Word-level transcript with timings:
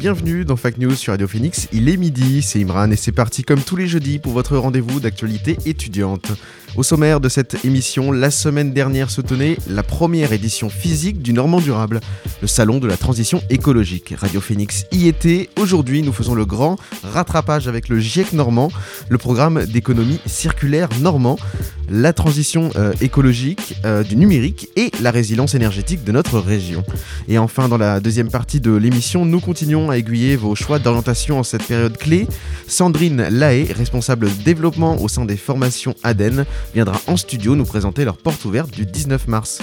Bienvenus 0.00 0.46
dans 0.46 0.56
Fact 0.56 0.78
News 0.78 0.94
sur 0.94 1.12
Radio 1.12 1.28
Phoenix. 1.28 1.68
Il 1.74 1.86
est 1.90 1.98
midi, 1.98 2.40
c'est 2.40 2.58
Imran 2.58 2.90
et 2.90 2.96
c'est 2.96 3.12
parti 3.12 3.42
comme 3.42 3.60
tous 3.60 3.76
les 3.76 3.86
jeudis 3.86 4.18
pour 4.18 4.32
votre 4.32 4.56
rendez-vous 4.56 4.98
d'actualité 4.98 5.58
étudiante. 5.66 6.32
Au 6.76 6.84
sommaire 6.84 7.20
de 7.20 7.28
cette 7.28 7.64
émission, 7.64 8.12
la 8.12 8.30
semaine 8.30 8.72
dernière 8.72 9.10
se 9.10 9.20
tenait 9.20 9.56
la 9.68 9.82
première 9.82 10.32
édition 10.32 10.70
physique 10.70 11.20
du 11.20 11.32
Normand 11.32 11.60
Durable, 11.60 12.00
le 12.40 12.46
salon 12.46 12.78
de 12.78 12.86
la 12.86 12.96
transition 12.96 13.42
écologique. 13.50 14.14
Radio 14.16 14.40
Phoenix 14.40 14.86
y 14.92 15.08
était. 15.08 15.50
Aujourd'hui, 15.58 16.02
nous 16.02 16.12
faisons 16.12 16.34
le 16.34 16.44
grand 16.44 16.76
rattrapage 17.02 17.66
avec 17.66 17.88
le 17.88 17.98
GIEC 17.98 18.32
normand, 18.34 18.70
le 19.08 19.18
programme 19.18 19.66
d'économie 19.66 20.20
circulaire 20.26 20.88
normand, 21.00 21.38
la 21.90 22.12
transition 22.12 22.70
euh, 22.76 22.92
écologique 23.00 23.74
euh, 23.84 24.04
du 24.04 24.14
numérique 24.14 24.68
et 24.76 24.92
la 25.02 25.10
résilience 25.10 25.54
énergétique 25.56 26.04
de 26.04 26.12
notre 26.12 26.38
région. 26.38 26.84
Et 27.28 27.36
enfin, 27.36 27.68
dans 27.68 27.78
la 27.78 27.98
deuxième 27.98 28.30
partie 28.30 28.60
de 28.60 28.72
l'émission, 28.72 29.24
nous 29.24 29.40
continuons 29.40 29.90
à 29.90 29.98
aiguiller 29.98 30.36
vos 30.36 30.54
choix 30.54 30.78
d'orientation 30.78 31.40
en 31.40 31.42
cette 31.42 31.64
période 31.64 31.96
clé. 31.96 32.28
Sandrine 32.68 33.28
Lahaye, 33.28 33.72
responsable 33.72 34.30
développement 34.44 35.02
au 35.02 35.08
sein 35.08 35.24
des 35.24 35.36
formations 35.36 35.96
ADEN, 36.04 36.44
viendra 36.74 37.00
en 37.06 37.16
studio 37.16 37.54
nous 37.54 37.64
présenter 37.64 38.04
leur 38.04 38.16
porte 38.16 38.44
ouverte 38.44 38.70
du 38.70 38.86
19 38.86 39.28
mars. 39.28 39.60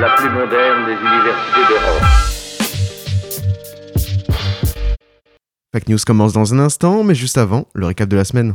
la 0.00 0.10
plus 0.16 0.30
moderne 0.30 0.86
des 0.86 0.92
universités 0.92 1.60
d'Europe. 1.68 2.02
Fact 5.72 5.88
News 5.88 5.98
commence 6.06 6.32
dans 6.32 6.54
un 6.54 6.58
instant, 6.58 7.04
mais 7.04 7.14
juste 7.14 7.38
avant, 7.38 7.66
le 7.74 7.86
récap 7.86 8.08
de 8.08 8.16
la 8.16 8.24
semaine. 8.24 8.54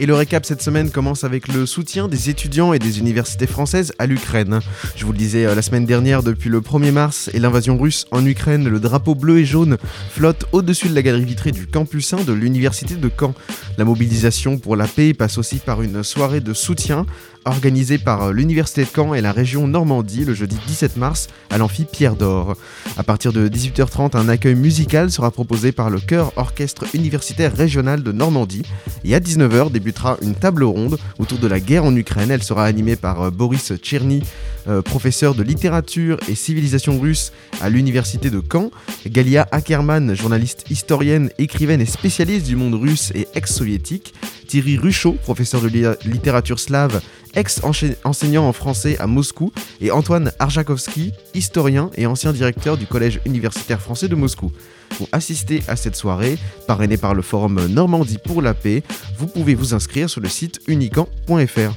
Et 0.00 0.06
le 0.06 0.14
récap 0.14 0.44
cette 0.44 0.60
semaine 0.60 0.90
commence 0.90 1.22
avec 1.22 1.46
le 1.46 1.66
soutien 1.66 2.08
des 2.08 2.28
étudiants 2.28 2.72
et 2.72 2.80
des 2.80 2.98
universités 2.98 3.46
françaises 3.46 3.92
à 3.98 4.06
l'Ukraine. 4.06 4.58
Je 4.96 5.04
vous 5.04 5.12
le 5.12 5.18
disais 5.18 5.46
euh, 5.46 5.54
la 5.54 5.62
semaine 5.62 5.86
dernière, 5.86 6.24
depuis 6.24 6.50
le 6.50 6.60
1er 6.60 6.90
mars 6.90 7.30
et 7.32 7.38
l'invasion 7.38 7.78
russe 7.78 8.06
en 8.10 8.26
Ukraine, 8.26 8.68
le 8.68 8.80
drapeau 8.80 9.14
bleu 9.14 9.38
et 9.38 9.44
jaune 9.44 9.78
flotte 10.10 10.46
au-dessus 10.50 10.88
de 10.88 10.94
la 10.96 11.02
galerie 11.02 11.24
vitrée 11.24 11.52
du 11.52 11.68
campus 11.68 12.12
1 12.12 12.24
de 12.24 12.32
l'université 12.32 12.96
de 12.96 13.10
Caen. 13.20 13.34
La 13.78 13.84
mobilisation 13.84 14.58
pour 14.58 14.74
la 14.74 14.88
paix 14.88 15.14
passe 15.14 15.38
aussi 15.38 15.56
par 15.58 15.80
une 15.80 16.02
soirée 16.02 16.40
de 16.40 16.54
soutien 16.54 17.06
organisée 17.44 17.98
par 17.98 18.32
l'Université 18.32 18.84
de 18.84 18.88
Caen 18.94 19.14
et 19.14 19.20
la 19.20 19.32
région 19.32 19.66
Normandie 19.66 20.24
le 20.24 20.34
jeudi 20.34 20.56
17 20.66 20.96
mars 20.96 21.28
à 21.50 21.58
l'amphi 21.58 21.84
Pierre 21.84 22.16
d'Or. 22.16 22.56
À 22.96 23.02
partir 23.02 23.32
de 23.32 23.48
18h30, 23.48 24.16
un 24.16 24.28
accueil 24.28 24.54
musical 24.54 25.10
sera 25.10 25.30
proposé 25.30 25.72
par 25.72 25.90
le 25.90 26.00
chœur 26.00 26.32
orchestre 26.36 26.84
universitaire 26.94 27.54
régional 27.54 28.02
de 28.02 28.12
Normandie 28.12 28.62
et 29.04 29.14
à 29.14 29.20
19h 29.20 29.70
débutera 29.70 30.16
une 30.22 30.34
table 30.34 30.64
ronde 30.64 30.98
autour 31.18 31.38
de 31.38 31.46
la 31.46 31.60
guerre 31.60 31.84
en 31.84 31.94
Ukraine. 31.94 32.30
Elle 32.30 32.42
sera 32.42 32.64
animée 32.64 32.96
par 32.96 33.22
euh, 33.22 33.30
Boris 33.30 33.72
Tcherny, 33.76 34.22
euh, 34.66 34.80
professeur 34.80 35.34
de 35.34 35.42
littérature 35.42 36.18
et 36.28 36.34
civilisation 36.34 36.98
russe 36.98 37.32
à 37.60 37.68
l'université 37.68 38.30
de 38.30 38.42
Caen, 38.50 38.70
Galia 39.06 39.46
Ackerman, 39.50 40.14
journaliste 40.14 40.64
historienne, 40.70 41.30
écrivaine 41.38 41.80
et 41.80 41.86
spécialiste 41.86 42.46
du 42.46 42.56
monde 42.56 42.74
russe 42.74 43.12
et 43.14 43.28
ex-soviétique, 43.34 44.14
Thierry 44.54 44.78
Ruchot, 44.78 45.14
professeur 45.14 45.60
de 45.62 45.66
li- 45.66 45.82
littérature 46.04 46.60
slave, 46.60 47.00
ex-enseignant 47.34 48.46
en 48.46 48.52
français 48.52 48.96
à 49.00 49.08
Moscou, 49.08 49.50
et 49.80 49.90
Antoine 49.90 50.30
Arjakovski, 50.38 51.12
historien 51.34 51.90
et 51.96 52.06
ancien 52.06 52.32
directeur 52.32 52.76
du 52.76 52.86
collège 52.86 53.18
universitaire 53.26 53.80
français 53.80 54.06
de 54.06 54.14
Moscou. 54.14 54.52
Pour 54.96 55.08
assister 55.10 55.64
à 55.66 55.74
cette 55.74 55.96
soirée, 55.96 56.38
parrainée 56.68 56.96
par 56.98 57.14
le 57.14 57.22
forum 57.22 57.66
Normandie 57.66 58.18
pour 58.24 58.42
la 58.42 58.54
paix, 58.54 58.84
vous 59.18 59.26
pouvez 59.26 59.56
vous 59.56 59.74
inscrire 59.74 60.08
sur 60.08 60.20
le 60.20 60.28
site 60.28 60.60
unican.fr. 60.68 61.72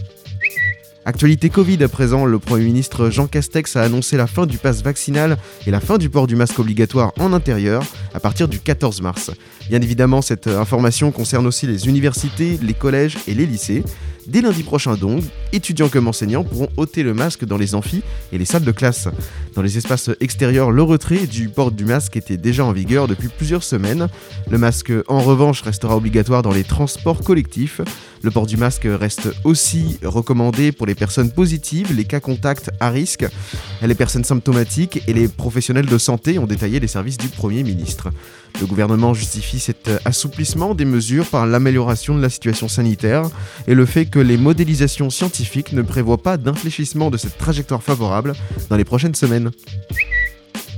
Actualité 1.07 1.49
Covid 1.49 1.81
à 1.85 1.87
présent, 1.87 2.25
le 2.25 2.37
Premier 2.37 2.65
ministre 2.65 3.09
Jean 3.09 3.27
Castex 3.27 3.77
a 3.77 3.81
annoncé 3.83 4.17
la 4.17 4.27
fin 4.27 4.45
du 4.45 4.57
pass 4.57 4.83
vaccinal 4.83 5.37
et 5.65 5.71
la 5.71 5.79
fin 5.79 5.97
du 5.97 6.09
port 6.09 6.27
du 6.27 6.35
masque 6.35 6.59
obligatoire 6.59 7.13
en 7.17 7.31
intérieur 7.31 7.81
à 8.13 8.19
partir 8.19 8.49
du 8.49 8.59
14 8.59 9.01
mars. 9.01 9.31
Bien 9.69 9.81
évidemment, 9.81 10.21
cette 10.21 10.47
information 10.47 11.13
concerne 11.13 11.47
aussi 11.47 11.65
les 11.65 11.87
universités, 11.87 12.59
les 12.61 12.73
collèges 12.73 13.15
et 13.25 13.35
les 13.35 13.45
lycées. 13.45 13.85
Dès 14.27 14.41
lundi 14.41 14.63
prochain 14.63 14.95
donc, 14.95 15.23
étudiants 15.53 15.87
comme 15.87 16.09
enseignants 16.09 16.43
pourront 16.43 16.67
ôter 16.75 17.01
le 17.01 17.13
masque 17.13 17.45
dans 17.45 17.57
les 17.57 17.75
amphis 17.75 18.03
et 18.33 18.37
les 18.37 18.43
salles 18.43 18.65
de 18.65 18.71
classe. 18.73 19.07
Dans 19.55 19.61
les 19.61 19.77
espaces 19.77 20.09
extérieurs, 20.19 20.69
le 20.71 20.83
retrait 20.83 21.27
du 21.27 21.47
port 21.47 21.71
du 21.71 21.85
masque 21.85 22.17
était 22.17 22.35
déjà 22.35 22.65
en 22.65 22.73
vigueur 22.73 23.07
depuis 23.07 23.29
plusieurs 23.29 23.63
semaines. 23.63 24.09
Le 24.49 24.57
masque, 24.57 24.91
en 25.07 25.21
revanche, 25.21 25.61
restera 25.61 25.95
obligatoire 25.95 26.41
dans 26.41 26.51
les 26.51 26.65
transports 26.65 27.23
collectifs. 27.23 27.79
Le 28.21 28.29
port 28.29 28.47
du 28.47 28.57
masque 28.57 28.85
reste 28.85 29.29
aussi 29.45 29.97
recommandé 30.03 30.73
pour 30.73 30.87
les 30.87 30.95
personnes 30.95 31.31
positives, 31.31 31.95
les 31.95 32.03
cas 32.03 32.19
contacts 32.19 32.69
à 32.81 32.89
risque, 32.89 33.25
les 33.81 33.95
personnes 33.95 34.25
symptomatiques 34.25 35.03
et 35.07 35.13
les 35.13 35.29
professionnels 35.29 35.85
de 35.85 35.97
santé, 35.97 36.37
ont 36.37 36.47
détaillé 36.47 36.81
les 36.81 36.87
services 36.87 37.17
du 37.17 37.29
Premier 37.29 37.63
ministre. 37.63 38.09
Le 38.59 38.65
gouvernement 38.65 39.13
justifie 39.13 39.59
cet 39.59 39.89
assouplissement 40.05 40.73
des 40.73 40.85
mesures 40.85 41.25
par 41.25 41.45
l'amélioration 41.45 42.15
de 42.15 42.21
la 42.21 42.29
situation 42.29 42.67
sanitaire 42.67 43.23
et 43.67 43.75
le 43.75 43.85
fait 43.85 44.05
que 44.05 44.19
les 44.19 44.37
modélisations 44.37 45.09
scientifiques 45.09 45.73
ne 45.73 45.81
prévoient 45.81 46.21
pas 46.21 46.37
d'infléchissement 46.37 47.11
de 47.11 47.17
cette 47.17 47.37
trajectoire 47.37 47.83
favorable 47.83 48.33
dans 48.69 48.77
les 48.77 48.85
prochaines 48.85 49.15
semaines. 49.15 49.51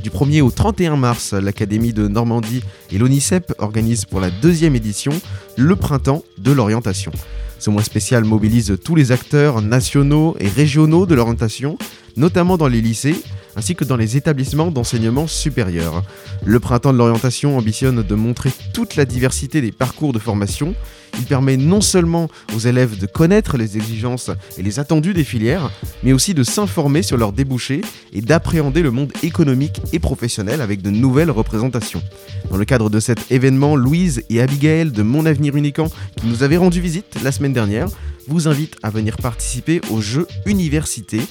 Du 0.03 0.09
1er 0.09 0.41
au 0.41 0.51
31 0.51 0.95
mars, 0.95 1.33
l'Académie 1.33 1.93
de 1.93 2.07
Normandie 2.07 2.63
et 2.91 2.97
l'ONICEP 2.97 3.53
organisent 3.57 4.05
pour 4.05 4.21
la 4.21 4.29
deuxième 4.29 4.75
édition 4.75 5.11
le 5.57 5.75
Printemps 5.75 6.23
de 6.37 6.51
l'orientation. 6.51 7.11
Ce 7.59 7.69
mois 7.69 7.83
spécial 7.83 8.23
mobilise 8.23 8.77
tous 8.83 8.95
les 8.95 9.11
acteurs 9.11 9.61
nationaux 9.61 10.37
et 10.39 10.47
régionaux 10.47 11.05
de 11.05 11.13
l'orientation, 11.13 11.77
notamment 12.15 12.57
dans 12.57 12.69
les 12.69 12.79
lycées, 12.79 13.21
ainsi 13.57 13.75
que 13.75 13.83
dans 13.83 13.97
les 13.97 14.15
établissements 14.15 14.71
d'enseignement 14.71 15.27
supérieur. 15.27 16.03
Le 16.45 16.61
Printemps 16.61 16.93
de 16.93 16.97
l'orientation 16.97 17.57
ambitionne 17.57 18.01
de 18.01 18.15
montrer 18.15 18.51
toute 18.73 18.95
la 18.95 19.03
diversité 19.03 19.59
des 19.59 19.73
parcours 19.73 20.13
de 20.13 20.19
formation. 20.19 20.73
Il 21.17 21.25
permet 21.25 21.57
non 21.57 21.81
seulement 21.81 22.29
aux 22.55 22.59
élèves 22.59 22.97
de 22.97 23.05
connaître 23.05 23.57
les 23.57 23.77
exigences 23.77 24.31
et 24.57 24.63
les 24.63 24.79
attendus 24.79 25.13
des 25.13 25.23
filières, 25.23 25.71
mais 26.03 26.13
aussi 26.13 26.33
de 26.33 26.43
s'informer 26.43 27.01
sur 27.01 27.17
leurs 27.17 27.33
débouchés 27.33 27.81
et 28.13 28.21
d'appréhender 28.21 28.81
le 28.81 28.91
monde 28.91 29.11
économique 29.23 29.81
et 29.93 29.99
professionnel 29.99 30.61
avec 30.61 30.81
de 30.81 30.89
nouvelles 30.89 31.31
représentations. 31.31 32.01
Dans 32.49 32.57
le 32.57 32.65
cadre 32.65 32.89
de 32.89 32.99
cet 32.99 33.31
événement, 33.31 33.75
Louise 33.75 34.23
et 34.29 34.41
Abigail 34.41 34.91
de 34.91 35.03
Mon 35.03 35.25
Avenir 35.25 35.55
Uniquant, 35.55 35.89
qui 36.15 36.27
nous 36.27 36.43
avaient 36.43 36.57
rendu 36.57 36.81
visite 36.81 37.17
la 37.23 37.31
semaine 37.31 37.53
dernière, 37.53 37.87
vous 38.27 38.47
invitent 38.47 38.75
à 38.83 38.89
venir 38.89 39.17
participer 39.17 39.81
au 39.89 40.01
jeu 40.01 40.27
Université 40.45 41.21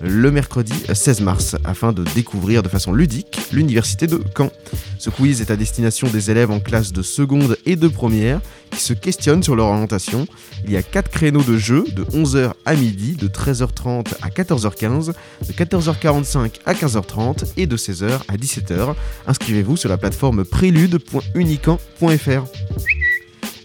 le 0.00 0.30
mercredi 0.30 0.72
16 0.92 1.20
mars 1.20 1.56
afin 1.64 1.92
de 1.92 2.04
découvrir 2.14 2.62
de 2.62 2.68
façon 2.68 2.92
ludique 2.92 3.38
l'université 3.52 4.06
de 4.06 4.20
Caen. 4.36 4.50
Ce 4.98 5.10
quiz 5.10 5.40
est 5.40 5.50
à 5.50 5.56
destination 5.56 6.08
des 6.08 6.30
élèves 6.30 6.50
en 6.50 6.60
classe 6.60 6.92
de 6.92 7.02
seconde 7.02 7.58
et 7.66 7.76
de 7.76 7.88
première 7.88 8.40
qui 8.70 8.80
se 8.80 8.92
questionnent 8.92 9.42
sur 9.42 9.56
leur 9.56 9.66
orientation. 9.66 10.26
Il 10.64 10.70
y 10.70 10.76
a 10.76 10.82
4 10.82 11.10
créneaux 11.10 11.42
de 11.42 11.58
jeu 11.58 11.84
de 11.92 12.04
11h 12.04 12.52
à 12.64 12.74
midi, 12.74 13.14
de 13.14 13.28
13h30 13.28 14.14
à 14.22 14.28
14h15, 14.28 15.12
de 15.46 15.52
14h45 15.52 16.60
à 16.64 16.74
15h30 16.74 17.52
et 17.56 17.66
de 17.66 17.76
16h 17.76 18.20
à 18.28 18.36
17h. 18.36 18.94
Inscrivez-vous 19.26 19.76
sur 19.76 19.88
la 19.88 19.98
plateforme 19.98 20.44
prélude.unican.fr. 20.44 22.44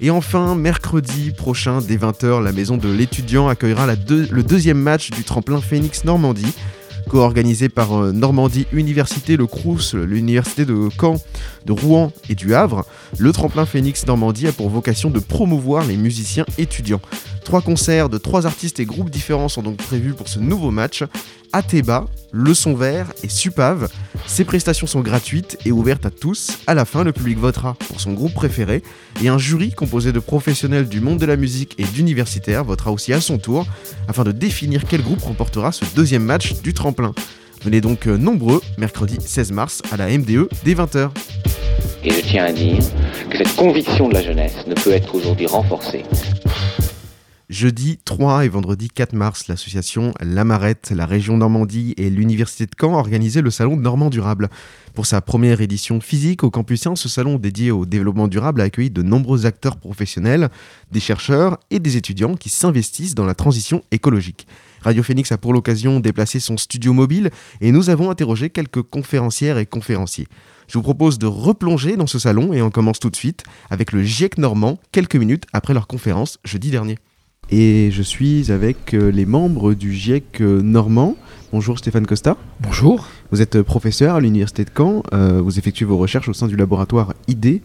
Et 0.02 0.10
enfin, 0.10 0.56
mercredi 0.56 1.32
prochain, 1.32 1.82
dès 1.82 1.98
20h, 1.98 2.44
la 2.44 2.52
maison 2.52 2.78
de 2.78 2.90
l'étudiant 2.90 3.48
accueillera 3.48 3.88
le 3.88 4.44
deuxième 4.44 4.80
match 4.80 5.12
du 5.12 5.24
tremplin 5.24 5.62
Phoenix 5.62 6.04
Normandie. 6.04 6.54
Co-organisé 7.10 7.70
par 7.70 7.94
euh, 7.94 8.12
Normandie 8.12 8.68
Université, 8.72 9.38
le 9.38 9.48
Crous, 9.48 9.94
l'Université 9.94 10.66
de 10.66 10.90
Caen, 11.00 11.18
de 11.66 11.72
Rouen 11.72 12.12
et 12.30 12.36
du 12.36 12.56
Havre, 12.56 12.86
le 13.18 13.32
tremplin 13.32 13.66
Phoenix 13.66 14.06
Normandie 14.08 14.48
a 14.48 14.52
pour 14.52 14.70
vocation 14.70 15.10
de 15.10 15.20
promouvoir 15.20 15.86
les 15.86 15.98
musiciens 15.98 16.46
étudiants. 16.58 17.02
Trois 17.44 17.62
concerts 17.62 18.10
de 18.10 18.18
trois 18.18 18.46
artistes 18.46 18.80
et 18.80 18.86
groupes 18.86 19.10
différents 19.10 19.50
sont 19.50 19.62
donc 19.62 19.78
prévus 19.78 20.14
pour 20.14 20.28
ce 20.28 20.40
nouveau 20.40 20.72
match. 20.72 21.04
Ateba, 21.54 22.06
Le 22.32 22.54
Son 22.54 22.74
Vert 22.74 23.14
et 23.24 23.30
Supave. 23.30 23.88
Ces 24.28 24.44
prestations 24.44 24.88
sont 24.88 25.02
gratuites 25.02 25.58
et 25.66 25.72
ouvertes 25.72 26.06
à 26.06 26.10
tous. 26.10 26.58
À 26.68 26.74
la 26.74 26.86
fin, 26.86 27.04
le 27.04 27.14
public 27.14 27.38
votera 27.38 27.76
pour 27.88 28.02
son 28.02 28.14
groupe 28.14 28.34
préféré 28.34 28.84
et 29.24 29.28
un 29.28 29.38
jury 29.38 29.72
composé 29.72 30.12
de 30.12 30.20
professionnels 30.20 30.90
du 30.90 31.00
monde 31.00 31.20
de 31.20 31.26
la 31.26 31.38
musique 31.38 31.76
et 31.78 31.84
d'universitaires 31.84 32.64
votera 32.64 32.92
aussi 32.92 33.14
à 33.14 33.22
son 33.22 33.38
tour 33.38 33.66
afin 34.08 34.24
de 34.24 34.32
définir 34.32 34.84
quel 34.88 35.02
groupe 35.02 35.22
remportera 35.22 35.72
ce 35.72 35.86
deuxième 35.96 36.24
match 36.24 36.54
du 36.62 36.74
tremplin. 36.74 37.14
Venez 37.64 37.82
donc 37.82 38.08
euh, 38.08 38.18
nombreux 38.18 38.62
mercredi 38.78 39.18
16 39.20 39.52
mars 39.52 39.82
à 39.92 39.98
la 39.98 40.08
MDE 40.08 40.50
dès 40.64 40.74
20h. 40.74 41.10
Et 42.04 42.12
je 42.12 42.20
tiens 42.22 42.46
à 42.46 42.52
dire 42.52 42.80
que 43.30 43.38
cette 43.38 43.56
conviction 43.56 44.10
de 44.10 44.14
la 44.14 44.22
jeunesse 44.22 44.68
ne 44.68 44.76
peut 44.76 44.92
être 44.92 45.16
aujourd'hui 45.16 45.48
renforcée 45.48 46.04
Jeudi 47.48 48.00
3 48.04 48.46
et 48.46 48.50
vendredi 48.50 48.90
4 48.90 49.14
mars, 49.14 49.48
l'association 49.48 50.16
L'Amarette, 50.20 50.92
la 50.96 51.06
région 51.06 51.38
Normandie 51.38 51.94
et 51.96 52.10
l'Université 52.10 52.66
de 52.66 52.72
Caen 52.76 52.96
organisaient 52.96 53.44
le 53.44 53.52
salon 53.52 53.78
Normand 53.78 54.10
Durable. 54.10 54.50
Pour 54.96 55.06
sa 55.06 55.22
première 55.22 55.62
édition 55.62 56.02
physique 56.02 56.44
au 56.44 56.50
campus 56.50 56.88
1, 56.88 56.96
ce 56.96 57.08
salon 57.08 57.38
dédié 57.38 57.70
au 57.70 57.86
développement 57.86 58.28
durable 58.28 58.62
a 58.62 58.64
accueilli 58.64 58.90
de 58.90 59.04
nombreux 59.04 59.46
acteurs 59.46 59.78
professionnels, 59.78 60.50
des 60.92 61.00
chercheurs 61.00 61.60
et 61.70 61.78
des 61.78 61.98
étudiants 61.98 62.36
qui 62.36 62.50
s'investissent 62.50 63.14
dans 63.14 63.26
la 63.26 63.36
transition 63.36 63.84
écologique. 63.92 64.48
Radio 64.82 65.04
Phoenix 65.04 65.32
a 65.32 65.38
pour 65.38 65.54
l'occasion 65.54 66.00
déplacé 66.00 66.40
son 66.40 66.58
studio 66.58 66.94
mobile 66.94 67.30
et 67.62 67.72
nous 67.72 67.92
avons 67.92 68.10
interrogé 68.10 68.50
quelques 68.50 68.82
conférencières 68.82 69.60
et 69.60 69.68
conférenciers. 69.68 70.28
Je 70.68 70.80
vous 70.80 70.84
propose 70.84 71.20
de 71.20 71.28
replonger 71.28 71.96
dans 71.96 72.08
ce 72.08 72.18
salon 72.18 72.54
et 72.54 72.64
on 72.64 72.72
commence 72.72 73.00
tout 73.00 73.12
de 73.12 73.16
suite 73.16 73.44
avec 73.70 73.92
le 73.92 74.02
GIEC 74.02 74.40
normand, 74.40 74.80
quelques 74.92 75.16
minutes 75.16 75.46
après 75.54 75.76
leur 75.76 75.86
conférence 75.86 76.40
jeudi 76.44 76.72
dernier 76.72 76.98
et 77.52 77.90
je 77.92 78.02
suis 78.02 78.52
avec 78.52 78.94
euh, 78.94 79.12
les 79.12 79.26
membres 79.26 79.74
du 79.74 79.94
GIEC 79.94 80.42
euh, 80.42 80.62
normand. 80.62 81.16
Bonjour 81.52 81.78
Stéphane 81.78 82.06
Costa. 82.06 82.38
Bonjour. 82.60 83.08
Vous 83.32 83.42
êtes 83.42 83.58
euh, 83.58 83.64
professeur 83.64 84.16
à 84.16 84.20
l'Université 84.20 84.66
de 84.66 84.72
Caen. 84.76 85.04
vous 85.12 85.60
effectuez 85.60 85.86
vos 85.86 85.98
recherches 85.98 86.28
au 86.28 86.34
sein 86.34 86.48
du 86.48 86.56
laboratoire 86.56 87.14
ID, 87.28 87.62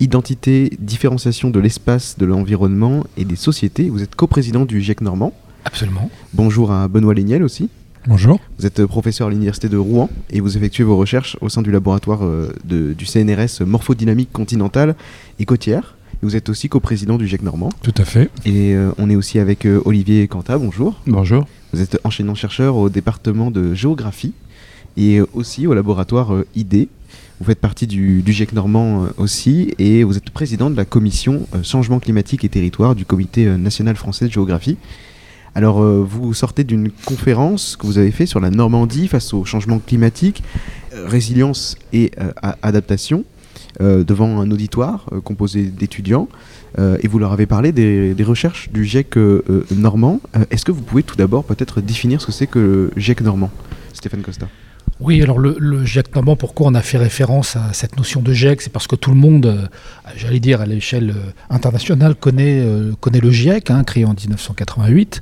Identité, 0.00 0.72
différenciation 0.80 1.50
de 1.50 1.60
l'espace, 1.60 2.18
de 2.18 2.26
l'environnement 2.26 3.04
et 3.16 3.24
des 3.24 3.36
sociétés. 3.36 3.90
Vous 3.90 4.02
êtes 4.02 4.16
coprésident 4.16 4.64
du 4.64 4.80
GIEC 4.80 5.00
normand. 5.02 5.32
Absolument. 5.64 6.10
Bonjour 6.32 6.72
à 6.72 6.88
Benoît 6.88 7.14
Léniel 7.14 7.44
aussi. 7.44 7.70
Bonjour. 8.06 8.40
Vous 8.58 8.66
êtes 8.66 8.84
professeur 8.86 9.28
à 9.28 9.30
l'Université 9.30 9.68
de 9.68 9.76
Rouen 9.76 10.10
et 10.30 10.40
vous 10.40 10.56
effectuez 10.56 10.82
vos 10.82 10.96
recherches 10.96 11.38
au 11.40 11.48
sein 11.48 11.62
du 11.62 11.70
laboratoire 11.70 12.22
du 12.64 13.06
CNRS 13.06 13.64
morphodynamique 13.64 14.32
continentale 14.32 14.96
et 15.38 15.44
côtière. 15.44 15.94
Vous 16.24 16.36
êtes 16.36 16.48
aussi 16.48 16.70
coprésident 16.70 17.18
du 17.18 17.28
GIEC 17.28 17.42
normand. 17.42 17.68
Tout 17.82 17.92
à 17.98 18.06
fait. 18.06 18.30
Et 18.46 18.74
euh, 18.74 18.92
on 18.96 19.10
est 19.10 19.14
aussi 19.14 19.38
avec 19.38 19.66
euh, 19.66 19.82
Olivier 19.84 20.26
Canta, 20.26 20.56
bonjour. 20.56 20.98
Bonjour. 21.06 21.46
Vous 21.74 21.82
êtes 21.82 22.00
enseignant-chercheur 22.02 22.76
au 22.76 22.88
département 22.88 23.50
de 23.50 23.74
géographie 23.74 24.32
et 24.96 25.18
euh, 25.18 25.26
aussi 25.34 25.66
au 25.66 25.74
laboratoire 25.74 26.32
ID. 26.56 26.88
Vous 27.40 27.44
faites 27.44 27.60
partie 27.60 27.86
du, 27.86 28.22
du 28.22 28.32
GIEC 28.32 28.54
normand 28.54 29.06
aussi 29.18 29.74
et 29.78 30.02
vous 30.02 30.16
êtes 30.16 30.30
président 30.30 30.70
de 30.70 30.76
la 30.78 30.86
commission 30.86 31.46
changement 31.62 32.00
climatique 32.00 32.42
et 32.42 32.48
territoire 32.48 32.94
du 32.94 33.04
comité 33.04 33.44
national 33.58 33.94
français 33.94 34.24
de 34.24 34.32
géographie. 34.32 34.78
Alors, 35.54 35.82
vous 35.82 36.32
sortez 36.32 36.64
d'une 36.64 36.90
conférence 37.04 37.76
que 37.76 37.86
vous 37.86 37.98
avez 37.98 38.12
fait 38.12 38.24
sur 38.24 38.40
la 38.40 38.50
Normandie 38.50 39.08
face 39.08 39.34
au 39.34 39.44
changement 39.44 39.78
climatique, 39.78 40.42
résilience 40.92 41.76
et 41.92 42.12
adaptation. 42.62 43.24
Euh, 43.80 44.04
devant 44.04 44.40
un 44.40 44.52
auditoire 44.52 45.06
euh, 45.10 45.20
composé 45.20 45.64
d'étudiants 45.64 46.28
euh, 46.78 46.96
et 47.02 47.08
vous 47.08 47.18
leur 47.18 47.32
avez 47.32 47.46
parlé 47.46 47.72
des, 47.72 48.14
recherches 48.22 48.70
du 48.70 48.84
GIEC 48.84 49.16
normand. 49.72 50.20
Est-ce 50.50 50.64
que 50.64 50.72
vous 50.72 50.80
pouvez 50.80 51.02
tout 51.02 51.16
d'abord 51.16 51.44
peut-être 51.44 51.80
définir 51.80 52.20
ce 52.20 52.26
que 52.26 52.32
c'est 52.32 52.46
que 52.46 52.58
le 52.58 52.90
GIEC 52.96 53.20
normand? 53.22 53.50
Stéphane 53.92 54.22
Costa. 54.22 54.46
Oui, 55.00 55.20
alors 55.20 55.40
le, 55.40 55.56
le, 55.58 55.84
GIEC 55.84 56.14
normand, 56.14 56.36
pourquoi 56.36 56.68
on 56.68 56.74
a 56.74 56.80
fait 56.80 56.98
référence 56.98 57.56
à 57.56 57.72
cette 57.72 57.96
notion 57.96 58.22
de 58.22 58.32
GIEC 58.32 58.62
C'est 58.62 58.72
parce 58.72 58.86
que 58.86 58.94
tout 58.94 59.10
le 59.10 59.16
monde, 59.16 59.46
euh, 59.46 59.66
j'allais 60.14 60.38
dire 60.38 60.60
à 60.60 60.66
l'échelle 60.66 61.10
euh, 61.10 61.32
internationale, 61.50 62.14
connaît, 62.14 62.60
euh, 62.60 62.92
connaît 63.00 63.18
le 63.18 63.32
GIEC, 63.32 63.70
hein, 63.70 63.82
créé 63.82 64.04
en 64.04 64.14
1988. 64.14 65.20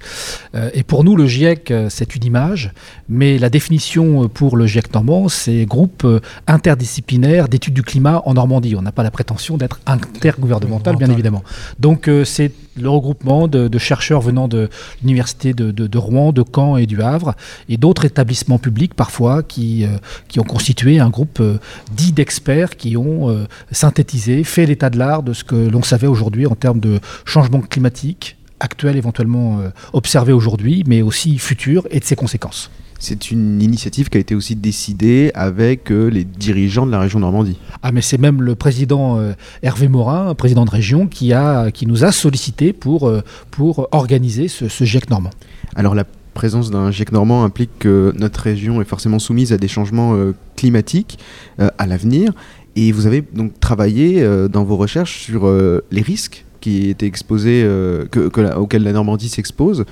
et 0.75 0.83
pour 0.83 1.05
nous, 1.05 1.17
le 1.17 1.27
GIEC, 1.27 1.73
c'est 1.89 2.15
une 2.15 2.25
image, 2.25 2.73
mais 3.09 3.39
la 3.39 3.49
définition 3.49 4.29
pour 4.29 4.59
le 4.59 4.67
GIEC 4.67 4.93
normand, 4.93 5.29
c'est 5.29 5.65
groupe 5.65 6.07
interdisciplinaire 6.47 7.49
d'études 7.49 7.75
du 7.75 7.83
climat 7.83 8.23
en 8.27 8.35
Normandie. 8.35 8.77
On 8.77 8.83
n'a 8.83 8.93
pas 8.93 9.03
la 9.03 9.11
prétention 9.11 9.57
d'être 9.57 9.81
intergouvernemental, 9.87 10.97
bien 10.97 11.11
évidemment. 11.11 11.43
Donc 11.79 12.11
c'est 12.25 12.53
le 12.77 12.89
regroupement 12.89 13.49
de, 13.49 13.79
chercheurs 13.79 14.21
venant 14.21 14.49
de 14.49 14.69
l'université 15.03 15.53
de, 15.55 15.99
Rouen, 15.99 16.33
de 16.33 16.43
Caen 16.43 16.77
et 16.77 16.87
du 16.87 17.03
Havre, 17.03 17.35
et 17.69 17.77
d'autres 17.77 18.05
établissements 18.05 18.59
publics 18.59 18.95
parfois 18.95 19.43
qui, 19.43 19.62
euh, 19.63 19.99
qui 20.29 20.41
ont 20.41 20.45
constitué 20.45 20.99
un 20.99 21.11
groupe 21.11 21.39
euh, 21.41 21.59
dit 21.95 22.13
d'experts 22.13 22.77
qui 22.77 22.97
ont 22.97 23.31
euh, 23.31 23.45
synthétisé, 23.71 24.45
fait 24.45 24.67
l'état 24.67 24.91
de 24.91 24.99
l'art 24.99 25.23
de 25.23 25.33
ce 25.33 25.45
que 25.45 25.57
l'on 25.57 25.83
savait 25.83 26.07
aujourd'hui 26.07 26.47
en 26.47 26.55
termes 26.55 26.81
de 26.81 27.01
changement 27.25 27.61
climatique 27.61 28.37
actuel 28.61 28.97
éventuellement 28.97 29.59
observé 29.93 30.33
aujourd'hui, 30.33 30.85
mais 30.87 31.03
aussi 31.03 31.39
futur 31.39 31.85
et 31.91 31.99
de 31.99 32.05
ses 32.05 32.15
conséquences. 32.15 32.71
C'est 33.01 33.33
une 33.33 33.61
initiative 33.61 34.09
qui 34.09 34.19
a 34.19 34.21
été 34.21 34.37
aussi 34.37 34.55
décidée 34.55 35.33
avec 35.35 35.91
les 35.91 36.23
dirigeants 36.23 36.87
de 36.87 36.93
la 36.93 37.01
région 37.01 37.19
Normandie. 37.19 37.59
Ah 37.83 37.91
mais 37.91 38.03
c'est 38.03 38.19
même 38.19 38.41
le 38.41 38.55
président 38.55 39.19
Hervé 39.65 39.89
Morin, 39.89 40.33
président 40.37 40.65
de 40.65 40.71
région, 40.71 41.09
qui, 41.09 41.33
a, 41.33 41.73
qui 41.73 41.89
nous 41.89 42.05
a 42.05 42.13
sollicité 42.13 42.73
pour, 42.73 43.13
pour 43.51 43.89
organiser 43.91 44.47
ce, 44.47 44.69
ce 44.69 44.85
GIEC 44.85 45.11
normand. 45.11 45.31
Alors 45.75 45.97
la 45.97 46.05
présence 46.35 46.71
d'un 46.71 46.91
GIEC 46.91 47.13
normand 47.13 47.45
implique 47.45 47.71
que 47.79 48.13
notre 48.17 48.41
région 48.41 48.81
est 48.81 48.87
forcément 48.87 49.19
soumise 49.19 49.53
à 49.53 49.57
des 49.59 49.69
changements 49.69 50.17
climatiques 50.57 51.19
à 51.59 51.87
l'avenir. 51.87 52.33
Et 52.77 52.93
vous 52.93 53.07
avez 53.07 53.23
donc 53.23 53.59
travaillé 53.61 54.27
dans 54.49 54.65
vos 54.65 54.77
recherches 54.77 55.23
sur 55.23 55.51
les 55.91 56.03
risques 56.03 56.45
qui 56.61 56.89
étaient 56.89 57.07
exposés, 57.07 57.63
que, 58.11 58.55
auxquels 58.57 58.83
la 58.83 58.93
Normandie 58.93 59.29
s'expose. 59.29 59.85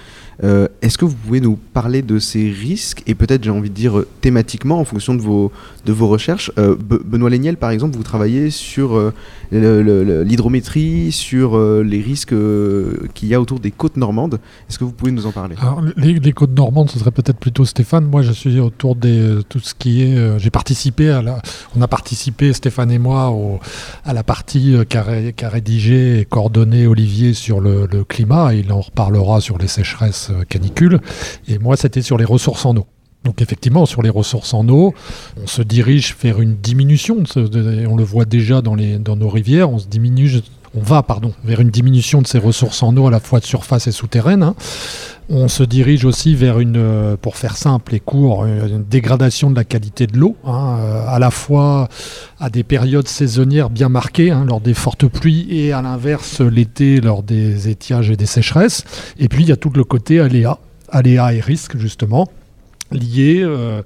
Euh, 0.43 0.69
est-ce 0.81 0.97
que 0.97 1.05
vous 1.05 1.15
pouvez 1.15 1.41
nous 1.41 1.57
parler 1.57 2.03
de 2.03 2.19
ces 2.19 2.51
risques 2.51 3.03
et 3.07 3.15
peut-être, 3.15 3.45
j'ai 3.45 3.51
envie 3.51 3.69
de 3.69 3.75
dire, 3.75 4.03
thématiquement 4.21 4.81
en 4.81 4.85
fonction 4.85 5.15
de 5.15 5.21
vos, 5.21 5.53
de 5.85 5.93
vos 5.93 6.09
recherches 6.09 6.51
euh, 6.59 6.77
Benoît 6.79 7.31
Léniel, 7.31 7.57
par 7.57 7.71
exemple, 7.71 7.97
vous 7.97 8.03
travaillez 8.03 8.51
sur 8.51 8.97
euh, 8.97 9.13
l'hydrométrie, 9.53 11.13
sur 11.13 11.59
les 11.59 12.01
risques 12.01 12.35
qu'il 13.15 13.29
y 13.29 13.35
a 13.35 13.41
autour 13.41 13.61
des 13.61 13.71
côtes 13.71 13.97
normandes. 13.97 14.39
Est-ce 14.69 14.79
que 14.79 14.85
vous 14.85 14.93
pouvez 14.93 15.13
nous 15.13 15.27
en 15.27 15.33
parler? 15.33 15.57
Alors, 15.61 15.83
les, 15.97 16.33
côtes 16.33 16.57
normandes, 16.57 16.91
ce 16.91 16.99
serait 16.99 17.11
peut-être 17.11 17.39
plutôt 17.39 17.65
Stéphane. 17.65 18.05
Moi, 18.05 18.23
je 18.23 18.33
suis 18.33 18.61
autour 18.61 18.97
de 18.97 19.43
tout 19.49 19.59
ce 19.59 19.75
qui 19.75 20.03
est. 20.03 20.39
j'ai 20.39 20.51
participé 20.51 21.11
à. 21.11 21.23
On 21.77 21.83
a 21.83 21.89
participé, 21.89 22.53
Stéphane 22.53 22.91
et 22.91 22.99
moi, 22.99 23.37
à 24.05 24.13
la 24.13 24.23
partie 24.23 24.77
qu'a 24.89 25.03
rédigé 25.49 26.21
et 26.21 26.25
coordonné 26.25 26.87
Olivier 26.87 27.35
sur 27.35 27.61
le 27.61 28.05
climat. 28.05 28.55
Il 28.55 28.73
en 28.73 28.81
reparlera 28.81 29.41
sur 29.41 29.59
les 29.59 29.69
sécheresses 29.69 30.30
euh, 30.31 30.44
canicule. 30.49 31.00
Et 31.49 31.59
moi, 31.59 31.76
c'était 31.76 32.02
sur 32.02 32.19
les 32.19 32.25
ressources 32.25 32.64
en 32.66 32.76
eau. 32.76 32.87
Donc 33.25 33.43
effectivement, 33.43 33.85
sur 33.85 34.00
les 34.00 34.09
ressources 34.09 34.55
en 34.55 34.66
eau, 34.69 34.95
on 35.43 35.47
se 35.47 35.61
dirige 35.61 36.16
vers 36.23 36.40
une 36.40 36.57
diminution. 36.57 37.23
On 37.37 37.97
le 37.97 38.05
voit 38.05 38.25
déjà 38.25 38.62
dans, 38.62 38.76
nos 38.76 39.28
rivières. 39.28 39.71
On 39.71 39.78
on 40.75 40.81
va 40.81 41.02
pardon, 41.02 41.33
vers 41.45 41.61
une 41.61 41.71
diminution 41.71 42.23
de 42.23 42.26
ces 42.26 42.38
ressources 42.38 42.83
en 42.83 42.97
eau 42.97 43.09
à 43.09 43.11
la 43.11 43.21
fois 43.21 43.40
de 43.40 43.45
surface 43.45 43.88
et 43.88 43.93
souterraine. 43.93 44.55
On 45.33 45.47
se 45.47 45.63
dirige 45.63 46.05
aussi 46.05 46.35
vers 46.35 46.59
une, 46.59 46.77
euh, 46.77 47.17
pour 47.17 47.37
faire 47.37 47.57
simple 47.57 47.95
et 47.95 48.01
court, 48.01 48.47
une 48.47 48.83
dégradation 48.83 49.49
de 49.49 49.55
la 49.55 49.63
qualité 49.63 50.09
de 50.09 50.19
l'eau, 50.19 50.37
hein, 50.45 50.77
euh, 50.81 51.05
à 51.07 51.21
la 51.21 51.31
fois 51.31 51.89
à 52.41 52.51
des 52.51 52.65
périodes 52.65 53.07
saisonnières 53.07 53.71
bien 53.71 53.89
marquées, 53.89 54.33
hein, 54.33 54.45
lors 54.45 54.61
des 54.61 54.75
fortes 54.75 55.07
pluies, 55.07 55.47
et 55.51 55.73
à 55.73 55.83
l'inverse 55.83 56.41
l'été, 56.41 57.01
lors 57.01 57.23
des 57.23 57.69
étiages 57.69 58.11
et 58.11 58.17
des 58.17 58.27
sécheresses. 58.27 58.83
Et 59.21 59.29
puis 59.29 59.45
il 59.45 59.49
y 59.49 59.53
a 59.53 59.57
tout 59.57 59.71
le 59.71 59.85
côté 59.85 60.19
aléa, 60.19 60.59
aléa 60.89 61.33
et 61.33 61.41
risque 61.41 61.77
justement 61.77 62.27
liés. 62.91 63.41
Euh, 63.45 63.83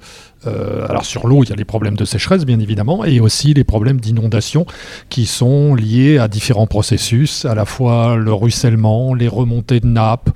alors 0.89 1.05
sur 1.05 1.27
l'eau, 1.27 1.45
il 1.45 1.51
y 1.51 1.53
a 1.53 1.57
les 1.57 1.67
problèmes 1.67 1.97
de 1.97 2.07
sécheresse, 2.07 2.47
bien 2.47 2.59
évidemment, 2.59 3.05
et 3.05 3.21
aussi 3.21 3.53
les 3.53 3.65
problèmes 3.65 4.01
d'inondation 4.01 4.65
qui 5.11 5.27
sont 5.27 5.75
liés 5.75 6.17
à 6.17 6.29
différents 6.29 6.67
processus, 6.67 7.45
à 7.45 7.55
la 7.55 7.67
fois 7.67 8.17
le 8.17 8.33
ruissellement, 8.33 9.13
les 9.13 9.29
remontées 9.29 9.81
de 9.81 9.87
nappes, 9.87 10.31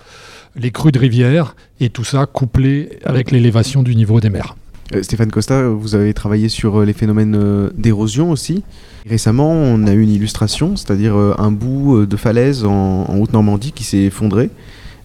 les 0.58 0.70
crues 0.70 0.92
de 0.92 0.98
rivière, 0.98 1.54
et 1.80 1.88
tout 1.88 2.04
ça 2.04 2.26
couplé 2.26 2.98
avec 3.04 3.30
l'élévation 3.30 3.82
du 3.82 3.94
niveau 3.94 4.20
des 4.20 4.30
mers. 4.30 4.56
Euh, 4.94 5.02
Stéphane 5.02 5.30
Costa, 5.30 5.68
vous 5.68 5.94
avez 5.94 6.14
travaillé 6.14 6.48
sur 6.48 6.82
les 6.82 6.92
phénomènes 6.92 7.70
d'érosion 7.76 8.30
aussi. 8.30 8.62
Récemment, 9.08 9.50
on 9.50 9.86
a 9.86 9.92
eu 9.92 10.02
une 10.02 10.10
illustration, 10.10 10.76
c'est-à-dire 10.76 11.14
un 11.14 11.50
bout 11.50 12.06
de 12.06 12.16
falaise 12.16 12.64
en, 12.64 13.04
Haute-Normandie 13.18 13.72
qui 13.72 13.84
s'est 13.84 14.04
effondré. 14.04 14.50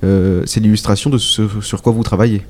c'est 0.02 0.60
l'illustration 0.60 1.10
de 1.10 1.18
ce 1.18 1.48
sur 1.62 1.82
quoi 1.82 1.94
vous 1.94 2.04
travaillez. 2.04 2.42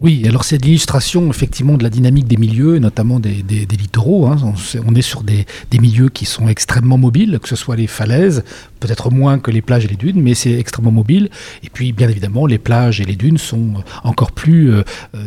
Oui, 0.00 0.26
alors 0.26 0.44
c'est 0.44 0.56
l'illustration 0.56 1.28
effectivement 1.28 1.76
de 1.76 1.82
la 1.82 1.90
dynamique 1.90 2.26
des 2.26 2.38
milieux, 2.38 2.78
notamment 2.78 3.20
des, 3.20 3.42
des, 3.42 3.66
des 3.66 3.76
littoraux. 3.76 4.28
Hein. 4.28 4.38
On, 4.42 4.54
on, 4.86 4.94
est 4.94 5.02
sur 5.02 5.22
des, 5.22 5.44
des, 5.70 5.78
milieux 5.78 6.08
qui 6.08 6.24
sont 6.24 6.48
extrêmement 6.48 6.96
mobiles, 6.96 7.38
que 7.42 7.48
ce 7.48 7.56
soit 7.56 7.76
les 7.76 7.86
falaises, 7.86 8.42
peut-être 8.80 9.10
moins 9.10 9.38
que 9.38 9.50
les 9.50 9.62
plages 9.62 9.84
et 9.84 9.88
les 9.88 9.96
dunes, 9.96 10.20
mais 10.20 10.34
c'est 10.34 10.52
extrêmement 10.52 10.90
mobile. 10.90 11.30
Et 11.62 11.68
puis 11.70 11.92
bien 11.92 12.08
évidemment, 12.08 12.46
les 12.46 12.58
plages 12.58 13.00
et 13.00 13.04
les 13.04 13.16
dunes 13.16 13.38
sont 13.38 13.74
encore 14.04 14.32
plus 14.32 14.72
euh, 14.72 14.82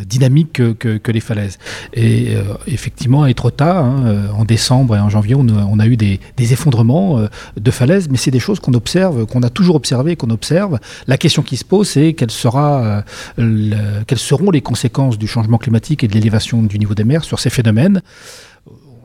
dynamiques 0.06 0.54
que, 0.54 0.74
que, 0.74 0.98
que, 0.98 1.12
les 1.12 1.20
falaises. 1.20 1.60
Et 1.94 2.36
euh, 2.36 2.42
effectivement, 2.68 3.24
à 3.24 3.30
Etretat, 3.30 3.80
hein, 3.80 4.30
en 4.36 4.46
décembre 4.46 4.96
et 4.96 5.00
en 5.00 5.10
janvier, 5.10 5.36
on 5.36 5.48
a, 5.48 5.66
on 5.66 5.80
a 5.80 5.88
eu 5.88 5.96
des, 5.96 6.20
effondrements 6.38 7.20
euh, 7.20 7.28
de 7.58 7.72
falaises, 7.72 8.10
mais 8.10 8.18
c'est 8.18 8.32
des 8.32 8.40
choses 8.40 8.60
qu'on 8.60 8.74
observe, 8.74 9.26
qu'on 9.26 9.44
a 9.44 9.50
toujours 9.50 9.76
observé, 9.76 10.16
qu'on 10.16 10.30
observe. 10.30 10.80
La 11.08 11.18
question 11.18 11.42
qui 11.42 11.58
se 11.58 11.66
pose, 11.66 11.88
c'est 11.88 12.14
quelles 12.14 12.32
seront 12.32 13.04
les 14.52 14.62
conséquences 14.62 15.18
du 15.18 15.28
changement 15.28 15.58
climatique 15.58 16.04
et 16.04 16.08
de 16.08 16.14
l'élévation 16.14 16.64
du 16.64 16.80
niveau 16.80 16.96
des 16.96 17.04
mers 17.04 17.24
sur 17.24 17.40
ces 17.40 17.50
phénomènes. 17.50 18.02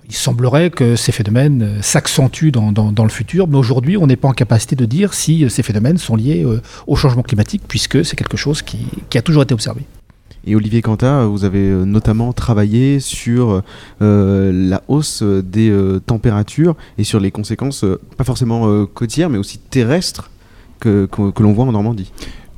Il 0.08 0.14
semblerait 0.14 0.70
que 0.70 0.96
ces 0.96 1.12
phénomènes 1.12 1.82
s'accentuent 1.82 2.50
dans, 2.50 3.04
le 3.04 3.08
futur, 3.10 3.46
mais 3.46 3.58
aujourd'hui, 3.58 3.98
on 3.98 4.06
n'est 4.06 4.16
pas 4.16 4.28
en 4.28 4.32
capacité 4.32 4.74
de 4.74 4.86
dire 4.86 5.12
si 5.12 5.48
ces 5.50 5.62
phénomènes 5.62 5.98
sont 5.98 6.16
liés 6.16 6.46
au 6.86 6.96
changement 6.96 7.22
climatique, 7.22 7.62
puisque 7.68 8.04
c'est 8.06 8.16
quelque 8.16 8.38
chose 8.38 8.62
qui, 8.62 8.86
a 9.14 9.22
toujours 9.22 9.42
été 9.42 9.52
observé. 9.52 9.82
Et 10.46 10.56
Olivier 10.56 10.80
Quentin, 10.80 11.26
vous 11.26 11.44
avez 11.44 11.68
notamment 11.68 12.32
travaillé 12.32 13.00
sur 13.00 13.62
euh, 14.00 14.52
la 14.52 14.82
hausse 14.88 15.22
des 15.22 15.68
euh, 15.68 16.00
températures 16.00 16.74
et 16.96 17.04
sur 17.04 17.20
les 17.20 17.30
conséquences, 17.30 17.84
euh, 17.84 18.00
pas 18.16 18.24
forcément 18.24 18.86
côtières, 18.86 19.28
mais 19.28 19.36
aussi 19.36 19.58
terrestres, 19.58 20.30
que 20.80 21.08
l'on 21.40 21.52
voit 21.52 21.66
en 21.66 21.72
Normandie. 21.72 22.10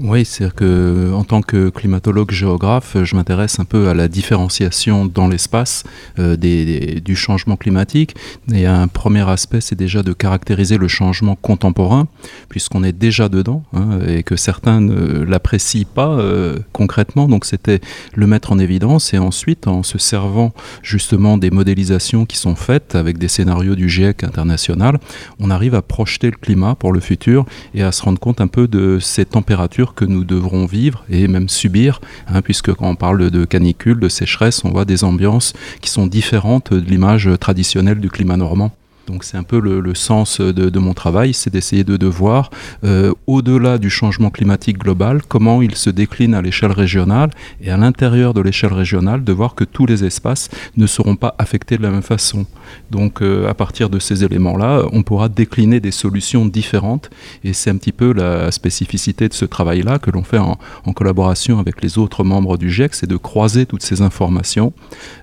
Oui, 0.03 0.25
c'est-à-dire 0.25 0.55
que 0.55 1.13
en 1.13 1.25
tant 1.25 1.43
que 1.43 1.69
climatologue 1.69 2.31
géographe, 2.31 2.97
je 3.03 3.15
m'intéresse 3.15 3.61
un 3.61 3.67
peu 3.67 3.89
à 3.89 3.95
la 3.95 4.09
différenciation 4.09 5.05
dans 5.05 5.29
l'espace 5.29 5.85
euh, 6.19 6.37
des, 6.37 7.03
du 7.05 7.15
changement 7.15 7.57
climatique. 7.57 8.17
Et 8.51 8.65
un 8.65 8.89
premier 8.89 9.29
aspect, 9.29 9.61
c'est 9.61 9.77
déjà 9.77 10.03
de 10.03 10.15
caractériser 10.15 10.79
le 10.79 10.89
changement 10.89 11.37
contemporain, 11.37 12.09
puisqu'on 12.49 12.83
est 12.83 12.95
déjà 12.97 13.29
dedans 13.29 13.63
hein, 13.75 13.99
et 14.07 14.23
que 14.23 14.37
certains 14.37 14.81
ne 14.81 15.23
l'apprécient 15.23 15.85
pas 15.95 16.13
euh, 16.13 16.59
concrètement. 16.73 17.29
Donc 17.29 17.45
c'était 17.45 17.81
le 18.15 18.27
mettre 18.27 18.53
en 18.53 18.59
évidence 18.59 19.13
et 19.13 19.19
ensuite, 19.19 19.67
en 19.67 19.83
se 19.83 19.99
servant 19.99 20.55
justement 20.83 21.37
des 21.37 21.51
modélisations 21.51 22.25
qui 22.25 22.39
sont 22.39 22.57
faites 22.57 22.95
avec 22.95 23.19
des 23.19 23.29
scénarios 23.29 23.75
du 23.75 23.91
GIEC 23.91 24.25
international, 24.25 24.99
on 25.41 25.51
arrive 25.51 25.75
à 25.75 25.83
projeter 25.83 26.31
le 26.31 26.39
climat 26.39 26.75
pour 26.75 26.95
le 26.95 27.01
futur 27.01 27.45
et 27.75 27.83
à 27.83 27.93
se 27.93 28.03
rendre 28.03 28.19
compte 28.19 28.41
un 28.41 28.49
peu 28.49 28.67
de 28.67 28.99
ces 28.99 29.27
températures 29.27 29.90
que 29.95 30.05
nous 30.05 30.25
devrons 30.25 30.67
vivre 30.67 31.05
et 31.09 31.29
même 31.29 31.49
subir, 31.49 32.01
hein, 32.29 32.43
puisque 32.43 32.73
quand 32.73 32.89
on 32.89 32.97
parle 32.97 33.31
de 33.31 33.45
canicule, 33.45 34.01
de 34.01 34.09
sécheresse, 34.09 34.65
on 34.65 34.71
voit 34.71 34.85
des 34.85 35.05
ambiances 35.05 35.53
qui 35.81 35.91
sont 35.91 36.07
différentes 36.07 36.73
de 36.73 36.89
l'image 36.89 37.29
traditionnelle 37.41 38.01
du 38.01 38.11
climat 38.11 38.37
normand. 38.37 38.73
Donc 39.11 39.25
c'est 39.25 39.37
un 39.37 39.43
peu 39.43 39.59
le, 39.59 39.95
sens 39.95 40.41
de, 40.41 40.79
mon 40.79 40.95
travail, 40.95 41.35
c'est 41.35 41.51
d'essayer 41.51 41.83
de, 41.83 42.07
voir 42.07 42.51
euh, 42.85 43.13
au-delà 43.27 43.77
du 43.77 43.91
changement 43.91 44.31
climatique 44.31 44.79
global, 44.79 45.23
comment 45.27 45.63
il 45.63 45.75
se 45.75 45.91
décline 45.91 46.33
à 46.33 46.43
l'échelle 46.43 46.71
régionale 46.71 47.31
et 47.61 47.73
à 47.73 47.77
l'intérieur 47.77 48.35
de 48.35 48.41
l'échelle 48.41 48.73
régionale, 48.73 49.25
de 49.25 49.33
voir 49.33 49.57
que 49.57 49.65
tous 49.65 49.85
les 49.85 50.05
espaces 50.05 50.49
ne 50.77 50.87
seront 50.87 51.17
pas 51.17 51.35
affectés 51.39 51.77
de 51.77 51.83
la 51.83 51.91
même 51.91 52.03
façon. 52.03 52.47
Donc 52.93 53.21
euh, 53.21 53.49
à 53.49 53.55
partir 53.55 53.91
de 53.91 53.99
ces 53.99 54.23
éléments-là, 54.23 54.85
on 54.93 55.03
pourra 55.03 55.29
décliner 55.29 55.81
des 55.81 55.91
solutions 55.91 56.47
différentes 56.47 57.11
et 57.43 57.53
c'est 57.53 57.71
un 57.71 57.79
petit 57.79 57.93
peu 57.93 58.13
la 58.13 58.53
spécificité 58.53 59.29
de 59.29 59.35
ce 59.35 59.45
travail-là 59.45 59.99
que 59.99 60.13
l'on 60.13 60.23
fait 60.23 60.39
en, 60.39 60.57
en, 60.85 60.93
collaboration 60.93 61.59
avec 61.59 61.83
les 61.83 61.99
autres 61.99 62.23
membres 62.23 62.57
du 62.57 62.71
GIEC, 62.71 62.95
c'est 62.95 63.11
de 63.11 63.17
croiser 63.17 63.67
toutes 63.67 63.83
ces 63.83 64.03
informations 64.03 64.73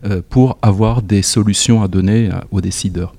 euh, 0.04 0.22
pour 0.30 0.58
avoir 0.62 1.02
des 1.02 1.22
solutions 1.22 1.82
à 1.82 1.88
donner 1.88 2.30
aux 2.52 2.60
décideurs. 2.60 3.14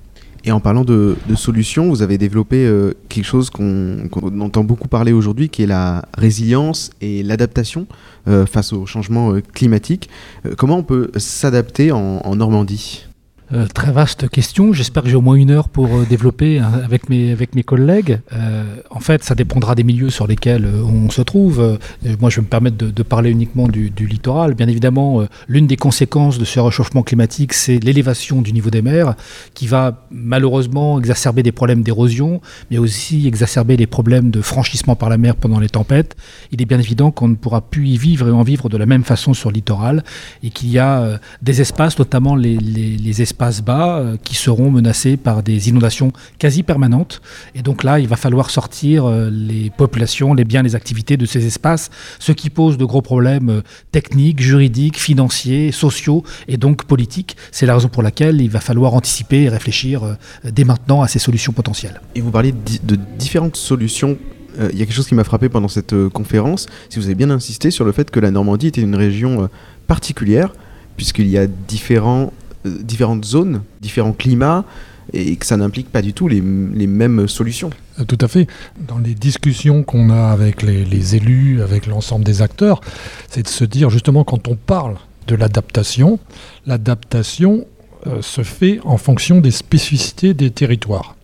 Et 0.45 0.51
en 0.51 0.59
parlant 0.59 0.83
de, 0.85 1.17
solutions, 1.35 1.89
vous 1.89 2.01
avez 2.01 2.17
développé 2.17 2.65
euh, 2.65 2.93
quelque 3.09 3.25
chose 3.25 3.49
qu'on 3.49 4.07
qu 4.11 4.41
entend 4.41 4.63
beaucoup 4.63 4.87
parler 4.87 5.11
aujourd'hui, 5.11 5.49
qui 5.49 5.63
est 5.63 5.67
la 5.67 6.05
résilience 6.17 6.91
et 7.01 7.23
l'adaptation 7.23 7.87
euh, 8.27 8.45
face 8.45 8.73
au 8.73 8.85
changement 8.85 9.33
euh, 9.33 9.41
climatique. 9.41 10.09
comment 10.57 10.77
on 10.77 10.83
peut 10.83 11.11
s'adapter 11.17 11.91
en 11.91 12.35
Normandie? 12.35 13.08
Euh, 13.51 13.65
très 13.65 13.91
vaste 13.91 14.29
question. 14.29 14.73
J'espère 14.73 15.01
que 15.01 15.09
j'ai 15.09 15.15
au 15.15 15.21
moins 15.21 15.33
une 15.33 15.49
heure 15.49 15.69
pour 15.69 15.87
euh, 15.87 16.05
développer 16.07 16.59
hein, 16.59 16.71
avec, 16.85 17.09
mes, 17.09 17.31
avec 17.31 17.55
mes 17.55 17.63
collègues. 17.63 18.19
Euh, 18.31 18.63
en 18.91 18.99
fait, 18.99 19.23
ça 19.23 19.33
dépendra 19.33 19.73
des 19.73 19.83
milieux 19.83 20.11
sur 20.11 20.27
lesquels 20.27 20.67
on 20.67 21.09
se 21.09 21.23
trouve. 21.23 21.79
Moi, 22.19 22.29
je 22.29 22.35
vais 22.35 22.41
me 22.43 22.47
permettre 22.47 22.77
de, 22.77 23.03
parler 23.03 23.31
uniquement 23.31 23.67
du, 23.67 23.89
du, 23.89 24.05
littoral. 24.05 24.53
Bien 24.53 24.67
évidemment, 24.67 25.23
l'une 25.47 25.65
des 25.65 25.77
conséquences 25.77 26.37
de 26.37 26.45
ce 26.45 26.59
réchauffement 26.59 27.01
climatique, 27.01 27.53
c'est 27.53 27.83
l'élévation 27.83 28.41
du 28.43 28.53
niveau 28.53 28.69
des 28.69 28.83
mers, 28.83 29.15
qui 29.55 29.65
va 29.65 30.05
malheureusement 30.11 30.99
exacerber 30.99 31.41
des 31.41 31.51
problèmes 31.51 31.81
d'érosion, 31.81 32.41
mais 32.69 32.77
aussi 32.77 33.25
exacerber 33.27 33.77
les 33.77 33.87
problèmes 33.87 34.29
de 34.29 34.41
franchissement 34.41 34.95
par 34.95 35.09
la 35.09 35.17
mer 35.17 35.35
pendant 35.35 35.59
les 35.59 35.69
tempêtes. 35.69 36.15
Il 36.51 36.61
est 36.61 36.65
bien 36.65 36.79
évident 36.79 37.09
qu'on 37.09 37.29
ne 37.29 37.35
pourra 37.35 37.61
plus 37.61 37.87
y 37.87 37.97
vivre 37.97 38.27
et 38.27 38.31
en 38.31 38.43
vivre 38.43 38.69
de 38.69 38.77
la 38.77 38.85
même 38.85 39.03
façon 39.03 39.33
sur 39.33 39.49
le 39.49 39.55
littoral, 39.55 40.03
et 40.43 40.51
qu'il 40.51 40.69
y 40.69 40.77
a 40.77 41.19
des 41.41 41.61
espaces, 41.61 41.97
notamment 41.97 42.35
les, 42.35 42.57
les, 42.57 42.97
les 42.97 43.21
espaces 43.21 43.38
espaces 43.39 43.61
bas 43.61 43.99
euh, 43.99 44.17
qui 44.21 44.35
seront 44.35 44.69
menacés 44.69 45.15
par 45.15 45.43
des 45.43 45.69
inondations 45.69 46.11
quasi 46.39 46.61
permanentes. 46.61 47.21
Et 47.55 47.61
donc 47.61 47.85
là, 47.85 47.99
il 47.99 48.07
va 48.07 48.17
falloir 48.17 48.49
sortir 48.49 49.05
euh, 49.05 49.29
les 49.31 49.69
populations, 49.69 50.33
les 50.33 50.43
biens, 50.43 50.61
les 50.61 50.75
activités 50.75 51.15
de 51.15 51.25
ces 51.25 51.45
espaces, 51.45 51.89
ce 52.19 52.33
qui 52.33 52.49
pose 52.49 52.77
de 52.77 52.83
gros 52.83 53.01
problèmes 53.01 53.49
euh, 53.49 53.61
techniques, 53.93 54.41
juridiques, 54.41 54.99
financiers, 54.99 55.71
sociaux 55.71 56.23
et 56.49 56.57
donc 56.57 56.83
politiques. 56.83 57.37
C'est 57.51 57.65
la 57.65 57.75
raison 57.75 57.87
pour 57.87 58.03
laquelle 58.03 58.41
il 58.41 58.49
va 58.49 58.59
falloir 58.59 58.93
anticiper 58.93 59.43
et 59.43 59.49
réfléchir 59.49 60.17
dès 60.43 60.65
maintenant 60.65 61.01
à 61.01 61.07
ces 61.07 61.19
solutions 61.19 61.53
potentielles. 61.53 62.01
Et 62.15 62.21
vous 62.21 62.31
parlez 62.31 62.51
de 62.51 62.97
différentes 63.17 63.55
solutions 63.55 64.17
il 64.59 64.77
y 64.77 64.81
a 64.81 64.85
quelque 64.85 64.93
chose 64.93 65.07
qui 65.07 65.15
m'a 65.15 65.23
frappé 65.23 65.47
pendant 65.47 65.69
cette 65.69 65.95
conférence, 66.09 66.67
si 66.89 66.99
vous 66.99 67.05
avez 67.05 67.15
bien 67.15 67.29
insisté 67.29 67.71
sur 67.71 67.85
le 67.85 67.93
fait 67.93 68.11
que 68.11 68.19
la 68.19 68.31
Normandie 68.31 68.67
était 68.67 68.81
une 68.81 68.95
région 68.95 69.47
particulière, 69.87 70.53
puisqu'il 70.97 71.27
y 71.27 71.37
a 71.37 71.47
différents 71.47 72.33
différentes 72.69 73.25
zones, 73.25 73.61
différents 73.81 74.13
climats, 74.13 74.65
et 75.13 75.35
que 75.35 75.45
ça 75.45 75.57
n'implique 75.57 75.91
pas 75.91 76.01
du 76.01 76.13
tout 76.13 76.27
les, 76.27 76.41
les, 76.41 76.87
mêmes 76.87 77.27
solutions. 77.27 77.69
Euh, 77.99 78.03
tout 78.03 78.17
à 78.21 78.27
fait. 78.27 78.47
Dans 78.87 78.99
les 78.99 79.13
discussions 79.13 79.83
qu'on 79.83 80.09
a 80.09 80.29
avec 80.29 80.61
les, 80.61 81.15
élus, 81.15 81.61
avec 81.61 81.87
l'ensemble 81.87 82.25
des 82.25 82.41
acteurs, 82.41 82.81
c'est 83.29 83.43
de 83.43 83.47
se 83.47 83.63
dire 83.63 83.89
justement 83.89 84.23
quand 84.23 84.47
on 84.47 84.55
parle 84.55 84.95
de 85.27 85.35
l'adaptation, 85.35 86.19
l'adaptation 86.65 87.65
euh, 88.07 88.21
se 88.21 88.43
fait 88.43 88.79
en 88.83 88.97
fonction 88.97 89.41
des 89.41 89.51
spécificités 89.51 90.33
des 90.33 90.51
territoires. 90.51 91.15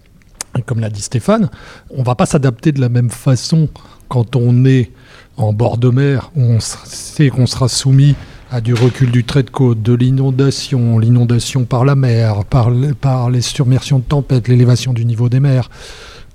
Comme 0.66 0.80
l'a 0.80 0.90
dit 0.90 1.02
Stéphane, 1.02 1.50
on 1.90 2.00
ne 2.00 2.06
va 2.06 2.16
pas 2.16 2.26
s'adapter 2.26 2.72
de 2.72 2.80
la 2.80 2.88
même 2.88 3.10
façon 3.10 3.68
quand 4.08 4.36
on 4.36 4.64
est 4.66 4.92
en 5.38 5.52
bord 5.52 5.78
de 5.78 5.90
mer, 5.90 6.32
où 6.36 6.44
on 6.44 6.60
sait 6.62 7.30
qu'on 7.30 7.46
sera 7.46 7.68
soumis 7.68 8.16
du 8.62 8.74
recul 8.74 9.12
du 9.12 9.24
trait 9.24 9.44
de 9.44 9.50
côte, 9.50 9.82
de 9.82 9.94
l'inondation, 9.94 11.00
l'inondation 11.00 11.66
par 11.66 11.86
la 11.86 11.96
mer, 11.96 12.44
par, 12.46 13.30
les 13.30 13.42
submersions 13.42 14.00
de 14.00 14.04
tempête, 14.04 14.48
l'élévation 14.48 14.94
du 14.94 15.06
niveau 15.06 15.30
des 15.30 15.40
mers, 15.40 15.70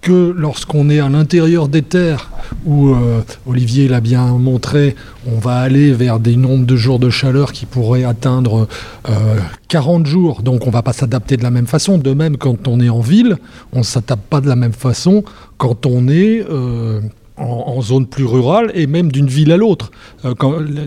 que 0.00 0.35
lorsqu'on 0.37 0.89
est 0.89 1.00
à 1.00 1.09
l'intérieur 1.09 1.69
des 1.69 1.83
terres, 1.83 2.31
où 2.65 2.89
euh, 2.89 3.21
Olivier 3.47 3.87
l'a 3.87 4.00
bien 4.00 4.27
montré, 4.27 4.97
on 5.27 5.39
va 5.39 5.57
aller 5.57 5.93
vers 5.93 6.19
des 6.21 6.37
nombres 6.37 6.65
de 6.67 6.77
jours 6.77 6.99
de 6.99 7.11
chaleur 7.11 7.53
qui 7.53 7.67
pourraient 7.67 8.05
atteindre 8.05 8.67
euh, 9.09 9.37
40 9.69 10.07
jours, 10.07 10.43
donc 10.43 10.65
on 10.65 10.69
ne 10.69 10.73
va 10.73 10.83
pas 10.83 10.95
s'adapter 10.95 11.37
de 11.37 11.43
la 11.43 11.50
même 11.50 11.67
façon. 11.67 11.99
De 11.99 12.15
même, 12.15 12.39
quand 12.39 12.67
on 12.67 12.81
est 12.81 12.89
en 12.89 13.00
ville, 13.00 13.37
on 13.73 13.79
ne 13.79 13.85
s'adapte 13.85 14.25
pas 14.31 14.41
de 14.41 14.49
la 14.49 14.57
même 14.57 14.73
façon 14.73 15.23
quand 15.59 15.87
on 15.87 16.09
est... 16.09 16.45
Euh, 16.50 17.00
en, 17.41 17.81
zone 17.83 18.07
plus 18.07 18.25
rurale 18.25 18.71
et 18.75 18.87
même 18.87 19.11
d'une 19.11 19.27
ville 19.27 19.53
à 19.53 19.57
l'autre. 19.57 19.91
Euh, 20.25 20.35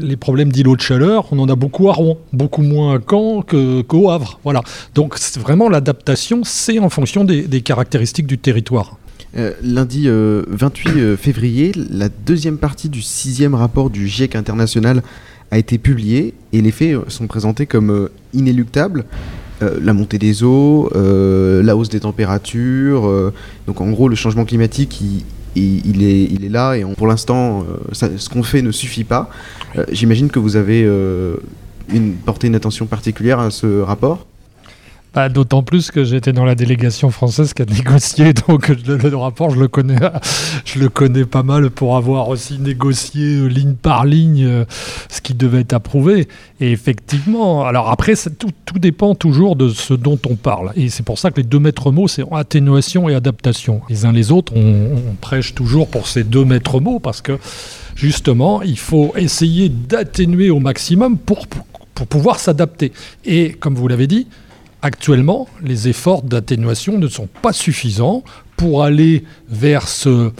les 0.01 0.15
problèmes 0.15 0.51
d'îlots 0.51 0.75
de 0.75 0.81
chaleur, 0.81 1.27
on 1.31 1.39
en 1.39 1.49
a 1.49 1.55
beaucoup 1.55 1.89
à 1.89 1.93
Rouen, 1.93 2.17
beaucoup 2.31 2.61
moins 2.61 2.95
à 2.95 2.99
Caen 2.99 3.41
qu'au 3.41 3.83
qu 3.83 4.09
Havre. 4.09 4.39
Voilà. 4.43 4.61
Donc 4.95 5.17
vraiment 5.39 5.69
l'adaptation, 5.69 6.41
c'est 6.43 6.79
en 6.79 6.89
fonction 6.89 7.23
des, 7.23 7.61
caractéristiques 7.61 8.27
du 8.27 8.37
territoire. 8.37 8.97
Euh, 9.35 9.53
lundi 9.63 10.03
euh, 10.07 10.43
28 10.49 10.89
euh, 10.89 11.17
février, 11.17 11.71
la 11.75 12.09
deuxième 12.09 12.57
partie 12.57 12.89
du 12.89 13.01
sixième 13.01 13.55
rapport 13.55 13.89
du 13.89 14.07
GIEC 14.07 14.35
international 14.35 15.01
a 15.49 15.57
été 15.57 15.79
publiée 15.79 16.35
et 16.51 16.61
les 16.61 16.71
faits 16.71 16.97
sont 17.07 17.27
présentés 17.27 17.65
comme 17.65 18.09
inéluctables. 18.33 19.05
La 19.81 19.93
montée 19.93 20.17
des 20.17 20.43
eaux, 20.43 20.89
la 20.93 21.77
hausse 21.77 21.87
des 21.87 22.01
températures, 22.01 23.31
donc 23.65 23.79
en 23.79 23.89
gros 23.91 24.09
le 24.09 24.15
changement 24.15 24.43
climatique 24.43 24.99
il, 24.99 25.23
il, 25.55 26.03
est, 26.03 26.49
là 26.49 26.75
et 26.75 26.85
pour 26.95 27.07
l'instant, 27.07 27.63
euh, 27.63 28.17
ce 28.17 28.29
qu'on 28.29 28.43
fait 28.43 28.61
ne 28.61 28.71
suffit 28.71 29.03
pas. 29.03 29.29
Euh, 29.77 29.85
J'imagine 29.91 30.29
que 30.29 30.39
vous 30.39 30.55
avez 30.55 30.83
euh, 30.83 31.37
porté 32.25 32.47
une 32.47 32.55
attention 32.55 32.85
particulière 32.85 33.39
à 33.39 33.51
ce 33.51 33.81
rapport? 33.81 34.25
D'autant 35.31 35.61
plus 35.61 35.91
que 35.91 36.03
j'étais 36.03 36.33
dans 36.33 36.43
la 36.43 36.55
délégation 36.55 37.11
française 37.11 37.53
qui 37.53 37.61
a 37.61 37.65
négocié, 37.65 38.33
donc 38.47 38.69
le, 38.69 39.15
rapport, 39.15 39.51
je 39.51 39.59
le, 39.59 39.67
connais, 39.67 39.99
je 40.65 40.79
le 40.79 40.89
connais 40.89 41.25
pas 41.25 41.43
mal 41.43 41.69
pour 41.69 41.95
avoir 41.95 42.29
aussi 42.29 42.57
négocié 42.57 43.35
euh, 43.35 43.45
ligne 43.45 43.75
par 43.75 44.05
ligne 44.05 44.43
euh, 44.43 44.65
ce 45.11 45.21
qui 45.21 45.35
devait 45.35 45.61
être 45.61 45.73
approuvé. 45.73 46.27
Et 46.59 46.71
effectivement, 46.71 47.63
alors 47.63 47.91
après, 47.91 48.15
tout, 48.15 48.49
tout 48.65 48.79
dépend 48.79 49.13
toujours 49.13 49.55
de 49.55 49.69
ce 49.69 49.93
dont 49.93 50.17
on 50.27 50.35
parle. 50.35 50.71
Et 50.75 50.89
c'est 50.89 51.03
pour 51.03 51.19
ça 51.19 51.29
que 51.29 51.37
les 51.37 51.47
deux 51.47 51.59
maîtres 51.59 51.91
mots, 51.91 52.07
c'est 52.07 52.23
atténuation 52.31 53.07
et 53.07 53.13
adaptation. 53.13 53.81
Les 53.89 54.05
uns 54.05 54.11
les 54.11 54.31
autres, 54.31 54.53
on, 54.55 55.15
prêche 55.21 55.53
toujours 55.53 55.89
pour 55.89 56.07
ces 56.07 56.23
deux 56.23 56.43
maîtres 56.43 56.79
mots 56.79 56.99
parce 56.99 57.21
que 57.21 57.37
justement, 57.95 58.63
il 58.63 58.79
faut 58.79 59.13
essayer 59.15 59.69
d'atténuer 59.69 60.49
au 60.49 60.59
maximum 60.59 61.19
pour, 61.19 61.45
pour 61.93 62.07
pouvoir 62.07 62.39
s'adapter. 62.39 62.91
Et 63.25 63.51
comme 63.51 63.75
vous 63.75 63.87
l'avez 63.87 64.07
dit, 64.07 64.27
actuellement, 64.83 65.47
les 65.63 65.87
efforts 65.87 66.21
d'atténuation 66.21 66.99
ne 66.99 67.07
sont 67.07 67.27
pas 67.41 67.53
suffisants 67.53 68.23
pour 68.57 68.83
aller 68.83 69.23
vers 69.49 69.87
ce, 69.87 70.31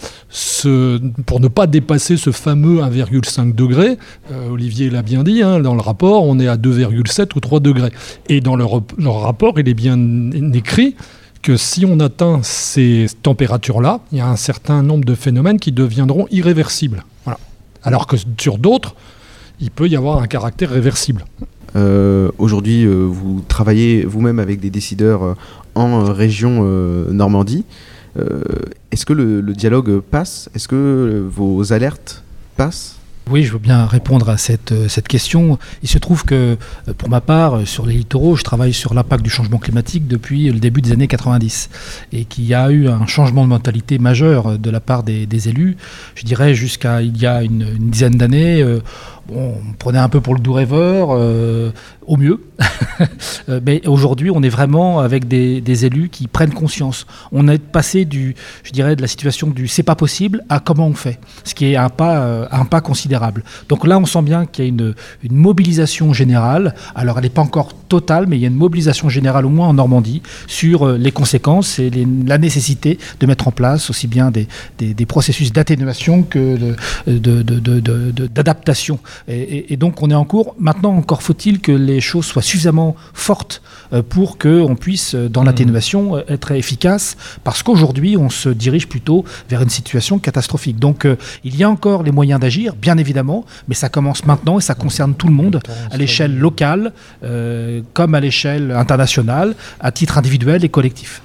pour 1.26 1.40
ne 1.40 1.48
pas 1.48 1.66
dépasser 1.66 2.16
ce 2.16 2.30
fameux 2.30 2.80
1,5 2.80 3.54
degré. 3.54 3.98
Euh, 4.30 4.50
Olivier 4.50 4.90
l'a 4.90 5.02
bien 5.02 5.24
dit, 5.24 5.42
hein, 5.42 5.60
dans 5.60 5.74
le 5.74 5.80
rapport, 5.80 6.24
on 6.24 6.38
est 6.38 6.46
à 6.46 6.56
2,7 6.56 7.34
ou 7.34 7.40
3 7.40 7.60
degrés. 7.60 7.90
Et 8.28 8.40
dans 8.40 8.54
leur 8.54 9.20
rapport, 9.20 9.58
il 9.58 9.68
est 9.68 9.74
bien 9.74 9.98
écrit 10.52 10.94
que 11.42 11.56
si 11.56 11.84
on 11.86 11.98
atteint 11.98 12.40
ces 12.42 13.06
températures-là, 13.22 14.00
il 14.12 14.18
y 14.18 14.20
a 14.20 14.28
un 14.28 14.36
certain 14.36 14.82
nombre 14.82 15.04
de 15.04 15.14
phénomènes 15.14 15.58
qui 15.58 15.72
deviendront 15.72 16.26
irréversibles. 16.30 17.04
Alors 17.82 18.06
que 18.06 18.16
sur 18.38 18.58
d'autres, 18.58 18.94
il 19.60 19.70
peut 19.70 19.88
y 19.88 19.96
avoir 19.96 20.20
un 20.20 20.26
caractère 20.26 20.70
réversible. 20.70 21.24
Euh, 21.76 22.30
Aujourd'hui, 22.38 22.84
euh, 22.84 23.04
vous 23.04 23.42
travaillez 23.46 24.04
vous-même 24.04 24.38
avec 24.38 24.60
des 24.60 24.70
décideurs 24.70 25.22
euh, 25.22 25.34
en 25.74 26.04
région 26.04 26.62
Normandie. 27.10 27.64
Est-ce 28.92 29.04
que 29.04 29.12
le, 29.12 29.42
dialogue 29.54 29.98
passe? 30.00 30.48
Est-ce 30.54 30.68
que 30.68 31.26
vos 31.28 31.72
alertes 31.72 32.22
passent? 32.56 32.96
Oui, 33.28 33.42
je 33.42 33.52
veux 33.52 33.58
bien 33.58 33.86
répondre 33.86 34.28
à 34.28 34.36
cette, 34.36 34.72
question. 35.08 35.58
Il 35.82 35.88
se 35.88 35.98
trouve 35.98 36.24
que, 36.24 36.56
pour 36.96 37.08
ma 37.08 37.20
part, 37.20 37.66
sur 37.66 37.86
les 37.86 37.94
littoraux, 37.94 38.36
je 38.36 38.44
travaille 38.44 38.72
sur 38.72 38.94
l'impact 38.94 39.24
du 39.24 39.30
changement 39.30 39.58
climatique 39.58 40.06
depuis 40.06 40.50
le 40.50 40.60
début 40.60 40.80
des 40.80 40.92
années 40.92 41.08
90 41.08 41.70
et 42.12 42.24
qu'il 42.24 42.44
y 42.44 42.54
a 42.54 42.70
eu 42.70 42.86
un 42.86 43.06
changement 43.06 43.42
de 43.42 43.48
mentalité 43.48 43.98
majeur 43.98 44.60
de 44.60 44.70
la 44.70 44.78
part 44.78 45.02
des, 45.02 45.48
élus. 45.48 45.76
Je 46.14 46.24
dirais 46.24 46.54
jusqu'à 46.54 47.02
il 47.02 47.16
y 47.16 47.26
a 47.26 47.42
une, 47.42 47.64
dizaine 47.78 48.16
d'années, 48.16 48.64
on 49.32 49.54
prenait 49.78 49.98
un 49.98 50.08
peu 50.08 50.20
pour 50.20 50.34
le 50.34 50.40
doux 50.40 50.52
rêveur, 50.52 51.08
euh, 51.12 51.70
au 52.06 52.16
mieux. 52.16 52.40
Euh, 53.48 53.60
Mais 53.64 53.86
aujourd'hui, 53.86 54.30
on 54.30 54.42
est 54.42 54.48
vraiment 54.48 55.00
avec 55.00 55.26
des, 55.26 55.84
élus 55.84 56.08
qui 56.08 56.28
prennent 56.28 56.54
conscience. 56.54 57.06
On 57.32 57.48
est 57.48 57.58
passé 57.58 58.04
du, 58.04 58.36
je 58.62 58.70
dirais, 58.70 58.94
de 58.96 59.02
la 59.02 59.08
situation 59.08 59.48
du 59.48 59.66
c'est 59.66 59.82
pas 59.82 59.96
possible 59.96 60.44
à 60.48 60.60
comment 60.60 60.86
on 60.86 60.94
fait, 60.94 61.18
ce 61.42 61.54
qui 61.54 61.66
est 61.66 61.76
un 61.76 61.88
pas, 61.88 62.18
euh, 62.18 62.80
considérable. 62.82 63.42
Donc 63.68 63.86
là, 63.86 63.98
on 63.98 64.06
sent 64.06 64.22
bien 64.22 64.46
qu'il 64.46 64.64
y 64.64 64.68
a 64.68 64.70
une, 64.70 64.94
mobilisation 65.30 66.12
générale. 66.12 66.74
Alors, 66.94 67.18
elle 67.18 67.24
n'est 67.24 67.30
pas 67.30 67.42
encore 67.42 67.74
totale, 67.74 68.26
mais 68.28 68.36
il 68.36 68.40
y 68.40 68.44
a 68.44 68.48
une 68.48 68.54
mobilisation 68.54 69.08
générale, 69.08 69.44
au 69.44 69.50
moins 69.50 69.68
en 69.68 69.74
Normandie, 69.74 70.22
sur 70.46 70.86
les 70.86 71.12
conséquences 71.12 71.78
et 71.78 71.90
la 72.26 72.38
nécessité 72.38 72.98
de 73.20 73.26
mettre 73.26 73.48
en 73.48 73.52
place 73.52 73.90
aussi 73.90 74.06
bien 74.06 74.30
des, 74.30 74.46
processus 75.06 75.52
d'atténuation 75.52 76.22
que 76.22 76.76
d'adaptation. 77.06 79.00
Et, 79.28 79.38
et- 79.40 79.72
et 79.72 79.76
donc, 79.76 80.02
on 80.02 80.10
est 80.10 80.14
en 80.14 80.24
cours. 80.24 80.54
Maintenant, 80.58 80.94
encore 80.96 81.22
faut-il 81.22 81.60
que 81.60 81.72
les 81.72 82.00
choses 82.00 82.26
soient 82.26 82.42
suffisamment 82.42 82.96
fortes 83.12 83.62
euh, 83.92 84.02
pour 84.02 84.38
qu'on 84.38 84.76
puisse, 84.76 85.14
euh, 85.14 85.28
dans 85.28 85.42
l'atténuation, 85.44 86.16
euh, 86.16 86.22
être 86.28 86.52
efficace, 86.52 87.16
parce 87.44 87.62
qu'aujourd'hui, 87.62 88.16
on 88.16 88.30
se 88.30 88.48
dirige 88.48 88.88
plutôt 88.88 89.24
vers 89.48 89.62
une 89.62 89.68
situation 89.70 90.18
catastrophique. 90.18 90.78
Donc, 90.78 91.04
euh, 91.04 91.16
il 91.44 91.56
y 91.56 91.64
a 91.64 91.70
encore 91.70 92.02
les 92.02 92.12
moyens 92.12 92.40
d'agir, 92.40 92.74
bien 92.74 92.96
évidemment, 92.98 93.44
mais 93.68 93.74
ça 93.74 93.88
commence 93.88 94.24
maintenant 94.26 94.58
et 94.58 94.62
ça 94.62 94.74
concerne 94.74 95.14
tout 95.14 95.26
le 95.28 95.34
monde, 95.34 95.60
à 95.90 95.96
l'échelle 95.96 96.36
locale, 96.38 96.92
euh, 97.22 97.80
comme 97.92 98.14
à 98.14 98.20
l'échelle 98.20 98.70
internationale, 98.72 99.54
à 99.80 99.90
titre 99.92 100.18
individuel 100.18 100.64
et 100.64 100.68
collectif. 100.68 101.22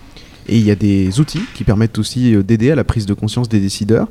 Et 0.47 0.57
il 0.57 0.65
y 0.65 0.71
a 0.71 0.75
des 0.75 1.19
outils 1.19 1.43
qui 1.53 1.63
permettent 1.63 1.99
aussi 1.99 2.35
d'aider 2.43 2.71
à 2.71 2.75
la 2.75 2.83
prise 2.83 3.05
de 3.05 3.13
conscience 3.13 3.47
des 3.49 3.59
décideurs. 3.59 4.07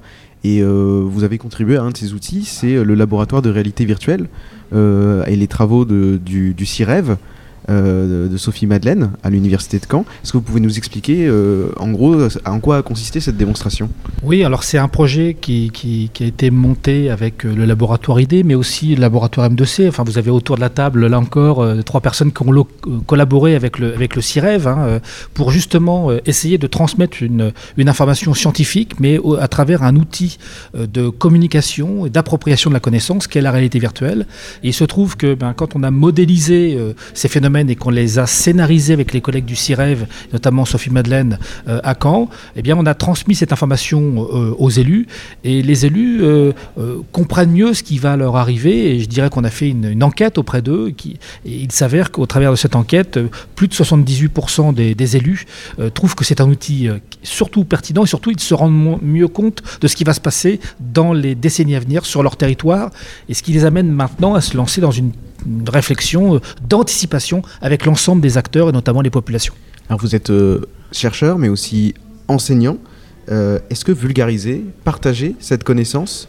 Et 0.49 0.63
euh, 0.63 1.03
vous 1.05 1.25
avez 1.25 1.37
contribué 1.37 1.77
à 1.77 1.83
un 1.83 1.91
de 1.91 1.97
ces 1.99 2.15
outils, 2.15 2.45
c'est 2.45 2.77
euh, 2.77 2.83
le 2.83 2.95
laboratoire 2.95 3.43
de 3.43 3.51
réalité 3.51 3.85
virtuelle 3.85 4.29
euh, 4.73 5.23
et 5.27 5.37
les 5.37 5.47
travaux 5.47 5.85
du, 5.85 6.55
du 6.55 6.67
CIREV 6.67 7.17
de 7.69 8.37
Sophie 8.37 8.67
Madeleine 8.67 9.11
à 9.23 9.31
l'université 9.31 9.79
de 9.79 9.85
Caen. 9.91 10.05
Est-ce 10.23 10.33
que 10.33 10.39
vous 10.39 10.43
pouvez 10.43 10.61
nous 10.61 10.79
expliquer 10.79 11.27
euh, 11.27 11.71
en 11.79 11.91
gros 11.91 12.17
en 12.45 12.61
quoi 12.61 12.79
a 12.79 12.83
consisté 12.83 13.21
cette 13.21 13.37
démonstration? 13.37 13.89
Oui, 14.23 14.45
alors 14.45 14.65
c'est 14.65 14.79
un 14.79 14.89
projet 14.89 15.37
qui, 15.41 15.71
a 16.21 16.25
été 16.25 16.51
monté 16.51 17.11
avec 17.11 17.45
euh, 17.45 17.55
le 17.55 17.65
laboratoire 17.65 18.21
ID, 18.21 18.45
mais 18.45 18.55
aussi 18.55 18.95
le 18.95 19.01
laboratoire 19.01 19.49
M2C. 19.51 19.89
Enfin, 19.89 20.05
vous 20.05 20.19
avez 20.19 20.31
autour 20.31 20.57
de 20.57 20.61
la 20.61 20.71
table, 20.71 21.07
là 21.07 21.19
encore, 21.19 21.61
euh, 21.61 21.83
trois 21.83 22.01
personnes 22.01 22.33
qui 22.33 22.43
ont 22.43 22.53
euh, 22.53 22.65
collaboré 23.07 23.55
avec 23.55 23.79
le, 23.79 23.95
CIREV 24.21 24.67
hein, 24.67 24.79
euh, 24.81 25.01
pour 25.35 25.51
justement 25.51 26.11
euh, 26.11 26.21
essayer 26.27 26.59
de 26.59 26.67
transmettre 26.67 27.23
une, 27.23 27.53
information 27.89 28.35
scientifique, 28.35 29.01
mais 29.01 29.19
à 29.41 29.49
travers 29.49 29.83
un 29.83 29.97
outil 29.97 30.39
euh, 30.75 30.87
de 30.87 31.09
communication 31.09 32.07
et 32.07 32.11
d'appropriation 32.11 32.71
de 32.71 32.75
la 32.75 32.81
connaissance 32.81 33.27
qu'est 33.27 33.41
la 33.41 33.51
réalité 33.51 33.79
virtuelle. 33.79 34.27
Il 34.63 34.75
se 34.75 34.85
trouve 34.85 35.17
que 35.17 35.35
ben, 35.35 35.55
quand 35.55 35.75
on 35.75 35.83
a 35.83 35.91
modélisé 35.91 36.77
euh, 36.77 36.93
ces 37.15 37.29
phénomènes 37.29 37.58
et 37.67 37.75
qu'on 37.75 37.91
les 37.91 38.19
a 38.19 38.27
scénarisés 38.27 38.93
avec 38.93 39.13
les 39.13 39.21
collègues 39.21 39.45
du 39.45 39.57
CIREV, 39.57 40.07
notamment 40.33 40.65
Sophie 40.65 40.91
Madeleine 40.91 41.39
euh, 41.67 41.81
à 41.83 41.95
Caen, 42.01 42.29
eh 42.57 42.63
bien, 42.63 42.77
on 42.79 42.87
a 42.87 42.95
transmis 42.95 43.35
cette 43.35 43.53
information 43.53 44.29
euh, 44.33 44.55
aux 44.59 44.71
élus 44.71 45.07
et 45.45 45.63
les 45.63 45.87
élus 45.87 46.21
euh, 46.23 46.53
comprennent 47.13 47.51
mieux 47.51 47.75
ce 47.75 47.83
qui 47.83 47.99
va 47.99 48.17
leur 48.17 48.37
arriver. 48.37 48.95
Et 48.95 49.01
je 49.01 49.09
dirais 49.09 49.31
qu'on 49.31 49.45
a 49.45 49.51
fait 49.51 49.69
une, 49.69 50.03
enquête 50.03 50.39
auprès 50.39 50.63
d'eux. 50.63 50.95
Et 51.05 51.17
il 51.45 51.73
s'avère 51.73 52.13
qu'au 52.13 52.27
travers 52.27 52.53
de 52.53 52.57
cette 52.57 52.77
enquête, 52.77 53.19
plus 53.57 53.67
de 53.67 53.75
78% 53.75 54.75
des, 54.75 55.17
élus 55.17 55.47
trouvent 55.95 56.15
que 56.15 56.25
c'est 56.25 56.41
un 56.41 56.49
outil 56.49 56.89
surtout 57.23 57.65
pertinent 57.65 58.05
et 58.05 58.07
surtout 58.07 58.31
ils 58.31 58.39
se 58.41 58.53
rendent 58.53 59.01
mieux 59.03 59.29
compte 59.29 59.63
de 59.81 59.89
ce 59.89 59.97
qui 59.97 60.05
va 60.05 60.13
se 60.13 60.21
passer 60.21 60.61
dans 60.81 61.13
les 61.13 61.35
décennies 61.35 61.77
à 61.77 61.81
venir 61.81 62.05
sur 62.05 62.23
leur 62.23 62.37
territoire 62.37 62.91
et 63.29 63.35
ce 63.35 63.43
qui 63.43 63.53
les 63.53 63.65
amène 63.65 63.91
maintenant 63.91 64.35
à 64.35 64.41
se 64.41 64.57
lancer 64.57 64.81
dans 64.81 64.91
une, 64.91 65.13
une 65.47 65.69
réflexion 65.69 66.37
euh, 66.37 66.41
d'anticipation 66.69 67.43
avec 67.61 67.85
l'ensemble 67.85 68.21
des 68.23 68.37
acteurs 68.37 68.69
et 68.69 68.73
notamment 68.73 69.01
les 69.01 69.11
populations. 69.11 69.55
Alors 69.89 70.01
vous 70.01 70.15
êtes 70.15 70.31
euh, 70.31 70.67
chercheur 70.93 71.39
mais 71.39 71.49
aussi 71.49 71.95
enseignant. 72.29 72.79
Euh, 73.31 73.59
Est-ce 73.71 73.85
que 73.85 73.93
vulgariser, 73.93 74.65
partager 74.85 75.35
cette 75.39 75.65
connaissance, 75.65 76.29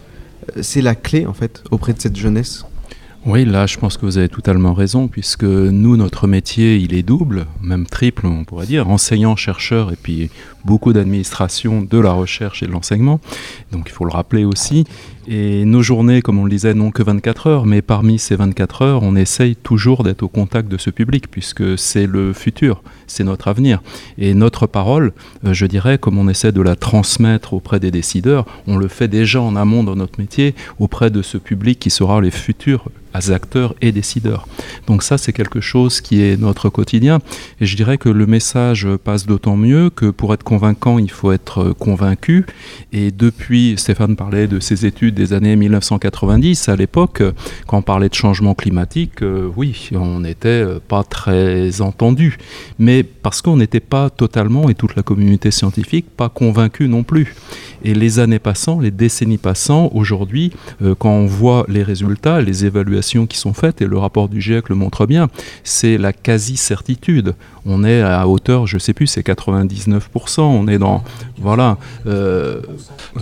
euh, 0.57 0.61
c'est 0.61 0.81
la 0.81 0.95
clé 0.95 1.25
en 1.25 1.33
fait 1.33 1.63
auprès 1.71 1.93
de 1.93 2.01
cette 2.01 2.17
jeunesse? 2.17 2.65
Oui, 3.25 3.43
là, 3.43 3.67
je 3.67 3.77
pense 3.77 3.97
que 3.97 4.05
vous 4.05 4.17
avez 4.17 4.29
totalement 4.29 4.73
raison, 4.73 5.09
puisque 5.09 5.43
nous, 5.43 5.97
notre 5.97 6.25
métier, 6.25 6.77
il 6.77 6.93
est 6.93 7.03
double, 7.03 7.47
même 7.61 7.85
triple, 7.85 8.25
on 8.25 8.45
pourrait 8.45 8.65
dire, 8.65 8.89
enseignant, 8.89 9.35
chercheur, 9.35 9.91
et 9.91 9.97
puis 10.01 10.29
beaucoup 10.65 10.93
d'administration 10.93 11.81
de 11.81 11.99
la 11.99 12.11
recherche 12.11 12.63
et 12.63 12.67
de 12.67 12.71
l'enseignement. 12.71 13.19
Donc, 13.71 13.85
il 13.87 13.91
faut 13.91 14.05
le 14.05 14.11
rappeler 14.11 14.45
aussi. 14.45 14.85
Et 15.31 15.63
nos 15.63 15.83
journées, 15.83 16.23
comme 16.23 16.39
on 16.39 16.45
le 16.45 16.49
disait, 16.49 16.73
n'ont 16.73 16.89
que 16.89 17.03
24 17.03 17.45
heures, 17.47 17.65
mais 17.67 17.83
parmi 17.83 18.17
ces 18.17 18.35
24 18.35 18.81
heures, 18.81 19.03
on 19.03 19.15
essaye 19.15 19.55
toujours 19.55 20.03
d'être 20.03 20.23
au 20.23 20.27
contact 20.27 20.67
de 20.69 20.77
ce 20.77 20.89
public, 20.89 21.29
puisque 21.29 21.77
c'est 21.77 22.07
le 22.07 22.33
futur, 22.33 22.81
c'est 23.05 23.23
notre 23.23 23.47
avenir. 23.47 23.83
Et 24.17 24.33
notre 24.33 24.65
parole, 24.65 25.13
euh, 25.45 25.53
je 25.53 25.67
dirais, 25.67 25.99
comme 25.99 26.17
on 26.17 26.29
essaie 26.29 26.51
de 26.51 26.61
la 26.61 26.75
transmettre 26.75 27.53
auprès 27.53 27.79
des 27.79 27.91
décideurs, 27.91 28.47
on 28.65 28.77
le 28.77 28.87
fait 28.87 29.07
déjà 29.07 29.39
en 29.39 29.55
amont 29.55 29.83
dans 29.83 29.95
notre 29.95 30.19
métier, 30.19 30.55
auprès 30.79 31.11
de 31.11 31.21
ce 31.21 31.37
public 31.37 31.77
qui 31.77 31.91
sera 31.91 32.21
les 32.21 32.31
futurs 32.31 32.85
acteurs 33.31 33.75
et 33.81 33.91
décideurs. 33.91 34.47
Donc 34.87 35.03
ça, 35.03 35.17
c'est 35.17 35.33
quelque 35.33 35.61
chose 35.61 36.01
qui 36.01 36.21
est 36.21 36.39
notre 36.39 36.69
quotidien. 36.69 37.19
Et 37.59 37.65
je 37.65 37.75
dirais 37.75 37.97
que 37.97 38.09
le 38.09 38.25
message 38.25 38.87
passe 39.03 39.25
d'autant 39.25 39.57
mieux 39.57 39.89
que 39.89 40.09
pour 40.09 40.33
être 40.33 40.43
convaincant, 40.49 40.97
il 40.97 41.11
faut 41.11 41.31
être 41.31 41.73
convaincu. 41.77 42.43
Et 42.91 43.11
depuis, 43.11 43.75
Stéphane 43.77 44.15
parlait 44.15 44.47
de 44.47 44.59
ses 44.59 44.87
études 44.87 45.13
des 45.13 45.33
années 45.33 45.55
1990, 45.55 46.69
à 46.69 46.75
l'époque, 46.75 47.21
quand 47.67 47.77
on 47.77 47.81
parlait 47.83 48.09
de 48.09 48.15
changement 48.15 48.55
climatique, 48.55 49.21
euh, 49.21 49.47
oui, 49.55 49.91
on 49.93 50.21
n'était 50.21 50.65
pas 50.87 51.03
très 51.03 51.81
entendu. 51.81 52.39
Mais 52.79 53.03
parce 53.03 53.43
qu'on 53.43 53.57
n'était 53.57 53.79
pas 53.79 54.09
totalement, 54.09 54.69
et 54.69 54.73
toute 54.73 54.95
la 54.95 55.03
communauté 55.03 55.51
scientifique, 55.51 56.07
pas 56.17 56.29
convaincu 56.29 56.87
non 56.87 57.03
plus. 57.03 57.35
Et 57.83 57.93
les 57.93 58.17
années 58.17 58.39
passant, 58.39 58.79
les 58.79 58.91
décennies 58.91 59.37
passant, 59.37 59.91
aujourd'hui, 59.93 60.51
euh, 60.81 60.95
quand 60.95 61.11
on 61.11 61.27
voit 61.27 61.65
les 61.69 61.83
résultats, 61.83 62.41
les 62.41 62.65
évaluations 62.65 63.27
qui 63.27 63.37
sont 63.37 63.53
faites, 63.53 63.83
et 63.83 63.85
le 63.85 63.99
rapport 63.99 64.29
du 64.29 64.41
GIEC 64.41 64.69
le 64.69 64.75
montre 64.75 65.05
bien, 65.05 65.27
c'est 65.63 65.99
la 65.99 66.11
quasi-certitude. 66.11 67.35
On 67.65 67.83
est 67.83 68.01
à 68.01 68.27
hauteur, 68.27 68.65
je 68.65 68.79
sais 68.79 68.93
plus, 68.93 69.07
c'est 69.07 69.25
99%. 69.25 70.38
On 70.43 70.67
est 70.67 70.77
dans, 70.77 71.03
voilà. 71.37 71.77
Euh... 72.05 72.61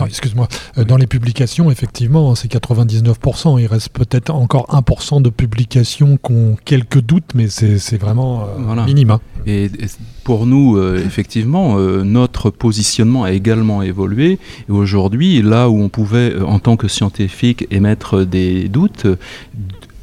Excuse-moi. 0.04 0.48
Euh, 0.76 0.84
dans 0.84 0.96
les 0.96 1.06
publications, 1.06 1.70
effectivement, 1.70 2.34
c'est 2.34 2.50
99%. 2.52 3.60
Il 3.60 3.66
reste 3.66 3.90
peut-être 3.90 4.30
encore 4.30 4.66
1% 4.70 5.22
de 5.22 5.30
publications 5.30 6.16
qui 6.16 6.32
ont 6.32 6.56
quelques 6.64 7.00
doutes, 7.00 7.32
mais 7.34 7.48
c'est 7.48 7.96
vraiment 7.98 8.42
euh, 8.42 8.44
Voilà. 8.58 8.84
minima. 8.84 9.20
Et, 9.46 9.64
et 9.64 9.70
pour 10.24 10.46
nous, 10.46 10.76
euh, 10.76 11.02
effectivement, 11.04 11.78
notre 11.78 12.50
positionnement 12.50 13.24
a 13.24 13.32
également 13.32 13.82
évolué. 13.82 14.38
Et 14.68 14.72
aujourd'hui, 14.72 15.42
là 15.42 15.68
où 15.70 15.80
on 15.80 15.88
pouvait, 15.88 16.34
en 16.40 16.58
tant 16.58 16.76
que 16.76 16.88
scientifique, 16.88 17.66
émettre 17.70 18.24
des 18.26 18.68
doutes, 18.68 19.06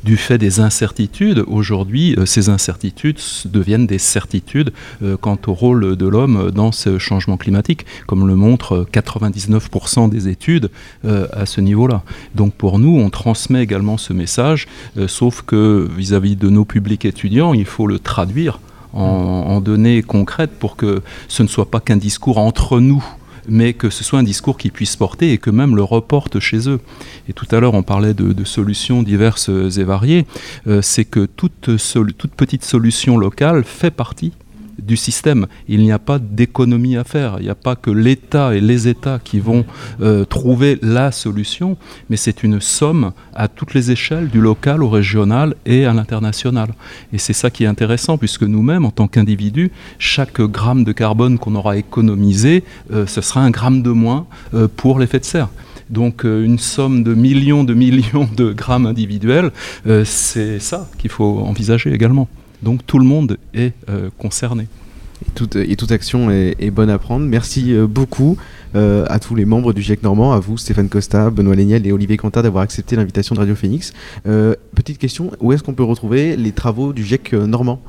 du 0.06 0.18
fait 0.18 0.38
des 0.38 0.60
incertitudes, 0.60 1.44
aujourd'hui, 1.48 2.15
euh, 2.15 2.28
ces 2.28 2.50
incertitudes 2.50 3.20
deviennent 3.46 3.88
des 3.88 3.98
certitudes 3.98 4.72
euh, 5.02 5.18
quant 5.18 5.38
au 5.48 5.54
rôle 5.54 5.96
de 5.96 6.08
l'homme 6.08 6.52
dans 6.52 6.72
ce 6.72 7.00
changement 7.00 7.38
climatique, 7.38 7.88
comme 8.06 8.28
le 8.28 8.36
montrent 8.36 8.76
euh, 8.76 8.88
99% 8.94 10.08
des 10.10 10.28
études 10.28 10.70
euh, 11.06 11.28
à 11.34 11.48
ce 11.48 11.60
niveau-là. 11.60 12.04
Donc 12.36 12.54
pour 12.54 12.78
nous, 12.78 12.96
on 12.96 13.10
transmet 13.10 13.63
également 13.63 13.98
ce 13.98 14.13
message, 14.13 14.68
euh, 14.98 15.08
sauf 15.08 15.41
que 15.41 15.89
vis-à-vis 15.98 16.36
de 16.36 16.50
nos 16.50 16.65
publics 16.65 17.04
étudiants, 17.04 17.56
il 17.56 17.65
faut 17.65 17.88
le 17.88 17.98
traduire 17.98 18.60
en 18.98 19.60
données 19.60 20.02
concrètes 20.04 20.58
pour 20.58 20.78
que 20.78 21.02
ce 21.28 21.44
ne 21.44 21.50
soit 21.50 21.70
pas 21.70 21.82
qu'un 21.82 21.98
discours 21.98 22.38
entre 22.38 22.80
nous 22.80 23.04
mais 23.48 23.74
que 23.74 23.90
ce 23.90 24.04
soit 24.04 24.20
un 24.20 24.24
discours 24.24 24.58
qui 24.58 24.70
puisse 24.70 24.96
porter 24.96 25.32
et 25.32 25.38
que 25.38 25.50
même 25.50 25.76
le 25.76 25.84
reporte 25.84 26.40
chez 26.40 26.70
eux. 26.70 26.80
Et 27.30 27.34
tout 27.34 27.48
à 27.52 27.60
l'heure, 27.60 27.74
on 27.74 27.84
parlait 27.84 28.14
de, 28.14 28.44
solutions 28.44 29.04
diverses 29.04 29.50
et 29.50 29.84
variées. 29.84 30.26
Euh, 30.68 30.82
c'est 30.82 31.06
que 31.06 31.26
toute 31.26 32.36
petite 32.36 32.64
solution 32.64 33.18
locale 33.18 33.64
fait 33.64 33.92
partie 33.92 34.34
du 34.80 34.98
système. 34.98 35.48
Il 35.68 35.82
n'y 35.82 35.92
a 35.92 36.00
pas 36.00 36.20
d'économie 36.20 36.98
à 36.98 37.04
faire. 37.04 37.38
Il 37.40 37.44
n'y 37.44 37.50
a 37.50 37.56
pas 37.56 37.76
que 37.76 37.92
l'État 37.92 38.56
et 38.56 38.62
les 38.62 38.88
États 38.88 39.20
qui 39.24 39.40
vont 39.40 39.66
euh, 40.02 40.26
trouver 40.26 40.78
la 40.82 41.12
solution, 41.12 41.78
mais 42.10 42.18
c'est 42.18 42.44
une 42.44 42.60
somme 42.60 43.12
à 43.34 43.48
toutes 43.48 43.74
les 43.74 43.92
échelles, 43.92 44.30
du 44.30 44.42
local 44.42 44.84
au 44.84 44.90
régional 44.90 45.56
et 45.66 45.86
à 45.86 45.94
l'international. 45.94 46.74
Et 47.14 47.18
c'est 47.18 47.34
ça 47.34 47.50
qui 47.50 47.64
est 47.64 47.68
intéressant, 47.68 48.18
puisque 48.18 48.44
nous-mêmes, 48.44 48.86
en 48.86 48.92
tant 48.92 49.08
qu'individus, 49.08 49.72
chaque 50.00 50.42
gramme 50.42 50.84
de 50.84 50.92
carbone 50.92 51.38
qu'on 51.40 51.56
aura 51.56 51.78
économisé, 51.78 52.64
euh, 52.92 53.06
ce 53.06 53.22
sera 53.22 53.42
un 53.42 53.52
gramme 53.52 53.82
de 53.82 53.92
moins 53.92 54.28
euh, 54.54 54.68
pour 54.68 55.00
l'effet 55.00 55.20
de 55.20 55.26
serre. 55.26 55.50
Donc 55.90 56.24
une 56.24 56.58
somme 56.58 57.04
de 57.04 57.14
millions 57.14 57.64
de 57.64 57.76
millions 57.76 58.28
de 58.36 58.52
grammes 58.52 58.88
individuels, 58.88 59.52
c'est 60.04 60.58
ça 60.58 60.90
qu'il 60.98 61.12
faut 61.12 61.38
envisager 61.46 61.94
également. 61.94 62.28
Donc 62.65 62.86
tout 62.86 62.97
le 62.97 63.06
monde 63.06 63.38
est 63.54 63.73
euh, 63.89 64.10
concerné. 64.17 64.67
Et 65.25 65.32
toute, 65.36 65.56
toute 65.78 65.91
action 65.91 66.30
est, 66.32 66.71
bonne 66.71 66.89
à 66.89 66.97
prendre. 66.97 67.25
Merci 67.25 67.73
euh, 67.73 67.88
beaucoup 67.88 68.38
euh, 68.75 69.06
à 69.08 69.19
tous 69.19 69.36
les 69.36 69.45
membres 69.45 69.71
du 69.71 69.82
GIEC 69.82 70.04
Normand, 70.04 70.34
à 70.34 70.39
vous 70.39 70.58
Stéphane 70.58 70.89
Costa, 70.89 71.30
Benoît 71.30 71.56
Léniel 71.56 71.88
et 71.88 71.93
Olivier 71.93 72.17
Quentin 72.17 72.41
d'avoir 72.41 72.63
accepté 72.63 72.97
l'invitation 72.97 73.34
de 73.34 73.39
Radio 73.39 73.56
Phoenix. 73.56 73.93
Euh, 74.28 74.56
petite 74.73 74.97
question, 74.97 75.32
où 75.39 75.54
est-ce 75.54 75.63
qu'on 75.63 75.73
peut 75.73 75.84
retrouver 75.84 76.36
les 76.36 76.51
travaux 76.51 76.91
du 76.91 77.06
GIEC 77.06 77.34
euh, 77.34 77.45
Normand? 77.45 77.82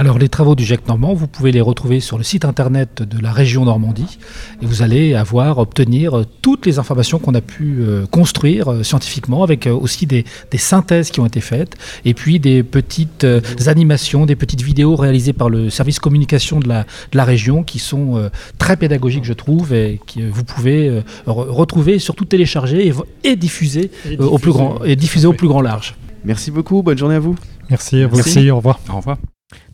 Alors 0.00 0.18
les 0.18 0.30
travaux 0.30 0.54
du 0.54 0.64
GIEC 0.64 0.88
Normand, 0.88 1.12
vous 1.12 1.26
pouvez 1.26 1.52
les 1.52 1.60
retrouver 1.60 2.00
sur 2.00 2.16
le 2.16 2.24
site 2.24 2.46
internet 2.46 3.02
de 3.02 3.20
la 3.22 3.32
région 3.32 3.66
Normandie 3.66 4.16
et 4.62 4.64
vous 4.64 4.80
allez 4.80 5.12
avoir, 5.12 5.58
obtenir 5.58 6.20
euh, 6.20 6.24
toutes 6.40 6.64
les 6.64 6.78
informations 6.78 7.18
qu'on 7.18 7.34
a 7.34 7.42
pu 7.42 7.80
euh, 7.82 8.06
construire 8.06 8.72
euh, 8.72 8.82
scientifiquement 8.82 9.42
avec 9.42 9.66
euh, 9.66 9.74
aussi 9.74 10.06
des, 10.06 10.24
des 10.50 10.56
synthèses 10.56 11.10
qui 11.10 11.20
ont 11.20 11.26
été 11.26 11.42
faites 11.42 11.76
et 12.06 12.14
puis 12.14 12.40
des 12.40 12.62
petites 12.62 13.24
euh, 13.24 13.42
animations, 13.66 14.24
des 14.24 14.36
petites 14.36 14.62
vidéos 14.62 14.96
réalisées 14.96 15.34
par 15.34 15.50
le 15.50 15.68
service 15.68 15.98
communication 15.98 16.60
de 16.60 16.68
la, 16.68 16.84
de 17.12 17.18
la 17.18 17.24
région 17.24 17.62
qui 17.62 17.78
sont 17.78 18.16
euh, 18.16 18.30
très 18.56 18.78
pédagogiques 18.78 19.24
je 19.26 19.34
trouve 19.34 19.74
et 19.74 20.00
que 20.06 20.20
vous 20.26 20.44
pouvez 20.44 20.88
euh, 20.88 21.02
re- 21.26 21.50
retrouver 21.50 21.96
et 21.96 21.98
surtout 21.98 22.24
télécharger 22.24 22.90
et, 23.22 23.36
diffuser, 23.36 23.90
Et 24.08 24.16
euh, 24.18 24.24
au 24.24 24.38
plus 24.38 24.52
grand, 24.52 24.82
et 24.82 24.96
diffuser 24.96 25.26
au 25.26 25.34
plus 25.34 25.48
grand 25.48 25.60
large. 25.60 25.94
Merci 26.24 26.50
beaucoup, 26.50 26.82
bonne 26.82 26.96
journée 26.96 27.16
à 27.16 27.20
vous. 27.20 27.36
Merci, 27.68 28.00
à 28.02 28.06
vous 28.06 28.16
Merci. 28.16 28.38
aussi, 28.38 28.50
au 28.50 28.56
revoir. 28.56 28.80
Au 28.90 28.96
revoir. 28.96 29.18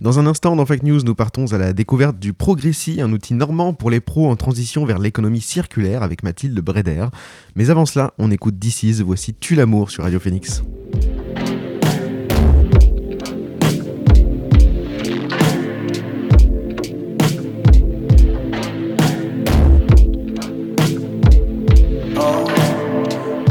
Dans 0.01 0.19
un 0.19 0.27
instant, 0.27 0.57
dans 0.57 0.67
Fake 0.67 0.83
News, 0.83 1.03
nous 1.05 1.15
partons 1.15 1.53
à 1.53 1.59
la 1.59 1.73
découverte 1.73 2.19
du 2.19 2.33
Progressi, 2.33 3.01
un 3.01 3.13
outil 3.13 3.35
normand 3.35 3.73
pour 3.73 3.91
les 3.91 4.01
pros 4.01 4.31
en 4.31 4.37
transition 4.37 4.85
vers 4.85 4.99
l'économie 4.99 5.41
circulaire 5.41 6.03
avec 6.03 6.23
Mathilde 6.23 6.59
Breder. 6.61 7.07
Mais 7.55 7.71
avant 7.71 7.87
cela, 7.87 8.13
on 8.19 8.31
écoute 8.31 8.59
DC's, 8.59 9.01
voici 9.01 9.35
Tue 9.35 9.55
l'amour 9.55 9.91
sur 9.91 10.05
Radio 10.05 10.21
Phoenix. 10.21 10.63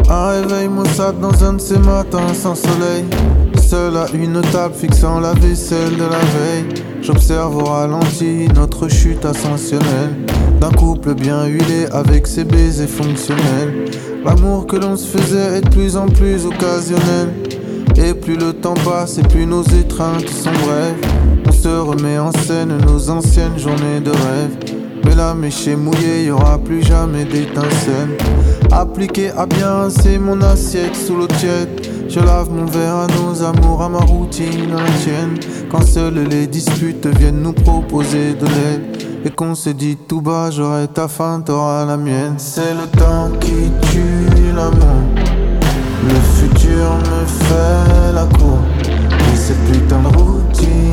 Un 0.07 0.27
réveil 0.29 0.69
dans 1.19 1.43
un 1.43 1.53
de 1.53 1.59
ces 1.59 1.79
matins 1.79 2.33
sans 2.33 2.55
soleil. 2.55 3.05
À 3.75 4.07
une 4.13 4.41
table 4.53 4.73
fixant 4.73 5.19
la 5.19 5.33
vaisselle 5.33 5.97
de 5.97 6.03
la 6.03 6.19
veille. 6.19 6.81
J'observe 7.01 7.57
au 7.57 7.65
ralenti 7.65 8.47
notre 8.55 8.88
chute 8.88 9.25
ascensionnelle. 9.25 10.15
D'un 10.61 10.71
couple 10.71 11.13
bien 11.13 11.45
huilé 11.45 11.85
avec 11.91 12.25
ses 12.25 12.45
baisers 12.45 12.88
fonctionnels. 12.88 13.91
L'amour 14.23 14.65
que 14.65 14.77
l'on 14.77 14.95
se 14.95 15.17
faisait 15.17 15.57
est 15.57 15.61
de 15.61 15.69
plus 15.69 15.97
en 15.97 16.07
plus 16.07 16.45
occasionnel. 16.45 17.33
Et 17.97 18.13
plus 18.13 18.38
le 18.38 18.53
temps 18.53 18.75
passe 18.85 19.17
et 19.17 19.23
plus 19.23 19.45
nos 19.45 19.63
étreintes 19.63 20.29
sont 20.29 20.53
brèves. 20.65 21.05
On 21.45 21.51
se 21.51 21.67
remet 21.67 22.17
en 22.17 22.31
scène 22.31 22.77
nos 22.88 23.09
anciennes 23.09 23.59
journées 23.59 23.99
de 23.99 24.11
rêve. 24.11 24.55
Mais 25.03 25.15
la 25.15 25.33
mèche 25.33 25.67
est 25.67 25.75
mouillée, 25.75 26.23
y 26.27 26.31
aura 26.31 26.57
plus 26.59 26.81
jamais 26.81 27.25
d'étincelles. 27.25 28.17
Appliqué 28.71 29.31
à 29.31 29.45
bien, 29.45 29.89
c'est 29.89 30.17
mon 30.17 30.41
assiette 30.41 30.95
sous 30.95 31.17
l'eau 31.17 31.27
tiède. 31.27 31.94
Je 32.08 32.20
lave 32.20 32.52
mon 32.52 32.65
verre 32.65 32.96
à 32.96 33.08
nos 33.08 33.44
amours, 33.44 33.82
à 33.82 33.89
ma 33.89 34.00
routine, 34.00 34.72
à 34.72 34.84
la 34.84 34.89
tienne. 35.04 35.38
Quand 35.70 35.86
seules 35.86 36.28
les 36.30 36.48
disputes 36.48 37.08
viennent 37.08 37.41
nous 37.41 37.54
proposer 37.54 38.34
de 38.34 38.46
l'aide. 38.46 39.04
Et 39.26 39.32
qu'on 39.32 39.56
se 39.56 39.72
dit 39.72 39.98
tout 39.98 40.22
bas, 40.22 40.52
j'aurai 40.52 40.88
ta 40.88 41.08
fin, 41.08 41.41
t'auras 41.41 41.84
la 41.86 41.98
mienne. 41.98 42.36
C'est 42.38 42.74
le 42.74 42.88
temps 42.98 43.32
qui 43.39 43.72
tue 43.91 44.54
l'amour. 44.56 45.02
Le 46.08 46.15
futur 46.38 46.96
me 46.96 47.26
fait 47.26 48.13
la 48.13 48.26
cour. 48.38 48.60
Et 49.34 49.36
cette 49.36 49.63
putain 49.65 50.00
de 50.02 50.15
routine 50.15 50.85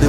des. 0.00 0.08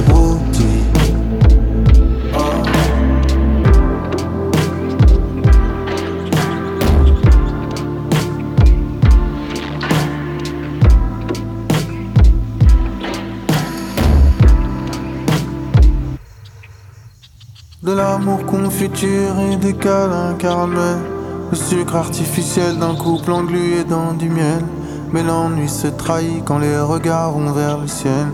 De 17.82 17.92
l'amour 17.92 18.44
confiture 18.46 19.40
et 19.50 19.56
des 19.56 19.74
câlins 19.74 20.34
caramel 20.38 20.98
Le 21.50 21.56
sucre 21.56 21.96
artificiel 21.96 22.78
d'un 22.78 22.94
couple 22.94 23.32
englué 23.32 23.84
dans 23.84 24.12
du 24.12 24.28
miel. 24.28 24.62
Mais 25.12 25.22
l'ennui 25.22 25.68
se 25.68 25.88
trahit 25.88 26.44
quand 26.44 26.58
les 26.58 26.78
regards 26.78 27.32
vont 27.32 27.52
vers 27.52 27.78
le 27.78 27.88
ciel 27.88 28.26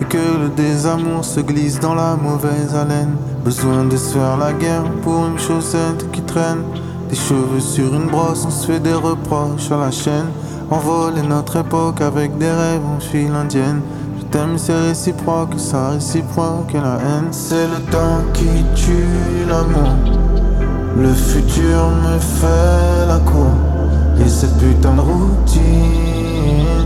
Et 0.00 0.04
que 0.04 0.18
le 0.42 0.48
désamour 0.56 1.24
se 1.24 1.40
glisse 1.40 1.78
dans 1.80 1.94
la 1.94 2.16
mauvaise 2.16 2.74
haleine 2.74 3.16
Besoin 3.44 3.84
de 3.84 3.96
se 3.96 4.14
faire 4.14 4.36
la 4.36 4.52
guerre 4.52 4.84
pour 5.02 5.26
une 5.26 5.38
chaussette 5.38 6.10
qui 6.12 6.22
traîne 6.22 6.62
Des 7.08 7.16
cheveux 7.16 7.60
sur 7.60 7.94
une 7.94 8.06
brosse, 8.06 8.44
on 8.46 8.50
se 8.50 8.66
fait 8.66 8.80
des 8.80 8.94
reproches 8.94 9.70
à 9.70 9.76
la 9.76 9.90
chaîne 9.90 10.26
Envoler 10.70 11.22
notre 11.22 11.56
époque 11.56 12.00
avec 12.00 12.36
des 12.38 12.50
rêves 12.50 12.84
en 12.84 13.00
file 13.00 13.34
indienne 13.34 13.82
je 14.18 14.38
t'aime, 14.38 14.58
c'est 14.58 14.88
réciproque, 14.88 15.54
ça 15.56 15.90
réciproque 15.90 16.72
la 16.72 16.98
haine. 16.98 17.28
C'est 17.30 17.66
le 17.66 17.80
temps 17.90 18.22
qui 18.32 18.64
tue 18.74 19.44
l'amour. 19.48 19.94
Le 20.96 21.12
futur 21.12 21.90
me 22.02 22.18
fait 22.18 23.06
la 23.08 23.18
cour. 23.18 23.50
Et 24.24 24.28
cette 24.28 24.56
putain 24.58 24.94
de 24.94 25.00
routine 25.00 26.83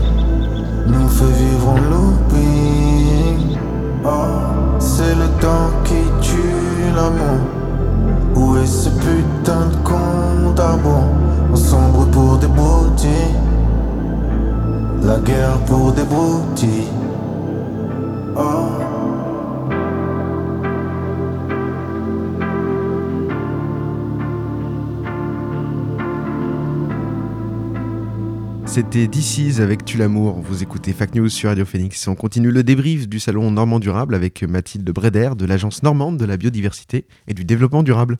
nous 0.89 1.07
fait 1.07 1.33
vivre 1.43 1.69
en 1.69 1.81
looping. 1.91 3.57
Oh, 4.03 4.79
c'est 4.79 5.15
le 5.15 5.27
temps 5.39 5.71
qui 5.83 6.01
tue 6.21 6.93
l'amour. 6.95 7.41
Où 8.35 8.57
est 8.57 8.65
ce 8.65 8.89
putain 8.89 9.67
de 9.71 10.61
à 10.61 10.73
rebours? 10.73 11.09
On 11.51 11.55
sombre 11.55 12.05
pour 12.11 12.37
des 12.37 12.47
broutilles. 12.47 13.35
La 15.03 15.17
guerre 15.19 15.59
pour 15.65 15.91
des 15.91 16.03
broutilles. 16.03 16.87
Oh. 18.35 18.88
C'était 28.69 29.07
DC's 29.07 29.61
avec 29.61 29.83
Tu 29.83 29.97
l'amour. 29.97 30.39
Vous 30.43 30.61
écoutez 30.61 30.93
Fact 30.93 31.15
News 31.15 31.27
sur 31.27 31.49
Radio 31.49 31.65
Phoenix. 31.65 32.07
On 32.07 32.13
continue 32.13 32.51
le 32.51 32.61
débrief 32.61 33.09
du 33.09 33.19
salon 33.19 33.49
Normand 33.49 33.79
Durable 33.79 34.13
avec 34.13 34.43
Mathilde 34.43 34.87
Breder 34.91 35.31
de 35.35 35.45
l'Agence 35.45 35.81
Normande 35.81 36.17
de 36.17 36.25
la 36.25 36.37
biodiversité 36.37 37.05
et 37.27 37.33
du 37.33 37.45
développement 37.45 37.81
durable. 37.81 38.19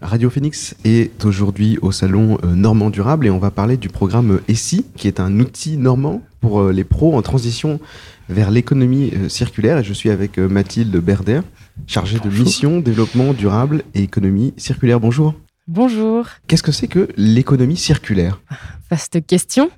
Radio 0.00 0.30
Phoenix 0.30 0.74
est 0.86 1.22
aujourd'hui 1.26 1.78
au 1.82 1.92
salon 1.92 2.38
euh, 2.42 2.54
Normand 2.54 2.88
Durable 2.88 3.26
et 3.26 3.30
on 3.30 3.38
va 3.38 3.50
parler 3.50 3.76
du 3.76 3.90
programme 3.90 4.40
ESSI, 4.48 4.86
qui 4.96 5.08
est 5.08 5.20
un 5.20 5.38
outil 5.40 5.76
normand 5.76 6.22
pour 6.40 6.62
euh, 6.62 6.72
les 6.72 6.84
pros 6.84 7.14
en 7.14 7.20
transition 7.20 7.78
vers 8.30 8.50
l'économie 8.50 9.12
euh, 9.14 9.28
circulaire. 9.28 9.76
Et 9.76 9.84
je 9.84 9.92
suis 9.92 10.08
avec 10.08 10.38
Mathilde 10.38 10.96
Berder, 10.96 11.42
chargée 11.86 12.18
de 12.18 12.30
mission, 12.30 12.80
développement 12.80 13.34
durable 13.34 13.84
et 13.94 14.02
économie 14.02 14.54
circulaire. 14.56 15.00
Bonjour. 15.00 15.34
Bonjour. 15.68 16.26
Qu'est-ce 16.48 16.64
que 16.64 16.72
c'est 16.72 16.88
que 16.88 17.08
l'économie 17.16 17.76
circulaire? 17.76 18.40
Vaste 18.90 19.24
question. 19.24 19.70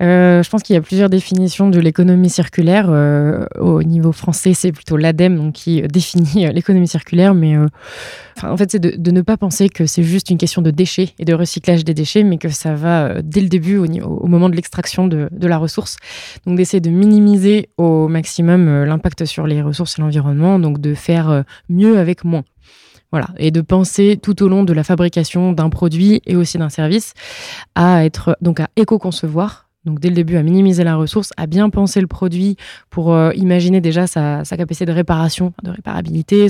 Euh, 0.00 0.44
je 0.44 0.48
pense 0.48 0.62
qu'il 0.62 0.74
y 0.74 0.76
a 0.76 0.80
plusieurs 0.80 1.10
définitions 1.10 1.68
de 1.70 1.80
l'économie 1.80 2.30
circulaire. 2.30 2.86
Euh, 2.88 3.44
au 3.58 3.82
niveau 3.82 4.12
français, 4.12 4.54
c'est 4.54 4.70
plutôt 4.70 4.96
l'ADEME 4.96 5.50
qui 5.52 5.82
définit 5.82 6.46
euh, 6.46 6.52
l'économie 6.52 6.86
circulaire, 6.86 7.34
mais 7.34 7.56
en 8.44 8.56
fait, 8.56 8.70
c'est 8.70 8.78
de, 8.78 9.10
ne 9.10 9.22
pas 9.22 9.36
penser 9.36 9.68
que 9.68 9.86
c'est 9.86 10.04
juste 10.04 10.30
une 10.30 10.38
question 10.38 10.62
de 10.62 10.70
déchets 10.70 11.14
et 11.18 11.24
de 11.24 11.34
recyclage 11.34 11.84
des 11.84 11.94
déchets, 11.94 12.22
mais 12.22 12.38
que 12.38 12.48
ça 12.48 12.74
va 12.74 13.20
dès 13.20 13.40
le 13.40 13.48
début, 13.48 13.76
au, 13.76 14.28
moment 14.28 14.48
de 14.48 14.54
l'extraction 14.54 15.08
de, 15.08 15.28
de, 15.32 15.48
la 15.48 15.58
ressource. 15.58 15.96
Donc, 16.46 16.56
d'essayer 16.56 16.80
de 16.80 16.90
minimiser 16.90 17.70
au 17.76 18.06
maximum 18.06 18.84
l'impact 18.84 19.24
sur 19.24 19.48
les 19.48 19.62
ressources 19.62 19.98
et 19.98 20.02
l'environnement, 20.02 20.60
donc 20.60 20.80
de 20.80 20.94
faire 20.94 21.42
mieux 21.68 21.98
avec 21.98 22.24
moins. 22.24 22.44
Voilà, 23.14 23.28
et 23.38 23.52
de 23.52 23.60
penser 23.60 24.18
tout 24.20 24.42
au 24.42 24.48
long 24.48 24.64
de 24.64 24.72
la 24.72 24.82
fabrication 24.82 25.52
d'un 25.52 25.68
produit 25.68 26.20
et 26.26 26.34
aussi 26.34 26.58
d'un 26.58 26.68
service 26.68 27.14
à 27.76 28.04
être 28.04 28.36
donc 28.40 28.58
à 28.58 28.68
éco-concevoir. 28.74 29.68
Donc 29.84 30.00
dès 30.00 30.08
le 30.08 30.16
début 30.16 30.34
à 30.34 30.42
minimiser 30.42 30.82
la 30.82 30.96
ressource, 30.96 31.32
à 31.36 31.46
bien 31.46 31.70
penser 31.70 32.00
le 32.00 32.08
produit 32.08 32.56
pour 32.90 33.14
euh, 33.14 33.30
imaginer 33.36 33.80
déjà 33.80 34.08
sa, 34.08 34.42
capacité 34.44 34.84
de 34.84 34.90
réparation, 34.90 35.52
de 35.62 35.70
réparabilité, 35.70 36.48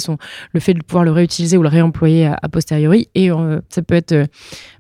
le 0.55 0.61
fait 0.61 0.73
de 0.73 0.83
pouvoir 0.83 1.05
le 1.05 1.11
réutiliser 1.11 1.59
ou 1.59 1.63
le 1.63 1.69
réemployer 1.69 2.29
a, 2.29 2.49
posteriori. 2.49 3.11
Et 3.15 3.31
euh, 3.31 3.61
ça 3.69 3.83
peut 3.83 3.95
être 3.95 4.13
euh, 4.13 4.25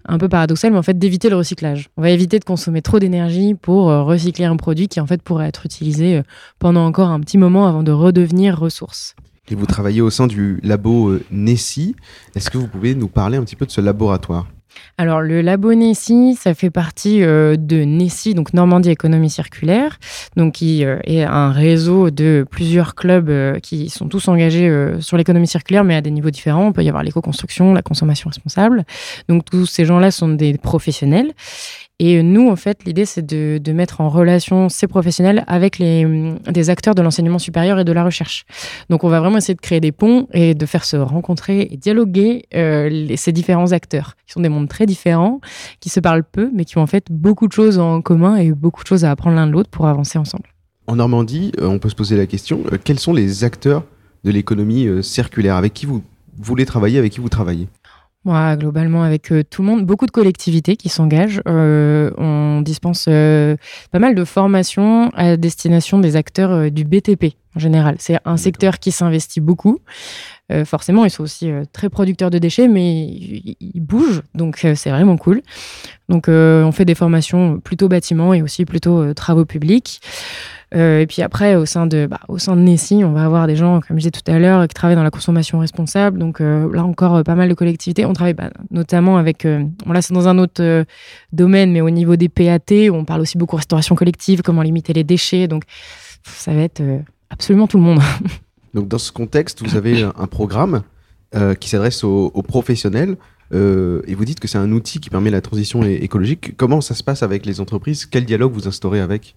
un 0.06 0.16
peu 0.16 0.30
paradoxal, 0.30 0.72
mais 0.72 0.78
en 0.78 0.82
fait 0.82 0.98
d'éviter 0.98 1.28
le 1.28 1.36
recyclage. 1.36 1.90
On 1.98 2.02
va 2.02 2.08
éviter 2.08 2.38
de 2.38 2.44
consommer 2.46 2.80
trop 2.80 2.98
d'énergie 2.98 3.52
pour 3.52 3.88
recycler 3.88 4.46
un 4.46 4.56
produit 4.56 4.88
qui 4.88 5.00
en 5.00 5.06
fait 5.06 5.20
pourrait 5.20 5.48
être 5.48 5.66
utilisé 5.66 6.22
pendant 6.58 6.86
encore 6.86 7.10
un 7.10 7.20
petit 7.20 7.36
moment 7.36 7.66
avant 7.66 7.82
de 7.82 7.92
redevenir 7.92 8.58
ressource. 8.58 9.16
Et 9.50 9.54
vous 9.54 9.66
travaillez 9.66 10.00
au 10.00 10.10
sein 10.10 10.26
du 10.26 10.58
labo 10.62 11.10
euh, 11.10 11.24
Nessi. 11.30 11.94
Est-ce 12.34 12.50
que 12.50 12.56
vous 12.56 12.66
pouvez 12.66 12.94
nous 12.94 13.08
parler 13.08 13.36
un 13.36 13.44
petit 13.44 13.56
peu 13.56 13.66
de 13.66 13.70
ce 13.70 13.82
laboratoire? 13.82 14.46
Alors, 14.96 15.20
le 15.20 15.40
labo 15.40 15.74
Nessi, 15.74 16.34
ça 16.34 16.54
fait 16.54 16.70
partie 16.70 17.22
euh, 17.22 17.54
de 17.56 17.84
Nessi, 17.84 18.34
donc 18.34 18.54
Normandie 18.54 18.90
Économie 18.90 19.28
Circulaire, 19.28 19.98
donc 20.34 20.54
qui 20.54 20.84
euh, 20.84 20.98
est 21.04 21.22
un 21.22 21.52
réseau 21.52 22.10
de 22.10 22.44
plusieurs 22.50 22.94
clubs 22.94 23.60
qui 23.60 23.90
sont 23.90 24.08
tous 24.08 24.28
engagés 24.28 24.68
sur 25.00 25.16
l'économie 25.18 25.46
circulaire, 25.46 25.84
mais 25.84 25.94
à 25.94 26.00
des 26.00 26.10
niveaux 26.10 26.30
différents. 26.30 26.68
On 26.68 26.72
peut 26.72 26.82
y 26.82 26.88
avoir 26.88 27.04
l'éco-construction, 27.04 27.74
la 27.74 27.82
consommation 27.82 28.30
responsable. 28.30 28.84
Donc, 29.28 29.44
tous 29.44 29.66
ces 29.66 29.84
gens-là 29.84 30.10
sont 30.10 30.28
des 30.28 30.56
professionnels. 30.56 31.32
Et 32.00 32.24
nous, 32.24 32.48
en 32.50 32.56
fait, 32.56 32.84
l'idée, 32.84 33.04
c'est 33.04 33.24
de, 33.24 33.72
mettre 33.72 34.00
en 34.00 34.08
relation 34.08 34.68
ces 34.68 34.88
professionnels 34.88 35.44
avec 35.46 35.78
les, 35.78 36.04
des 36.50 36.70
acteurs 36.70 36.94
de 36.96 37.02
l'enseignement 37.02 37.38
supérieur 37.38 37.78
et 37.78 37.84
de 37.84 37.92
la 37.92 38.04
recherche. 38.04 38.46
Donc, 38.90 39.04
on 39.04 39.08
va 39.08 39.20
vraiment 39.20 39.38
essayer 39.38 39.54
de 39.54 39.60
créer 39.60 39.80
des 39.80 39.92
ponts 39.92 40.26
et 40.32 40.54
de 40.54 40.66
faire 40.66 40.84
se 40.84 40.96
rencontrer 40.96 41.68
et 41.70 41.76
dialoguer 41.76 42.46
euh, 42.54 43.06
ces 43.16 43.30
différents 43.30 43.70
acteurs, 43.70 44.16
qui 44.26 44.32
sont 44.32 44.40
des 44.40 44.48
mondes 44.48 44.68
très 44.68 44.86
différents, 44.86 45.40
qui 45.78 45.88
se 45.88 46.00
parlent 46.00 46.24
peu, 46.24 46.50
mais 46.52 46.64
qui 46.64 46.78
ont 46.78 46.82
en 46.82 46.88
fait 46.88 47.06
beaucoup 47.10 47.46
de 47.46 47.52
choses 47.52 47.78
en 47.78 48.02
commun 48.02 48.36
et 48.36 48.50
beaucoup 48.50 48.82
de 48.82 48.88
choses 48.88 49.04
à 49.04 49.12
apprendre 49.12 49.36
l'un 49.36 49.46
de 49.46 49.52
l'autre 49.52 49.70
pour 49.70 49.86
avancer 49.86 50.18
ensemble. 50.18 50.48
En 50.88 50.96
Normandie, 50.96 51.52
euh, 51.60 51.68
on 51.68 51.78
peut 51.78 51.88
se 51.88 51.94
poser 51.94 52.16
la 52.16 52.26
question, 52.26 52.62
euh, 52.72 52.78
quels 52.82 52.98
sont 52.98 53.12
les 53.12 53.44
acteurs 53.44 53.84
de 54.24 54.32
l'économie 54.32 54.88
circulaire? 55.02 55.54
Avec 55.54 55.74
qui 55.74 55.86
vous 55.86 56.02
voulez 56.38 56.66
travailler, 56.66 56.98
avec 56.98 57.12
qui 57.12 57.20
vous 57.20 57.28
travaillez? 57.28 57.68
Moi, 58.24 58.56
globalement, 58.56 59.02
avec 59.02 59.30
euh, 59.32 59.42
tout 59.48 59.62
le 59.62 59.68
monde, 59.68 59.84
beaucoup 59.84 60.06
de 60.06 60.10
collectivités 60.10 60.76
qui 60.76 60.88
s'engagent. 60.88 61.42
Euh, 61.46 62.10
on 62.16 62.62
dispense 62.62 63.06
euh, 63.08 63.56
pas 63.90 63.98
mal 63.98 64.14
de 64.14 64.24
formations 64.24 65.10
à 65.10 65.36
destination 65.36 65.98
des 65.98 66.16
acteurs 66.16 66.70
du 66.70 66.84
BTP 66.84 67.34
en 67.54 67.60
général. 67.60 67.96
C'est 67.98 68.18
un 68.24 68.36
secteur 68.36 68.78
qui 68.78 68.90
s'investit 68.92 69.40
beaucoup. 69.40 69.78
forcément, 70.64 71.04
ils 71.04 71.10
sont 71.10 71.22
aussi 71.22 71.52
très 71.72 71.88
producteurs 71.88 72.30
de 72.30 72.38
déchets, 72.38 72.66
mais 72.66 73.06
ils, 73.06 73.80
bougent, 73.80 74.22
donc 74.34 74.66
c'est 74.74 74.90
vraiment 74.90 75.16
cool. 75.16 75.40
Donc, 76.08 76.24
on 76.28 76.72
fait 76.72 76.84
des 76.84 76.96
formations 76.96 77.60
plutôt 77.60 77.88
bâtiments 77.88 78.34
et 78.34 78.42
aussi 78.42 78.64
plutôt 78.64 79.14
travaux 79.14 79.44
publics. 79.44 80.00
Euh, 80.74 81.00
et 81.00 81.06
puis 81.06 81.22
après, 81.22 81.54
au 81.54 81.66
sein 81.66 81.86
de, 81.86 82.06
bah, 82.06 82.20
au 82.28 82.38
sein 82.38 82.56
de 82.56 82.60
Nessie, 82.60 83.02
on 83.04 83.12
va 83.12 83.24
avoir 83.24 83.46
des 83.46 83.56
gens, 83.56 83.80
comme 83.80 83.96
je 83.96 84.08
disais 84.08 84.10
tout 84.10 84.28
à 84.30 84.38
l'heure, 84.38 84.66
qui 84.66 84.74
travaillent 84.74 84.96
dans 84.96 85.04
la 85.04 85.10
consommation 85.10 85.58
responsable. 85.60 86.18
Donc 86.18 86.40
euh, 86.40 86.72
là 86.72 86.84
encore, 86.84 87.16
euh, 87.16 87.22
pas 87.22 87.34
mal 87.34 87.48
de 87.48 87.54
collectivités. 87.54 88.04
On 88.04 88.12
travaille 88.12 88.34
bah, 88.34 88.50
notamment 88.70 89.16
avec, 89.16 89.46
bon 89.46 89.92
là 89.92 90.02
c'est 90.02 90.14
dans 90.14 90.28
un 90.28 90.38
autre 90.38 90.84
domaine, 91.32 91.72
mais 91.72 91.80
au 91.80 91.90
niveau 91.90 92.16
des 92.16 92.28
PAT, 92.28 92.90
on 92.92 93.04
parle 93.04 93.20
aussi 93.20 93.38
beaucoup 93.38 93.56
restauration 93.56 93.94
collective, 93.94 94.42
comment 94.42 94.62
limiter 94.62 94.92
les 94.92 95.04
déchets. 95.04 95.46
Donc 95.46 95.64
ça 96.24 96.52
va 96.52 96.62
être 96.62 96.82
absolument 97.30 97.66
tout 97.66 97.78
le 97.78 97.84
monde. 97.84 98.00
donc 98.74 98.88
dans 98.88 98.98
ce 98.98 99.12
contexte, 99.12 99.62
vous 99.62 99.76
avez 99.76 100.02
un 100.02 100.26
programme 100.26 100.82
qui 101.58 101.68
s'adresse 101.68 102.04
aux, 102.04 102.30
professionnels. 102.46 103.16
et 103.52 104.14
vous 104.14 104.24
dites 104.24 104.40
que 104.40 104.48
c'est 104.48 104.58
un 104.58 104.72
outil 104.72 105.00
qui 105.00 105.10
permet 105.10 105.30
la 105.30 105.40
transition 105.40 105.84
écologique. 105.84 106.56
Comment 106.56 106.80
ça 106.80 106.94
se 106.94 107.02
passe 107.02 107.22
avec 107.22 107.46
les 107.46 107.60
entreprises? 107.60 108.06
Quel 108.06 108.24
dialogue 108.24 108.52
vous 108.52 108.68
instaurez 108.68 109.00
avec? 109.00 109.34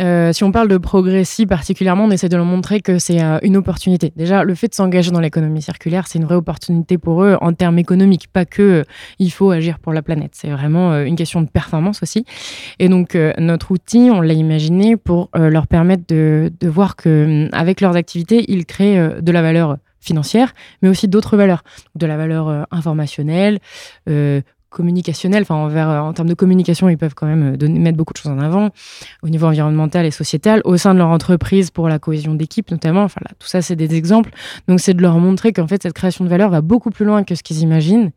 Euh, 0.00 0.32
si 0.32 0.44
on 0.44 0.52
parle 0.52 0.68
de 0.68 0.78
progressi 0.78 1.46
particulièrement, 1.46 2.04
on 2.04 2.10
essaie 2.10 2.28
de 2.28 2.36
leur 2.36 2.44
montrer 2.44 2.80
que 2.80 2.98
c'est 2.98 3.22
euh, 3.22 3.38
une 3.42 3.56
opportunité. 3.56 4.12
Déjà, 4.16 4.44
le 4.44 4.54
fait 4.54 4.68
de 4.68 4.74
s'engager 4.74 5.10
dans 5.10 5.20
l'économie 5.20 5.62
circulaire, 5.62 6.06
c'est 6.06 6.18
une 6.18 6.24
vraie 6.24 6.36
opportunité 6.36 6.98
pour 6.98 7.24
eux 7.24 7.36
en 7.40 7.52
termes 7.52 7.78
économiques, 7.78 8.28
pas 8.32 8.44
que 8.44 8.62
euh, 8.62 8.84
il 9.18 9.30
faut 9.30 9.50
agir 9.50 9.78
pour 9.78 9.92
la 9.92 10.02
planète. 10.02 10.32
C'est 10.34 10.50
vraiment 10.50 10.98
une 11.00 11.16
question 11.16 11.40
de 11.42 11.48
performance 11.48 12.02
aussi. 12.02 12.24
Et 12.78 12.88
donc, 12.88 13.16
notre 13.38 13.70
outil, 13.70 14.10
on 14.12 14.20
l'a 14.20 14.34
imaginé 14.34 14.96
pour 14.96 15.30
leur 15.34 15.66
permettre 15.66 16.04
de, 16.08 16.50
voir 16.62 16.96
que 16.96 17.48
avec 17.52 17.80
leurs 17.80 17.96
activités, 17.96 18.44
ils 18.48 18.66
créent 18.66 19.20
de 19.20 19.32
la 19.32 19.42
valeur 19.42 19.78
financière, 20.00 20.52
mais 20.82 20.88
aussi 20.88 21.08
d'autres 21.08 21.36
valeurs, 21.36 21.62
de 21.94 22.06
la 22.06 22.16
valeur 22.16 22.66
informationnelle, 22.70 23.58
communicationnel, 24.70 25.42
enfin 25.42 25.68
euh, 25.70 25.98
en 25.98 26.12
termes 26.12 26.28
de 26.28 26.34
communication, 26.34 26.88
ils 26.88 26.98
peuvent 26.98 27.14
quand 27.14 27.26
même 27.26 27.54
euh, 27.54 27.56
donner, 27.56 27.78
mettre 27.78 27.96
beaucoup 27.96 28.12
de 28.12 28.18
choses 28.18 28.32
en 28.32 28.38
avant 28.38 28.70
au 29.22 29.28
niveau 29.28 29.46
environnemental 29.46 30.06
et 30.06 30.10
sociétal, 30.10 30.60
au 30.64 30.76
sein 30.76 30.94
de 30.94 30.98
leur 30.98 31.08
entreprise 31.08 31.70
pour 31.70 31.88
la 31.88 31.98
cohésion 31.98 32.34
d'équipe 32.34 32.70
notamment. 32.70 33.02
Enfin 33.02 33.20
là, 33.24 33.30
tout 33.38 33.48
ça, 33.48 33.62
c'est 33.62 33.76
des 33.76 33.94
exemples. 33.94 34.30
Donc 34.68 34.80
c'est 34.80 34.94
de 34.94 35.02
leur 35.02 35.18
montrer 35.18 35.52
qu'en 35.52 35.66
fait 35.66 35.82
cette 35.82 35.94
création 35.94 36.24
de 36.24 36.30
valeur 36.30 36.50
va 36.50 36.60
beaucoup 36.60 36.90
plus 36.90 37.04
loin 37.04 37.24
que 37.24 37.34
ce 37.34 37.42
qu'ils 37.42 37.60
imaginent 37.60 38.10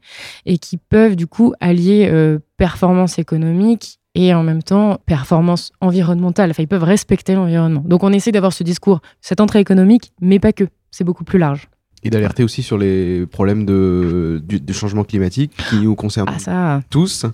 et 0.45 0.57
qu'ils 0.57 0.79
peuvent 0.79 1.15
du 1.15 1.27
coup 1.27 1.53
allier 1.59 2.09
euh, 2.11 2.39
performance 2.57 3.19
économique 3.19 3.99
et 4.13 4.33
en 4.33 4.43
même 4.43 4.61
temps 4.61 4.99
performance 5.05 5.71
environnementale. 5.79 6.51
Enfin, 6.51 6.63
ils 6.63 6.67
peuvent 6.67 6.83
respecter 6.83 7.33
l'environnement. 7.33 7.83
Donc 7.85 8.03
on 8.03 8.11
essaie 8.11 8.31
d'avoir 8.31 8.53
ce 8.53 8.63
discours, 8.63 9.01
cette 9.21 9.39
entrée 9.39 9.59
économique, 9.59 10.11
mais 10.21 10.39
pas 10.39 10.53
que. 10.53 10.65
C'est 10.93 11.05
beaucoup 11.05 11.23
plus 11.23 11.39
large. 11.39 11.69
Et 12.03 12.09
d'alerter 12.09 12.43
aussi 12.43 12.63
sur 12.63 12.77
les 12.77 13.25
problèmes 13.27 13.65
de, 13.65 14.41
du, 14.43 14.73
changement 14.73 15.03
climatique 15.03 15.51
qui 15.69 15.77
nous 15.77 15.95
concernent 15.95 16.29
ah, 16.33 16.39
ça, 16.39 16.81
tous. 16.89 17.25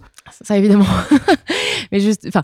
Ça, 0.42 0.58
évidemment. 0.58 0.86
Mais 1.92 2.00
juste, 2.00 2.26
enfin, 2.28 2.44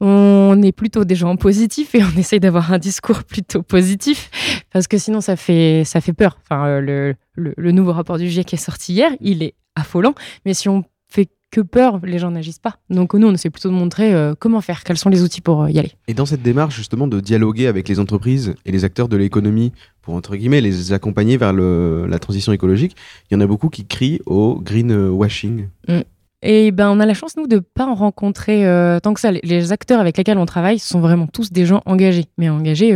on 0.00 0.60
est 0.62 0.72
plutôt 0.72 1.04
des 1.04 1.16
gens 1.16 1.36
positifs 1.36 1.94
et 1.94 2.02
on 2.04 2.18
essaye 2.18 2.40
d'avoir 2.40 2.72
un 2.72 2.78
discours 2.78 3.24
plutôt 3.24 3.62
positif 3.62 4.30
parce 4.72 4.86
que 4.86 4.98
sinon 4.98 5.20
ça 5.20 5.34
fait, 5.36 5.82
ça 5.84 6.00
fait 6.00 6.12
peur. 6.12 6.38
Enfin, 6.44 6.66
euh, 6.66 6.80
le, 6.80 7.14
le, 7.34 7.54
le 7.56 7.72
nouveau 7.72 7.92
rapport 7.92 8.18
du 8.18 8.28
GIEC 8.28 8.46
qui 8.46 8.54
est 8.54 8.58
sorti 8.58 8.92
hier, 8.92 9.10
il 9.20 9.42
est 9.42 9.54
affolant. 9.74 10.14
Mais 10.44 10.54
si 10.54 10.68
on 10.68 10.84
fait 11.08 11.28
que 11.54 11.60
peur, 11.60 12.00
les 12.04 12.18
gens 12.18 12.32
n'agissent 12.32 12.58
pas. 12.58 12.78
Donc 12.90 13.14
nous, 13.14 13.28
on 13.28 13.32
essaie 13.32 13.48
plutôt 13.48 13.68
de 13.68 13.74
montrer 13.74 14.12
euh, 14.12 14.34
comment 14.36 14.60
faire, 14.60 14.82
quels 14.82 14.98
sont 14.98 15.08
les 15.08 15.22
outils 15.22 15.40
pour 15.40 15.62
euh, 15.62 15.70
y 15.70 15.78
aller. 15.78 15.92
Et 16.08 16.14
dans 16.14 16.26
cette 16.26 16.42
démarche 16.42 16.74
justement 16.74 17.06
de 17.06 17.20
dialoguer 17.20 17.68
avec 17.68 17.88
les 17.88 18.00
entreprises 18.00 18.56
et 18.64 18.72
les 18.72 18.84
acteurs 18.84 19.08
de 19.08 19.16
l'économie 19.16 19.72
pour 20.02 20.14
entre 20.14 20.34
guillemets 20.34 20.60
les 20.60 20.92
accompagner 20.92 21.36
vers 21.36 21.52
le, 21.52 22.06
la 22.08 22.18
transition 22.18 22.52
écologique, 22.52 22.96
il 23.30 23.34
y 23.34 23.36
en 23.36 23.40
a 23.40 23.46
beaucoup 23.46 23.68
qui 23.68 23.86
crient 23.86 24.20
au 24.26 24.60
greenwashing. 24.60 25.68
Mm. 25.86 26.00
Et 26.42 26.72
ben, 26.72 26.90
on 26.90 26.98
a 26.98 27.06
la 27.06 27.14
chance, 27.14 27.36
nous, 27.36 27.46
de 27.46 27.60
pas 27.60 27.86
en 27.86 27.94
rencontrer 27.94 28.66
euh, 28.66 28.98
tant 28.98 29.14
que 29.14 29.20
ça. 29.20 29.30
Les 29.30 29.70
acteurs 29.70 30.00
avec 30.00 30.18
lesquels 30.18 30.38
on 30.38 30.46
travaille 30.46 30.80
sont 30.80 31.00
vraiment 31.00 31.28
tous 31.28 31.52
des 31.52 31.66
gens 31.66 31.82
engagés. 31.86 32.26
Mais 32.36 32.48
engagés, 32.48 32.92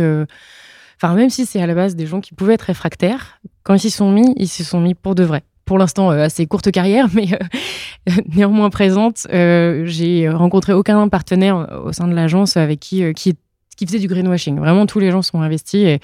enfin, 1.01 1.15
même 1.15 1.29
si 1.29 1.45
c'est 1.45 1.61
à 1.61 1.65
la 1.65 1.75
base 1.75 1.95
des 1.95 2.05
gens 2.05 2.19
qui 2.19 2.35
pouvaient 2.35 2.55
être 2.55 2.63
réfractaires, 2.63 3.39
quand 3.63 3.73
ils 3.73 3.79
s'y 3.79 3.89
sont 3.89 4.11
mis, 4.11 4.33
ils 4.35 4.49
s'y 4.49 4.65
sont 4.65 4.81
mis 4.81 4.93
pour 4.93 5.15
de 5.15 5.23
vrai 5.23 5.43
pour 5.69 5.77
l'instant 5.77 6.11
euh, 6.11 6.23
assez 6.25 6.47
courte 6.47 6.71
carrière, 6.71 7.07
mais 7.13 7.27
euh, 7.31 8.11
néanmoins 8.35 8.71
présente. 8.71 9.27
Euh, 9.31 9.83
j'ai 9.85 10.27
rencontré 10.27 10.73
aucun 10.73 11.07
partenaire 11.09 11.79
au 11.85 11.93
sein 11.93 12.07
de 12.07 12.15
l'agence 12.15 12.57
avec 12.57 12.79
qui, 12.79 13.13
qui, 13.13 13.35
qui 13.77 13.85
faisait 13.85 13.99
du 13.99 14.07
greenwashing. 14.07 14.57
Vraiment, 14.57 14.87
tous 14.87 14.99
les 14.99 15.11
gens 15.11 15.21
sont 15.21 15.41
investis 15.41 15.85
et, 15.85 15.99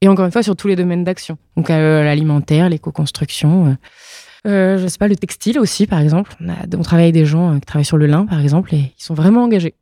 et 0.00 0.08
encore 0.08 0.26
une 0.26 0.32
fois 0.32 0.42
sur 0.42 0.56
tous 0.56 0.66
les 0.66 0.74
domaines 0.74 1.04
d'action. 1.04 1.38
Donc 1.56 1.68
l'alimentaire, 1.68 2.68
l'éco-construction. 2.68 3.76
Euh, 4.46 4.78
je 4.78 4.86
sais 4.88 4.98
pas, 4.98 5.08
le 5.08 5.14
textile 5.16 5.60
aussi, 5.60 5.86
par 5.86 6.00
exemple. 6.00 6.34
On, 6.40 6.48
a, 6.48 6.76
on 6.76 6.82
travaille 6.82 7.04
avec 7.04 7.14
des 7.14 7.24
gens 7.24 7.54
qui 7.54 7.66
travaillent 7.66 7.84
sur 7.84 7.96
le 7.96 8.06
lin, 8.06 8.26
par 8.26 8.40
exemple, 8.40 8.74
et 8.74 8.92
ils 8.98 9.02
sont 9.02 9.14
vraiment 9.14 9.44
engagés. 9.44 9.74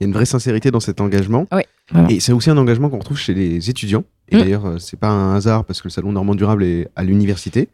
Il 0.00 0.04
y 0.04 0.06
a 0.06 0.08
une 0.08 0.14
vraie 0.14 0.24
sincérité 0.24 0.70
dans 0.70 0.80
cet 0.80 1.00
engagement. 1.00 1.46
Oui, 1.52 1.62
Et 2.08 2.20
c'est 2.20 2.32
aussi 2.32 2.48
un 2.50 2.56
engagement 2.56 2.88
qu'on 2.88 3.00
retrouve 3.00 3.18
chez 3.18 3.34
les 3.34 3.68
étudiants. 3.68 4.04
Et 4.30 4.36
Mm. 4.36 4.40
d'ailleurs, 4.40 4.80
c'est 4.80 4.98
pas 4.98 5.08
un 5.08 5.36
hasard 5.36 5.64
parce 5.64 5.82
que 5.82 5.88
le 5.88 5.90
Salon 5.90 6.12
Normand 6.12 6.34
Durable 6.34 6.64
est 6.64 6.88
à 6.96 7.04
l'université. 7.04 7.68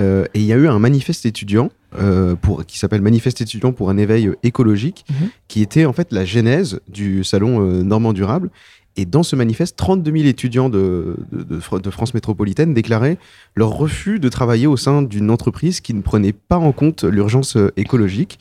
Euh, 0.00 0.24
et 0.34 0.40
il 0.40 0.44
y 0.46 0.52
a 0.52 0.56
eu 0.56 0.66
un 0.68 0.78
manifeste 0.78 1.24
étudiant 1.26 1.70
euh, 1.98 2.34
pour, 2.34 2.64
qui 2.66 2.78
s'appelle 2.78 3.02
Manifeste 3.02 3.40
étudiant 3.40 3.72
pour 3.72 3.90
un 3.90 3.96
éveil 3.96 4.30
écologique, 4.42 5.04
Mhm. 5.10 5.28
qui 5.48 5.62
était 5.62 5.84
en 5.84 5.92
fait 5.92 6.12
la 6.12 6.24
genèse 6.24 6.80
du 6.88 7.22
Salon 7.24 7.60
euh, 7.64 7.82
Normand 7.82 8.12
Durable. 8.12 8.50
Et 8.96 9.06
dans 9.06 9.22
ce 9.24 9.34
manifeste, 9.34 9.76
32 9.76 10.12
000 10.12 10.24
étudiants 10.26 10.68
de, 10.68 11.16
de, 11.32 11.42
de 11.42 11.58
Fr- 11.60 11.80
de 11.80 11.90
France 11.90 12.14
métropolitaine 12.14 12.74
déclaraient 12.74 13.18
leur 13.56 13.70
refus 13.70 14.20
de 14.20 14.28
travailler 14.28 14.66
au 14.68 14.76
sein 14.76 15.02
d'une 15.02 15.30
entreprise 15.30 15.80
qui 15.80 15.94
ne 15.94 16.00
prenait 16.02 16.32
pas 16.32 16.58
en 16.58 16.70
compte 16.72 17.02
l'urgence 17.04 17.56
écologique. 17.76 18.38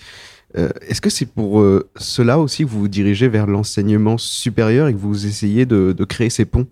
Euh, 0.56 0.70
Est-ce 0.88 1.02
que 1.02 1.10
c'est 1.10 1.26
pour 1.26 1.64
cela 1.96 2.38
aussi 2.38 2.64
que 2.66 2.70
vous 2.70 2.82
vous 2.82 2.88
dirigez 2.88 3.28
vers 3.28 3.48
l'enseignement 3.48 4.20
supérieur 4.20 4.88
et 4.88 4.94
que 4.94 5.00
vous 5.00 5.26
essayez 5.26 5.66
de, 5.66 5.96
créer 6.06 6.30
ces 6.30 6.46
ponts? 6.46 6.68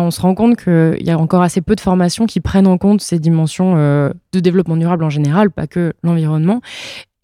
On 0.00 0.10
se 0.10 0.20
rend 0.20 0.34
compte 0.34 0.56
qu'il 0.56 1.02
y 1.02 1.10
a 1.10 1.18
encore 1.18 1.42
assez 1.42 1.60
peu 1.60 1.74
de 1.74 1.80
formations 1.80 2.26
qui 2.26 2.40
prennent 2.40 2.66
en 2.66 2.78
compte 2.78 3.00
ces 3.02 3.18
dimensions 3.18 3.74
euh, 3.76 4.10
de 4.32 4.40
développement 4.40 4.76
durable 4.76 5.04
en 5.04 5.10
général, 5.10 5.50
pas 5.50 5.66
que 5.66 5.92
l'environnement, 6.02 6.60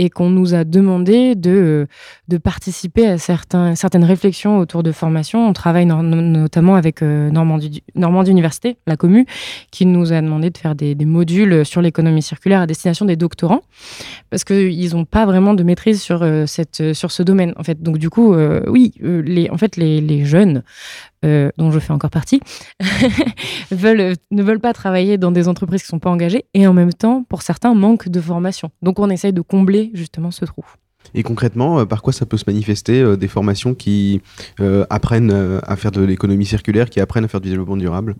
et 0.00 0.10
qu'on 0.10 0.30
nous 0.30 0.54
a 0.54 0.62
demandé 0.62 1.34
de, 1.34 1.50
euh, 1.50 1.86
de 2.28 2.38
participer 2.38 3.04
à 3.08 3.18
certaines 3.18 4.04
réflexions 4.04 4.58
autour 4.58 4.84
de 4.84 4.92
formation. 4.92 5.48
On 5.48 5.52
travaille 5.52 5.86
no- 5.86 6.02
no- 6.02 6.20
notamment 6.22 6.76
avec 6.76 7.02
euh, 7.02 7.30
Normandie, 7.30 7.82
Normandie 7.96 8.30
Université, 8.30 8.76
la 8.86 8.96
commu, 8.96 9.26
qui 9.72 9.86
nous 9.86 10.12
a 10.12 10.20
demandé 10.20 10.50
de 10.50 10.58
faire 10.58 10.76
des, 10.76 10.94
modules 11.04 11.64
sur 11.66 11.82
l'économie 11.82 12.22
circulaire 12.22 12.60
à 12.60 12.66
destination 12.68 13.06
des 13.06 13.16
doctorants, 13.16 13.62
parce 14.30 14.44
qu'ils 14.44 14.90
n'ont 14.94 15.04
pas 15.04 15.26
vraiment 15.26 15.54
de 15.54 15.64
maîtrise 15.64 16.00
sur, 16.00 16.22
euh, 16.22 16.46
cette, 16.46 16.92
sur 16.92 17.10
ce 17.10 17.24
domaine. 17.24 17.52
En 17.56 17.64
fait. 17.64 17.82
Donc 17.82 17.98
du 17.98 18.08
coup, 18.08 18.34
euh, 18.34 18.60
oui, 18.68 18.92
euh, 19.02 19.20
les, 19.22 19.50
en 19.50 19.58
fait, 19.58 19.76
les, 19.76 20.00
les 20.00 20.24
jeunes, 20.24 20.62
euh, 21.24 21.50
dont 21.58 21.72
je 21.72 21.80
fais 21.80 21.92
encore 21.92 22.10
partie, 22.10 22.40
veulent, 23.72 24.14
ne 24.30 24.42
veulent 24.44 24.60
pas 24.60 24.72
travailler 24.72 25.18
dans 25.18 25.32
des 25.32 25.48
entreprises 25.48 25.82
qui 25.82 25.86
ne 25.86 25.96
sont 25.96 25.98
pas 25.98 26.10
engagées 26.10 26.44
et 26.54 26.68
en 26.68 26.72
même 26.72 26.92
pour 27.28 27.42
certains, 27.42 27.74
manquent 27.74 28.08
de 28.08 28.20
formation. 28.20 28.70
Donc 28.82 28.98
on 28.98 29.10
essaye 29.10 29.32
de 29.32 29.40
combler 29.40 29.90
justement 29.94 30.30
ce 30.30 30.44
trou. 30.44 30.64
Et 31.14 31.22
concrètement, 31.22 31.80
euh, 31.80 31.84
par 31.84 32.02
quoi 32.02 32.12
ça 32.12 32.26
peut 32.26 32.36
se 32.36 32.44
manifester 32.46 33.00
euh, 33.00 33.16
Des 33.16 33.28
formations 33.28 33.74
qui 33.74 34.20
euh, 34.60 34.84
apprennent 34.90 35.60
à 35.66 35.76
faire 35.76 35.90
de 35.90 36.02
l'économie 36.02 36.46
circulaire, 36.46 36.90
qui 36.90 37.00
apprennent 37.00 37.24
à 37.24 37.28
faire 37.28 37.40
du 37.40 37.48
développement 37.48 37.76
durable? 37.76 38.16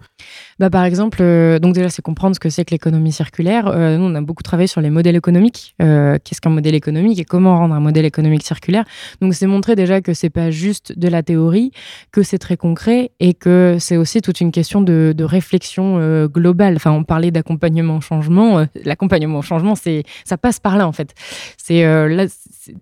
Bah, 0.58 0.70
par 0.70 0.84
exemple, 0.84 1.18
donc 1.60 1.74
déjà, 1.74 1.88
c'est 1.88 2.02
comprendre 2.02 2.34
ce 2.34 2.40
que 2.40 2.50
c'est 2.50 2.64
que 2.64 2.72
l'économie 2.72 3.12
circulaire. 3.12 3.66
Nous, 3.66 4.04
on 4.04 4.14
a 4.14 4.20
beaucoup 4.20 4.42
travaillé 4.42 4.66
sur 4.66 4.80
les 4.80 4.90
modèles 4.90 5.16
économiques. 5.16 5.74
Qu'est-ce 5.78 6.40
qu'un 6.40 6.50
modèle 6.50 6.74
économique 6.74 7.18
et 7.18 7.24
comment 7.24 7.56
rendre 7.56 7.74
un 7.74 7.80
modèle 7.80 8.04
économique 8.04 8.42
circulaire? 8.44 8.84
Donc, 9.20 9.34
c'est 9.34 9.46
montrer 9.46 9.76
déjà 9.76 10.00
que 10.00 10.14
c'est 10.14 10.30
pas 10.30 10.50
juste 10.50 10.98
de 10.98 11.08
la 11.08 11.22
théorie, 11.22 11.70
que 12.10 12.22
c'est 12.22 12.38
très 12.38 12.56
concret 12.56 13.12
et 13.20 13.34
que 13.34 13.76
c'est 13.78 13.96
aussi 13.96 14.20
toute 14.20 14.40
une 14.40 14.50
question 14.50 14.80
de, 14.80 15.14
réflexion 15.20 16.26
globale. 16.26 16.76
Enfin, 16.76 16.90
on 16.90 17.04
parlait 17.04 17.30
d'accompagnement 17.30 17.96
au 17.96 18.00
changement. 18.00 18.66
L'accompagnement 18.84 19.38
au 19.38 19.42
changement, 19.42 19.74
ça 19.76 20.38
passe 20.38 20.58
par 20.58 20.76
là 20.76 20.88
en 20.88 20.92
fait. 20.92 21.14
C'est 21.56 21.84
euh, 21.84 22.26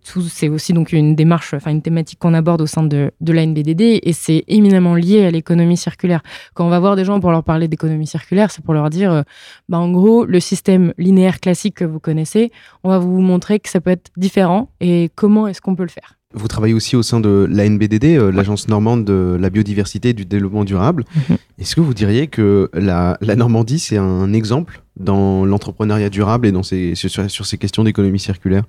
c'est 0.05 0.13
tout- 0.13 0.23
c'est 0.23 0.49
aussi 0.49 0.73
donc 0.73 0.93
une 0.93 1.15
démarche, 1.15 1.55
enfin 1.55 1.71
une 1.71 1.83
thématique 1.83 2.19
qu'on 2.19 2.35
aborde 2.35 2.61
au 2.61 2.67
sein 2.67 2.83
de, 2.83 3.11
de 3.21 3.33
la 3.33 3.43
NBDD 3.47 4.01
et 4.03 4.13
c'est 4.13 4.45
éminemment 4.49 4.95
lié 4.95 5.25
à 5.25 5.31
l'économie 5.31 5.77
circulaire. 5.77 6.23
Quand 6.55 6.67
on 6.67 6.71
va 6.71 6.81
voir 6.81 6.97
des 6.97 7.05
gens 7.05 7.21
pour 7.21 7.31
leur 7.31 7.45
parler 7.45 7.69
d'économie 7.69 8.07
circulaire, 8.07 8.51
c'est 8.51 8.65
pour 8.65 8.75
leur 8.75 8.91
dire, 8.91 9.13
euh, 9.13 9.23
bah, 9.69 9.79
en 9.79 9.91
gros, 9.91 10.25
le 10.25 10.41
système 10.41 10.93
linéaire 10.99 11.41
classique 11.41 11.77
que 11.77 11.85
vous 11.85 12.01
connaissez, 12.01 12.51
on 12.85 12.89
va 12.89 12.99
vous 12.99 13.21
montrer 13.21 13.61
que 13.61 13.69
ça 13.69 13.81
peut 13.81 13.91
être 13.91 14.11
différent 14.17 14.71
et 14.81 15.11
comment 15.15 15.47
est-ce 15.47 15.61
qu'on 15.61 15.75
peut 15.77 15.83
le 15.85 15.89
faire. 15.89 16.15
Vous 16.35 16.49
travaillez 16.49 16.75
aussi 16.75 16.97
au 16.97 17.03
sein 17.03 17.21
de 17.21 17.47
l'ANBDD, 17.51 18.05
euh, 18.17 18.31
l'Agence 18.33 18.69
normande 18.69 19.05
de 19.05 19.39
la 19.41 19.49
biodiversité 19.49 20.11
et 20.11 20.13
du 20.13 20.27
développement 20.27 20.65
durable. 20.65 21.05
Mhm. 21.31 21.37
Est-ce 21.59 21.75
que 21.77 21.81
vous 21.81 21.95
diriez 21.95 22.27
que 22.27 22.69
la, 22.75 23.17
la 23.23 23.37
Normandie, 23.37 23.79
c'est 23.79 23.97
un 23.97 24.33
exemple 24.35 24.83
dans 24.99 25.47
l'entrepreneuriat 25.47 26.11
durable 26.11 26.47
et 26.47 26.53
dans 26.53 26.63
ces, 26.63 26.95
sur, 26.95 27.09
sur 27.31 27.47
ces 27.47 27.57
questions 27.57 27.85
d'économie 27.85 28.19
circulaire? 28.19 28.65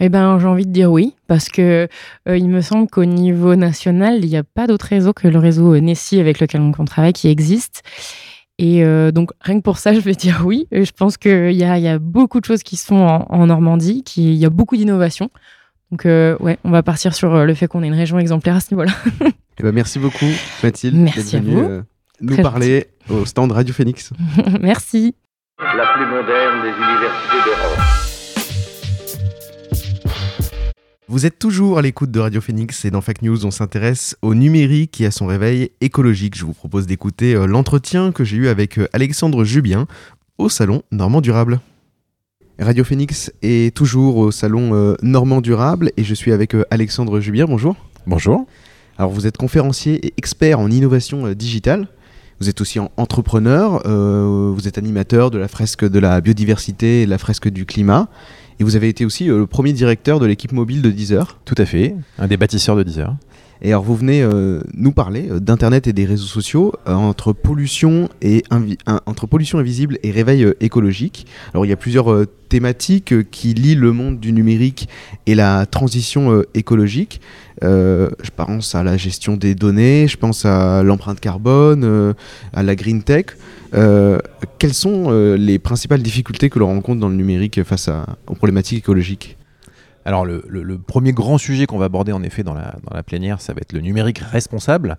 Eh 0.00 0.08
ben, 0.08 0.38
j'ai 0.38 0.46
envie 0.46 0.66
de 0.66 0.72
dire 0.72 0.90
oui, 0.90 1.14
parce 1.26 1.48
que 1.48 1.86
euh, 2.28 2.36
il 2.38 2.48
me 2.48 2.60
semble 2.62 2.88
qu'au 2.88 3.04
niveau 3.04 3.54
national, 3.54 4.24
il 4.24 4.28
n'y 4.30 4.36
a 4.36 4.42
pas 4.42 4.66
d'autre 4.66 4.86
réseau 4.86 5.12
que 5.12 5.28
le 5.28 5.38
réseau 5.38 5.74
euh, 5.74 5.80
Nessie 5.80 6.18
avec 6.18 6.40
lequel 6.40 6.60
on 6.62 6.84
travaille 6.86 7.12
qui 7.12 7.28
existe. 7.28 7.82
Et 8.58 8.82
euh, 8.84 9.10
donc, 9.12 9.30
rien 9.40 9.58
que 9.58 9.62
pour 9.62 9.78
ça, 9.78 9.92
je 9.94 10.00
vais 10.00 10.12
dire 10.14 10.42
oui. 10.44 10.66
Et 10.72 10.84
je 10.84 10.92
pense 10.92 11.16
qu'il 11.18 11.52
y 11.52 11.64
a, 11.64 11.76
il 11.78 11.84
y 11.84 11.88
a 11.88 11.98
beaucoup 11.98 12.40
de 12.40 12.44
choses 12.46 12.62
qui 12.62 12.76
se 12.76 12.86
font 12.86 13.06
en, 13.06 13.26
en 13.28 13.46
Normandie, 13.46 14.02
qui- 14.02 14.32
il 14.32 14.38
y 14.38 14.46
a 14.46 14.50
beaucoup 14.50 14.76
d'innovations. 14.76 15.30
Donc, 15.90 16.06
euh, 16.06 16.36
ouais, 16.40 16.56
on 16.64 16.70
va 16.70 16.82
partir 16.82 17.14
sur 17.14 17.44
le 17.44 17.54
fait 17.54 17.66
qu'on 17.66 17.82
est 17.82 17.88
une 17.88 17.94
région 17.94 18.18
exemplaire 18.18 18.56
à 18.56 18.60
ce 18.60 18.72
niveau-là. 18.74 18.92
Eh 19.58 19.62
ben, 19.62 19.72
Merci 19.72 19.98
beaucoup, 19.98 20.24
Mathilde, 20.62 20.96
Merci 20.96 21.18
d'être 21.22 21.34
à 21.34 21.38
venue 21.40 21.54
vous. 21.54 21.68
euh, 21.68 21.82
nous 22.22 22.32
Très 22.32 22.42
parler 22.42 22.86
au 23.10 23.26
stand 23.26 23.52
Radio 23.52 23.74
Phoenix. 23.74 24.10
Merci. 24.62 25.14
La 25.58 25.92
plus 25.94 26.06
moderne 26.06 26.62
des 26.62 26.68
universités 26.70 27.44
d'Europe. 27.44 27.78
Vous 31.12 31.26
êtes 31.26 31.40
toujours 31.40 31.76
à 31.76 31.82
l'écoute 31.82 32.12
de 32.12 32.20
Radio 32.20 32.40
Phoenix 32.40 32.84
et 32.84 32.90
dans 32.92 33.00
Fake 33.00 33.22
News, 33.22 33.44
on 33.44 33.50
s'intéresse 33.50 34.16
au 34.22 34.32
numérique 34.36 35.00
et 35.00 35.06
à 35.06 35.10
son 35.10 35.26
réveil 35.26 35.72
écologique. 35.80 36.36
Je 36.38 36.44
vous 36.44 36.52
propose 36.52 36.86
d'écouter 36.86 37.34
euh, 37.34 37.46
l'entretien 37.46 38.12
que 38.12 38.22
j'ai 38.22 38.36
eu 38.36 38.46
avec 38.46 38.78
euh, 38.78 38.86
Alexandre 38.92 39.42
Jubien 39.42 39.88
au 40.38 40.48
salon 40.48 40.82
Normand 40.92 41.20
Durable. 41.20 41.58
Radio 42.60 42.84
Phoenix 42.84 43.32
est 43.42 43.74
toujours 43.74 44.18
au 44.18 44.30
salon 44.30 44.70
euh, 44.74 44.94
Normand 45.02 45.40
Durable 45.40 45.90
et 45.96 46.04
je 46.04 46.14
suis 46.14 46.30
avec 46.30 46.54
Alexandre 46.70 47.18
Jubien. 47.18 47.46
Bonjour. 47.46 47.74
Bonjour. 48.06 48.46
Alors 48.96 49.10
vous 49.10 49.26
êtes 49.26 49.36
conférencier 49.36 50.06
et 50.06 50.14
expert 50.16 50.60
en 50.60 50.70
innovation 50.70 51.32
digitale. 51.32 51.88
Vous 52.40 52.48
êtes 52.48 52.60
aussi 52.60 52.78
en- 52.78 52.90
entrepreneur, 52.96 53.82
euh, 53.84 54.52
vous 54.54 54.68
êtes 54.68 54.78
animateur 54.78 55.32
de 55.32 55.38
la 55.38 55.48
fresque 55.48 55.84
de 55.84 55.98
la 55.98 56.20
biodiversité 56.20 57.02
et 57.02 57.06
de 57.06 57.10
la 57.10 57.18
fresque 57.18 57.48
du 57.48 57.66
climat. 57.66 58.08
Et 58.60 58.64
vous 58.64 58.76
avez 58.76 58.90
été 58.90 59.06
aussi 59.06 59.30
euh, 59.30 59.38
le 59.38 59.46
premier 59.46 59.72
directeur 59.72 60.20
de 60.20 60.26
l'équipe 60.26 60.52
mobile 60.52 60.82
de 60.82 60.90
Deezer. 60.90 61.38
Tout 61.46 61.54
à 61.56 61.64
fait, 61.64 61.96
un 62.18 62.26
des 62.26 62.36
bâtisseurs 62.36 62.76
de 62.76 62.82
Deezer. 62.82 63.16
Et 63.62 63.68
alors 63.68 63.82
vous 63.82 63.96
venez 63.96 64.22
euh, 64.22 64.60
nous 64.74 64.92
parler 64.92 65.28
euh, 65.30 65.40
d'Internet 65.40 65.86
et 65.86 65.92
des 65.92 66.06
réseaux 66.06 66.26
sociaux 66.26 66.72
euh, 66.88 66.94
entre, 66.94 67.32
pollution 67.32 68.08
et 68.22 68.42
entre 69.06 69.26
pollution 69.26 69.58
invisible 69.58 69.98
et 70.02 70.10
réveil 70.10 70.46
écologique. 70.60 71.26
Alors 71.52 71.66
il 71.66 71.68
y 71.68 71.72
a 71.72 71.76
plusieurs 71.76 72.26
thématiques 72.48 73.30
qui 73.30 73.54
lient 73.54 73.74
le 73.74 73.92
monde 73.92 74.18
du 74.18 74.32
numérique 74.32 74.88
et 75.26 75.34
la 75.34 75.66
transition 75.66 76.42
écologique. 76.54 77.20
Je 77.62 78.30
pense 78.34 78.74
à 78.74 78.82
la 78.82 78.96
gestion 78.96 79.36
des 79.36 79.54
données, 79.54 80.08
je 80.08 80.16
pense 80.16 80.44
à 80.44 80.82
l'empreinte 80.82 81.20
carbone, 81.20 82.14
à 82.52 82.62
la 82.62 82.74
green 82.74 83.02
tech. 83.02 83.26
Quelles 83.72 84.74
sont 84.74 85.10
les 85.36 85.58
principales 85.58 86.02
difficultés 86.02 86.50
que 86.50 86.58
l'on 86.58 86.66
rencontre 86.66 87.00
dans 87.00 87.08
le 87.08 87.16
numérique 87.16 87.62
face 87.62 87.88
aux 88.26 88.34
problématiques 88.34 88.78
écologiques? 88.78 89.36
Alors 90.04 90.24
le, 90.24 90.78
premier 90.78 91.12
grand 91.12 91.38
sujet 91.38 91.66
qu'on 91.66 91.78
va 91.78 91.86
aborder 91.86 92.12
en 92.12 92.22
effet 92.22 92.42
dans 92.42 92.54
la, 92.54 92.76
dans 92.88 92.94
la 92.94 93.02
plénière, 93.02 93.40
ça 93.40 93.52
va 93.52 93.60
être 93.60 93.72
le 93.72 93.80
numérique 93.80 94.18
responsable, 94.18 94.96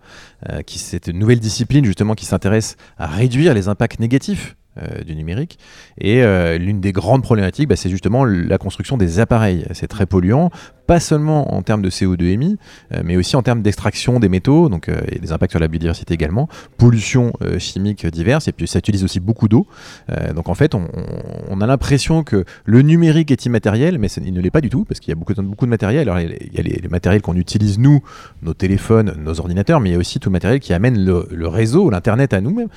euh, 0.50 0.62
qui 0.62 0.80
c'est 0.80 1.08
une 1.08 1.20
nouvelle 1.20 1.40
discipline 1.40 1.86
justement 1.86 2.14
qui 2.14 2.26
s'intéresse 2.26 2.78
à 2.98 3.08
réduire 3.08 3.54
les 3.54 3.68
impacts 3.68 4.00
négatifs 4.00 4.56
euh, 4.78 5.04
du 5.04 5.18
numérique. 5.18 5.60
Et 5.98 6.24
euh, 6.24 6.58
l'une 6.58 6.80
des 6.80 6.94
grandes 6.94 7.24
problématiques, 7.24 7.68
bah, 7.68 7.76
c'est 7.76 7.90
justement 7.90 8.24
la 8.24 8.58
construction 8.58 8.96
des 8.96 9.20
appareils. 9.20 9.66
C'est 9.74 9.90
très 9.90 10.06
polluant, 10.06 10.50
pas 10.92 11.00
seulement 11.00 11.56
en 11.56 11.62
termes 11.62 11.82
de 11.82 11.90
CO2 11.90 12.26
émis, 12.26 12.58
euh, 12.92 13.02
mais 13.06 13.16
aussi 13.16 13.38
en 13.38 13.42
termes 13.44 13.62
d'extraction 13.62 14.20
des 14.20 14.28
métaux, 14.28 14.68
donc 14.68 14.90
euh, 14.90 15.00
et 15.10 15.20
des 15.20 15.32
impacts 15.32 15.52
sur 15.54 15.60
la 15.62 15.70
biodiversité 15.70 16.14
également, 16.14 16.50
pollution 16.78 17.32
euh, 17.42 17.60
chimique 17.60 18.06
diverses, 18.08 18.50
et 18.50 18.52
puis 18.52 18.68
ça 18.68 18.80
utilise 18.80 19.06
aussi 19.06 19.22
beaucoup 19.22 19.48
d'eau. 19.48 19.68
Donc 20.36 20.50
en 20.50 20.54
fait, 20.54 20.76
on, 20.76 21.62
a 21.62 21.66
l'impression 21.66 22.24
que 22.26 22.44
le 22.66 22.82
numérique 22.82 23.32
est 23.32 23.46
immatériel, 23.46 24.00
mais 24.00 24.08
il 24.08 24.34
ne 24.34 24.42
l'est 24.42 24.52
pas 24.52 24.60
du 24.60 24.70
tout, 24.70 24.84
parce 24.84 25.00
qu'il 25.00 25.12
y 25.12 25.14
a 25.14 25.16
beaucoup, 25.16 25.34
beaucoup 25.42 25.66
de 25.66 25.70
matériel. 25.70 26.10
Alors 26.10 26.20
il 26.20 26.30
y 26.54 26.60
a- 26.60 26.62
les, 26.62 26.90
matériels 26.90 27.22
qu'on 27.22 27.38
utilise 27.38 27.80
nous, 27.80 28.04
nos 28.42 28.54
téléphones, 28.54 29.16
nos 29.18 29.40
ordinateurs, 29.40 29.80
mais 29.80 29.92
il 29.92 29.94
y 29.94 29.96
a 29.96 30.00
aussi 30.00 30.20
tout 30.20 30.28
le 30.28 30.34
matériel 30.34 30.60
qui 30.60 30.74
amène 30.74 31.06
le, 31.06 31.26
le 31.32 31.48
réseau, 31.48 31.90
l'internet 31.90 32.34
à 32.34 32.42
nous-mêmes, 32.42 32.68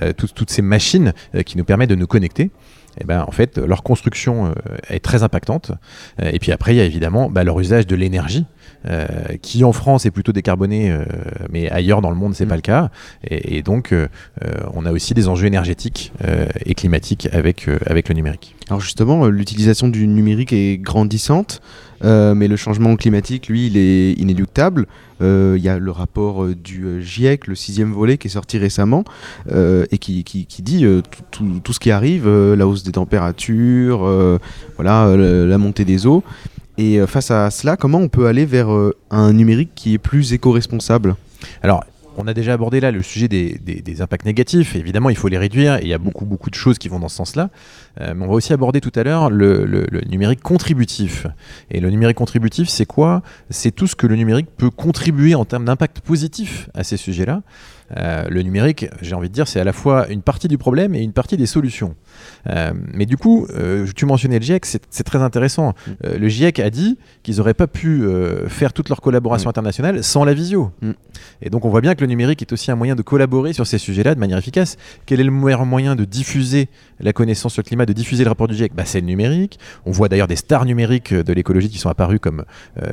euh, 0.00 0.12
tout- 0.12 0.28
toutes 0.32 0.50
ces 0.50 0.62
machines 0.62 1.12
qui 1.44 1.58
nous 1.58 1.64
permettent 1.64 1.90
de 1.90 1.96
nous 1.96 2.06
connecter. 2.06 2.52
Et 3.00 3.04
ben, 3.04 3.24
en 3.26 3.30
fait, 3.30 3.58
leur 3.58 3.82
construction 3.82 4.46
euh, 4.46 4.52
est 4.88 5.04
très 5.04 5.22
impactante. 5.22 5.72
Euh, 6.22 6.30
et 6.32 6.38
puis 6.38 6.52
après, 6.52 6.74
il 6.74 6.78
y 6.78 6.80
a 6.80 6.84
évidemment 6.84 7.28
bah, 7.28 7.44
leur 7.44 7.58
usage 7.58 7.86
de 7.86 7.96
l'énergie, 7.96 8.46
euh, 8.88 9.06
qui 9.42 9.64
en 9.64 9.72
France 9.72 10.06
est 10.06 10.10
plutôt 10.10 10.32
décarboné, 10.32 10.90
euh, 10.90 11.04
mais 11.50 11.70
ailleurs 11.70 12.00
dans 12.02 12.10
le 12.10 12.16
monde, 12.16 12.34
c'est 12.34 12.46
pas 12.46 12.56
le 12.56 12.62
cas. 12.62 12.90
Et, 13.28 13.56
et 13.56 13.62
donc, 13.62 13.92
euh, 13.92 14.08
on 14.74 14.84
a 14.86 14.92
aussi 14.92 15.14
des 15.14 15.28
enjeux 15.28 15.46
énergétiques 15.46 16.12
et 16.64 16.74
climatiques 16.74 17.28
avec, 17.32 17.66
avec 17.86 18.08
le 18.08 18.14
numérique. 18.14 18.54
Alors 18.68 18.80
justement, 18.80 19.26
l'utilisation 19.26 19.88
du 19.88 20.06
numérique 20.06 20.52
est 20.52 20.78
grandissante, 20.78 21.60
mais 22.02 22.48
le 22.48 22.56
changement 22.56 22.94
climatique, 22.96 23.48
lui, 23.48 23.66
il 23.66 23.76
est 23.76 24.12
inéluctable. 24.12 24.86
Il 25.20 25.56
y 25.62 25.68
a 25.68 25.78
le 25.78 25.90
rapport 25.90 26.46
du 26.48 27.02
GIEC, 27.02 27.46
le 27.46 27.54
sixième 27.54 27.92
volet, 27.92 28.18
qui 28.18 28.28
est 28.28 28.30
sorti 28.30 28.58
récemment, 28.58 29.04
et 29.50 29.98
qui, 29.98 30.24
qui- 30.24 30.46
qui 30.46 30.62
dit 30.62 30.84
tout, 31.30 31.60
tout- 31.62 31.72
ce 31.72 31.78
qui 31.80 31.90
arrive, 31.90 32.28
la 32.28 32.66
hausse 32.66 32.82
des 32.84 32.92
températures, 32.92 34.38
voilà, 34.76 35.14
la 35.16 35.58
montée 35.58 35.84
des 35.84 36.06
eaux. 36.06 36.22
Et 36.78 36.98
euh, 36.98 37.06
face 37.06 37.30
à 37.30 37.50
cela, 37.50 37.76
comment 37.76 37.98
on 37.98 38.08
peut 38.08 38.26
aller 38.26 38.46
vers 38.46 38.72
euh, 38.72 38.96
un 39.10 39.32
numérique 39.32 39.70
qui 39.74 39.94
est 39.94 39.98
plus 39.98 40.32
éco-responsable? 40.32 41.16
Alors, 41.62 41.84
on 42.16 42.26
a 42.28 42.34
déjà 42.34 42.52
abordé 42.52 42.80
là 42.80 42.90
le 42.90 43.02
sujet 43.02 43.28
des, 43.28 44.00
impacts 44.00 44.24
négatifs. 44.24 44.76
Évidemment, 44.76 45.10
il 45.10 45.16
faut 45.16 45.28
les 45.28 45.38
réduire 45.38 45.76
et 45.76 45.82
il 45.82 45.88
y 45.88 45.94
a 45.94 45.98
beaucoup, 45.98 46.24
beaucoup 46.24 46.50
de 46.50 46.54
choses 46.54 46.78
qui 46.78 46.88
vont 46.88 47.00
dans 47.00 47.08
ce 47.08 47.16
sens-là. 47.16 47.50
Euh, 48.00 48.14
mais 48.14 48.24
on 48.24 48.28
va 48.28 48.34
aussi 48.34 48.52
aborder 48.52 48.80
tout 48.80 48.92
à 48.94 49.02
l'heure 49.02 49.30
le 49.30 49.86
numérique 50.08 50.40
contributif. 50.40 51.26
Et 51.70 51.80
le 51.80 51.90
numérique 51.90 52.16
contributif, 52.16 52.68
c'est 52.68 52.86
quoi? 52.86 53.22
C'est 53.50 53.72
tout 53.72 53.86
ce 53.86 53.96
que 53.96 54.06
le 54.06 54.16
numérique 54.16 54.46
peut 54.56 54.70
contribuer 54.70 55.34
en 55.34 55.44
termes 55.44 55.64
d'impact 55.64 56.00
positif 56.00 56.68
à 56.74 56.84
ces 56.84 56.96
sujets-là. 56.96 57.42
Euh, 57.96 58.24
le 58.28 58.42
numérique, 58.42 58.86
j'ai 59.00 59.14
envie 59.14 59.28
de 59.28 59.34
dire, 59.34 59.48
c'est 59.48 59.60
à 59.60 59.64
la 59.64 59.72
fois 59.72 60.08
une 60.08 60.22
partie 60.22 60.48
du 60.48 60.58
problème 60.58 60.94
et 60.94 61.00
une 61.00 61.12
partie 61.12 61.36
des 61.36 61.46
solutions. 61.46 61.94
Euh, 62.48 62.72
mais 62.92 63.06
du 63.06 63.16
coup, 63.16 63.46
euh, 63.54 63.86
tu 63.94 64.06
mentionnais 64.06 64.38
le 64.38 64.44
GIEC, 64.44 64.64
c'est 64.64 65.04
très 65.04 65.22
intéressant. 65.22 65.74
Euh, 66.04 66.18
le 66.18 66.28
GIEC 66.28 66.58
a 66.60 66.70
dit 66.70 66.98
qu'ils 67.22 67.36
n'auraient 67.36 67.54
pas 67.54 67.66
pu 67.66 68.04
faire 68.48 68.72
toute 68.72 68.88
leur 68.88 69.00
collaboration 69.00 69.48
internationale 69.48 70.02
sans 70.02 70.24
la 70.24 70.34
visio. 70.34 70.70
Et 71.42 71.50
donc 71.50 71.64
on 71.64 71.70
voit 71.70 71.80
bien 71.80 71.94
que 71.94 72.00
le 72.00 72.06
numérique 72.06 72.42
est 72.42 72.52
aussi 72.52 72.70
un 72.70 72.76
moyen 72.76 72.94
de 72.94 73.02
collaborer 73.02 73.52
sur 73.52 73.66
ces 73.66 73.78
sujets-là 73.78 74.14
de 74.14 74.20
manière 74.20 74.38
efficace. 74.38 74.76
Quel 75.06 75.20
est 75.20 75.24
le 75.24 75.30
meilleur 75.30 75.64
moyen 75.64 75.96
de 75.96 76.04
diffuser 76.04 76.68
la 77.00 77.12
connaissance 77.12 77.54
sur 77.54 77.62
le 77.62 77.66
climat, 77.66 77.86
de 77.86 77.92
diffuser 77.92 78.24
le 78.24 78.30
rapport 78.30 78.48
du 78.48 78.54
GIEC 78.54 78.74
bah, 78.74 78.84
C'est 78.84 79.00
le 79.00 79.06
numérique. 79.06 79.58
On 79.86 79.90
voit 79.90 80.08
d'ailleurs 80.08 80.26
des 80.26 80.36
stars 80.36 80.64
numériques 80.64 81.14
de 81.14 81.32
l'écologie 81.32 81.68
qui 81.68 81.78
sont 81.78 81.88
apparues 81.88 82.20
comme 82.20 82.44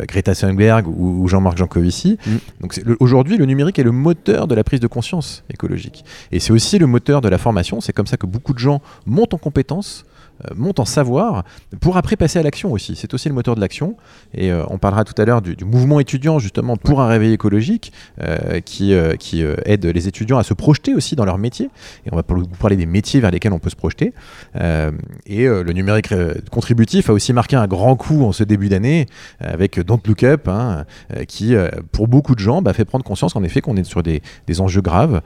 Greta 0.07 0.33
Thunberg 0.33 0.87
ou, 0.87 1.23
ou 1.23 1.27
Jean-Marc 1.27 1.57
Jancovici. 1.57 2.17
Donc 2.61 2.79
aujourd'hui, 2.99 3.37
le 3.37 3.45
numérique 3.45 3.79
est 3.79 3.83
le 3.83 3.91
moteur 3.91 4.47
de 4.47 4.55
la 4.55 4.63
prise 4.63 4.79
de 4.79 4.87
conscience 4.91 5.43
écologique. 5.49 6.05
Et 6.31 6.39
c'est 6.39 6.53
aussi 6.53 6.77
le 6.77 6.85
moteur 6.85 7.21
de 7.21 7.29
la 7.29 7.39
formation. 7.39 7.81
C'est 7.81 7.93
comme 7.93 8.05
ça 8.05 8.17
que 8.17 8.27
beaucoup 8.27 8.53
de 8.53 8.59
gens 8.59 8.81
montent 9.07 9.33
en 9.33 9.39
compétences 9.39 10.05
euh, 10.49 10.53
montent 10.55 10.79
en 10.79 10.85
savoir 10.85 11.43
pour 11.79 11.97
après 11.97 12.15
passer 12.15 12.39
à 12.39 12.43
l'action 12.43 12.71
aussi. 12.71 12.95
C'est 12.95 13.13
aussi 13.13 13.29
le 13.29 13.35
moteur 13.35 13.55
de 13.55 13.61
l'action. 13.61 13.95
Et 14.33 14.51
euh, 14.51 14.63
on 14.69 14.77
parlera 14.77 15.03
tout 15.03 15.19
à 15.21 15.25
l'heure 15.25 15.41
du, 15.41 15.55
mouvement 15.65 15.99
étudiant 15.99 16.39
justement 16.39 16.77
pour 16.77 17.01
un 17.01 17.07
réveil 17.07 17.33
écologique 17.33 17.91
euh, 18.21 18.59
qui, 18.59 18.93
qui 19.19 19.43
aide 19.65 19.85
les 19.85 20.07
étudiants 20.07 20.37
à 20.37 20.43
se 20.43 20.53
projeter 20.53 20.95
aussi 20.95 21.15
dans 21.15 21.25
leur 21.25 21.37
métier. 21.37 21.69
Et 22.05 22.09
on 22.11 22.15
va 22.15 22.23
coup 22.23 22.43
parler 22.59 22.75
des 22.75 22.85
métiers 22.85 23.19
vers 23.19 23.31
lesquels 23.31 23.53
on 23.53 23.59
peut 23.59 23.69
se 23.69 23.75
projeter. 23.75 24.13
Et 24.55 25.45
le 25.45 25.71
numérique 25.71 26.13
contributif 26.49 27.09
a 27.09 27.13
aussi 27.13 27.33
marqué 27.33 27.55
un 27.55 27.67
grand 27.67 27.95
coup 27.95 28.23
en 28.23 28.31
ce 28.31 28.43
début 28.43 28.69
d'année 28.69 29.07
avec 29.39 29.79
Don't 29.79 30.01
Look 30.05 30.23
Up, 30.23 30.47
hein, 30.47 30.85
qui 31.27 31.55
pour 31.91 32.07
beaucoup 32.07 32.35
de 32.35 32.39
gens 32.39 32.61
bah, 32.61 32.73
fait 32.73 32.85
prendre 32.85 33.03
conscience 33.03 33.35
en 33.35 33.43
effet 33.43 33.61
qu'on 33.61 33.77
est 33.77 33.83
sur 33.83 34.03
des, 34.03 34.21
des 34.47 34.61
enjeux 34.61 34.81
graves 34.81 35.21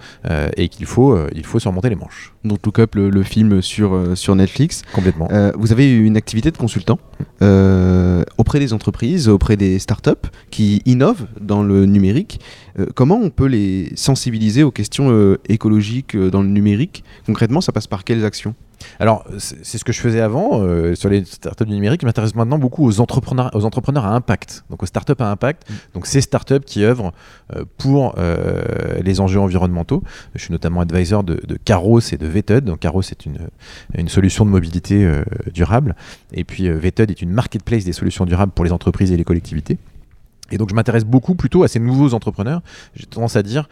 et 0.56 0.70
qu'il 0.70 0.86
faut, 0.86 1.18
il 1.34 1.46
faut 1.46 1.60
surmonter 1.60 1.90
les 1.90 1.96
manches. 1.96 2.35
Donc 2.46 2.60
Look 2.66 2.80
Up, 2.80 2.96
le, 2.96 3.10
le 3.10 3.24
film 3.24 3.62
sur, 3.62 3.94
euh, 3.94 4.16
sur 4.16 4.36
Netflix. 4.36 4.84
Complètement. 4.94 5.28
Euh, 5.32 5.52
vous 5.58 5.72
avez 5.72 5.92
une 5.92 6.16
activité 6.16 6.52
de 6.52 6.58
consultant 6.58 7.00
euh, 7.42 8.24
auprès 8.38 8.60
des 8.60 8.72
entreprises, 8.72 9.28
auprès 9.28 9.58
des 9.58 9.80
startups 9.80 10.12
qui 10.52 10.82
innovent 10.86 11.26
dans 11.42 11.64
le 11.64 11.86
numérique. 11.86 12.40
Comment 12.94 13.18
on 13.24 13.30
peut 13.30 13.46
les 13.46 13.94
sensibiliser 13.96 14.64
aux 14.64 14.72
questions 14.72 15.38
écologiques 15.48 16.18
dans 16.18 16.42
le 16.42 16.50
numérique? 16.50 17.06
Concrètement, 17.26 17.62
ça 17.62 17.72
passe 17.72 17.88
par 17.88 18.04
quelles 18.04 18.26
actions? 18.26 18.54
Alors, 19.00 19.26
c'est 19.38 19.78
ce 19.78 19.84
que 19.84 19.92
je 19.92 20.00
faisais 20.00 20.22
avant 20.22 20.62
euh, 20.62 20.96
sur 20.96 21.10
les 21.10 21.26
startups 21.26 21.66
du 21.66 21.74
numérique. 21.74 22.02
Je 22.02 22.06
m'intéresse 22.06 22.36
maintenant 22.36 22.58
beaucoup 22.58 22.86
aux 22.86 23.00
entrepreneurs, 23.00 23.52
aux 23.54 23.66
entrepreneurs 23.66 24.06
à 24.06 24.16
impact, 24.16 24.64
donc 24.70 24.84
aux 24.84 24.86
startups 24.86 25.14
à 25.20 25.30
impact. 25.30 25.68
Donc, 25.94 26.08
ces 26.08 26.22
startups 26.22 26.62
qui 26.66 26.84
œuvrent 26.84 27.14
euh, 27.56 27.66
pour 27.78 28.16
euh, 28.18 28.64
les 29.02 29.20
enjeux 29.20 29.40
environnementaux. 29.40 30.04
Je 30.36 30.42
suis 30.42 30.52
notamment 30.52 30.82
advisor 30.82 31.24
de, 31.24 31.42
de 31.46 31.58
Caros 31.58 32.00
et 32.00 32.18
de 32.18 32.28
Vetted. 32.28 32.66
Donc, 32.66 32.80
Caros 32.80 33.02
est 33.02 33.26
une, 33.26 33.40
une 33.94 34.10
solution 34.10 34.46
de 34.46 34.50
mobilité 34.50 35.10
durable. 35.54 35.96
Et 36.34 36.44
puis, 36.44 36.70
Vetted 36.70 37.12
est 37.12 37.22
une 37.22 37.32
marketplace 37.32 37.86
des 37.86 37.94
solutions 37.94 38.26
durables 38.26 38.52
pour 38.52 38.66
les 38.66 38.72
entreprises 38.72 39.12
et 39.12 39.18
les 39.18 39.24
collectivités. 39.24 39.78
Et 40.52 40.58
donc, 40.58 40.70
je 40.70 40.76
m'intéresse 40.76 41.06
beaucoup 41.06 41.36
plutôt 41.36 41.64
à 41.64 41.68
ces 41.68 41.80
nouveaux 41.80 42.14
entrepreneurs. 42.14 42.62
J'ai 42.96 43.06
tendance 43.06 43.36
à 43.36 43.44
dire 43.44 43.68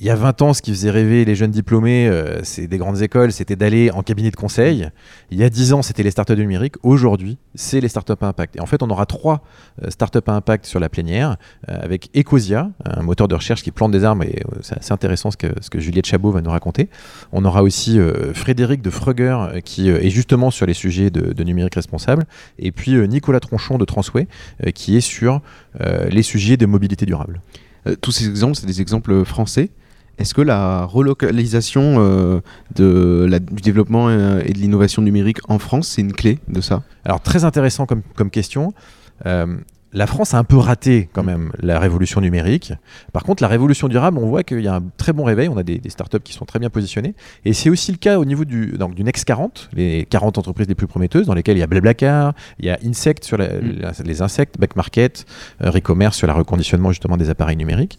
il 0.00 0.06
y 0.06 0.10
a 0.10 0.14
20 0.14 0.40
ans, 0.40 0.54
ce 0.54 0.62
qui 0.62 0.70
faisait 0.70 0.90
rêver 0.90 1.26
les 1.26 1.34
jeunes 1.34 1.50
diplômés, 1.50 2.08
euh, 2.08 2.42
c'est 2.42 2.66
des 2.66 2.78
grandes 2.78 3.02
écoles, 3.02 3.32
c'était 3.32 3.54
d'aller 3.54 3.90
en 3.90 4.02
cabinet 4.02 4.30
de 4.30 4.36
conseil. 4.36 4.88
Il 5.30 5.38
y 5.38 5.44
a 5.44 5.50
10 5.50 5.74
ans, 5.74 5.82
c'était 5.82 6.02
les 6.02 6.10
startups 6.10 6.36
du 6.36 6.40
numérique. 6.40 6.76
Aujourd'hui, 6.82 7.36
c'est 7.54 7.80
les 7.80 7.88
startups 7.88 8.14
à 8.22 8.26
impact. 8.28 8.56
Et 8.56 8.60
en 8.60 8.66
fait, 8.66 8.82
on 8.82 8.88
aura 8.88 9.04
trois 9.04 9.44
euh, 9.82 9.90
startups 9.90 10.26
à 10.26 10.32
impact 10.32 10.64
sur 10.64 10.80
la 10.80 10.88
plénière, 10.88 11.36
euh, 11.68 11.78
avec 11.82 12.08
Ecosia, 12.16 12.70
un 12.86 13.02
moteur 13.02 13.28
de 13.28 13.34
recherche 13.34 13.62
qui 13.62 13.72
plante 13.72 13.92
des 13.92 14.04
arbres, 14.04 14.22
et 14.22 14.42
euh, 14.46 14.58
c'est 14.62 14.78
assez 14.78 14.92
intéressant 14.92 15.30
ce 15.30 15.36
que, 15.36 15.48
ce 15.60 15.68
que 15.68 15.80
Juliette 15.80 16.06
Chabot 16.06 16.30
va 16.30 16.40
nous 16.40 16.50
raconter. 16.50 16.88
On 17.32 17.44
aura 17.44 17.62
aussi 17.62 17.98
euh, 17.98 18.32
Frédéric 18.32 18.80
de 18.80 18.88
Frugger, 18.88 19.60
qui 19.66 19.90
est 19.90 20.08
justement 20.08 20.50
sur 20.50 20.64
les 20.64 20.74
sujets 20.74 21.10
de, 21.10 21.34
de 21.34 21.44
numérique 21.44 21.74
responsable, 21.74 22.24
et 22.58 22.72
puis 22.72 22.92
Nicolas 23.06 23.40
Tronchon 23.40 23.76
de 23.76 23.84
Transway, 23.84 24.28
qui 24.74 24.96
est 24.96 25.02
sur 25.02 25.42
euh, 25.82 26.08
les 26.08 26.22
sujets 26.22 26.56
de 26.56 26.64
mobilité 26.64 27.04
durable. 27.04 27.42
Euh, 27.86 27.96
tous 28.00 28.12
ces 28.12 28.28
exemples, 28.28 28.56
c'est 28.56 28.66
des 28.66 28.80
exemples 28.80 29.24
français. 29.24 29.70
Est-ce 30.20 30.34
que 30.34 30.42
la 30.42 30.84
relocalisation 30.84 31.96
euh, 31.98 32.40
de 32.76 33.26
la- 33.28 33.38
du 33.38 33.62
développement 33.62 34.08
euh, 34.08 34.42
et 34.44 34.52
de 34.52 34.58
l'innovation 34.58 35.02
numérique 35.02 35.38
en 35.48 35.58
France, 35.58 35.88
c'est 35.88 36.02
une 36.02 36.12
clé 36.12 36.38
de 36.48 36.60
ça? 36.60 36.82
Alors 37.04 37.20
très 37.22 37.44
intéressant 37.44 37.86
comme, 37.86 38.02
comme 38.16 38.30
question. 38.30 38.72
Euh, 39.26 39.56
la 39.92 40.06
France 40.06 40.34
a 40.34 40.38
un 40.38 40.44
peu 40.44 40.56
raté 40.56 41.08
quand 41.12 41.24
même 41.24 41.50
la 41.60 41.80
révolution 41.80 42.20
numérique. 42.20 42.72
Par 43.12 43.24
contre, 43.24 43.42
la 43.42 43.48
révolution 43.48 43.88
durable, 43.88 44.18
on 44.18 44.26
voit 44.28 44.44
qu'il 44.44 44.60
y 44.60 44.68
a 44.68 44.76
un 44.76 44.84
très 44.96 45.12
bon 45.12 45.24
réveil. 45.24 45.48
On 45.48 45.56
a 45.56 45.64
des, 45.64 45.78
des 45.78 45.90
startups 45.90 46.20
qui 46.22 46.32
sont 46.32 46.44
très 46.44 46.60
bien 46.60 46.70
positionnées. 46.70 47.14
Et 47.44 47.52
c'est 47.54 47.70
aussi 47.70 47.90
le 47.90 47.96
cas 47.98 48.20
au 48.20 48.24
niveau 48.24 48.44
du, 48.44 48.68
donc, 48.78 48.94
du 48.94 49.02
Next 49.02 49.24
40, 49.24 49.68
les 49.72 50.06
40 50.08 50.38
entreprises 50.38 50.68
les 50.68 50.76
plus 50.76 50.86
prometteuses, 50.86 51.26
dans 51.26 51.34
lesquelles 51.34 51.56
il 51.56 51.60
y 51.60 51.64
a 51.64 51.66
Blablacar, 51.66 52.34
il 52.60 52.66
y 52.66 52.70
a 52.70 52.78
Insect 52.86 53.24
sur 53.24 53.36
la- 53.36 53.48
la- 53.60 53.92
les 54.04 54.22
insectes, 54.22 54.60
Back 54.60 54.76
Market, 54.76 55.26
euh, 55.64 55.70
Recommerce 55.70 56.16
sur 56.16 56.28
le 56.28 56.34
reconditionnement 56.34 56.92
justement 56.92 57.16
des 57.16 57.28
appareils 57.28 57.56
numériques. 57.56 57.98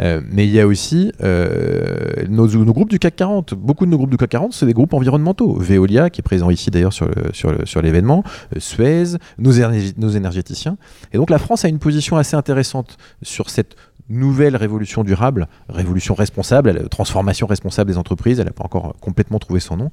Euh, 0.00 0.20
mais 0.30 0.46
il 0.46 0.52
y 0.52 0.60
a 0.60 0.66
aussi 0.66 1.12
euh, 1.22 2.26
nos, 2.28 2.46
groupes 2.46 2.90
du 2.90 2.98
CAC 2.98 3.16
40. 3.16 3.54
Beaucoup 3.54 3.86
de 3.86 3.90
nos 3.90 3.96
groupes 3.96 4.10
du 4.10 4.16
CAC 4.16 4.30
40, 4.30 4.52
c'est 4.52 4.66
des 4.66 4.72
groupes 4.72 4.94
environnementaux. 4.94 5.54
Veolia, 5.54 6.10
qui 6.10 6.20
est 6.20 6.22
présent 6.22 6.50
ici 6.50 6.70
d'ailleurs 6.70 6.92
sur, 6.92 7.08
sur, 7.32 7.56
sur 7.66 7.82
l'événement, 7.82 8.24
euh, 8.56 8.60
Suez, 8.60 9.16
nos, 9.38 9.52
nos 9.98 10.08
énergéticiens. 10.08 10.76
Et 11.12 11.18
donc 11.18 11.30
la 11.30 11.38
France 11.38 11.64
a 11.64 11.68
une 11.68 11.78
position 11.78 12.16
assez 12.16 12.36
intéressante 12.36 12.96
sur 13.22 13.50
cette 13.50 13.76
nouvelle 14.12 14.56
révolution 14.56 15.04
durable, 15.04 15.48
révolution 15.68 16.14
responsable, 16.14 16.88
transformation 16.88 17.46
responsable 17.46 17.90
des 17.90 17.98
entreprises, 17.98 18.38
elle 18.38 18.46
n'a 18.46 18.52
pas 18.52 18.64
encore 18.64 18.94
complètement 19.00 19.38
trouvé 19.38 19.60
son 19.60 19.76
nom. 19.76 19.90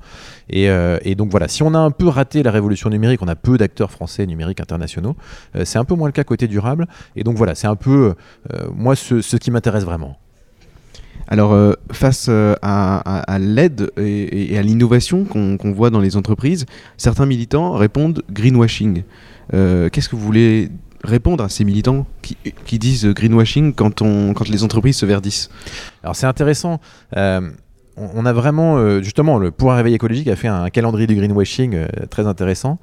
Et, 0.49 0.70
euh, 0.70 0.97
et 1.03 1.15
donc 1.15 1.32
voilà, 1.32 1.47
si 1.47 1.63
on 1.63 1.74
a 1.74 1.80
un 1.80 1.91
peu 1.91 2.07
raté 2.07 2.43
la 2.43 2.51
révolution 2.51 2.89
numérique, 2.89 3.22
on 3.22 3.28
a 3.28 3.36
peu 3.36 3.57
d'acteurs 3.57 3.91
français 3.91 4.26
numériques 4.26 4.59
internationaux, 4.59 5.15
euh, 5.55 5.63
c'est 5.65 5.80
un 5.80 5.86
peu 5.86 5.95
moins 5.95 6.07
le 6.07 6.11
cas 6.11 6.24
côté 6.24 6.47
durable. 6.47 6.88
Et 7.15 7.24
donc 7.24 7.38
voilà, 7.38 7.55
c'est 7.55 7.67
un 7.67 7.76
peu, 7.76 8.13
euh, 8.53 8.67
moi, 8.76 8.95
ce, 8.95 9.36
qui 9.38 9.51
m'intéresse 9.51 9.84
vraiment. 9.84 10.17
Alors, 11.28 11.55
face 11.91 12.28
à, 12.28 13.38
l'aide 13.39 13.91
et, 13.97 14.57
à 14.57 14.63
l'innovation 14.63 15.26
qu'on 15.26 15.72
voit 15.72 15.91
dans 15.91 15.99
les 15.99 16.17
entreprises, 16.17 16.65
certains 16.97 17.28
militants 17.28 17.74
répondent 17.74 18.24
greenwashing. 18.32 19.03
Qu'est-ce 19.51 20.09
que 20.09 20.15
vous 20.15 20.26
voulez 20.26 20.72
répondre 21.04 21.43
à 21.43 21.50
ces 21.50 21.64
militants 21.64 22.06
qui, 22.22 22.38
qui 22.66 22.80
disent 22.80 23.06
greenwashing 23.06 23.74
quand, 23.74 24.02
on, 24.02 24.34
quand 24.34 24.50
les 24.50 24.64
entreprises 24.64 24.97
se 24.97 25.06
verdissent 25.06 25.50
Alors 26.04 26.16
c'est 26.16 26.28
intéressant. 26.28 26.80
Euh, 27.16 27.50
on 28.00 28.26
a 28.26 28.34
vraiment, 28.34 28.78
euh, 28.78 29.02
justement, 29.02 29.38
le 29.38 29.52
un 29.62 29.76
réveil 29.76 29.93
écologique 29.93 30.28
a 30.28 30.36
fait 30.36 30.47
un 30.47 30.70
calendrier 30.70 31.08
du 31.08 31.16
greenwashing 31.16 31.76
euh, 31.76 31.88
très 32.10 32.28
intéressant. 32.28 32.80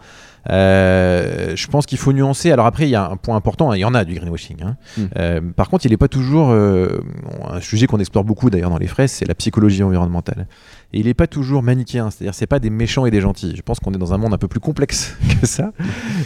Euh, 0.51 1.53
je 1.57 1.67
pense 1.67 1.87
qu'il 1.87 1.99
faut 1.99 2.13
nuancer. 2.13 2.51
Alors 2.53 2.67
après, 2.67 2.85
il 2.87 2.91
y 2.91 2.95
a 2.95 3.09
un 3.09 3.17
point 3.17 3.37
important, 3.37 3.71
hein, 3.71 3.77
il 3.77 3.81
y 3.81 3.85
en 3.85 3.95
a 3.95 4.05
du 4.05 4.15
greenwashing. 4.15 4.57
hein. 4.63 4.77
Mm. 4.97 5.03
Euh, 5.19 5.41
par 5.55 5.69
contre, 5.69 5.87
il 5.87 5.91
n'est 5.91 5.97
pas 5.97 6.09
toujours 6.09 6.51
euh, 6.51 7.01
un 7.49 7.61
sujet 7.61 7.87
qu'on 7.87 7.99
explore 7.99 8.25
beaucoup 8.25 8.51
d'ailleurs 8.51 8.71
dans 8.71 8.79
les 8.79 8.87
fraises, 8.87 9.11
c'est 9.13 9.27
la 9.27 9.35
psychologie 9.35 9.83
environnementale. 9.83 10.47
Et 10.93 11.01
il 11.01 11.07
n'est 11.07 11.15
pas 11.15 11.27
toujours 11.27 11.63
manichéen, 11.63 12.11
c'est-à-dire 12.11 12.35
c'est 12.35 12.47
pas 12.47 12.59
des 12.61 12.71
méchants 12.71 13.07
et 13.07 13.11
des 13.11 13.21
gentils. 13.21 13.55
Je 13.57 13.63
pense 13.63 13.81
qu'on 13.81 13.93
est 13.93 13.99
dans 13.99 14.15
un 14.15 14.19
monde 14.19 14.33
un 14.35 14.39
peu 14.39 14.49
plus 14.49 14.61
complexe 14.61 15.17
que 15.41 15.47
ça. 15.47 15.73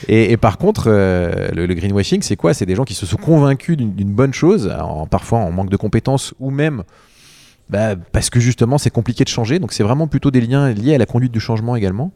Et, 0.09 0.33
et 0.33 0.37
par 0.37 0.59
contre, 0.59 0.89
le, 0.91 1.67
le 1.67 1.75
greenwashing, 1.75 2.23
c'est 2.23 2.37
quoi? 2.37 2.53
C'est 2.55 2.67
des 2.67 2.75
gens 2.75 2.85
qui 2.85 2.95
se 2.95 3.07
sont 3.07 3.17
convaincus 3.17 3.77
d'une 3.77 3.95
d'une 3.95 4.13
bonne 4.13 4.35
chose, 4.35 4.71
en- 4.81 5.07
parfois 5.07 5.39
en 5.41 5.51
manque 5.51 5.71
de 5.71 5.77
compétences 5.77 6.35
ou 6.41 6.51
même 6.51 6.83
bah, 7.71 7.95
parce 8.13 8.31
que 8.31 8.41
justement 8.41 8.79
c'est 8.79 8.91
compliqué 8.91 9.23
de 9.23 9.29
changer, 9.29 9.61
donc 9.61 9.73
c'est 9.73 9.85
vraiment 9.85 10.09
plutôt 10.09 10.33
des 10.33 10.41
liens 10.41 10.73
liés 10.73 10.97
à 10.97 10.99
la 10.99 11.07
conduite 11.07 11.31
du 11.31 11.39
changement 11.39 11.77
également. 11.77 12.13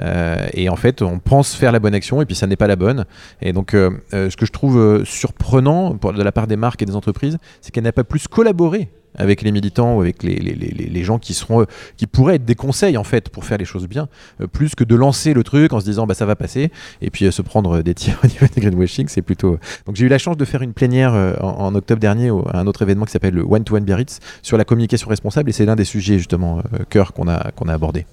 Euh, 0.00 0.46
et 0.52 0.68
en 0.68 0.76
fait, 0.76 1.00
on 1.00 1.18
pense 1.18 1.54
faire 1.54 1.72
la 1.72 1.78
bonne 1.78 1.94
action 1.94 2.20
et 2.20 2.26
puis 2.26 2.34
ça 2.34 2.46
n'est 2.46 2.56
pas 2.56 2.66
la 2.66 2.76
bonne. 2.76 3.06
Et 3.40 3.54
donc, 3.54 3.74
euh, 3.74 3.90
euh, 4.12 4.28
ce 4.28 4.36
que 4.36 4.44
je 4.44 4.52
trouve 4.52 4.78
euh, 4.78 5.04
surprenant 5.06 5.94
de 5.94 6.22
la 6.22 6.32
part 6.32 6.46
des 6.46 6.56
marques 6.56 6.82
et 6.82 6.86
des 6.86 6.94
entreprises, 6.94 7.38
c'est 7.62 7.72
qu'elles 7.72 7.84
n'ont 7.84 7.90
pas 7.90 8.04
plus 8.04 8.28
collaboré 8.28 8.90
avec 9.18 9.42
les 9.42 9.52
militants 9.52 9.96
ou 9.96 10.00
avec 10.00 10.22
les, 10.22 10.36
les- 10.36 10.54
les- 10.54 10.70
les- 10.70 11.04
gens 11.04 11.18
qui 11.18 11.34
seront 11.34 11.60
euh, 11.62 11.64
qui 11.96 12.06
pourraient 12.06 12.36
être 12.36 12.44
des 12.44 12.54
conseils 12.54 12.96
en 12.96 13.04
fait 13.04 13.28
pour 13.28 13.44
faire 13.44 13.58
les 13.58 13.64
choses 13.66 13.86
bien 13.86 14.08
euh, 14.40 14.46
plus 14.46 14.74
que 14.74 14.84
de 14.84 14.94
lancer 14.94 15.34
le 15.34 15.44
truc 15.44 15.72
en 15.72 15.80
se 15.80 15.84
disant 15.84 16.06
bah 16.06 16.14
ça 16.14 16.24
va 16.26 16.36
passer 16.36 16.70
et 17.02 17.10
puis 17.10 17.26
euh, 17.26 17.30
se 17.30 17.42
prendre 17.42 17.82
des 17.82 17.94
tirs 17.94 18.18
au 18.24 18.26
niveau 18.26 18.46
des 18.54 18.60
greenwashing 18.60 19.08
c'est 19.08 19.22
plutôt 19.22 19.58
donc 19.86 19.96
j'ai 19.96 20.06
eu 20.06 20.08
la 20.08 20.18
chance 20.18 20.36
de 20.36 20.44
faire 20.44 20.62
une 20.62 20.72
plénière 20.72 21.12
euh, 21.14 21.34
en, 21.40 21.74
octobre 21.74 22.00
dernier 22.00 22.30
à 22.52 22.58
un 22.60 22.66
autre 22.66 22.82
événement 22.82 23.04
qui 23.04 23.12
s'appelle 23.12 23.34
le 23.34 23.42
One 23.42 23.64
to 23.64 23.76
One 23.76 23.84
Biarritz 23.84 24.20
sur 24.42 24.56
la 24.56 24.64
communication 24.64 25.08
responsable 25.08 25.50
et 25.50 25.52
c'est 25.52 25.66
l'un 25.66 25.76
des 25.76 25.84
sujets 25.84 26.18
justement 26.18 26.58
euh, 26.58 26.78
cœur 26.88 27.12
qu'on 27.12 27.28
a 27.28 27.50
qu'on 27.52 27.68
a 27.68 27.74
abordé. 27.74 28.06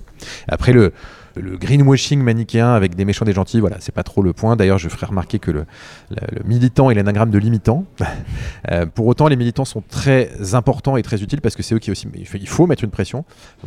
Après 0.48 0.74
le 0.74 0.92
le 1.36 1.58
greenwashing 1.58 2.22
manichéen 2.22 2.74
avec 2.74 2.96
des 2.96 3.06
méchants 3.06 3.26
des 3.26 3.34
gentils, 3.34 3.60
voilà, 3.60 3.78
c'est 3.80 3.94
pas 3.94 4.04
trop 4.04 4.22
le 4.22 4.34
point. 4.34 4.56
D'ailleurs, 4.56 4.78
je 4.78 4.90
ferai 4.90 5.06
remarquer 5.06 5.40
que 5.40 5.52
le, 5.52 5.66
militant 6.46 6.90
est 6.90 6.94
l'anagramme 6.94 7.32
de 7.32 7.38
l'imitant. 7.38 7.86
Euh, 8.72 8.88
pour 8.88 9.06
autant, 9.06 9.28
les 9.28 9.36
militants 9.36 9.66
sont 9.66 9.84
très 9.88 10.56
importants 10.56 10.98
et 10.98 11.04
très 11.04 11.22
utiles 11.22 11.40
parce 11.40 11.56
que 11.56 11.62
c'est 11.62 11.76
eux 11.76 11.80
qui 11.80 11.92
aussi. 11.92 12.08
Il 12.16 12.48
faut, 12.48 12.66
mettre 12.66 12.84
une 12.84 12.90
pression. 12.90 13.24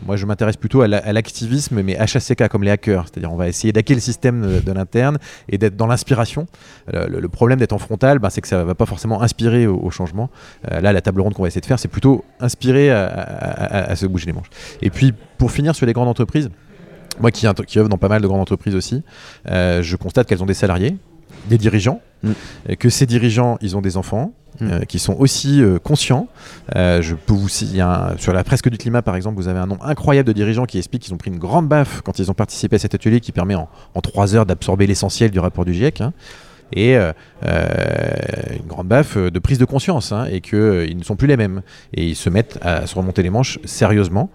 Moi, 0.06 0.16
je 0.16 0.26
m'intéresse 0.26 0.56
plutôt 0.56 0.80
à 0.80 0.88
la- 0.88 0.98
à 0.98 1.12
l'activisme, 1.12 1.80
mais 1.82 1.96
HACK 1.96 2.48
comme 2.48 2.64
les 2.64 2.70
hackers. 2.72 3.04
C'est-à-dire, 3.04 3.32
on 3.32 3.36
va 3.36 3.46
essayer 3.46 3.72
d'hacker 3.72 3.94
le 3.94 4.00
système 4.00 4.60
de, 4.60 4.72
l'interne 4.72 5.18
et 5.48 5.56
d'être 5.56 5.76
dans 5.76 5.86
l'inspiration. 5.86 6.46
Le, 6.92 7.28
problème 7.28 7.60
d'être 7.60 7.72
en 7.74 7.78
frontal, 7.78 8.18
bah, 8.18 8.30
c'est 8.30 8.40
que 8.40 8.48
ça 8.48 8.64
va 8.64 8.74
pas 8.74 8.86
forcément 8.86 9.22
inspirer 9.22 9.68
au, 9.68 9.90
changement. 9.90 10.30
Euh, 10.72 10.80
là, 10.80 10.92
la 10.92 11.00
table 11.00 11.20
ronde 11.20 11.34
qu'on 11.34 11.42
va 11.42 11.48
essayer 11.48 11.60
de 11.60 11.66
faire, 11.66 11.78
c'est 11.78 11.86
plutôt 11.86 12.24
inspirer 12.40 12.90
à- 12.90 13.06
à 13.06 13.94
se 13.94 14.06
bouger 14.06 14.26
les 14.26 14.32
manches. 14.32 14.50
Et 14.82 14.90
puis, 14.90 15.14
pour 15.36 15.52
finir 15.52 15.76
sur 15.76 15.86
les 15.86 15.92
grandes 15.92 16.08
entreprises, 16.08 16.50
moi 17.20 17.30
qui, 17.30 17.46
qui 17.66 17.78
œuvre 17.78 17.88
dans 17.88 17.98
pas 17.98 18.08
mal 18.08 18.22
de 18.22 18.26
grandes 18.26 18.40
entreprises 18.40 18.74
aussi, 18.74 19.02
euh, 19.50 19.82
je 19.82 19.96
constate 19.96 20.26
qu'elles 20.28 20.42
ont 20.42 20.46
des 20.46 20.54
salariés, 20.54 20.96
des 21.48 21.58
dirigeants, 21.58 22.00
et 22.68 22.76
que 22.76 22.88
ces 22.90 23.06
dirigeants, 23.06 23.58
ils 23.60 23.76
ont 23.76 23.80
des 23.80 23.96
enfants. 23.96 24.32
euh, 24.62 24.80
qui 24.86 24.98
sont 24.98 25.14
aussi 25.20 25.62
euh, 25.62 25.78
conscients. 25.78 26.26
Euh, 26.74 27.00
je 27.00 27.14
peux 27.14 27.32
vous 27.34 27.48
il 27.60 27.76
y 27.76 27.80
a 27.80 28.08
un- 28.12 28.18
sur 28.18 28.32
la 28.32 28.42
fresque 28.42 28.68
du 28.68 28.76
climat, 28.76 29.02
par 29.02 29.14
exemple, 29.14 29.36
vous 29.36 29.46
avez 29.46 29.60
un 29.60 29.66
nombre 29.66 29.86
incroyable 29.86 30.26
de 30.26 30.32
dirigeants 30.32 30.64
qui 30.64 30.78
expliquent 30.78 31.02
qu'ils 31.02 31.14
ont 31.14 31.18
pris 31.18 31.30
une 31.30 31.38
grande 31.38 31.68
baffe 31.68 32.00
quand 32.02 32.18
ils 32.18 32.28
ont 32.28 32.34
participé 32.34 32.74
à 32.74 32.78
cet 32.80 32.92
atelier 32.92 33.20
qui 33.20 33.30
permet 33.30 33.54
en, 33.54 33.68
en 33.94 34.00
trois 34.00 34.34
heures 34.34 34.46
d'absorber 34.46 34.88
l'essentiel 34.88 35.30
du 35.30 35.38
rapport 35.38 35.64
du 35.64 35.74
GIEC. 35.74 36.00
hein. 36.00 36.12
Et 36.72 36.96
euh, 36.96 37.12
euh, 37.46 38.06
une 38.60 38.66
grande 38.66 38.88
baffe 38.88 39.16
euh, 39.16 39.30
de 39.30 39.38
prise 39.38 39.58
de 39.58 39.64
conscience, 39.64 40.12
hein, 40.12 40.26
et 40.30 40.40
qu'ils 40.40 40.96
ne 40.96 41.02
sont 41.02 41.16
plus 41.16 41.26
les 41.26 41.36
mêmes. 41.36 41.62
Et 41.94 42.06
ils 42.08 42.14
se 42.16 42.28
mettent 42.28 42.58
à 42.62 42.86
se 42.86 42.94
remonter 42.94 43.22
les 43.22 43.30
manches 43.30 43.58
sérieusement. 43.64 44.30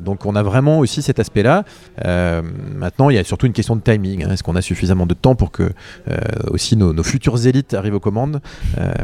Donc 0.00 0.24
on 0.26 0.34
a 0.36 0.42
vraiment 0.42 0.78
aussi 0.78 1.02
cet 1.02 1.18
aspect-là. 1.18 1.64
Maintenant, 2.04 3.10
il 3.10 3.16
y 3.16 3.18
a 3.18 3.24
surtout 3.24 3.46
une 3.46 3.52
question 3.52 3.76
de 3.76 3.80
timing. 3.82 4.24
hein. 4.24 4.30
Est-ce 4.30 4.42
qu'on 4.42 4.56
a 4.56 4.62
suffisamment 4.62 5.06
de 5.06 5.14
temps 5.14 5.34
pour 5.34 5.50
que 5.50 5.70
aussi 6.50 6.76
nos, 6.76 7.02
futures 7.02 7.46
élites 7.46 7.74
arrivent 7.74 7.94
aux 7.94 8.00
commandes? 8.00 8.40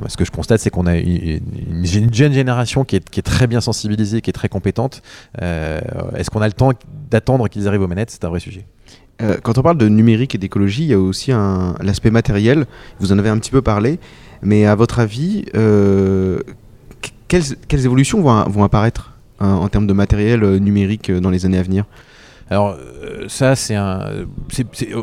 Ce 0.09 0.17
que 0.17 0.25
je 0.25 0.31
constate, 0.31 0.61
c'est 0.61 0.71
qu'on 0.71 0.87
a 0.87 0.97
une, 0.97 1.41
une- 1.71 2.05
une 2.07 2.15
jeune 2.15 2.33
génération 2.33 2.85
qui 2.85 2.97
est, 2.97 3.11
qui 3.11 3.21
est 3.21 3.23
très 3.23 3.47
bien 3.47 3.61
sensibilisée, 3.61 4.21
qui 4.21 4.31
est 4.31 4.33
très 4.33 4.49
compétente. 4.49 5.03
Est-ce 5.41 6.31
qu'on 6.31 6.43
a 6.43 6.47
le 6.47 6.53
temps 6.53 6.73
d'attendre 7.11 7.49
qu'ils 7.49 7.69
arrivent 7.69 7.83
aux 7.83 7.89
manettes? 7.89 8.11
C'est 8.11 8.25
un 8.25 8.29
vrai 8.29 8.41
sujet. 8.41 8.65
Euh, 9.23 9.37
quand 9.43 9.59
on 9.59 9.63
parle 9.63 9.79
de 9.79 9.89
numérique 9.89 10.35
et 10.35 10.39
d'écologie, 10.39 10.83
il 10.83 10.89
y 10.89 10.95
a 10.95 11.01
aussi 11.01 11.31
l'aspect 11.81 12.11
matériel. 12.11 12.67
Vous 13.01 13.13
en 13.13 13.19
avez 13.19 13.29
un 13.29 13.39
petit 13.39 13.51
peu 13.51 13.63
parlé. 13.63 13.99
Mais 14.43 14.67
à 14.67 14.75
votre 14.75 14.99
avis, 14.99 15.47
euh, 15.55 16.41
qu- 17.01 17.13
quelles, 17.29 17.85
évolutions 17.87 18.21
vont, 18.21 18.63
apparaître 18.65 19.15
hein, 19.41 19.55
en 19.55 19.69
termes 19.69 19.87
de 19.87 19.93
matériel 19.95 20.45
euh, 20.45 20.59
numérique 20.59 21.11
dans 21.11 21.31
les 21.31 21.47
années 21.47 21.59
à 21.59 21.63
venir? 21.63 21.85
Alors 22.49 22.77
euh, 22.79 23.25
ça, 23.29 23.57
c'est 23.57 23.75
un, 23.75 24.05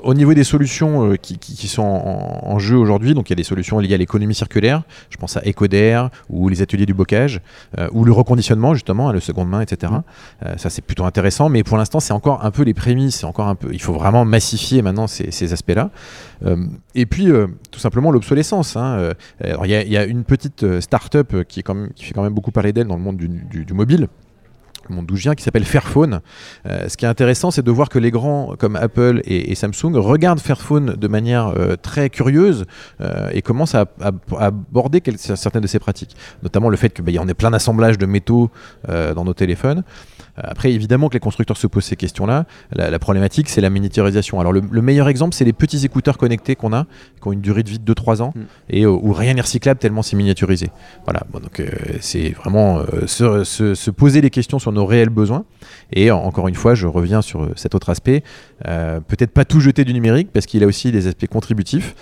au 0.04 0.14
niveau 0.14 0.34
des 0.34 0.46
solutions 0.46 1.12
euh, 1.12 1.16
qui, 1.18 1.38
qui- 1.38 1.56
qui 1.56 1.68
sont 1.68 1.82
en, 1.84 2.40
en 2.54 2.60
jeu 2.60 2.78
aujourd'hui. 2.78 3.14
Donc 3.14 3.30
il 3.30 3.32
y 3.32 3.34
a 3.34 3.36
des 3.36 3.44
solutions 3.44 3.80
liées 3.80 3.94
à 3.94 3.98
l'économie 3.98 4.34
circulaire. 4.34 4.84
Je 5.10 5.18
pense 5.18 5.36
à 5.36 5.42
Ecoder 5.46 6.06
ou 6.30 6.48
les 6.48 6.62
ateliers 6.62 6.86
du 6.86 6.94
bocage 6.94 7.42
euh, 7.78 7.90
ou 7.92 8.06
le 8.06 8.14
reconditionnement 8.14 8.74
justement, 8.74 9.12
le 9.12 9.20
seconde 9.20 9.50
main, 9.50 9.60
etc. 9.62 9.92
Euh, 10.46 10.56
ça 10.58 10.70
c'est 10.70 10.82
plutôt 10.82 11.04
intéressant. 11.04 11.50
Mais 11.50 11.64
pour 11.64 11.78
l'instant, 11.78 12.00
c'est 12.00 12.14
encore 12.14 12.46
un 12.46 12.52
peu 12.52 12.64
les 12.64 12.74
prémices. 12.74 13.18
C'est 13.18 13.26
encore 13.26 13.48
un 13.50 13.56
peu. 13.56 13.70
Il 13.74 13.82
faut 13.82 13.94
vraiment 13.94 14.24
massifier 14.24 14.82
maintenant 14.82 15.08
ces, 15.08 15.32
ces 15.32 15.52
aspects-là. 15.52 15.90
Euh, 16.46 16.56
et 16.96 17.06
puis 17.06 17.28
tout 17.72 17.80
simplement 17.80 18.12
l'obsolescence. 18.12 18.78
hein. 18.78 19.12
Alors, 19.44 19.66
Il 19.66 19.72
y, 19.72 19.76
a- 19.76 19.84
il 19.84 19.92
y 19.92 19.98
a 19.98 20.06
une 20.06 20.24
petite 20.24 20.80
start-up 20.80 21.44
qui, 21.48 21.60
est 21.60 21.64
quand 21.64 21.74
même, 21.76 21.90
qui 21.94 22.06
fait 22.06 22.14
quand 22.14 22.24
même 22.24 22.34
beaucoup 22.34 22.52
parler 22.52 22.72
d'elle 22.72 22.88
dans 22.88 22.96
le 22.96 23.02
monde 23.02 23.18
du- 23.18 23.28
du- 23.28 23.66
du 23.66 23.74
mobile 23.74 24.08
viens, 25.14 25.36
qui 25.36 25.44
s'appelle 25.44 25.64
Fairphone. 25.66 26.22
Euh, 26.66 26.88
ce 26.90 26.98
qui 26.98 27.06
est 27.06 27.08
intéressant, 27.08 27.52
c'est 27.52 27.62
de 27.64 27.72
voir 27.72 27.90
que 27.90 28.00
les 28.00 28.12
grands 28.12 28.56
comme 28.58 28.76
Apple 28.76 29.22
et, 29.26 29.52
et 29.52 29.56
Samsung 29.56 29.96
regardent 29.96 30.40
Fairphone 30.40 30.96
de 30.96 31.08
manière 31.08 31.48
euh, 31.58 31.76
très 31.82 32.10
curieuse 32.10 32.66
euh, 33.02 33.30
et 33.32 33.42
commencent 33.42 33.76
à, 33.76 33.86
à- 34.02 34.12
à 34.40 34.46
aborder 34.48 35.02
certaines 35.18 35.62
de 35.62 35.68
ces 35.68 35.80
pratiques. 35.80 36.16
Notamment 36.44 36.70
le 36.70 36.78
fait 36.78 36.90
qu'il 36.94 37.10
y 37.10 37.20
en 37.20 37.28
ait 37.28 37.34
plein 37.34 37.52
d'assemblages 37.52 37.98
de 37.98 38.06
métaux 38.06 38.50
dans 38.88 39.24
nos 39.24 39.34
téléphones. 39.34 39.84
Après, 40.36 40.72
évidemment 40.74 41.10
que 41.10 41.14
les 41.14 41.20
constructeurs 41.20 41.58
se 41.58 41.68
posent 41.68 41.84
ces 41.86 41.96
questions-là. 41.96 42.46
La, 42.72 42.90
la 42.90 42.98
problématique, 43.00 43.50
c'est 43.50 43.62
la 43.62 43.70
miniaturisation. 43.70 44.40
Alors, 44.40 44.52
le, 44.52 44.62
le 44.70 44.82
meilleur 44.82 45.08
exemple, 45.08 45.36
c'est 45.36 45.46
les 45.46 45.54
petits 45.54 45.86
écouteurs 45.86 46.18
connectés 46.18 46.56
qu'on 46.56 46.74
a, 46.74 46.86
qui 47.22 47.28
ont 47.28 47.32
une 47.34 47.42
durée 47.42 47.62
de 47.62 47.70
vie 47.70 47.78
de 47.78 47.94
2-3 47.94 48.24
ans, 48.24 48.34
et 48.68 48.84
euh, 48.84 48.90
où 48.90 49.14
rien 49.14 49.36
n'est 49.36 49.42
recyclable 49.42 49.80
tellement 49.80 50.02
c'est 50.02 50.16
miniaturisé. 50.16 50.72
Voilà, 51.06 51.22
bon, 51.32 51.40
donc 51.40 51.62
c'est 52.02 52.30
vraiment 52.32 52.82
se, 53.06 53.44
se- 53.44 53.76
se 53.76 53.92
poser 53.92 54.22
les 54.22 54.32
questions 54.32 54.58
sur 54.58 54.72
nos 54.74 54.86
réels 54.86 55.10
besoins. 55.10 55.46
Et 55.92 56.12
en- 56.12 56.20
encore 56.24 56.48
une 56.48 56.56
fois, 56.56 56.76
je 56.76 56.88
reviens 56.88 57.22
sur 57.22 57.44
euh, 57.44 57.54
cet 57.56 57.76
autre 57.76 57.90
aspect. 57.90 58.24
Euh, 58.68 59.00
Peut-être 59.00 59.32
pas 59.32 59.46
tout 59.46 59.60
jeter 59.60 59.86
du 59.86 59.94
numérique, 59.94 60.30
parce 60.34 60.46
qu'il 60.46 60.64
a 60.64 60.68
aussi 60.68 60.92
des 60.92 61.08
aspects 61.08 61.28
contributifs. 61.28 61.96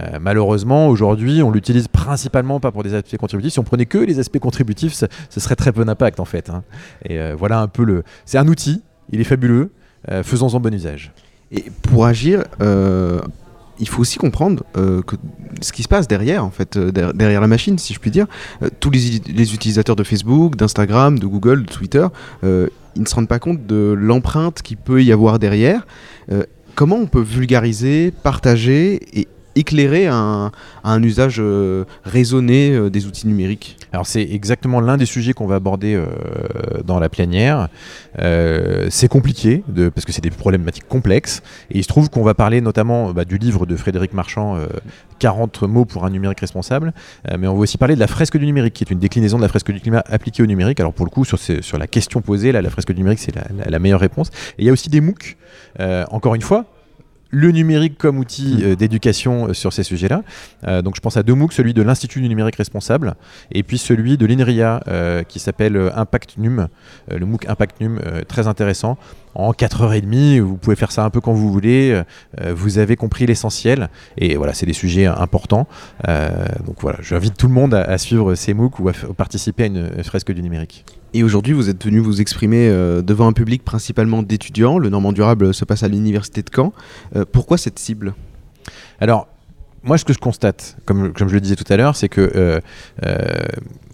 Euh, 0.00 0.18
malheureusement, 0.20 0.88
aujourd'hui, 0.88 1.42
on 1.42 1.50
l'utilise 1.50 1.88
principalement 1.88 2.60
pas 2.60 2.70
pour 2.72 2.82
des 2.82 2.94
aspects 2.94 3.16
contributifs. 3.16 3.54
Si 3.54 3.58
on 3.58 3.64
prenait 3.64 3.86
que 3.86 3.98
les 3.98 4.18
aspects 4.18 4.38
contributifs, 4.38 4.92
ce, 4.92 5.40
serait 5.40 5.56
très 5.56 5.72
peu 5.72 5.84
d'impact 5.84 6.20
en 6.20 6.26
fait. 6.26 6.50
hein. 6.50 6.62
Et 7.08 7.18
voilà 7.32 7.60
un 7.60 7.68
peu 7.68 7.84
le. 7.84 8.02
C'est 8.26 8.36
un 8.38 8.46
outil, 8.48 8.82
il 9.10 9.20
est 9.20 9.24
fabuleux. 9.24 9.70
Faisons-en 10.22 10.60
bon 10.60 10.72
usage. 10.74 11.12
Et 11.50 11.64
pour 11.82 12.04
agir, 12.04 12.44
il 13.80 13.88
faut 13.88 14.00
aussi 14.00 14.18
comprendre 14.18 14.64
euh, 14.76 15.02
ce 15.60 15.72
qui 15.72 15.82
se 15.82 15.88
passe 15.88 16.08
derrière, 16.08 16.44
en 16.44 16.50
fait, 16.50 16.76
euh, 16.76 16.90
der- 16.92 17.14
derrière 17.14 17.40
la 17.40 17.46
machine, 17.46 17.78
si 17.78 17.94
je 17.94 17.98
puis 18.00 18.10
dire. 18.10 18.26
Euh, 18.62 18.68
tous 18.80 18.90
les, 18.90 19.20
les 19.26 19.54
utilisateurs 19.54 19.96
de 19.96 20.04
Facebook, 20.04 20.56
d'Instagram, 20.56 21.18
de 21.18 21.26
Google, 21.26 21.64
de 21.64 21.70
Twitter, 21.72 22.06
ils 22.42 23.02
ne 23.02 23.06
se 23.06 23.14
rendent 23.14 23.28
pas 23.28 23.38
compte 23.38 23.66
de 23.66 23.94
l'empreinte 23.96 24.62
qu'il 24.62 24.76
peut 24.76 25.02
y 25.02 25.12
avoir 25.12 25.38
derrière. 25.38 25.86
Comment 26.74 26.96
on 26.96 27.06
peut 27.06 27.20
vulgariser, 27.20 28.12
partager 28.22 29.00
et 29.18 29.28
éclairer 29.58 30.06
un, 30.06 30.50
usage 31.02 31.36
euh, 31.38 31.84
raisonné 32.04 32.70
euh, 32.70 32.90
des 32.90 33.06
outils 33.06 33.26
numériques 33.26 33.76
Alors 33.92 34.06
c'est 34.06 34.22
exactement 34.22 34.80
l'un 34.80 34.96
des 34.96 35.06
sujets 35.06 35.32
qu'on 35.32 35.46
va 35.46 35.56
aborder 35.56 35.94
euh, 35.94 36.06
dans 36.84 36.98
la 36.98 37.08
plénière. 37.08 37.68
C'est 38.90 39.08
compliqué 39.08 39.62
parce 39.94 40.04
que 40.04 40.12
c'est 40.12 40.22
des 40.22 40.30
problématiques 40.30 40.88
complexes 40.88 41.42
et 41.70 41.78
il 41.78 41.82
se 41.82 41.88
trouve 41.88 42.10
qu'on 42.10 42.22
va 42.22 42.34
parler 42.34 42.60
notamment 42.60 43.12
bah, 43.12 43.24
du 43.24 43.38
livre 43.38 43.66
de 43.66 43.76
Frédéric 43.76 44.12
Marchand, 44.12 44.56
euh, 44.56 44.66
40 45.18 45.62
mots 45.62 45.84
pour 45.84 46.04
un 46.04 46.10
numérique 46.10 46.40
responsable, 46.40 46.92
mais 47.38 47.48
on 47.48 47.54
va 47.54 47.60
aussi 47.60 47.78
parler 47.78 47.94
de 47.94 48.00
la 48.00 48.06
fresque 48.06 48.36
du 48.36 48.46
numérique 48.46 48.74
qui 48.74 48.84
est 48.84 48.90
une 48.90 48.98
déclinaison 48.98 49.36
de 49.36 49.42
la 49.42 49.48
fresque 49.48 49.72
du 49.72 49.80
climat 49.80 50.02
appliquée 50.06 50.42
au 50.42 50.46
numérique. 50.46 50.78
Alors 50.80 50.92
pour 50.92 51.06
le 51.06 51.10
coup 51.10 51.24
sur, 51.24 51.78
la 51.78 51.86
question 51.86 52.20
posée, 52.20 52.52
la 52.52 52.70
fresque 52.70 52.92
du 52.92 52.98
numérique 52.98 53.18
c'est 53.18 53.34
la, 53.34 53.78
meilleure 53.78 54.00
réponse. 54.00 54.28
Et 54.58 54.62
il 54.62 54.66
y 54.66 54.68
a 54.68 54.72
aussi 54.72 54.88
des 54.88 55.00
MOOC, 55.00 55.36
encore 56.10 56.34
une 56.34 56.42
fois, 56.42 56.66
le 57.30 57.50
numérique 57.50 57.98
comme 57.98 58.18
outil 58.18 58.60
euh, 58.62 58.76
d'éducation 58.76 59.48
euh, 59.48 59.52
sur 59.52 59.72
ces 59.72 59.82
sujets-là. 59.82 60.22
Euh, 60.66 60.82
donc 60.82 60.96
je 60.96 61.00
pense 61.00 61.16
à 61.16 61.22
deux 61.22 61.34
MOOC, 61.34 61.52
celui 61.52 61.74
de 61.74 61.82
l'Institut 61.82 62.20
du 62.20 62.28
numérique 62.28 62.56
responsable 62.56 63.14
et 63.52 63.62
puis 63.62 63.78
celui 63.78 64.16
de 64.16 64.26
l'INRIA 64.26 64.80
qui 65.28 65.38
s'appelle 65.38 65.90
Impact 65.94 66.36
Num, 66.38 66.68
le 67.10 67.24
MOOC 67.24 67.48
Impact 67.48 67.80
Num, 67.80 68.00
très 68.26 68.46
intéressant. 68.46 68.98
En 69.34 69.52
4h30, 69.52 70.40
vous 70.40 70.56
pouvez 70.56 70.76
faire 70.76 70.92
ça 70.92 71.04
un 71.04 71.10
peu 71.10 71.20
quand 71.20 71.32
vous 71.32 71.52
voulez, 71.52 72.02
euh, 72.40 72.54
vous 72.54 72.78
avez 72.78 72.96
compris 72.96 73.26
l'essentiel 73.26 73.88
et 74.16 74.36
voilà, 74.36 74.54
c'est 74.54 74.66
des 74.66 74.72
sujets 74.72 75.06
importants. 75.06 75.66
Euh, 76.08 76.46
donc 76.66 76.76
voilà, 76.80 76.98
j'invite 77.02 77.36
tout 77.36 77.46
le 77.46 77.54
monde 77.54 77.74
à, 77.74 77.82
à 77.82 77.98
suivre 77.98 78.34
ces 78.34 78.54
MOOC 78.54 78.80
ou 78.80 78.88
à 78.88 78.92
participer 79.16 79.64
à 79.64 79.66
une, 79.66 80.04
fresque 80.04 80.32
du 80.32 80.42
numérique. 80.42 80.84
Et 81.14 81.22
aujourd'hui, 81.22 81.54
vous 81.54 81.70
êtes 81.70 81.82
venu 81.84 82.00
vous 82.00 82.20
exprimer 82.20 82.68
euh, 82.68 83.02
devant 83.02 83.26
un 83.26 83.32
public 83.32 83.64
principalement 83.64 84.22
d'étudiants. 84.22 84.78
Le 84.78 84.90
Normand 84.90 85.12
Durable 85.12 85.54
se 85.54 85.64
passe 85.64 85.82
à 85.82 85.88
l'université 85.88 86.42
de 86.42 86.50
Caen. 86.54 86.72
Euh, 87.16 87.24
pourquoi 87.30 87.56
cette 87.56 87.78
cible? 87.78 88.14
Alors, 89.00 89.28
moi, 89.82 89.96
ce 89.96 90.04
que 90.04 90.12
je 90.12 90.18
constate, 90.18 90.76
comme, 90.84 91.12
comme 91.12 91.28
je 91.28 91.34
le 91.34 91.40
disais 91.40 91.56
tout 91.56 91.70
à 91.72 91.76
l'heure, 91.76 91.96
c'est 91.96 92.08
que 92.08 92.30
euh, 92.36 92.60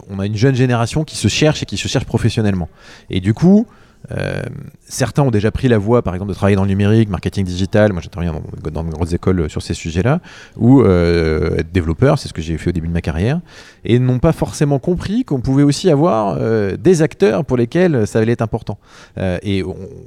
on 0.09 0.19
a 0.19 0.25
une 0.25 0.35
jeune 0.35 0.55
génération 0.55 1.03
qui 1.03 1.15
se 1.15 1.27
cherche 1.27 1.63
et 1.63 1.65
qui 1.65 1.77
se 1.77 1.87
cherche 1.87 2.05
professionnellement. 2.05 2.69
Et 3.09 3.21
du 3.21 3.33
coup, 3.33 3.65
euh, 4.11 4.41
certains 4.87 5.23
ont 5.23 5.31
déjà 5.31 5.51
pris 5.51 5.67
la 5.67 5.77
voie, 5.77 6.01
par 6.01 6.13
exemple, 6.13 6.29
de 6.29 6.35
travailler 6.35 6.55
dans 6.55 6.63
le 6.63 6.69
numérique, 6.69 7.09
marketing 7.09 7.45
digital. 7.45 7.93
Moi, 7.93 8.01
j'interviens 8.01 8.33
dans, 8.63 8.71
dans 8.71 8.83
de 8.83 8.91
grosses 8.91 9.13
écoles 9.13 9.49
sur 9.49 9.61
ces 9.61 9.73
sujets-là, 9.73 10.19
ou 10.57 10.81
euh, 10.81 11.57
être 11.57 11.71
développeur, 11.71 12.19
c'est 12.19 12.27
ce 12.27 12.33
que 12.33 12.41
j'ai 12.41 12.57
fait 12.57 12.69
au 12.69 12.73
début 12.73 12.87
de 12.87 12.93
ma 12.93 13.01
carrière, 13.01 13.39
et 13.83 13.99
n'ont 13.99 14.19
pas 14.19 14.33
forcément 14.33 14.79
compris 14.79 15.25
qu'on 15.25 15.41
pouvait 15.41 15.63
aussi 15.63 15.89
avoir 15.89 16.37
euh, 16.39 16.77
des 16.77 17.01
acteurs 17.01 17.45
pour 17.45 17.57
lesquels 17.57 18.07
ça 18.07 18.19
allait 18.19 18.33
être 18.33 18.41
important. 18.41 18.77
Euh, 19.17 19.37
et 19.43 19.63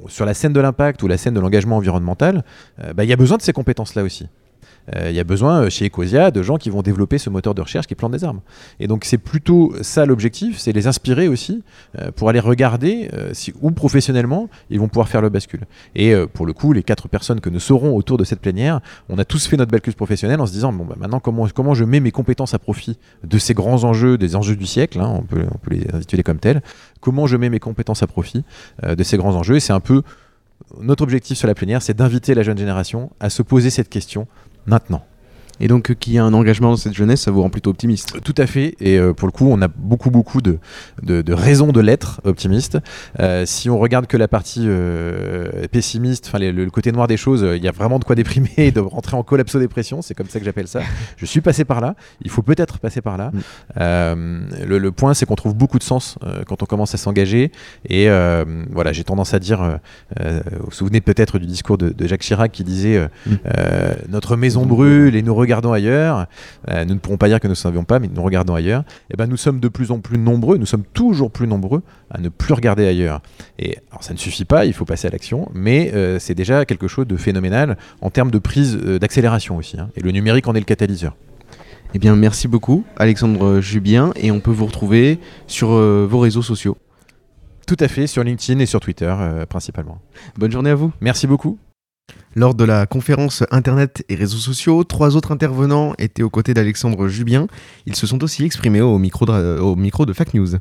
sur 0.07 0.25
la 0.25 0.33
scène 0.33 0.53
de 0.53 0.59
l'impact 0.59 1.03
ou 1.03 1.07
la 1.07 1.17
scène 1.17 1.33
de 1.33 1.39
l'engagement 1.39 1.77
environnemental, 1.77 2.43
euh, 2.83 2.93
bah, 2.93 3.03
il 3.03 3.09
y 3.09 3.13
a 3.13 3.17
besoin 3.17 3.37
de 3.37 3.41
ces 3.41 3.53
compétences-là 3.53 4.03
aussi. 4.03 4.27
Euh, 4.95 5.09
Il 5.09 5.15
y 5.15 5.19
a 5.19 5.23
besoin 5.23 5.63
euh, 5.63 5.69
chez 5.69 5.87
Ecosia 5.87 6.31
de 6.31 6.41
gens 6.41 6.57
qui 6.57 6.69
vont 6.69 6.81
développer 6.81 7.17
ce 7.17 7.29
moteur 7.29 7.55
de 7.55 7.61
recherche 7.61 7.87
qui 7.87 7.95
plante 7.95 8.11
des 8.11 8.23
arbres. 8.23 8.41
Et 8.79 8.87
donc 8.87 9.05
c'est 9.05 9.17
plutôt 9.17 9.73
ça 9.81 10.05
l'objectif, 10.05 10.57
c'est 10.57 10.71
les 10.71 10.87
inspirer 10.87 11.27
aussi 11.27 11.63
euh, 11.97 12.11
pour 12.11 12.29
aller 12.29 12.39
regarder 12.39 13.09
si, 13.33 13.53
où 13.61 13.71
professionnellement 13.71 14.49
ils 14.69 14.79
vont 14.79 14.87
pouvoir 14.87 15.09
faire 15.09 15.21
le 15.21 15.29
bascule. 15.29 15.61
Et 15.95 16.13
pour 16.33 16.45
le 16.45 16.53
coup, 16.53 16.73
les 16.73 16.83
quatre 16.83 17.07
personnes 17.07 17.41
que 17.41 17.49
nous 17.49 17.59
serons 17.59 17.95
autour 17.95 18.17
de 18.17 18.23
cette 18.23 18.39
plénière, 18.39 18.79
on 19.09 19.17
a 19.17 19.25
tous 19.25 19.47
fait 19.47 19.57
notre 19.57 19.71
bascule 19.71 19.93
professionnelle 19.93 20.41
en 20.41 20.45
se 20.45 20.51
disant 20.51 20.71
bon 20.73 20.85
bah, 20.85 20.95
maintenant 20.97 21.19
comment 21.19 21.47
comment 21.53 21.73
je 21.73 21.83
mets 21.83 21.99
mes 21.99 22.11
compétences 22.11 22.53
à 22.53 22.59
profit 22.59 22.97
de 23.23 23.37
ces 23.37 23.53
grands 23.53 23.83
enjeux, 23.83 24.17
des 24.17 24.35
enjeux 24.35 24.55
du 24.55 24.65
siècle, 24.65 24.99
hein, 24.99 25.11
on 25.15 25.21
peut 25.23 25.45
on 25.53 25.57
peut 25.57 25.71
les 25.71 25.87
intituler 25.93 26.23
comme 26.23 26.39
tels. 26.39 26.61
Comment 27.01 27.27
je 27.27 27.37
mets 27.37 27.49
mes 27.49 27.59
compétences 27.59 28.03
à 28.03 28.07
profit 28.07 28.43
de 28.83 29.03
ces 29.03 29.17
grands 29.17 29.35
enjeux? 29.35 29.55
Et 29.55 29.59
c'est 29.59 29.73
un 29.73 29.79
peu 29.79 30.03
notre 30.79 31.03
objectif 31.03 31.37
sur 31.37 31.47
la 31.47 31.55
plénière, 31.55 31.81
c'est 31.81 31.95
d'inviter 31.95 32.33
la 32.35 32.43
jeune 32.43 32.57
génération 32.57 33.11
à 33.19 33.29
se 33.29 33.41
poser 33.41 33.69
cette 33.69 33.89
question 33.89 34.27
maintenant. 34.65 35.05
Et 35.59 35.67
donc, 35.67 35.91
euh, 35.91 35.93
qu'il 35.93 36.13
y 36.13 36.17
a 36.17 36.23
un 36.23 36.33
engagement 36.33 36.69
dans 36.71 36.77
cette 36.77 36.93
jeunesse, 36.93 37.21
ça 37.21 37.31
vous 37.31 37.41
rend 37.41 37.49
plutôt 37.49 37.69
optimiste 37.69 38.21
Tout 38.23 38.35
à 38.37 38.47
fait. 38.47 38.75
Et 38.79 38.97
euh, 38.97 39.13
pour 39.13 39.27
le 39.27 39.31
coup, 39.31 39.47
on 39.49 39.61
a 39.61 39.67
beaucoup, 39.67 40.09
beaucoup 40.09 40.41
de, 40.41 40.57
de, 41.03 41.21
de 41.21 41.33
raisons 41.33 41.71
de 41.71 41.79
l'être 41.81 42.21
optimiste. 42.23 42.77
Euh, 43.19 43.45
si 43.45 43.69
on 43.69 43.77
regarde 43.77 44.07
que 44.07 44.17
la 44.17 44.27
partie 44.27 44.63
euh, 44.65 45.67
pessimiste, 45.71 46.25
enfin 46.27 46.39
le, 46.39 46.51
le 46.51 46.69
côté 46.69 46.91
noir 46.91 47.07
des 47.07 47.17
choses, 47.17 47.45
il 47.55 47.63
y 47.63 47.67
a 47.67 47.71
vraiment 47.71 47.99
de 47.99 48.03
quoi 48.03 48.15
déprimer 48.15 48.49
et 48.57 48.71
de 48.71 48.79
rentrer 48.79 49.17
en 49.17 49.23
collapso-dépression. 49.23 50.01
C'est 50.01 50.13
comme 50.13 50.29
ça 50.29 50.39
que 50.39 50.45
j'appelle 50.45 50.67
ça. 50.67 50.81
Je 51.17 51.25
suis 51.25 51.41
passé 51.41 51.65
par 51.65 51.81
là. 51.81 51.95
Il 52.21 52.29
faut 52.31 52.41
peut-être 52.41 52.79
passer 52.79 53.01
par 53.01 53.17
là. 53.17 53.31
Euh, 53.79 54.39
le, 54.65 54.77
le 54.77 54.91
point, 54.91 55.13
c'est 55.13 55.25
qu'on 55.25 55.35
trouve 55.35 55.55
beaucoup 55.55 55.79
de 55.79 55.83
sens 55.83 56.17
quand 56.47 56.63
on 56.63 56.65
commence 56.65 56.93
à 56.93 56.97
s'engager. 56.97 57.51
Et 57.87 58.07
voilà, 58.71 58.93
j'ai 58.93 59.03
tendance 59.03 59.33
à 59.33 59.39
dire, 59.39 59.79
vous 60.19 60.25
vous 60.65 60.71
souvenez 60.71 61.01
peut-être 61.01 61.39
du 61.39 61.45
discours 61.45 61.77
de, 61.77 61.89
de 61.89 62.07
Jacques 62.07 62.21
Chirac 62.21 62.51
qui 62.51 62.63
disait 62.63 63.07
euh, 63.27 63.93
Notre 64.09 64.35
maison 64.35 64.65
brûle 64.65 65.15
et 65.15 65.21
nous 65.21 65.35
regardons 65.35 65.48
ailleurs. 65.73 66.27
Euh, 66.69 66.85
nous 66.85 66.93
ne 66.93 66.99
pourrons 66.99 67.17
pas 67.17 67.27
dire 67.27 67.39
que 67.39 67.47
nous 67.47 67.51
ne 67.51 67.55
savions 67.55 67.83
pas, 67.83 67.99
mais 67.99 68.09
nous 68.13 68.23
regardons 68.23 68.55
ailleurs. 68.55 68.83
Et 69.11 69.17
ben, 69.17 69.27
nous 69.27 69.37
sommes 69.37 69.59
de 69.59 69.67
plus 69.67 69.91
en 69.91 69.99
plus 69.99 70.17
nombreux, 70.17 70.57
nous 70.57 70.65
sommes 70.65 70.83
toujours 70.93 71.31
plus 71.31 71.47
nombreux 71.47 71.81
à 72.09 72.19
ne 72.19 72.29
plus 72.29 72.53
regarder 72.53 72.87
ailleurs. 72.87 73.21
Et 73.57 73.77
alors, 73.91 74.03
ça 74.03 74.13
ne 74.13 74.19
suffit 74.19 74.45
pas, 74.45 74.65
il 74.65 74.73
faut 74.73 74.85
passer 74.85 75.07
à 75.07 75.11
l'action, 75.11 75.49
mais 75.53 75.91
euh, 75.93 76.19
c'est 76.19 76.35
déjà 76.35 76.65
quelque 76.65 76.87
chose 76.87 77.07
de 77.07 77.17
phénoménal 77.17 77.77
en 78.01 78.09
termes 78.09 78.31
de 78.31 78.39
prise 78.39 78.77
euh, 78.83 78.99
d'accélération 78.99 79.57
aussi. 79.57 79.79
hein. 79.79 79.89
Et 79.95 80.01
le 80.01 80.11
numérique 80.11 80.47
en 80.47 80.55
est 80.55 80.59
le 80.59 80.65
catalyseur. 80.65 81.15
Eh 81.93 81.99
bien, 81.99 82.15
merci 82.15 82.47
beaucoup, 82.47 82.83
Alexandre 82.97 83.59
Jubien, 83.61 84.11
et 84.15 84.31
on 84.31 84.39
peut 84.39 84.51
vous 84.51 84.67
retrouver 84.67 85.19
sur 85.47 85.69
vos 85.69 86.19
réseaux 86.19 86.43
sociaux. 86.43 86.77
Tout 87.65 87.77
à 87.79 87.87
fait, 87.87 88.05
sur 88.05 88.23
LinkedIn 88.23 88.59
et 88.59 88.67
sur 88.67 88.79
Twitter 88.79 89.11
principalement. 89.49 89.99
Bonne 90.37 90.51
journée 90.51 90.69
à 90.69 90.75
vous. 90.75 90.91
Merci 91.01 91.25
beaucoup. 91.25 91.57
Lors 92.35 92.53
de 92.53 92.63
la 92.63 92.85
conférence 92.85 93.43
Internet 93.51 94.03
et 94.09 94.15
réseaux 94.15 94.37
sociaux, 94.37 94.83
trois 94.83 95.15
autres 95.15 95.31
intervenants 95.31 95.93
étaient 95.97 96.23
aux 96.23 96.29
côtés 96.29 96.53
d'Alexandre 96.53 97.07
Jubien. 97.07 97.47
Ils 97.85 97.95
se 97.95 98.05
sont 98.07 98.23
aussi 98.23 98.43
exprimés 98.45 98.81
au 98.81 98.97
micro 98.97 99.25
de, 99.25 99.59
au 99.59 100.13
Fact 100.13 100.33
News. 100.35 100.57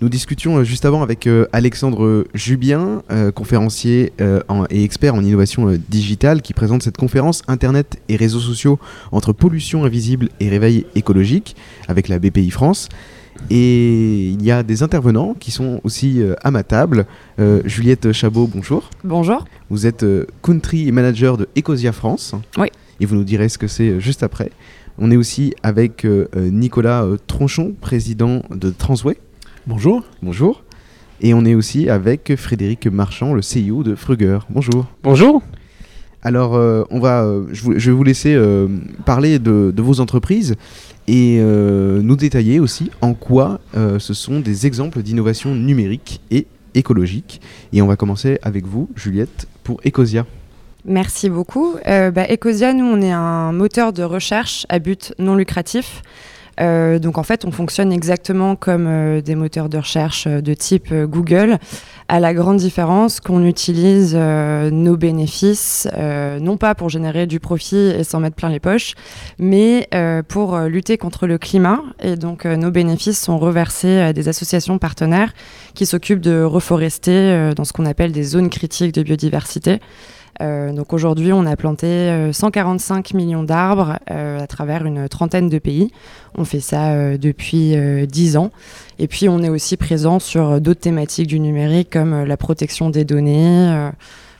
Nous 0.00 0.08
discutions 0.08 0.58
euh, 0.58 0.64
juste 0.64 0.84
avant 0.84 1.02
avec 1.02 1.26
euh, 1.26 1.46
Alexandre 1.52 2.24
Jubien, 2.32 3.02
euh, 3.10 3.32
conférencier 3.32 4.12
en- 4.48 4.64
et 4.70 4.84
expert 4.84 5.14
en 5.14 5.24
innovation 5.24 5.76
digitale, 5.88 6.42
qui 6.42 6.52
présente 6.54 6.82
cette 6.82 6.96
conférence 6.96 7.42
Internet 7.48 8.00
et 8.08 8.16
réseaux 8.16 8.38
sociaux 8.40 8.78
entre 9.10 9.32
pollution 9.32 9.84
invisible 9.84 10.28
et 10.40 10.48
réveil 10.48 10.86
écologique 10.94 11.56
avec 11.88 12.08
la 12.08 12.18
BPI 12.18 12.50
France. 12.50 12.88
Et 13.50 14.30
il 14.30 14.42
y 14.44 14.50
a 14.50 14.62
des 14.64 14.82
intervenants 14.82 15.34
qui 15.38 15.52
sont 15.52 15.80
aussi 15.84 16.20
à 16.42 16.50
ma 16.50 16.64
table. 16.64 17.06
Juliette 17.64 18.10
Chabot, 18.10 18.48
bonjour. 18.52 18.90
Bonjour. 19.04 19.44
Vous 19.70 19.86
êtes 19.86 20.02
euh, 20.02 20.26
country 20.42 20.90
manager 20.92 21.36
de 21.36 21.48
Ecosia 21.56 21.92
France. 21.92 22.34
Oui. 22.56 22.68
Et 23.00 23.06
vous 23.06 23.14
nous 23.14 23.24
direz 23.24 23.48
ce 23.48 23.58
que 23.58 23.66
c'est 23.68 23.90
euh, 23.90 24.00
juste 24.00 24.22
après. 24.22 24.50
On 24.98 25.10
est 25.10 25.16
aussi 25.16 25.54
avec 25.62 26.04
euh, 26.04 26.26
Nicolas 26.36 27.04
euh, 27.04 27.16
Tronchon, 27.26 27.74
président 27.80 28.42
de 28.50 28.70
Transway. 28.70 29.16
Bonjour. 29.66 30.02
Bonjour. 30.22 30.64
Et 31.20 31.34
on 31.34 31.44
est 31.44 31.54
aussi 31.54 31.88
avec 31.90 32.34
Frédéric 32.36 32.86
Marchand, 32.86 33.34
le 33.34 33.40
CEO 33.42 33.82
de 33.82 33.94
Fruger. 33.94 34.38
Bonjour. 34.50 34.86
Bonjour. 35.02 35.42
Alors, 36.22 36.56
euh, 36.56 36.82
on 36.90 36.98
va, 36.98 37.22
euh, 37.24 37.44
je, 37.52 37.62
vous- 37.62 37.78
je 37.78 37.90
vais 37.90 37.96
vous 37.96 38.02
laisser 38.02 38.34
euh, 38.34 38.66
parler 39.04 39.38
de, 39.38 39.72
de 39.74 39.82
vos 39.82 40.00
entreprises 40.00 40.56
et 41.06 41.38
euh, 41.40 42.02
nous 42.02 42.16
détailler 42.16 42.58
aussi 42.58 42.90
en 43.00 43.14
quoi 43.14 43.60
euh, 43.76 43.98
ce 44.00 44.14
sont 44.14 44.40
des 44.40 44.66
exemples 44.66 45.02
d'innovation 45.02 45.54
numérique 45.54 46.20
et 46.32 46.46
écologique. 46.74 47.40
Et 47.72 47.82
on 47.82 47.86
va 47.86 47.96
commencer 47.96 48.38
avec 48.42 48.66
vous, 48.66 48.88
Juliette, 48.96 49.46
pour 49.64 49.80
Ecosia. 49.86 50.26
Merci 50.84 51.28
beaucoup. 51.28 51.74
Euh, 51.86 52.10
bah, 52.10 52.24
Ecosia, 52.30 52.72
nous, 52.72 52.84
on 52.84 53.00
est 53.00 53.12
un 53.12 53.52
moteur 53.52 53.92
de 53.92 54.02
recherche 54.02 54.64
à 54.68 54.78
but 54.78 55.12
non 55.18 55.36
lucratif. 55.36 56.02
Euh, 56.60 56.98
donc 56.98 57.18
en 57.18 57.22
fait, 57.22 57.44
on 57.44 57.50
fonctionne 57.50 57.92
exactement 57.92 58.56
comme 58.56 58.86
euh, 58.86 59.20
des 59.20 59.34
moteurs 59.34 59.68
de 59.68 59.78
recherche 59.78 60.26
euh, 60.26 60.40
de 60.40 60.54
type 60.54 60.88
euh, 60.92 61.06
Google, 61.06 61.58
à 62.08 62.20
la 62.20 62.34
grande 62.34 62.56
différence 62.56 63.20
qu'on 63.20 63.44
utilise 63.44 64.14
nos 64.16 64.96
bénéfices, 64.96 65.86
non 66.40 66.56
pas 66.56 66.74
pour 66.74 66.88
générer 66.88 67.26
du 67.26 67.38
profit 67.38 67.76
et 67.76 68.02
s'en 68.02 68.20
mettre 68.20 68.34
plein 68.34 68.48
les 68.48 68.60
poches, 68.60 68.94
mais 69.38 69.90
pour 70.26 70.58
lutter 70.60 70.96
contre 70.96 71.26
le 71.26 71.36
climat. 71.36 71.82
Et 72.02 72.16
donc 72.16 72.46
nos 72.46 72.70
bénéfices 72.70 73.20
sont 73.20 73.36
reversés 73.36 74.00
à 74.00 74.14
des 74.14 74.28
associations 74.28 74.78
partenaires 74.78 75.34
qui 75.74 75.84
s'occupent 75.84 76.22
de 76.22 76.42
reforester 76.42 77.52
dans 77.54 77.64
ce 77.64 77.74
qu'on 77.74 77.84
appelle 77.84 78.12
des 78.12 78.22
zones 78.22 78.48
critiques 78.48 78.94
de 78.94 79.02
biodiversité. 79.02 79.78
Euh, 80.40 80.72
donc 80.72 80.92
aujourd'hui, 80.92 81.32
on 81.32 81.46
a 81.46 81.56
planté 81.56 81.86
euh, 81.86 82.32
145 82.32 83.14
millions 83.14 83.42
d'arbres 83.42 83.98
euh, 84.10 84.40
à 84.40 84.46
travers 84.46 84.86
une 84.86 85.08
trentaine 85.08 85.48
de 85.48 85.58
pays. 85.58 85.90
On 86.36 86.44
fait 86.44 86.60
ça 86.60 86.92
euh, 86.92 87.18
depuis 87.18 87.76
euh, 87.76 88.06
10 88.06 88.36
ans. 88.36 88.50
Et 88.98 89.08
puis, 89.08 89.28
on 89.28 89.42
est 89.42 89.48
aussi 89.48 89.76
présent 89.76 90.18
sur 90.18 90.48
euh, 90.48 90.60
d'autres 90.60 90.80
thématiques 90.80 91.26
du 91.26 91.40
numérique 91.40 91.90
comme 91.90 92.12
euh, 92.12 92.24
la 92.24 92.36
protection 92.36 92.90
des 92.90 93.04
données, 93.04 93.70
euh, 93.70 93.90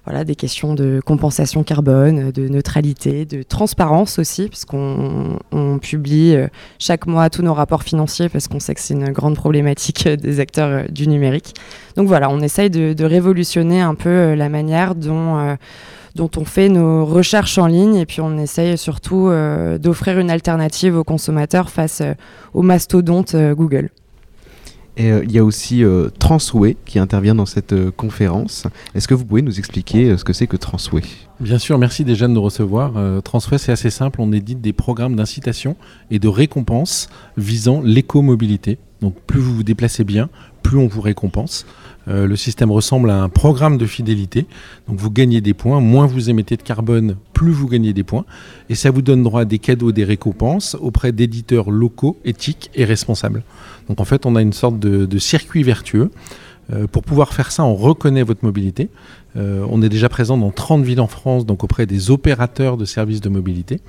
voilà, 0.08 0.24
des 0.24 0.36
questions 0.36 0.74
de 0.74 1.02
compensation 1.04 1.62
carbone, 1.64 2.30
de 2.30 2.48
neutralité, 2.48 3.26
de 3.26 3.42
transparence 3.42 4.18
aussi, 4.18 4.48
puisqu'on 4.48 5.38
on 5.52 5.78
publie 5.78 6.34
euh, 6.34 6.48
chaque 6.78 7.06
mois 7.06 7.28
tous 7.28 7.42
nos 7.42 7.52
rapports 7.52 7.82
financiers 7.82 8.30
parce 8.30 8.48
qu'on 8.48 8.58
sait 8.58 8.74
que 8.74 8.80
c'est 8.80 8.94
une 8.94 9.10
grande 9.10 9.34
problématique 9.34 10.06
euh, 10.06 10.16
des 10.16 10.40
acteurs 10.40 10.68
euh, 10.68 10.82
du 10.88 11.08
numérique. 11.08 11.52
Donc 11.96 12.08
voilà, 12.08 12.30
on 12.30 12.40
essaye 12.40 12.70
de, 12.70 13.04
révolutionner 13.04 13.82
un 13.82 13.94
peu 13.94 14.32
la 14.32 14.48
manière 14.48 14.94
dont, 14.94 15.58
on 16.18 16.44
fait 16.46 16.70
nos 16.70 17.04
recherches 17.04 17.58
en 17.58 17.66
ligne 17.66 17.96
et 17.96 18.06
puis 18.06 18.22
on 18.22 18.38
essaye 18.38 18.78
surtout 18.78 19.30
d'offrir 19.78 20.18
une 20.18 20.30
alternative 20.30 20.96
aux 20.96 21.04
consommateurs 21.04 21.68
face 21.70 22.00
euh, 22.00 22.14
au 22.54 22.62
mastodonte 22.62 23.34
euh, 23.34 23.54
Google. 23.54 23.90
Et 24.98 25.12
euh, 25.12 25.24
il 25.24 25.30
y 25.30 25.38
a 25.38 25.44
aussi 25.44 25.84
euh, 25.84 26.10
Transway 26.18 26.76
qui 26.84 26.98
intervient 26.98 27.36
dans 27.36 27.46
cette 27.46 27.72
euh, 27.72 27.92
conférence. 27.92 28.64
Est-ce 28.96 29.06
que 29.06 29.14
vous 29.14 29.24
pouvez 29.24 29.42
nous 29.42 29.58
expliquer 29.58 30.16
ce 30.16 30.24
que 30.24 30.32
c'est 30.32 30.48
que 30.48 30.56
Transway? 30.56 31.02
Bien 31.38 31.58
sûr, 31.58 31.78
merci 31.78 32.04
déjà 32.04 32.26
de 32.26 32.32
nous 32.32 32.42
recevoir. 32.42 33.22
Transway, 33.22 33.58
c'est 33.58 33.70
assez 33.70 33.90
simple. 33.90 34.20
On 34.20 34.32
édite 34.32 34.60
des 34.60 34.72
programmes 34.72 35.14
d'incitation 35.14 35.76
et 36.10 36.18
de 36.18 36.26
récompense 36.26 37.08
visant 37.36 37.80
l'écomobilité. 37.80 38.78
Donc, 39.00 39.14
plus 39.28 39.38
vous 39.38 39.54
vous 39.54 39.62
déplacez 39.62 40.02
bien, 40.02 40.28
plus 40.64 40.78
on 40.78 40.88
vous 40.88 41.00
récompense. 41.00 41.64
Euh, 42.08 42.26
le 42.26 42.36
système 42.36 42.70
ressemble 42.70 43.10
à 43.10 43.22
un 43.22 43.28
programme 43.28 43.76
de 43.78 43.86
fidélité. 43.86 44.46
Donc, 44.88 44.98
vous 44.98 45.10
gagnez 45.10 45.40
des 45.40 45.54
points. 45.54 45.80
Moins 45.80 46.06
vous 46.06 46.30
émettez 46.30 46.56
de 46.56 46.62
carbone, 46.62 47.16
plus 47.34 47.52
vous 47.52 47.68
gagnez 47.68 47.92
des 47.92 48.04
points. 48.04 48.24
Et 48.70 48.74
ça 48.74 48.90
vous 48.90 49.02
donne 49.02 49.22
droit 49.22 49.42
à 49.42 49.44
des 49.44 49.58
cadeaux, 49.58 49.92
des 49.92 50.04
récompenses 50.04 50.76
auprès 50.80 51.12
d'éditeurs 51.12 51.70
locaux, 51.70 52.18
éthiques 52.24 52.70
et 52.74 52.84
responsables. 52.84 53.42
Donc, 53.88 54.00
en 54.00 54.04
fait, 54.04 54.26
on 54.26 54.36
a 54.36 54.42
une 54.42 54.52
sorte 54.52 54.78
de, 54.78 55.18
circuit 55.18 55.62
vertueux. 55.62 56.10
Euh, 56.72 56.86
pour 56.86 57.02
pouvoir 57.02 57.32
faire 57.32 57.50
ça, 57.50 57.64
on 57.64 57.74
reconnaît 57.74 58.22
votre 58.22 58.44
mobilité. 58.44 58.88
Euh, 59.36 59.64
on 59.70 59.82
est 59.82 59.88
déjà 59.88 60.08
présent 60.08 60.36
dans 60.36 60.50
30 60.50 60.84
villes 60.84 61.00
en 61.00 61.06
France, 61.06 61.46
donc 61.46 61.64
auprès 61.64 61.86
des 61.86 62.10
opérateurs 62.10 62.76
de 62.76 62.84
services 62.84 63.20
de 63.20 63.28
mobilité. 63.28 63.80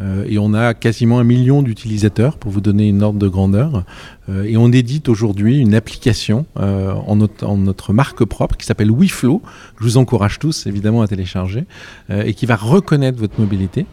Euh, 0.00 0.24
et 0.28 0.38
on 0.38 0.54
a 0.54 0.74
quasiment 0.74 1.18
un 1.18 1.24
million 1.24 1.62
d'utilisateurs, 1.62 2.38
pour 2.38 2.50
vous 2.50 2.60
donner 2.60 2.88
une 2.88 3.02
ordre 3.02 3.18
de 3.18 3.28
grandeur. 3.28 3.84
Euh, 4.28 4.44
et 4.44 4.56
on 4.56 4.70
édite 4.72 5.08
aujourd'hui 5.08 5.58
une 5.58 5.74
application 5.74 6.46
euh, 6.58 6.92
en, 6.92 7.16
notre, 7.16 7.92
marque 7.92 8.24
propre 8.24 8.56
qui 8.56 8.66
s'appelle 8.66 8.90
WeFlow, 8.90 9.38
que 9.38 9.80
je 9.80 9.84
vous 9.84 9.96
encourage 9.96 10.38
tous 10.38 10.66
évidemment 10.66 11.02
à 11.02 11.08
télécharger, 11.08 11.64
et 12.10 12.34
qui 12.34 12.46
va 12.46 12.56
reconnaître 12.56 13.18
votre 13.18 13.40
mobilité 13.40 13.86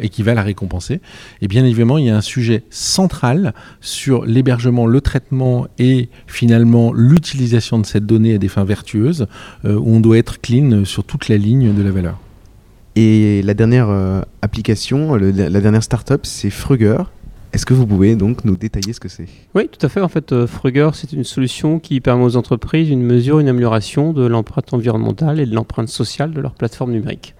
et 0.00 0.08
qui 0.08 0.22
va 0.22 0.34
la 0.34 0.42
récompenser. 0.42 1.00
Et 1.40 1.48
bien 1.48 1.64
évidemment, 1.64 1.98
il 1.98 2.06
y 2.06 2.10
a 2.10 2.16
un 2.16 2.20
sujet 2.20 2.64
central 2.70 3.54
sur 3.80 4.24
l'hébergement, 4.24 4.86
le 4.86 5.00
traitement 5.00 5.66
et 5.78 6.08
finalement 6.26 6.92
l'utilisation 6.92 7.78
de 7.78 7.86
cette 7.86 8.06
donnée 8.06 8.34
à 8.34 8.38
des 8.38 8.48
fins 8.48 8.64
vertueuses, 8.64 9.26
où 9.64 9.94
on 9.94 10.00
doit 10.00 10.18
être 10.18 10.40
clean 10.40 10.84
sur 10.84 11.04
toute 11.04 11.28
la 11.28 11.36
ligne 11.36 11.74
de 11.74 11.82
la 11.82 11.90
valeur. 11.90 12.18
Et 12.96 13.42
la 13.42 13.52
dernière 13.52 13.90
euh, 13.90 14.22
application, 14.40 15.16
la 15.16 15.60
dernière 15.60 15.82
startup, 15.82 16.24
c'est 16.24 16.48
Fruger. 16.48 16.96
Est-ce 17.52 17.66
que 17.66 17.74
vous 17.74 17.86
pouvez 17.86 18.16
donc 18.16 18.44
nous 18.46 18.56
détailler 18.56 18.94
ce 18.94 19.00
que 19.00 19.08
c'est? 19.08 19.26
Oui, 19.54 19.68
tout 19.68 19.84
à 19.84 19.90
fait. 19.90 20.00
En 20.00 20.08
fait, 20.08 20.32
euh, 20.32 20.46
Fruger, 20.46 20.88
c'est 20.94 21.12
une 21.12 21.24
solution 21.24 21.78
qui 21.78 22.00
permet 22.00 22.24
aux 22.24 22.36
entreprises 22.36 22.88
une 22.88 23.02
mesure, 23.02 23.38
une 23.38 23.48
amélioration 23.48 24.14
de 24.14 24.26
l'empreinte 24.26 24.72
environnementale 24.72 25.40
et 25.40 25.46
de 25.46 25.54
l'empreinte 25.54 25.88
sociale 25.88 26.32
de 26.32 26.40
leur 26.40 26.54
plateforme 26.54 26.92
numérique. 26.92 27.34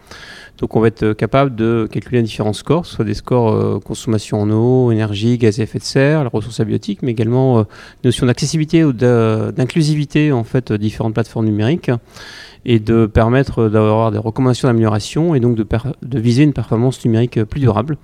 Donc, 0.59 0.75
on 0.75 0.81
va 0.81 0.89
être 0.89 1.03
euh, 1.03 1.15
capable 1.15 1.55
de 1.55 1.89
calculer 1.91 2.23
différents 2.23 2.53
scores, 2.53 2.87
soit 2.87 3.05
des 3.05 3.15
scores 3.15 3.53
euh, 3.53 3.79
consommation 3.79 4.41
en 4.41 4.51
eau, 4.51 4.91
énergie, 4.91 5.37
gaz 5.37 5.61
à 5.61 5.65
effet 5.65 5.79
de 5.79 5.85
serre, 5.85 6.25
la 6.25 6.31
ressource 6.31 6.61
abiotique, 6.61 7.03
mais 7.03 7.11
également 7.11 7.59
euh, 7.59 7.63
notion 8.05 8.27
d'accessibilité 8.27 8.85
ou 8.85 8.93
d'inclusivité 8.93 10.33
en 10.33 10.45
fait 10.45 10.71
euh, 10.71 10.79
différentes 10.79 11.15
plateformes 11.15 11.47
numériques 11.47 11.91
et 12.65 12.81
de 12.81 13.07
permettre 13.07 13.69
d'avoir 13.69 14.11
des 14.11 14.19
recommandations 14.19 14.69
d'amélioration 14.69 15.35
et 15.35 15.41
donc 15.41 15.57
de, 15.57 16.19
viser 16.19 16.43
une 16.43 16.53
performance 16.53 17.05
numérique 17.05 17.45
plus 17.45 17.61
durable. 17.61 17.97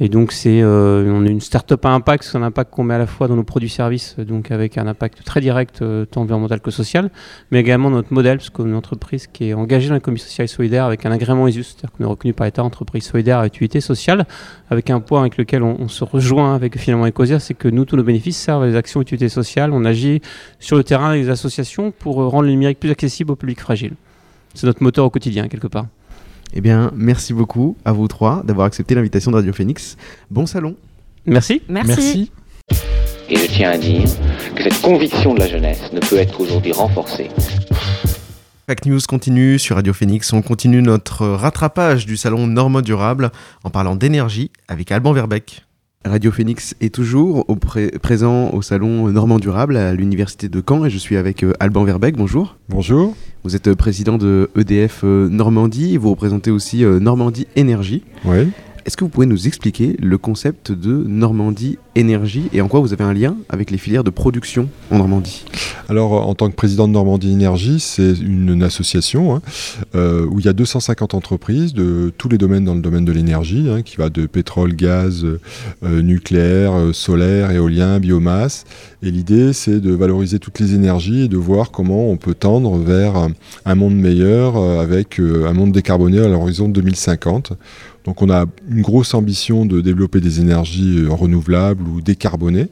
Et 0.00 0.08
donc, 0.08 0.32
c'est, 0.32 0.60
euh, 0.60 1.08
on 1.12 1.24
est 1.24 1.30
une 1.30 1.40
start-up 1.40 1.84
à 1.84 1.90
impact, 1.90 2.24
c'est 2.24 2.36
un 2.36 2.42
impact 2.42 2.72
qu'on 2.72 2.82
met 2.82 2.94
à 2.94 2.98
la 2.98 3.06
fois 3.06 3.28
dans 3.28 3.36
nos 3.36 3.44
produits-services, 3.44 4.16
donc 4.18 4.50
avec 4.50 4.76
un 4.76 4.88
impact 4.88 5.22
très 5.24 5.40
direct, 5.40 5.82
euh, 5.82 6.04
tant 6.04 6.22
environnemental 6.22 6.60
que 6.60 6.72
social, 6.72 7.10
mais 7.52 7.60
également 7.60 7.90
notre 7.90 8.12
modèle, 8.12 8.38
parce 8.38 8.50
qu'on 8.50 8.64
est 8.66 8.70
une 8.70 8.74
entreprise 8.74 9.28
qui 9.28 9.50
est 9.50 9.54
engagée 9.54 9.88
dans 9.88 9.94
l'économie 9.94 10.18
sociale 10.18 10.46
et 10.46 10.48
solidaire 10.48 10.84
avec 10.84 11.06
un 11.06 11.12
agrément 11.12 11.46
ESUS, 11.46 11.62
c'est-à-dire 11.62 11.92
qu'on 11.92 12.02
est 12.02 12.08
reconnu 12.08 12.34
par 12.34 12.44
l'État 12.46 12.64
entreprise 12.64 13.04
solidaire 13.04 13.38
à 13.38 13.46
utilité 13.46 13.80
sociale, 13.80 14.26
avec 14.68 14.90
un 14.90 14.98
point 14.98 15.20
avec 15.20 15.36
lequel 15.36 15.62
on, 15.62 15.86
se 15.86 16.02
rejoint 16.02 16.56
avec 16.56 16.76
finalement 16.76 17.06
Ecosia, 17.06 17.38
c'est 17.38 17.54
que 17.54 17.68
nous, 17.68 17.84
tous 17.84 17.96
nos 17.96 18.02
bénéfices 18.02 18.36
servent 18.36 18.64
à 18.64 18.66
des 18.66 18.76
actions 18.76 18.98
d'utilité 18.98 19.28
sociale. 19.28 19.70
On 19.72 19.84
agit 19.84 20.22
sur 20.58 20.76
le 20.76 20.82
terrain 20.82 21.10
avec 21.10 21.22
les 21.22 21.30
associations 21.30 21.92
pour 21.92 22.20
euh, 22.20 22.26
rendre 22.26 22.46
le 22.46 22.50
numérique 22.50 22.80
plus 22.80 22.90
accessible 22.90 23.30
au 23.30 23.36
public 23.36 23.60
fragile. 23.60 23.92
C'est 24.54 24.66
notre 24.66 24.82
moteur 24.82 25.04
au 25.04 25.10
quotidien, 25.10 25.46
quelque 25.46 25.68
part. 25.68 25.86
Eh 26.56 26.60
bien, 26.60 26.92
merci 26.94 27.32
beaucoup 27.32 27.76
à 27.84 27.90
vous 27.90 28.06
trois 28.06 28.44
d'avoir 28.44 28.68
accepté 28.68 28.94
l'invitation 28.94 29.32
de 29.32 29.36
Radio 29.36 29.52
Phoenix. 29.52 29.96
Bon 30.30 30.46
salon. 30.46 30.76
Merci. 31.26 31.62
Merci. 31.68 32.30
Et 33.28 33.36
je 33.36 33.46
tiens 33.46 33.70
à 33.70 33.78
dire 33.78 34.04
que 34.54 34.62
cette 34.62 34.80
conviction 34.80 35.34
de 35.34 35.40
la 35.40 35.48
jeunesse 35.48 35.92
ne 35.92 35.98
peut 35.98 36.16
être 36.16 36.40
aujourd'hui 36.40 36.70
renforcée. 36.70 37.28
Fact 38.68 38.86
News 38.86 39.00
continue 39.08 39.58
sur 39.58 39.74
Radio 39.74 39.92
Phoenix. 39.92 40.32
On 40.32 40.42
continue 40.42 40.80
notre 40.80 41.26
rattrapage 41.26 42.06
du 42.06 42.16
salon 42.16 42.46
Normand 42.46 42.82
Durable 42.82 43.32
en 43.64 43.70
parlant 43.70 43.96
d'énergie 43.96 44.52
avec 44.68 44.92
Alban 44.92 45.12
Verbeck. 45.12 45.64
Radio 46.04 46.30
Phoenix 46.30 46.74
est 46.82 46.94
toujours 46.94 47.44
au 47.48 47.56
pré- 47.56 47.90
présent 48.02 48.50
au 48.52 48.60
salon 48.60 49.08
Normand 49.10 49.38
Durable 49.38 49.76
à 49.78 49.94
l'université 49.94 50.48
de 50.50 50.62
Caen 50.66 50.84
et 50.84 50.90
je 50.90 50.98
suis 50.98 51.16
avec 51.16 51.42
euh, 51.42 51.54
Alban 51.60 51.84
Verbeck. 51.84 52.16
Bonjour. 52.16 52.56
Bonjour. 52.68 53.14
Vous 53.42 53.56
êtes 53.56 53.68
euh, 53.68 53.74
président 53.74 54.18
de 54.18 54.50
EDF 54.54 55.00
euh, 55.04 55.28
Normandie 55.30 55.94
et 55.94 55.98
vous 55.98 56.10
représentez 56.10 56.50
aussi 56.50 56.84
Normandie 56.84 57.46
Énergie. 57.56 58.02
Oui. 58.26 58.48
Est-ce 58.86 58.98
que 58.98 59.04
vous 59.04 59.08
pouvez 59.08 59.26
nous 59.26 59.46
expliquer 59.46 59.96
le 59.98 60.18
concept 60.18 60.70
de 60.70 60.92
Normandie 60.92 61.78
Énergie 61.94 62.50
et 62.52 62.60
en 62.60 62.68
quoi 62.68 62.80
vous 62.80 62.92
avez 62.92 63.04
un 63.04 63.14
lien 63.14 63.34
avec 63.48 63.70
les 63.70 63.78
filières 63.78 64.04
de 64.04 64.10
production 64.10 64.68
en 64.90 64.98
Normandie? 64.98 65.46
Alors, 65.88 66.14
euh, 66.14 66.20
en 66.20 66.34
tant 66.34 66.50
que 66.50 66.54
président 66.54 66.86
de 66.86 66.92
Normandie 66.92 67.32
Énergie, 67.32 67.80
c'est 67.80 68.12
une, 68.12 68.62
association 68.62 69.34
hein, 69.34 69.42
euh, 69.94 70.26
où 70.30 70.38
il 70.38 70.46
y 70.46 70.48
a 70.48 70.52
250 70.52 71.14
entreprises 71.14 71.72
de 71.72 72.12
tous 72.16 72.28
les 72.28 72.38
domaines 72.38 72.64
dans 72.64 72.74
le 72.74 72.80
domaine 72.80 73.04
de 73.04 73.12
l'énergie, 73.12 73.68
hein, 73.70 73.82
qui 73.82 73.96
va 73.96 74.10
de 74.10 74.26
pétrole, 74.26 74.74
gaz, 74.74 75.24
euh, 75.24 76.02
nucléaire, 76.02 76.72
solaire, 76.92 77.50
éolien, 77.50 78.00
biomasse. 78.00 78.64
Et 79.02 79.10
l'idée, 79.10 79.52
c'est 79.52 79.80
de 79.80 79.92
valoriser 79.92 80.38
toutes 80.38 80.60
les 80.60 80.74
énergies 80.74 81.24
et 81.24 81.28
de 81.28 81.36
voir 81.36 81.70
comment 81.70 82.10
on 82.10 82.16
peut 82.16 82.34
tendre 82.34 82.76
vers 82.76 83.28
un 83.64 83.74
monde 83.74 83.96
meilleur 83.96 84.56
avec 84.56 85.18
un 85.18 85.52
monde 85.52 85.72
décarboné 85.72 86.20
à 86.20 86.28
l'horizon 86.28 86.68
2050. 86.68 87.52
Donc 88.04 88.20
on 88.20 88.30
a 88.30 88.46
une 88.68 88.82
grosse 88.82 89.14
ambition 89.14 89.64
de 89.64 89.80
développer 89.80 90.20
des 90.20 90.40
énergies 90.40 90.98
euh, 90.98 91.10
renouvelables 91.10 91.86
ou 91.88 92.00
décarbonées 92.00 92.68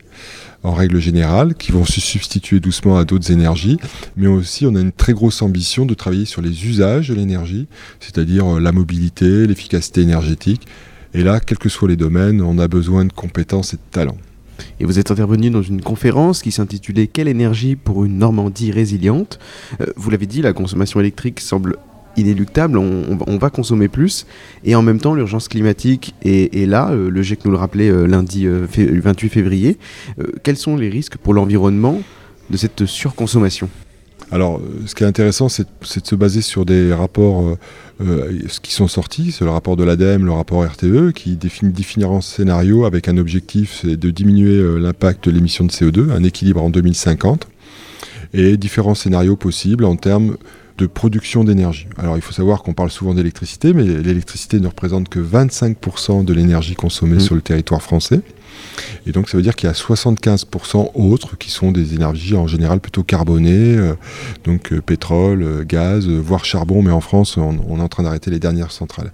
en 0.63 0.75
règle 0.75 1.01
générale, 1.01 1.55
qui 1.55 1.73
vont 1.73 1.85
se 1.85 2.01
substituer 2.01 2.61
doucement 2.61 2.97
à 2.97 3.05
d'autres 3.05 3.33
énergies, 3.33 3.79
mais 4.17 4.29
aussi 4.29 4.65
on 4.65 4.75
a 4.77 4.81
une 4.81 4.93
très 4.93 5.13
grosse 5.13 5.43
ambition 5.43 5.87
de 5.87 5.95
travailler 5.95 6.25
sur 6.25 6.41
les 6.41 6.67
usages 6.67 7.09
de 7.09 7.15
l'énergie, 7.15 7.67
c'est-à-dire 7.99 8.47
euh, 8.47 8.61
la 8.61 8.73
mobilité, 8.73 9.47
l'efficacité 9.47 10.03
énergétique. 10.03 10.67
Et 11.15 11.23
là, 11.23 11.41
quels 11.41 11.59
que 11.59 11.69
soient 11.69 11.89
les 11.89 11.97
domaines, 11.97 12.41
on 12.41 12.59
a 12.59 12.69
besoin 12.69 13.05
de 13.05 13.13
compétences 13.13 13.75
et 13.75 13.77
de 13.77 13.83
talents. 13.91 14.19
Et 14.81 14.85
vous 14.85 14.99
êtes 14.99 15.11
intervenu 15.11 15.51
dans 15.51 15.63
une 15.63 15.83
conférence 15.83 16.43
qui 16.43 16.53
s'intitulait 16.53 17.07
Quelle 17.07 17.29
énergie 17.29 17.75
pour 17.75 18.05
une 18.05 18.19
Normandie 18.19 18.71
résiliente? 18.71 19.39
Euh, 19.81 19.87
Vous 19.97 20.11
l'avez 20.11 20.27
dit, 20.27 20.43
la 20.43 20.53
consommation 20.53 21.01
électrique 21.01 21.41
semble 21.41 21.77
inéluctable, 22.17 22.79
on, 22.79 23.17
va- 23.17 23.25
on 23.27 23.39
va 23.39 23.51
consommer 23.51 23.89
plus, 23.89 24.27
et 24.65 24.75
en 24.75 24.83
même 24.83 24.99
temps 25.01 25.15
l'urgence 25.15 25.49
climatique 25.49 26.15
est, 26.25 26.67
là, 26.69 26.91
euh, 26.91 27.11
le 27.11 27.23
GIEC 27.23 27.45
nous 27.45 27.51
le 27.51 27.57
rappelait 27.57 27.89
euh, 27.91 28.07
lundi 28.07 28.47
euh, 28.47 28.67
fé- 28.67 28.87
28 28.87 29.29
février. 29.29 29.79
Euh, 30.21 30.25
quels 30.43 30.57
sont 30.57 30.77
les 30.77 30.89
risques 30.89 31.17
pour 31.17 31.35
l'environnement 31.35 32.01
de 32.51 32.57
cette 32.57 32.87
surconsommation? 32.87 33.69
Alors, 34.31 34.63
ce 34.87 34.95
qui 34.95 35.05
est 35.05 35.07
intéressant, 35.07 35.51
c'est 35.51 35.65
de 35.65 36.07
se 36.07 36.15
baser 36.15 36.41
sur 36.41 36.65
des 36.65 36.91
rapports 36.95 37.55
qui 38.63 38.73
sont 38.73 38.89
sortis. 38.89 39.31
C'est 39.31 39.45
le 39.45 39.51
rapport 39.51 39.77
de 39.77 39.85
l'ADEME, 39.85 40.25
le 40.25 40.33
rapport 40.33 40.65
RTE, 40.65 41.13
qui 41.15 41.37
définit 41.37 41.71
différents 41.71 42.23
scénarios 42.23 42.87
avec 42.87 43.09
un 43.09 43.19
objectif, 43.19 43.85
de 43.85 44.11
diminuer 44.11 44.81
l'impact 44.81 45.27
de 45.29 45.33
l'émission 45.33 45.67
de 45.67 45.71
CO2, 45.71 46.11
un 46.11 46.25
équilibre 46.25 46.63
en 46.63 46.71
2050, 46.71 47.47
et 48.33 48.57
différents 48.57 48.95
scénarios 48.95 49.37
possibles 49.37 49.85
en 49.85 49.97
termes 49.97 50.37
de 50.79 50.87
production 50.87 51.45
d'énergie. 51.45 51.87
Alors, 51.99 52.17
il 52.17 52.23
faut 52.23 52.33
savoir 52.33 52.63
qu'on 52.63 52.75
parle 52.75 52.91
souvent 52.91 53.15
d'électricité, 53.15 53.73
mais 53.73 53.85
l'électricité 53.85 54.61
ne 54.61 54.67
représente 54.67 55.09
que 55.09 55.21
25% 55.21 56.25
de 56.25 56.33
l'énergie 56.33 56.75
consommée 56.75 57.21
sur 57.21 57.35
le 57.35 57.43
territoire 57.43 57.83
français. 57.83 58.21
Et 59.07 59.13
donc 59.13 59.29
ça 59.29 59.37
veut 59.37 59.43
dire 59.43 59.57
qu'il 59.57 59.69
y 59.69 59.71
a 59.71 59.75
75% 59.75 60.91
autres 60.95 61.37
qui 61.37 61.51
sont 61.51 61.73
des 61.73 61.95
énergies 61.95 62.37
en 62.37 62.47
général 62.47 62.81
plutôt 62.81 63.03
carbonées, 63.03 63.77
euh, 63.77 63.95
donc 64.45 64.73
euh, 64.73 64.81
pétrole, 64.81 65.43
euh, 65.43 65.65
gaz, 65.65 66.07
voire 66.09 66.45
charbon, 66.45 66.83
mais 66.83 66.93
en 66.93 67.01
France 67.01 67.37
on, 67.37 67.59
on 67.69 67.79
est 67.79 67.83
en 67.83 67.89
train 67.89 68.03
d'arrêter 68.03 68.31
les 68.31 68.39
dernières 68.39 68.73
centrales. 68.73 69.13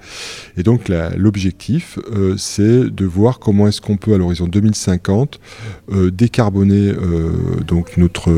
Et 0.57 0.63
donc 0.63 0.89
l'objectif 1.17 1.99
c'est 2.37 2.91
de 2.91 3.05
voir 3.05 3.39
comment 3.39 3.69
est-ce 3.69 3.81
qu'on 3.81 3.97
peut 3.97 4.15
à 4.15 4.19
l'horizon 4.19 4.47
2050 4.47 5.41
euh, 5.93 6.11
décarboner 6.11 6.93
donc 7.67 7.97
notre, 7.97 8.33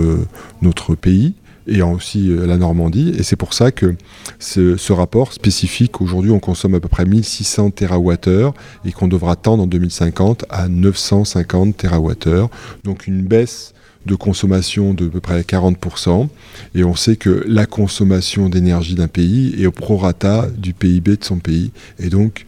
notre 0.63 0.95
pays 0.95 1.35
et 1.71 1.81
aussi 1.83 2.31
euh, 2.31 2.47
la 2.47 2.59
Normandie. 2.59 3.15
Et 3.17 3.23
c'est 3.23 3.37
pour 3.37 3.55
ça 3.55 3.71
que 3.71 3.95
ce, 4.39 4.77
ce 4.77 4.93
rapport 4.93 5.33
spécifique, 5.33 6.01
aujourd'hui 6.01 6.31
on 6.31 6.41
consomme 6.41 6.75
à 6.75 6.81
peu 6.81 6.89
près 6.89 7.07
1600 7.07 7.71
TWh 7.71 8.51
et 8.85 8.93
qu'on 8.93 9.09
devra 9.09 9.37
tendre 9.37 9.63
en 9.63 9.67
2050 9.67 10.45
à 10.51 10.69
950 10.69 11.77
TWh. 11.77 12.49
Donc 12.85 13.07
une 13.07 13.23
baisse 13.23 13.73
de 14.07 14.15
consommation 14.15 14.95
de 14.95 15.07
à 15.07 15.11
peu 15.11 15.21
près 15.21 15.41
40%. 15.43 16.29
Et 16.75 16.85
on 16.85 16.95
sait 16.95 17.17
que 17.17 17.45
la 17.47 17.67
consommation 17.67 18.49
d'énergie 18.49 18.95
d'un 18.95 19.09
pays 19.09 19.55
est 19.61 19.67
au 19.67 19.73
prorata 19.73 20.49
du 20.57 20.75
PIB 20.75 21.17
de 21.17 21.25
son 21.25 21.39
pays 21.39 21.71
et 21.99 22.09
donc 22.09 22.47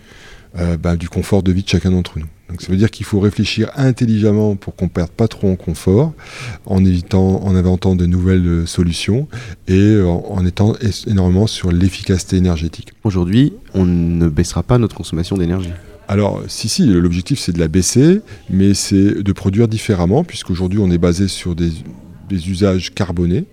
euh, 0.59 0.77
bah, 0.77 0.97
du 0.97 1.09
confort 1.09 1.43
de 1.43 1.53
vie 1.53 1.63
de 1.63 1.69
chacun 1.69 1.91
d'entre 1.91 2.19
nous. 2.19 2.27
Donc 2.53 2.61
ça 2.61 2.69
veut 2.71 2.77
dire 2.77 2.91
qu'il 2.91 3.07
faut 3.07 3.19
réfléchir 3.19 3.71
intelligemment 3.77 4.57
pour 4.57 4.77
qu'on 4.77 4.89
perde 4.89 5.11
pas 5.11 5.27
trop 5.27 5.51
en 5.51 5.57
confort, 5.57 6.13
en 6.67 6.85
évitant, 6.85 7.43
en 7.43 7.57
inventant 7.57 7.97
de 7.97 8.05
nouvelles 8.05 8.47
euh, 8.47 8.67
solutions 8.67 9.27
et 9.69 9.79
euh, 9.79 10.07
en, 10.07 10.23
en 10.29 10.45
étant 10.45 10.75
énormément 11.07 11.47
sur 11.47 11.73
l'efficacité 11.73 12.37
énergétique. 12.37 12.93
Aujourd'hui, 13.05 13.55
on 13.73 13.87
ne 13.87 14.29
baissera 14.29 14.63
pas 14.63 14.77
notre 14.77 14.95
consommation 14.95 15.39
d'énergie. 15.39 15.71
Alors, 16.09 16.43
si, 16.47 16.69
si, 16.69 16.85
l'objectif 16.85 17.39
c'est 17.39 17.53
de 17.53 17.59
la 17.59 17.69
baisser, 17.69 18.21
mais 18.51 18.75
c'est 18.75 19.23
de 19.23 19.33
produire 19.33 19.67
différemment, 19.67 20.23
puisqu'aujourd'hui 20.23 20.79
on 20.79 20.91
est 20.91 20.99
basé 20.99 21.29
sur 21.29 21.55
des, 21.55 21.71
des 22.29 22.51
usages 22.51 22.93
carbonés. 22.93 23.47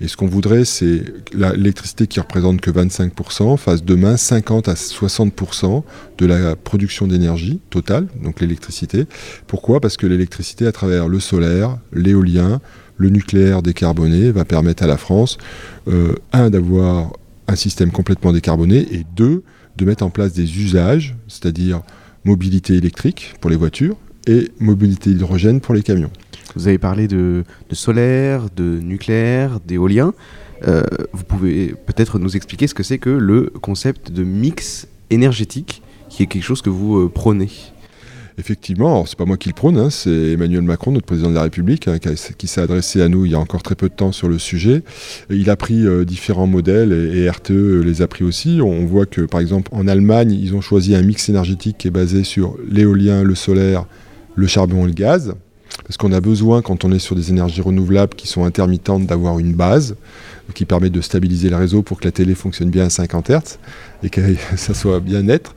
Et 0.00 0.08
ce 0.08 0.16
qu'on 0.16 0.26
voudrait, 0.26 0.64
c'est 0.64 1.02
que 1.24 1.36
l'électricité 1.36 2.06
qui 2.06 2.20
représente 2.20 2.60
que 2.60 2.70
25% 2.70 3.56
fasse 3.56 3.82
demain 3.82 4.16
50 4.16 4.68
à 4.68 4.74
60% 4.74 5.82
de 6.18 6.26
la 6.26 6.54
production 6.54 7.06
d'énergie 7.06 7.60
totale, 7.70 8.06
donc 8.22 8.40
l'électricité. 8.40 9.06
Pourquoi? 9.46 9.80
Parce 9.80 9.96
que 9.96 10.06
l'électricité, 10.06 10.66
à 10.66 10.72
travers 10.72 11.08
le 11.08 11.18
solaire, 11.18 11.78
l'éolien, 11.92 12.60
le 12.98 13.08
nucléaire 13.08 13.62
décarboné, 13.62 14.30
va 14.32 14.44
permettre 14.44 14.82
à 14.82 14.86
la 14.86 14.98
France, 14.98 15.38
euh, 15.88 16.14
un, 16.32 16.50
d'avoir 16.50 17.12
un 17.48 17.56
système 17.56 17.90
complètement 17.90 18.32
décarboné, 18.32 18.86
et 18.92 19.06
deux, 19.14 19.44
de 19.76 19.84
mettre 19.84 20.04
en 20.04 20.10
place 20.10 20.32
des 20.32 20.58
usages, 20.58 21.16
c'est-à-dire 21.28 21.82
mobilité 22.24 22.74
électrique 22.74 23.34
pour 23.40 23.50
les 23.50 23.56
voitures 23.56 23.96
et 24.26 24.50
mobilité 24.58 25.10
hydrogène 25.10 25.60
pour 25.60 25.74
les 25.74 25.82
camions. 25.82 26.10
Vous 26.56 26.68
avez 26.68 26.78
parlé 26.78 27.06
de, 27.06 27.44
solaire, 27.72 28.46
de 28.56 28.80
nucléaire, 28.80 29.60
d'éolien. 29.60 30.14
Euh, 30.66 30.82
vous 31.12 31.24
pouvez 31.24 31.74
peut-être 31.84 32.18
nous 32.18 32.34
expliquer 32.34 32.66
ce 32.66 32.72
que 32.72 32.82
c'est 32.82 32.96
que 32.96 33.10
le 33.10 33.52
concept 33.60 34.10
de 34.10 34.24
mix 34.24 34.88
énergétique, 35.10 35.82
qui 36.08 36.22
est 36.22 36.26
quelque 36.26 36.42
chose 36.42 36.62
que 36.62 36.70
vous 36.70 36.96
euh, 36.96 37.08
prônez. 37.10 37.50
Effectivement, 38.38 39.04
c'est 39.04 39.18
pas 39.18 39.26
moi 39.26 39.36
qui 39.36 39.50
le 39.50 39.54
prône, 39.54 39.78
hein, 39.78 39.90
c'est 39.90 40.32
Emmanuel 40.32 40.62
Macron, 40.62 40.92
notre 40.92 41.04
président 41.04 41.28
de 41.28 41.34
la 41.34 41.42
République, 41.42 41.88
hein, 41.88 41.98
qui, 41.98 42.46
s'est 42.46 42.60
adressé 42.62 43.02
à 43.02 43.08
nous 43.08 43.26
il 43.26 43.32
y 43.32 43.34
a 43.34 43.38
encore 43.38 43.62
très 43.62 43.74
peu 43.74 43.90
de 43.90 43.94
temps 43.94 44.12
sur 44.12 44.28
le 44.28 44.38
sujet. 44.38 44.82
Et 45.28 45.36
il 45.36 45.50
a 45.50 45.56
pris 45.56 45.86
euh, 45.86 46.06
différents 46.06 46.46
modèles 46.46 46.92
et 46.92 47.28
RTE 47.28 47.82
les 47.84 48.00
a 48.00 48.08
pris 48.08 48.24
aussi. 48.24 48.60
On 48.62 48.86
voit 48.86 49.04
que 49.04 49.22
par 49.22 49.40
exemple 49.40 49.70
en 49.74 49.86
Allemagne, 49.86 50.32
ils 50.32 50.54
ont 50.54 50.62
choisi 50.62 50.94
un 50.94 51.02
mix 51.02 51.28
énergétique 51.28 51.76
qui 51.78 51.88
est 51.88 51.90
basé 51.90 52.24
sur 52.24 52.56
l'éolien, 52.66 53.22
le 53.22 53.34
solaire, 53.34 53.84
le 54.34 54.46
charbon 54.46 54.84
et 54.84 54.88
le 54.88 54.94
gaz. 54.94 55.34
Parce 55.84 55.96
qu'on 55.96 56.12
a 56.12 56.20
besoin, 56.20 56.62
quand 56.62 56.84
on 56.84 56.92
est 56.92 56.98
sur 56.98 57.14
des 57.14 57.30
énergies 57.30 57.60
renouvelables 57.60 58.14
qui 58.14 58.26
sont 58.26 58.44
intermittentes, 58.44 59.06
d'avoir 59.06 59.38
une 59.38 59.52
base 59.52 59.96
qui 60.54 60.64
permet 60.64 60.90
de 60.90 61.00
stabiliser 61.00 61.50
le 61.50 61.56
réseau 61.56 61.82
pour 61.82 62.00
que 62.00 62.04
la 62.04 62.12
télé 62.12 62.34
fonctionne 62.34 62.70
bien 62.70 62.86
à 62.86 62.90
50 62.90 63.30
Hz 63.30 63.58
et 64.02 64.10
que 64.10 64.20
ça 64.56 64.74
soit 64.74 65.00
bien 65.00 65.22
net. 65.22 65.50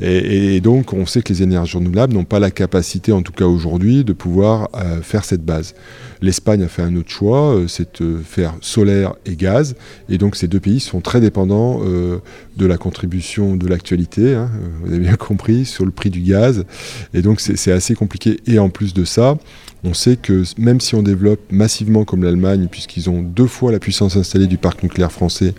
Et, 0.00 0.60
donc, 0.60 0.92
on 0.92 1.06
sait 1.06 1.22
que 1.22 1.32
les 1.32 1.42
énergies 1.42 1.76
renouvelables 1.76 2.14
n'ont 2.14 2.24
pas 2.24 2.38
la 2.38 2.50
capacité, 2.50 3.12
en 3.12 3.22
tout 3.22 3.32
cas 3.32 3.46
aujourd'hui, 3.46 4.04
de 4.04 4.12
pouvoir 4.12 4.68
euh, 4.74 5.02
faire 5.02 5.24
cette 5.24 5.44
base. 5.44 5.74
L'Espagne 6.20 6.62
a 6.62 6.68
fait 6.68 6.82
un 6.82 6.96
autre 6.96 7.10
choix, 7.10 7.54
euh, 7.54 7.68
c'est 7.68 8.02
de 8.02 8.18
faire 8.24 8.54
solaire 8.60 9.14
et 9.26 9.36
gaz. 9.36 9.76
Et 10.08 10.18
donc, 10.18 10.36
ces 10.36 10.48
deux 10.48 10.60
pays 10.60 10.80
sont 10.80 11.00
très 11.00 11.20
dépendants 11.20 11.80
euh, 11.84 12.18
de 12.56 12.66
la 12.66 12.76
contribution 12.76 13.56
de 13.56 13.66
l'actualité, 13.66 14.34
hein, 14.34 14.50
vous 14.82 14.92
avez 14.92 15.00
bien 15.00 15.16
compris, 15.16 15.64
sur 15.64 15.84
le 15.84 15.90
prix 15.90 16.10
du 16.10 16.20
gaz. 16.20 16.64
Et 17.12 17.22
donc 17.22 17.40
c'est 17.40 17.72
assez 17.72 17.94
compliqué. 17.94 18.40
Et 18.46 18.58
en 18.58 18.68
plus 18.68 18.94
de 18.94 19.04
ça, 19.04 19.38
on 19.84 19.94
sait 19.94 20.16
que 20.16 20.42
même 20.58 20.80
si 20.80 20.94
on 20.94 21.02
développe 21.02 21.40
massivement 21.50 22.04
comme 22.04 22.24
l'Allemagne, 22.24 22.68
puisqu'ils 22.70 23.10
ont 23.10 23.20
deux 23.22 23.46
fois 23.46 23.70
la 23.70 23.78
puissance 23.78 24.16
installée 24.16 24.46
du 24.46 24.56
parc 24.56 24.82
nucléaire 24.82 25.12
français 25.12 25.54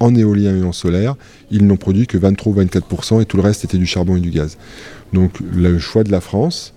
en 0.00 0.14
éolien 0.14 0.56
et 0.56 0.62
en 0.62 0.72
solaire, 0.72 1.16
ils 1.50 1.66
n'ont 1.66 1.76
produit 1.76 2.06
que 2.06 2.18
23 2.18 2.52
ou 2.52 2.62
24% 2.62 3.22
et 3.22 3.24
tout 3.24 3.36
le 3.36 3.42
reste 3.42 3.64
était 3.64 3.78
du 3.78 3.86
charbon 3.86 4.16
et 4.16 4.20
du 4.20 4.30
gaz. 4.30 4.58
Donc 5.12 5.38
le 5.40 5.78
choix 5.78 6.04
de 6.04 6.12
la 6.12 6.20
France, 6.20 6.74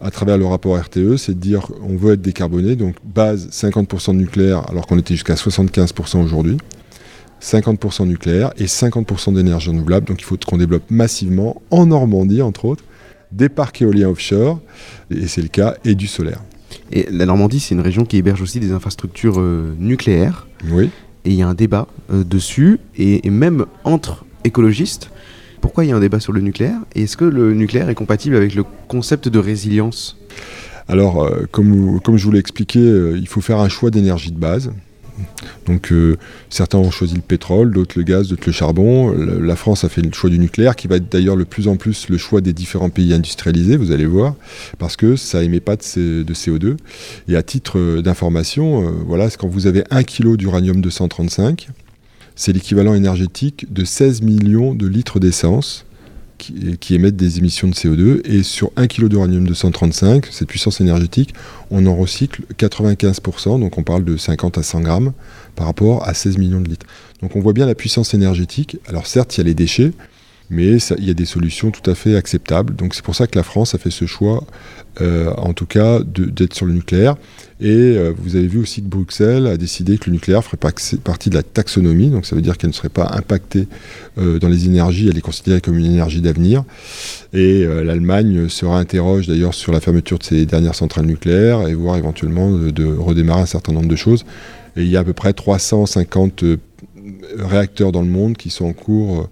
à 0.00 0.10
travers 0.10 0.38
le 0.38 0.46
rapport 0.46 0.78
RTE, 0.78 1.16
c'est 1.16 1.34
de 1.34 1.40
dire 1.40 1.66
on 1.82 1.96
veut 1.96 2.14
être 2.14 2.22
décarboné, 2.22 2.76
donc 2.76 2.96
base 3.04 3.48
50% 3.50 4.12
de 4.12 4.18
nucléaire 4.18 4.68
alors 4.70 4.86
qu'on 4.86 4.98
était 4.98 5.14
jusqu'à 5.14 5.34
75% 5.34 6.22
aujourd'hui. 6.22 6.56
50% 7.42 8.06
nucléaire 8.06 8.52
et 8.56 8.66
50% 8.66 9.34
d'énergie 9.34 9.70
renouvelable. 9.70 10.06
Donc 10.06 10.20
il 10.20 10.24
faut 10.24 10.36
qu'on 10.36 10.58
développe 10.58 10.88
massivement, 10.90 11.60
en 11.70 11.86
Normandie 11.86 12.40
entre 12.40 12.66
autres, 12.66 12.84
des 13.32 13.48
parcs 13.48 13.82
éoliens 13.82 14.08
offshore, 14.08 14.60
et 15.10 15.26
c'est 15.26 15.42
le 15.42 15.48
cas, 15.48 15.74
et 15.84 15.94
du 15.94 16.06
solaire. 16.06 16.40
Et 16.90 17.06
la 17.10 17.26
Normandie, 17.26 17.60
c'est 17.60 17.74
une 17.74 17.80
région 17.80 18.04
qui 18.04 18.16
héberge 18.16 18.42
aussi 18.42 18.60
des 18.60 18.72
infrastructures 18.72 19.40
euh, 19.40 19.74
nucléaires. 19.78 20.46
Oui. 20.70 20.90
Et 21.24 21.30
il 21.30 21.34
y 21.34 21.42
a 21.42 21.48
un 21.48 21.54
débat 21.54 21.88
euh, 22.12 22.24
dessus, 22.24 22.78
et, 22.96 23.26
et, 23.26 23.30
même 23.30 23.66
entre 23.84 24.24
écologistes. 24.44 25.10
Pourquoi 25.60 25.84
il 25.84 25.90
y 25.90 25.92
a 25.92 25.96
un 25.96 26.00
débat 26.00 26.20
sur 26.20 26.32
le 26.32 26.40
nucléaire 26.40 26.78
Et 26.94 27.02
est-ce 27.02 27.16
que 27.16 27.24
le 27.24 27.54
nucléaire 27.54 27.88
est 27.88 27.94
compatible 27.94 28.36
avec 28.36 28.54
le 28.54 28.64
concept 28.88 29.28
de 29.28 29.38
résilience? 29.38 30.18
Alors, 30.88 31.22
euh, 31.22 31.46
comme, 31.50 32.00
comme 32.00 32.16
je 32.16 32.24
vous 32.24 32.32
l'ai 32.32 32.40
expliqué, 32.40 32.80
il 32.80 33.28
faut 33.28 33.40
faire 33.40 33.60
un 33.60 33.68
choix 33.68 33.90
d'énergie 33.90 34.32
de 34.32 34.38
base. 34.38 34.72
Donc 35.66 35.92
euh, 35.92 36.16
certains 36.50 36.78
ont 36.78 36.90
choisi 36.90 37.14
le 37.14 37.20
pétrole, 37.20 37.72
d'autres 37.72 37.94
le 37.98 38.02
gaz, 38.04 38.28
d'autres 38.28 38.46
le 38.46 38.52
charbon. 38.52 39.10
La, 39.12 39.56
France 39.56 39.84
a 39.84 39.88
fait 39.88 40.02
le 40.02 40.12
choix 40.12 40.30
du 40.30 40.38
nucléaire, 40.38 40.74
qui 40.76 40.88
va 40.88 40.96
être 40.96 41.10
d'ailleurs 41.10 41.36
le 41.36 41.44
plus 41.44 41.68
en 41.68 41.76
plus 41.76 42.08
le 42.08 42.18
choix 42.18 42.40
des 42.40 42.52
différents 42.52 42.90
pays 42.90 43.12
industrialisés, 43.12 43.76
vous 43.76 43.92
allez 43.92 44.06
voir, 44.06 44.34
parce 44.78 44.96
que 44.96 45.16
ça 45.16 45.42
émet 45.42 45.60
pas 45.60 45.76
de, 45.76 45.82
C- 45.82 46.24
de 46.24 46.34
CO2. 46.34 46.76
Et 47.28 47.36
à 47.36 47.42
titre 47.42 47.78
euh, 47.78 48.02
d'information, 48.02 48.86
euh, 48.86 48.90
voilà, 49.06 49.28
quand 49.30 49.48
vous 49.48 49.66
avez 49.66 49.84
1 49.90 50.02
kg 50.02 50.36
d'uranium 50.36 50.80
235, 50.80 51.68
c'est 52.34 52.52
l'équivalent 52.52 52.94
énergétique 52.94 53.72
de 53.72 53.84
16 53.84 54.22
millions 54.22 54.74
de 54.74 54.86
litres 54.86 55.20
d'essence 55.20 55.84
qui, 56.80 56.94
émettent 56.94 57.16
des 57.16 57.38
émissions 57.38 57.68
de 57.68 57.74
CO2. 57.74 58.20
Et 58.24 58.42
sur 58.42 58.70
1 58.76 58.86
kg 58.86 59.08
d'uranium 59.08 59.46
235, 59.46 60.26
cette 60.30 60.48
puissance 60.48 60.80
énergétique, 60.80 61.34
on 61.70 61.86
en 61.86 61.94
recycle 61.94 62.42
95%, 62.58 63.60
donc 63.60 63.78
on 63.78 63.82
parle 63.82 64.04
de 64.04 64.16
50 64.16 64.58
à 64.58 64.62
100 64.62 64.80
grammes 64.80 65.12
par 65.54 65.66
rapport 65.66 66.06
à 66.08 66.14
16 66.14 66.38
millions 66.38 66.60
de 66.60 66.68
litres. 66.68 66.86
Donc 67.20 67.36
on 67.36 67.40
voit 67.40 67.52
bien 67.52 67.66
la 67.66 67.74
puissance 67.74 68.14
énergétique. 68.14 68.78
Alors 68.86 69.06
certes, 69.06 69.36
il 69.36 69.38
y 69.38 69.40
a 69.42 69.44
les 69.44 69.54
déchets, 69.54 69.92
mais 70.52 70.76
il 70.98 71.04
y 71.04 71.10
a 71.10 71.14
des 71.14 71.24
solutions 71.24 71.70
tout 71.70 71.90
à 71.90 71.94
fait 71.94 72.14
acceptables. 72.14 72.76
Donc 72.76 72.94
c'est 72.94 73.02
pour 73.02 73.14
ça 73.14 73.26
que 73.26 73.36
la 73.36 73.42
France 73.42 73.74
a 73.74 73.78
fait 73.78 73.90
ce 73.90 74.04
choix, 74.04 74.44
euh, 75.00 75.32
en 75.38 75.54
tout 75.54 75.64
cas, 75.64 76.00
d'être 76.00 76.54
sur 76.54 76.66
le 76.66 76.74
nucléaire. 76.74 77.16
Et 77.60 77.68
euh, 77.70 78.12
vous 78.16 78.36
avez 78.36 78.46
vu 78.46 78.58
aussi 78.58 78.82
que 78.82 78.88
Bruxelles 78.88 79.46
a 79.46 79.56
décidé 79.56 79.96
que 79.96 80.10
le 80.10 80.12
nucléaire 80.12 80.44
ferait 80.44 80.58
partie 80.58 81.30
de 81.30 81.34
la 81.34 81.42
taxonomie, 81.42 82.10
donc 82.10 82.26
ça 82.26 82.36
veut 82.36 82.42
dire 82.42 82.58
qu'elle 82.58 82.70
ne 82.70 82.74
serait 82.74 82.90
pas 82.90 83.10
impactée 83.14 83.66
euh, 84.18 84.38
dans 84.38 84.48
les 84.48 84.66
énergies, 84.66 85.08
elle 85.08 85.16
est 85.16 85.22
considérée 85.22 85.62
comme 85.62 85.78
une 85.78 85.86
énergie 85.86 86.20
d'avenir. 86.20 86.64
Et 87.32 87.64
l'Allemagne 87.64 88.50
se 88.50 88.66
réinterroge 88.66 89.26
d'ailleurs 89.26 89.54
sur 89.54 89.72
la 89.72 89.80
fermeture 89.80 90.18
de 90.18 90.24
ses 90.24 90.44
dernières 90.44 90.74
centrales 90.74 91.06
nucléaires 91.06 91.66
et 91.66 91.72
voir 91.72 91.96
éventuellement 91.96 92.50
de, 92.50 92.68
de 92.68 92.84
redémarrer 92.84 93.40
un 93.40 93.46
certain 93.46 93.72
nombre 93.72 93.88
de 93.88 93.96
choses. 93.96 94.26
Et 94.76 94.82
il 94.82 94.88
y 94.88 94.96
a 94.96 95.00
à 95.00 95.04
peu 95.04 95.12
près 95.12 95.32
350 95.32 96.42
euh, 96.42 96.56
réacteurs 97.38 97.92
dans 97.92 98.02
le 98.02 98.08
monde 98.08 98.36
qui 98.36 98.50
sont 98.50 98.66
en 98.66 98.72
cours, 98.72 99.28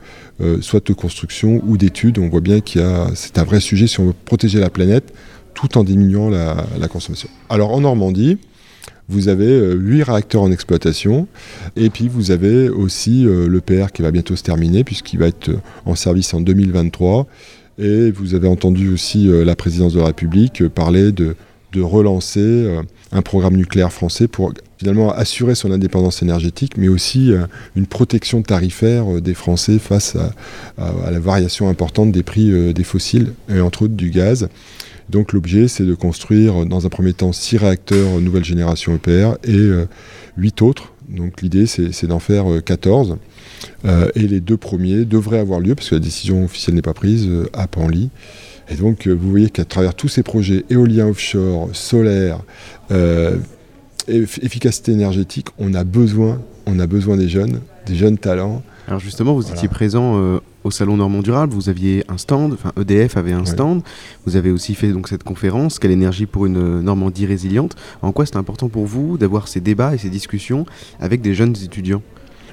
soit 0.61 0.87
de 0.87 0.93
construction 0.93 1.63
ou 1.67 1.77
d'études. 1.77 2.19
On 2.19 2.29
voit 2.29 2.41
bien 2.41 2.61
qu'il 2.61 2.81
y 2.81 2.85
a, 2.85 3.09
c'est 3.15 3.39
un 3.39 3.45
vrai 3.45 3.61
sujet 3.61 3.87
si 3.87 4.01
on 4.01 4.07
veut 4.07 4.15
protéger 4.25 4.61
la 4.61 4.71
planète 4.71 5.13
tout 5.55 5.77
en 5.77 5.85
diminuant 5.85 6.31
la, 6.31 6.89
consommation. 6.89 7.29
Alors 7.49 7.73
en 7.73 7.81
Normandie, 7.81 8.39
vous 9.09 9.29
avez 9.29 9.47
euh, 9.47 9.75
8 9.75 10.05
réacteurs 10.05 10.43
en 10.43 10.53
exploitation 10.53 11.27
et 11.75 11.91
puis 11.91 12.09
vous 12.09 12.31
avez 12.31 12.69
aussi 12.69 13.27
euh, 13.27 13.49
l'EPR 13.49 13.91
qui 13.93 14.03
va 14.03 14.13
bientôt 14.13 14.37
se 14.37 14.45
terminer 14.45 14.85
puisqu'il 14.85 15.19
va 15.19 15.27
être 15.27 15.49
euh, 15.49 15.61
en 15.85 15.97
service 15.97 16.33
en 16.33 16.41
2023. 16.41 17.27
Et 17.81 18.11
vous 18.11 18.35
avez 18.35 18.47
entendu 18.47 18.93
aussi 18.93 19.29
euh, 19.29 19.43
la 19.43 19.57
présidence 19.57 19.95
de 19.95 20.01
la 20.01 20.07
République 20.07 20.61
euh, 20.61 20.69
parler 20.69 21.13
de, 21.13 21.35
relancer 21.81 22.41
euh, 22.41 22.83
un 23.11 23.23
programme 23.23 23.57
nucléaire 23.57 23.93
français 23.93 24.29
pour 24.29 24.53
finalement 24.81 25.13
assurer 25.13 25.55
son 25.55 25.71
indépendance 25.73 26.23
énergétique, 26.23 26.79
mais 26.79 26.89
aussi 26.89 27.33
euh, 27.33 27.43
une 27.77 27.87
protection 27.87 28.41
tarifaire 28.41 29.17
euh, 29.17 29.21
des 29.21 29.35
Français 29.35 29.79
face 29.79 30.17
à, 30.17 31.11
la 31.11 31.21
variation 31.21 31.69
importante 31.69 32.13
des 32.13 32.23
prix 32.23 32.51
euh, 32.51 32.73
des 32.73 32.83
fossiles, 32.83 33.35
et 33.55 33.61
entre 33.61 33.83
autres 33.83 33.95
du 33.95 34.09
gaz. 34.09 34.49
Donc 35.11 35.35
l'objet, 35.35 35.69
c'est 35.69 35.85
de 35.85 35.95
construire 35.95 36.65
dans 36.65 36.87
un 36.87 36.89
premier 36.89 37.13
temps 37.13 37.31
6 37.33 37.59
réacteurs 37.59 38.21
nouvelle 38.23 38.45
génération 38.45 38.95
EPR 38.95 39.35
et 39.45 39.71
8 40.39 40.63
autres. 40.63 40.95
Donc 41.11 41.43
l'idée, 41.43 41.67
c'est 41.67 42.07
d'en 42.07 42.21
faire 42.21 42.51
euh, 42.51 42.61
14. 42.61 43.17
Euh, 43.85 44.09
et 44.15 44.27
les 44.27 44.41
deux 44.41 44.57
premiers 44.57 45.05
devraient 45.05 45.41
avoir 45.41 45.61
lieu, 45.61 45.75
parce 45.75 45.91
que 45.91 45.97
la 45.97 46.01
décision 46.01 46.43
officielle 46.43 46.75
n'est 46.75 46.81
pas 46.81 46.95
prise, 46.95 47.29
à 47.53 47.67
Panly. 47.67 48.09
Et 48.71 48.77
donc, 48.77 49.09
vous 49.09 49.31
voyez 49.31 49.51
qu'à 49.51 49.67
travers 49.67 49.95
tous 49.95 50.09
ces 50.09 50.23
projets 50.23 50.65
éoliens 50.71 51.09
offshore, 51.09 51.69
solaires, 51.75 52.39
eff- 52.91 53.37
efficacité 54.11 54.93
énergétique, 54.93 55.49
on 55.59 55.75
a 55.75 55.85
besoin, 55.85 56.41
on 56.67 56.79
a 56.79 56.87
besoin 56.87 57.17
des 57.17 57.29
jeunes, 57.29 57.61
des 57.87 57.95
jeunes 57.95 58.19
talents. 58.19 58.63
Alors 58.89 59.01
justement, 59.01 59.35
vous 59.35 59.43
Voilà. 59.43 59.57
étiez 59.57 59.69
présent 59.69 60.15
euh, 60.19 60.39
au 60.65 60.71
salon 60.71 60.97
Normand 60.97 61.23
Durable, 61.23 61.53
vous 61.55 61.69
aviez 61.69 62.05
un 62.09 62.19
stand, 62.19 62.55
enfin 62.55 62.73
EDF 62.81 63.17
avait 63.17 63.33
un 63.33 63.41
Ouais. 63.41 63.47
stand, 63.47 63.83
vous 64.27 64.37
avez 64.37 64.51
aussi 64.51 64.75
fait 64.75 64.93
donc 64.93 65.09
cette 65.09 65.23
conférence, 65.23 65.79
Quelle 65.79 65.93
énergie 65.93 66.27
pour 66.27 66.47
une 66.47 66.57
euh, 66.57 66.83
Normandie 66.83 67.27
résiliente. 67.27 67.77
En 68.03 68.13
quoi 68.13 68.27
c'est 68.27 68.37
important 68.37 68.69
pour 68.69 68.87
vous 68.87 69.17
d'avoir 69.17 69.47
ces 69.49 69.61
débats 69.61 69.95
et 69.95 69.99
ces 69.99 70.11
discussions 70.11 70.67
avec 70.99 71.21
des 71.21 71.35
jeunes 71.35 71.55
étudiants? 71.63 72.03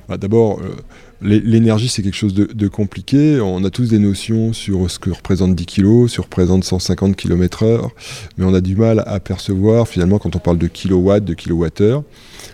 Bah, 0.07 0.17
D'abord, 0.17 0.59
euh, 0.61 0.75
l'énergie, 1.21 1.87
c'est 1.89 2.03
quelque 2.03 2.15
chose 2.15 2.33
de, 2.33 2.67
compliqué. 2.67 3.39
On 3.41 3.63
a 3.63 3.69
tous 3.69 3.89
des 3.89 3.99
notions 3.99 4.53
sur 4.53 4.89
ce 4.89 4.99
que 4.99 5.09
représente 5.09 5.55
10 5.55 5.65
kg, 5.65 6.07
sur 6.07 6.25
représente 6.25 6.63
150 6.63 7.15
km/h, 7.15 7.89
mais 8.37 8.45
on 8.45 8.53
a 8.53 8.61
du 8.61 8.75
mal 8.75 9.03
à 9.07 9.19
percevoir 9.19 9.87
finalement 9.87 10.19
quand 10.19 10.35
on 10.35 10.39
parle 10.39 10.57
de 10.57 10.67
kilowatts, 10.67 11.23
de 11.23 11.33
kilowattheures. 11.33 12.03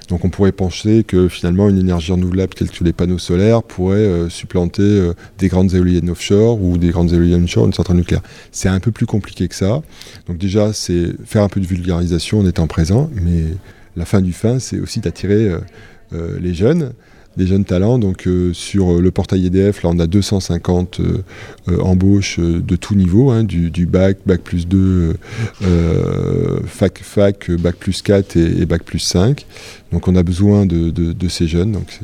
Donc 0.09 0.25
on 0.25 0.29
pourrait 0.29 0.51
penser 0.51 1.03
que 1.03 1.27
finalement 1.27 1.69
une 1.69 1.77
énergie 1.77 2.11
renouvelable 2.11 2.53
telle 2.53 2.69
que 2.69 2.83
les 2.83 2.93
panneaux 2.93 3.17
solaires 3.17 3.63
pourrait 3.63 3.97
euh, 3.97 4.29
supplanter 4.29 4.81
euh, 4.81 5.13
des 5.39 5.47
grandes 5.47 5.73
éoliennes 5.73 6.09
offshore 6.09 6.61
ou 6.61 6.77
des 6.77 6.89
grandes 6.89 7.13
éoliennes 7.13 7.43
onshore, 7.43 7.65
une 7.65 7.73
centrale 7.73 7.97
nucléaire. 7.97 8.23
C'est 8.51 8.69
un 8.69 8.79
peu 8.79 8.91
plus 8.91 9.05
compliqué 9.05 9.47
que 9.47 9.55
ça. 9.55 9.81
Donc 10.27 10.37
déjà, 10.37 10.73
c'est 10.73 11.07
faire 11.25 11.43
un 11.43 11.49
peu 11.49 11.59
de 11.59 11.65
vulgarisation 11.65 12.39
en 12.39 12.45
étant 12.45 12.67
présent, 12.67 13.09
mais 13.13 13.43
la 13.95 14.05
fin 14.05 14.21
du 14.21 14.33
fin, 14.33 14.59
c'est 14.59 14.79
aussi 14.79 14.99
d'attirer 14.99 15.51
euh, 16.13 16.39
les 16.39 16.53
jeunes 16.53 16.93
des 17.37 17.47
jeunes 17.47 17.65
talents. 17.65 17.97
Donc 17.99 18.27
euh, 18.27 18.53
sur 18.53 18.93
euh, 18.97 19.01
le 19.01 19.11
portail 19.11 19.45
EDF, 19.47 19.83
là 19.83 19.89
on 19.93 19.99
a 19.99 20.07
250 20.07 20.99
euh, 20.99 21.79
embauches 21.81 22.39
de 22.39 22.75
tout 22.75 22.95
niveau, 22.95 23.31
hein, 23.31 23.43
du, 23.43 23.71
du 23.71 23.85
bac, 23.85 24.17
bac 24.25 24.41
plus 24.41 24.67
2, 24.67 24.77
euh, 24.77 25.13
euh, 25.63 26.59
fac, 26.65 26.99
fac, 27.01 27.49
bac 27.51 27.75
plus 27.75 28.01
4 28.01 28.37
et, 28.37 28.61
et 28.61 28.65
bac 28.65 28.83
plus 28.83 28.99
5. 28.99 29.45
Donc 29.91 30.07
on 30.07 30.15
a 30.15 30.23
besoin 30.23 30.65
de, 30.65 30.89
de- 30.89 31.13
de 31.13 31.27
ces 31.27 31.47
jeunes. 31.47 31.71
Donc 31.71 31.99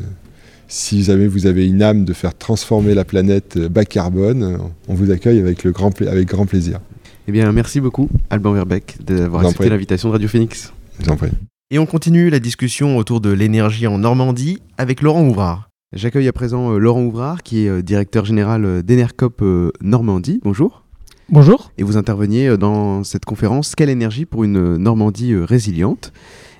si 0.67 1.03
jamais 1.03 1.27
vous 1.27 1.47
avez 1.47 1.67
une 1.67 1.81
âme 1.81 2.05
de 2.05 2.13
faire 2.13 2.35
transformer 2.37 2.93
la 2.93 3.03
planète 3.05 3.57
bas 3.57 3.85
carbone, 3.85 4.59
on 4.87 4.93
vous 4.93 5.09
accueille 5.11 5.39
avec, 5.39 5.63
le 5.63 5.71
grand, 5.71 5.91
pla- 5.91 6.11
avec 6.11 6.27
grand 6.27 6.45
plaisir. 6.45 6.79
Eh 7.27 7.31
bien, 7.31 7.51
merci 7.51 7.79
beaucoup, 7.79 8.09
Alban 8.29 8.53
Verbeck, 8.53 8.97
d'avoir 9.05 9.43
accepté 9.45 9.69
l'invitation 9.69 10.09
de 10.09 10.13
Radio 10.13 10.27
Phoenix. 10.27 10.71
Je 10.99 11.05
vous 11.05 11.11
en 11.11 11.15
prie. 11.15 11.29
Et 11.71 11.77
on 11.77 11.85
continue 11.85 12.31
la 12.31 12.39
discussion 12.39 12.97
autour 12.97 13.21
de 13.21 13.29
l'énergie 13.29 13.85
en 13.85 13.99
Normandie 13.99 14.57
avec 14.79 15.03
Laurent 15.03 15.23
Ouvrard. 15.23 15.69
J'accueille 15.93 16.27
à 16.27 16.33
présent 16.33 16.71
euh, 16.71 16.79
Laurent 16.79 17.03
Ouvrard, 17.03 17.43
qui 17.43 17.63
est 17.63 17.69
euh, 17.69 17.83
directeur 17.83 18.25
général 18.25 18.65
euh, 18.65 18.81
d'Enercop 18.81 19.43
Normandie. 19.79 20.39
Bonjour. 20.43 20.83
Bonjour. 21.29 21.71
Et 21.77 21.83
vous 21.83 21.95
interveniez 21.95 22.57
dans 22.57 23.03
cette 23.03 23.23
conférence 23.23 23.75
Quelle 23.75 23.91
énergie 23.91 24.25
pour 24.25 24.43
une 24.43 24.77
Normandie 24.77 25.35
résiliente? 25.35 26.11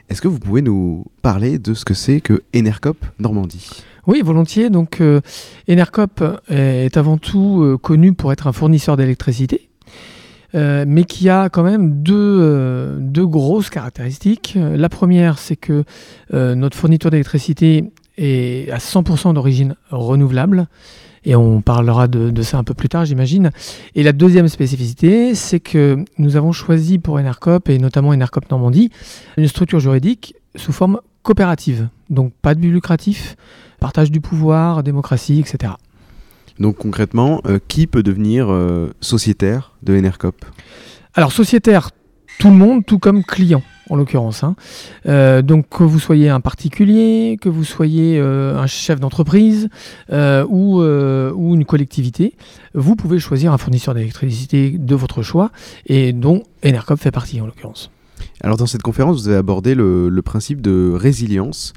Est-ce 0.10 0.22
que 0.22 0.28
vous 0.28 0.38
pouvez 0.38 0.62
nous 0.62 1.06
parler 1.24 1.58
de 1.58 1.74
ce 1.74 1.86
que 1.86 1.96
c'est 1.96 2.22
que 2.22 2.44
Enercop 2.56 3.04
Normandie? 3.18 3.84
Oui, 4.08 4.24
volontiers. 4.24 4.72
Donc, 4.72 5.02
euh, 5.02 5.22
Enercop 5.70 6.24
est 6.50 6.98
avant 6.98 7.20
tout 7.20 7.62
euh, 7.62 7.78
connu 7.78 8.14
pour 8.14 8.32
être 8.34 8.48
un 8.48 8.54
fournisseur 8.54 8.98
d'électricité, 8.98 9.69
euh, 10.56 10.86
mais 10.88 11.04
qui 11.04 11.30
a 11.30 11.50
quand 11.50 11.64
même 11.64 12.02
deux, 12.02 12.16
euh, 12.16 12.98
deux 13.00 13.26
grosses 13.26 13.70
caractéristiques. 13.70 14.54
Euh, 14.58 14.78
La 14.78 14.90
première, 14.90 15.38
c'est 15.38 15.56
que 15.56 15.84
notre 16.32 16.78
fourniture 16.78 17.12
d'électricité 17.12 17.92
est 18.18 18.70
à 18.72 18.78
100% 18.78 19.34
d'origine 19.34 19.76
renouvelable. 19.92 20.68
Et 21.26 21.36
on 21.36 21.62
parlera 21.62 22.08
de, 22.08 22.30
de 22.30 22.42
ça 22.42 22.58
un 22.58 22.64
peu 22.64 22.74
plus 22.74 22.88
tard, 22.88 23.06
j'imagine. 23.06 23.52
Et 23.96 24.04
la 24.04 24.14
deuxième 24.14 24.48
spécificité, 24.48 25.36
c'est 25.36 25.60
que 25.60 26.06
nous 26.18 26.38
avons 26.38 26.54
choisi 26.54 26.98
pour 26.98 27.16
Enercop, 27.16 27.68
et 27.70 27.78
notamment 27.78 28.10
Enercop 28.10 28.50
Normandie, 28.50 28.90
une 29.38 29.48
structure 29.48 29.80
juridique 29.80 30.36
sous 30.56 30.72
forme 30.72 31.02
coopérative. 31.24 31.90
Donc 32.10 32.34
pas 32.42 32.56
de 32.56 32.62
but 32.62 32.72
lucratif, 32.72 33.36
partage 33.80 34.12
du 34.12 34.22
pouvoir, 34.22 34.82
démocratie, 34.82 35.40
etc. 35.40 35.74
Donc 36.60 36.78
concrètement, 36.78 37.42
euh, 37.46 37.60
qui 37.68 37.88
peut 37.88 38.04
devenir 38.04 38.48
euh, 38.50 38.90
sociétaire 39.02 39.74
de 39.82 39.98
Enercop? 39.98 40.46
Alors 41.14 41.32
sociétaire, 41.32 41.92
tout 42.38 42.50
le 42.50 42.56
monde, 42.56 42.86
tout 42.86 43.00
comme 43.00 43.24
client 43.24 43.64
en 43.90 43.96
l'occurrence. 43.96 44.44
hein. 44.44 44.56
Euh, 45.08 45.42
donc 45.42 45.68
que 45.70 45.84
vous 45.84 46.00
soyez 46.00 46.30
un 46.30 46.42
particulier, 46.42 47.38
que 47.42 47.50
vous 47.50 47.64
soyez 47.64 48.20
euh, 48.20 48.56
un 48.58 48.68
chef 48.68 49.00
d'entreprise 49.00 49.70
euh, 50.12 50.46
ou, 50.48 50.82
ou 50.82 51.56
une 51.56 51.66
collectivité, 51.66 52.36
vous 52.76 52.96
pouvez 52.96 53.20
choisir 53.20 53.52
un 53.52 53.58
fournisseur 53.58 53.96
d'électricité 53.96 54.72
de 54.78 54.96
votre 54.96 55.24
choix 55.24 55.52
et 55.88 56.14
dont 56.14 56.44
Enercop 56.64 57.00
fait 57.00 57.12
partie 57.12 57.42
en 57.42 57.46
l'occurrence. 57.48 57.90
Alors 58.42 58.58
dans 58.58 58.68
cette 58.68 58.84
conférence, 58.84 59.22
vous 59.22 59.28
avez 59.30 59.38
abordé 59.38 59.74
le, 59.76 60.10
le 60.10 60.22
principe 60.22 60.62
de 60.62 60.94
résilience. 60.94 61.74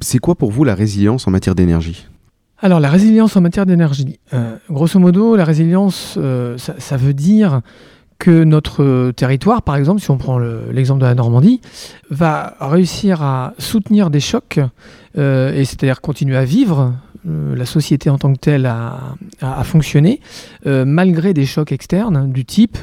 C'est 0.00 0.18
quoi 0.18 0.36
pour 0.36 0.52
vous 0.52 0.62
la 0.62 0.74
résilience 0.76 1.26
en 1.26 1.32
matière 1.32 1.54
d'énergie? 1.54 2.06
Alors 2.60 2.80
la 2.80 2.90
résilience 2.90 3.36
en 3.36 3.40
matière 3.40 3.66
d'énergie, 3.66 4.18
euh, 4.34 4.56
grosso 4.68 4.98
modo, 4.98 5.36
la 5.36 5.44
résilience, 5.44 6.16
euh, 6.18 6.56
ça, 6.58 6.96
veut 6.96 7.14
dire 7.14 7.60
que 8.18 8.42
notre 8.42 9.12
territoire, 9.12 9.62
par 9.62 9.76
exemple, 9.76 10.00
si 10.00 10.10
on 10.10 10.18
prend 10.18 10.38
le- 10.38 10.64
l'exemple 10.72 11.00
de 11.00 11.06
la 11.06 11.14
Normandie, 11.14 11.60
va 12.10 12.56
réussir 12.60 13.22
à 13.22 13.54
soutenir 13.58 14.10
des 14.10 14.18
chocs, 14.18 14.58
euh, 15.16 15.54
et 15.54 15.64
c'est-à-dire 15.64 16.00
continuer 16.00 16.36
à 16.36 16.44
vivre, 16.44 16.94
la 17.24 17.66
société 17.66 18.10
en 18.10 18.18
tant 18.18 18.32
que 18.32 18.38
telle 18.38 18.66
à 18.66 19.64
fonctionner, 19.64 20.20
euh, 20.66 20.84
malgré 20.84 21.34
des 21.34 21.46
chocs 21.46 21.72
externes 21.72 22.30
du 22.32 22.44
type 22.44 22.78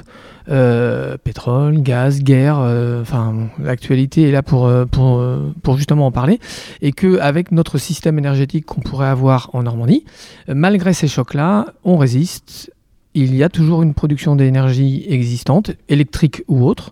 euh, 0.50 1.18
pétrole, 1.24 1.82
gaz, 1.82 2.22
guerre, 2.22 2.60
euh, 2.60 3.02
enfin 3.02 3.34
l'actualité 3.60 4.24
est 4.30 4.32
là 4.32 4.44
pour, 4.44 4.68
euh, 4.68 4.86
euh, 4.98 5.50
justement 5.76 6.08
en 6.08 6.12
parler, 6.12 6.40
et 6.82 6.92
qu'avec 6.92 7.52
notre 7.52 7.78
système 7.78 8.20
énergétique 8.20 8.66
qu'on 8.66 8.82
pourrait 8.82 9.08
avoir 9.08 9.50
en 9.54 9.64
Normandie, 9.64 10.06
euh, 10.50 10.54
malgré 10.56 10.94
ces 10.94 11.08
chocs-là, 11.08 11.74
on 11.84 11.98
résiste, 11.98 12.72
il 13.16 13.34
y 13.34 13.44
a 13.44 13.50
toujours 13.50 13.82
une 13.82 13.94
production 13.94 14.36
d'énergie 14.36 15.06
existante, 15.08 15.72
électrique 15.88 16.44
ou 16.48 16.66
autre, 16.66 16.92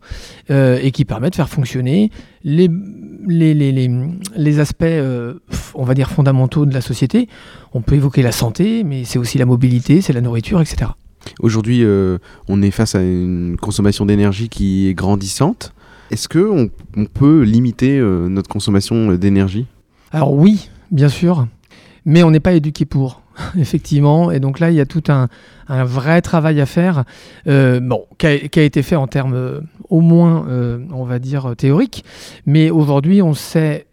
euh, 0.50 0.80
et 0.82 0.92
qui 0.92 1.04
permet 1.04 1.30
de 1.30 1.36
faire 1.36 1.50
fonctionner 1.50 2.12
les, 2.46 2.70
les, 3.28 3.54
les, 3.54 3.72
les, 3.72 3.90
les 4.36 4.60
aspects, 4.60 4.84
euh, 4.84 5.36
on 5.74 5.84
va 5.84 5.94
dire, 5.94 6.10
fondamentaux 6.10 6.66
de 6.66 6.74
la 6.74 6.82
société. 6.82 7.28
On 7.74 7.82
peut 7.82 7.96
évoquer 7.96 8.22
la 8.22 8.32
santé, 8.32 8.84
mais 8.84 9.04
c'est 9.06 9.20
aussi 9.20 9.38
la 9.38 9.46
mobilité, 9.46 10.02
c'est 10.02 10.14
la 10.14 10.22
nourriture, 10.22 10.62
etc. 10.62 10.92
Aujourd'hui, 11.40 11.84
euh, 11.84 12.18
on 12.48 12.62
est 12.62 12.72
face 12.72 12.96
à 12.96 13.02
une 13.02 13.58
consommation 13.60 14.06
d'énergie 14.06 14.50
qui 14.50 14.88
est 14.88 14.94
grandissante. 14.94 15.74
Est-ce 16.12 16.28
que 16.28 16.40
on, 16.40 16.70
on 16.96 17.06
peut 17.06 17.42
limiter 17.42 17.98
euh, 17.98 18.28
notre 18.28 18.50
consommation 18.50 19.14
d'énergie? 19.14 19.66
Alors 20.12 20.34
oui, 20.34 20.70
bien 20.92 21.10
sûr, 21.10 21.48
mais 22.06 22.24
on 22.24 22.32
n'est 22.32 22.40
pas 22.40 22.54
éduqué 22.54 22.86
pour, 22.86 23.23
effectivement. 23.58 24.32
Et 24.32 24.40
donc 24.40 24.60
là, 24.60 24.70
il 24.70 24.76
y 24.76 24.82
a 24.82 24.86
tout 24.86 25.04
un, 25.08 25.28
vrai 25.68 26.22
travail 26.22 26.60
à 26.62 26.66
faire, 26.66 27.04
euh, 27.48 27.80
bon, 27.80 28.06
qui 28.18 28.28
a, 28.28 28.64
été 28.64 28.82
fait 28.82 28.96
en 28.96 29.08
termes 29.08 29.34
euh, 29.34 29.62
au 29.90 30.02
moins, 30.02 30.46
euh, 30.48 30.80
on 30.92 31.04
va 31.04 31.20
dire, 31.20 31.56
théoriques. 31.58 32.04
Mais 32.46 32.70
aujourd'hui, 32.70 33.22
on 33.22 33.34
sait 33.34 33.88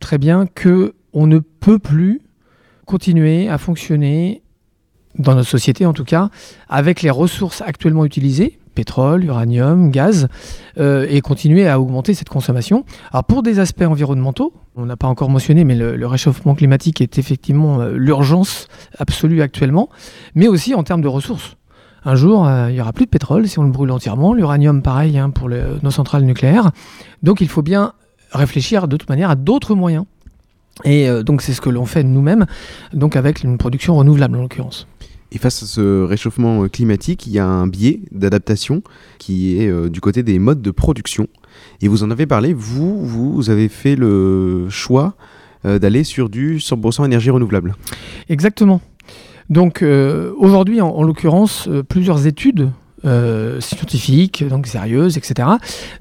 très 0.00 0.18
bien 0.18 0.46
que 0.46 0.94
on 1.12 1.26
ne 1.26 1.38
peut 1.38 1.78
plus 1.78 2.22
continuer 2.86 3.48
à 3.48 3.58
fonctionner 3.58 4.42
dans 5.18 5.34
notre 5.34 5.48
société 5.48 5.84
en 5.84 5.92
tout 5.92 6.04
cas, 6.04 6.30
avec 6.68 7.02
les 7.02 7.10
ressources 7.10 7.60
actuellement 7.60 8.04
utilisées, 8.04 8.58
pétrole, 8.72 9.24
uranium, 9.24 9.90
gaz, 9.90 10.28
euh, 10.78 11.06
et 11.08 11.20
continuer 11.20 11.68
à 11.68 11.80
augmenter 11.80 12.14
cette 12.14 12.28
consommation. 12.28 12.84
Alors 13.12 13.24
pour 13.24 13.42
des 13.42 13.58
aspects 13.58 13.82
environnementaux, 13.82 14.52
on 14.76 14.86
n'a 14.86 14.96
pas 14.96 15.06
encore 15.06 15.30
mentionné, 15.30 15.64
mais 15.64 15.74
le, 15.74 16.06
réchauffement 16.06 16.54
climatique 16.54 17.00
est 17.00 17.18
effectivement 17.18 17.80
euh, 17.80 17.92
l'urgence 17.94 18.68
absolue 18.98 19.42
actuellement, 19.42 19.88
mais 20.34 20.48
aussi 20.48 20.74
en 20.74 20.82
termes 20.82 21.02
de 21.02 21.08
ressources. 21.08 21.56
Un 22.04 22.14
jour, 22.14 22.46
euh, 22.46 22.70
il 22.70 22.76
y 22.76 22.80
aura 22.80 22.92
plus 22.92 23.04
de 23.04 23.10
pétrole 23.10 23.46
si 23.46 23.58
on 23.58 23.62
le 23.62 23.70
brûle 23.70 23.90
entièrement, 23.90 24.34
l'uranium 24.34 24.82
pareil 24.82 25.18
hein, 25.18 25.30
pour 25.30 25.48
nos 25.48 25.90
centrales 25.90 26.24
nucléaires. 26.24 26.72
Donc 27.22 27.40
il 27.40 27.48
faut 27.48 27.62
bien 27.62 27.92
réfléchir 28.32 28.88
de 28.88 28.96
toute 28.96 29.08
manière 29.08 29.30
à 29.30 29.36
d'autres 29.36 29.74
moyens. 29.74 30.04
Et 30.84 31.06
donc 31.22 31.42
c'est 31.42 31.52
ce 31.52 31.60
que 31.60 31.68
l'on 31.68 31.84
fait 31.84 32.02
nous-mêmes, 32.02 32.46
donc 32.94 33.14
avec 33.14 33.44
une 33.44 33.58
production 33.58 33.94
renouvelable 33.94 34.38
en 34.38 34.42
l'occurrence. 34.42 34.88
Et 35.32 35.38
face 35.38 35.62
à 35.62 35.66
ce 35.66 36.04
réchauffement 36.04 36.62
euh, 36.62 36.68
climatique, 36.68 37.26
il 37.26 37.32
y 37.32 37.38
a 37.38 37.46
un 37.46 37.66
biais 37.66 38.00
d'adaptation 38.12 38.82
qui 39.18 39.58
est 39.58 39.68
euh, 39.68 39.88
du 39.88 40.00
côté 40.00 40.22
des 40.22 40.38
modes 40.38 40.60
de 40.60 40.70
production. 40.70 41.26
Et 41.80 41.88
vous 41.88 42.04
en 42.04 42.10
avez 42.10 42.26
parlé, 42.26 42.52
vous, 42.52 43.04
vous 43.04 43.48
avez 43.48 43.68
fait 43.68 43.96
le 43.96 44.66
choix 44.68 45.14
euh, 45.64 45.78
d'aller 45.78 46.04
sur 46.04 46.28
du 46.28 46.58
100% 46.58 47.06
énergie 47.06 47.30
renouvelable. 47.30 47.74
Exactement. 48.28 48.82
Donc 49.48 49.82
aujourd'hui, 49.82 50.80
en, 50.80 50.88
en 50.88 51.02
l'occurrence, 51.02 51.68
plusieurs 51.88 52.26
études 52.26 52.70
scientifiques, 53.02 54.46
donc 54.48 54.66
sérieuses, 54.66 55.18
etc., 55.18 55.48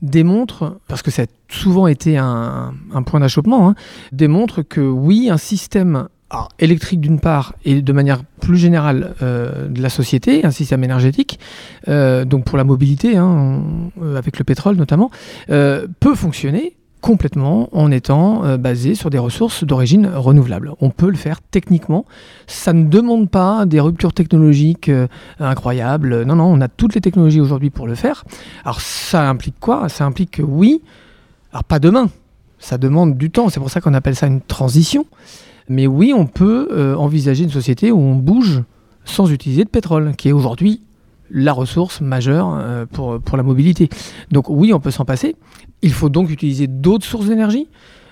démontrent, 0.02 0.78
parce 0.88 1.02
que 1.02 1.12
ça 1.12 1.24
a 1.24 1.26
souvent 1.50 1.88
été 1.88 2.18
un, 2.18 2.74
un 2.94 3.04
point 3.04 3.20
d'achoppement, 3.20 3.68
hein, 3.68 3.76
démontrent 4.14 4.62
que 4.62 4.80
oui, 4.80 5.30
un 5.30 5.38
système 5.38 6.08
alors, 6.32 6.48
électrique 6.60 7.02
d'une 7.02 7.20
part 7.20 7.56
et 7.66 7.82
de 7.82 7.94
manière 7.94 8.24
plus 8.40 8.56
générale 8.56 9.16
euh, 9.22 9.68
de 9.68 9.82
la 9.82 9.90
société, 9.90 10.46
un 10.46 10.52
système 10.52 10.82
énergétique, 10.82 11.40
euh, 11.90 12.24
donc 12.24 12.46
pour 12.46 12.58
la 12.58 12.64
mobilité, 12.64 13.18
hein, 13.18 13.62
euh, 14.02 14.16
avec 14.16 14.40
le 14.40 14.46
pétrole 14.46 14.78
notamment, 14.78 15.12
peut 15.48 16.16
fonctionner 16.16 16.78
complètement 17.02 17.68
en 17.74 17.92
étant 17.92 18.58
basé 18.58 18.96
sur 18.96 19.10
des 19.10 19.18
ressources 19.18 19.64
d'origine 19.64 20.08
renouvelable. 20.08 20.74
On 20.80 20.92
peut 20.92 21.10
le 21.10 21.18
faire 21.18 21.42
techniquement. 21.42 22.06
Ça 22.48 22.74
ne 22.74 22.86
demande 22.86 23.30
pas 23.30 23.66
des 23.66 23.80
ruptures 23.80 24.14
technologiques 24.14 24.92
incroyables. 25.40 26.24
Non, 26.24 26.36
non, 26.36 26.46
on 26.46 26.62
a 26.62 26.68
toutes 26.68 26.94
les 26.94 27.02
technologies 27.02 27.42
aujourd'hui 27.42 27.72
pour 27.72 27.88
le 27.88 27.96
faire. 27.96 28.24
Alors 28.64 28.80
ça 28.80 29.28
implique 29.28 29.60
quoi? 29.60 29.90
Ça 29.90 30.06
implique 30.06 30.32
que 30.32 30.44
oui, 30.44 30.82
alors 31.52 31.64
pas 31.64 31.80
demain, 31.80 32.10
ça 32.60 32.78
demande 32.78 33.18
du 33.18 33.32
temps. 33.32 33.50
C'est 33.50 33.60
pour 33.60 33.72
ça 33.72 33.82
qu'on 33.82 33.96
appelle 33.96 34.16
ça 34.16 34.28
une 34.28 34.42
transition. 34.42 35.06
Mais 35.70 35.88
oui, 35.88 36.14
on 36.16 36.26
peut 36.26 36.70
euh, 36.72 36.96
envisager 36.96 37.44
une 37.44 37.50
société 37.50 37.92
où 37.92 38.00
on 38.00 38.16
bouge 38.16 38.64
sans 39.06 39.32
utiliser 39.32 39.64
de 39.64 39.70
pétrole, 39.70 40.14
qui 40.16 40.30
est 40.30 40.32
aujourd'hui 40.32 40.82
la 41.32 41.54
ressource 41.54 42.02
majeure 42.02 42.54
euh, 42.54 42.86
pour, 42.86 43.38
la 43.38 43.44
mobilité. 43.44 43.90
Donc 44.32 44.50
oui, 44.50 44.74
on 44.74 44.80
peut 44.80 44.92
s'en 44.92 45.06
passer. 45.06 45.36
Il 45.82 45.94
faut 45.94 46.10
donc 46.10 46.30
utiliser 46.30 46.68
d'autres 46.68 47.06
sources 47.06 47.28
d'énergie, 47.28 47.68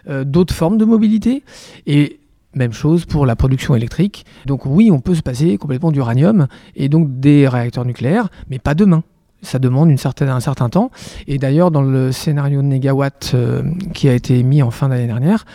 euh, 0.07 0.23
d'autres 0.23 0.53
formes 0.53 0.77
de 0.77 0.85
mobilité, 0.85 1.43
et 1.85 2.19
même 2.55 2.73
chose 2.73 3.05
pour 3.05 3.25
la 3.25 3.35
production 3.35 3.75
électrique. 3.75 4.25
Donc 4.45 4.65
oui, 4.65 4.89
on 4.91 4.99
peut 4.99 5.15
se 5.15 5.21
passer 5.21 5.57
complètement 5.57 5.91
d'uranium 5.91 6.47
et 6.75 6.89
donc 6.89 7.19
des 7.19 7.47
réacteurs 7.47 7.85
nucléaires, 7.85 8.29
mais 8.49 8.57
pas 8.57 8.73
demain. 8.73 9.03
Ça 9.41 9.59
demande 9.59 9.89
une 9.89 9.97
certaine, 9.97 10.29
un 10.29 10.39
certain 10.39 10.69
temps. 10.69 10.91
Et 11.27 11.37
d'ailleurs, 11.37 11.71
dans 11.71 11.81
le 11.81 12.11
scénario 12.11 12.61
de 12.61 12.67
Negawatt 12.67 13.31
euh, 13.33 13.63
qui 13.93 14.09
a 14.09 14.13
été 14.13 14.43
mis 14.43 14.61
en 14.61 14.71
fin 14.71 14.89
d'année 14.89 15.07
dernière, 15.07 15.45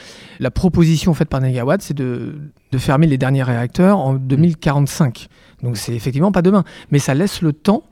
la 0.41 0.51
proposition 0.51 1.13
faite 1.15 1.29
par 1.29 1.41
Negawatt, 1.41 1.83
c'est 1.83 1.95
de, 1.95 2.35
de 2.73 2.79
fermer 2.79 3.07
les 3.07 3.19
derniers 3.19 3.43
réacteurs 3.43 3.99
en 3.99 4.15
2045. 4.15 5.29
Donc 5.63 5.77
c'est 5.77 5.95
effectivement 5.95 6.33
pas 6.33 6.43
demain. 6.43 6.65
Mais 6.91 6.99
ça 6.99 7.15
laisse 7.15 7.43
le 7.43 7.53
temps 7.53 7.83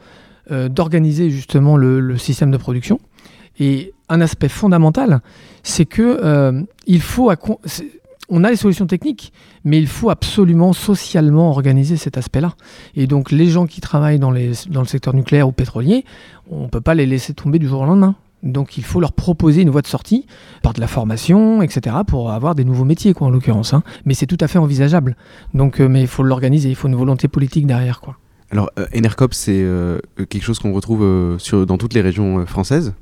euh, 0.50 0.68
d'organiser 0.68 1.30
justement 1.30 1.76
le, 1.76 2.00
le 2.00 2.16
système 2.18 2.50
de 2.50 2.56
production. 2.56 2.98
Et 3.58 3.92
un 4.08 4.20
aspect 4.20 4.48
fondamental, 4.48 5.20
c'est 5.62 5.84
que 5.84 6.02
euh, 6.22 6.62
il 6.86 7.00
faut 7.00 7.30
on 8.34 8.44
a 8.44 8.50
les 8.50 8.56
solutions 8.56 8.86
techniques, 8.86 9.32
mais 9.64 9.78
il 9.78 9.86
faut 9.86 10.08
absolument 10.08 10.72
socialement 10.72 11.50
organiser 11.50 11.96
cet 11.96 12.16
aspect-là. 12.16 12.54
Et 12.96 13.06
donc 13.06 13.30
les 13.30 13.46
gens 13.46 13.66
qui 13.66 13.80
travaillent 13.80 14.18
dans, 14.18 14.30
le 14.30 14.54
secteur 14.86 15.14
nucléaire 15.14 15.46
ou 15.46 15.52
pétrolier, 15.52 16.04
on 16.50 16.62
ne 16.62 16.68
peut 16.68 16.80
pas 16.80 16.94
les 16.94 17.06
laisser 17.06 17.34
tomber 17.34 17.58
du 17.58 17.68
jour 17.68 17.82
au 17.82 17.84
lendemain. 17.84 18.16
Donc 18.42 18.78
il 18.78 18.84
faut 18.84 19.00
leur 19.00 19.12
proposer 19.12 19.62
une 19.62 19.70
voie 19.70 19.82
de 19.82 19.86
sortie 19.86 20.26
par 20.62 20.72
de 20.72 20.80
la 20.80 20.88
formation, 20.88 21.62
etc., 21.62 21.96
pour 22.06 22.32
avoir 22.32 22.54
des 22.54 22.64
nouveaux 22.64 22.84
métiers, 22.84 23.14
en 23.20 23.30
l'occurrence. 23.30 23.74
hein. 23.74 23.84
Mais 24.06 24.14
c'est 24.14 24.26
tout 24.26 24.38
à 24.40 24.48
fait 24.48 24.58
envisageable. 24.58 25.14
Donc, 25.54 25.80
euh, 25.80 25.88
mais 25.88 26.00
il 26.00 26.08
faut 26.08 26.24
l'organiser, 26.24 26.70
il 26.70 26.74
faut 26.74 26.88
une 26.88 26.96
volonté 26.96 27.28
politique 27.28 27.66
derrière, 27.66 28.00
quoi. 28.00 28.16
Alors, 28.52 28.70
euh, 28.78 28.86
c'est 29.30 29.62
euh, 29.62 29.98
quelque 30.16 30.42
chose 30.42 30.58
qu'on 30.58 30.74
retrouve 30.74 31.02
euh, 31.02 31.64
dans 31.64 31.78
toutes 31.78 31.94
les 31.94 32.02
régions 32.02 32.44
françaises. 32.44 32.94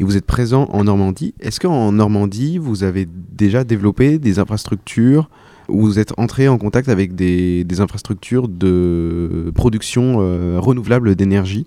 Et 0.00 0.04
vous 0.04 0.16
êtes 0.16 0.26
présent 0.26 0.68
en 0.72 0.84
Normandie. 0.84 1.34
Est-ce 1.40 1.60
qu'en 1.60 1.92
Normandie, 1.92 2.58
vous 2.58 2.84
avez 2.84 3.06
déjà 3.06 3.64
développé 3.64 4.18
des 4.18 4.38
infrastructures 4.38 5.28
ou 5.68 5.82
vous 5.82 5.98
êtes 5.98 6.12
entré 6.18 6.48
en 6.48 6.58
contact 6.58 6.88
avec 6.88 7.14
des, 7.14 7.64
infrastructures 7.80 8.48
de 8.48 9.50
production 9.54 10.16
euh, 10.18 10.58
renouvelable 10.58 11.14
d'énergie? 11.14 11.64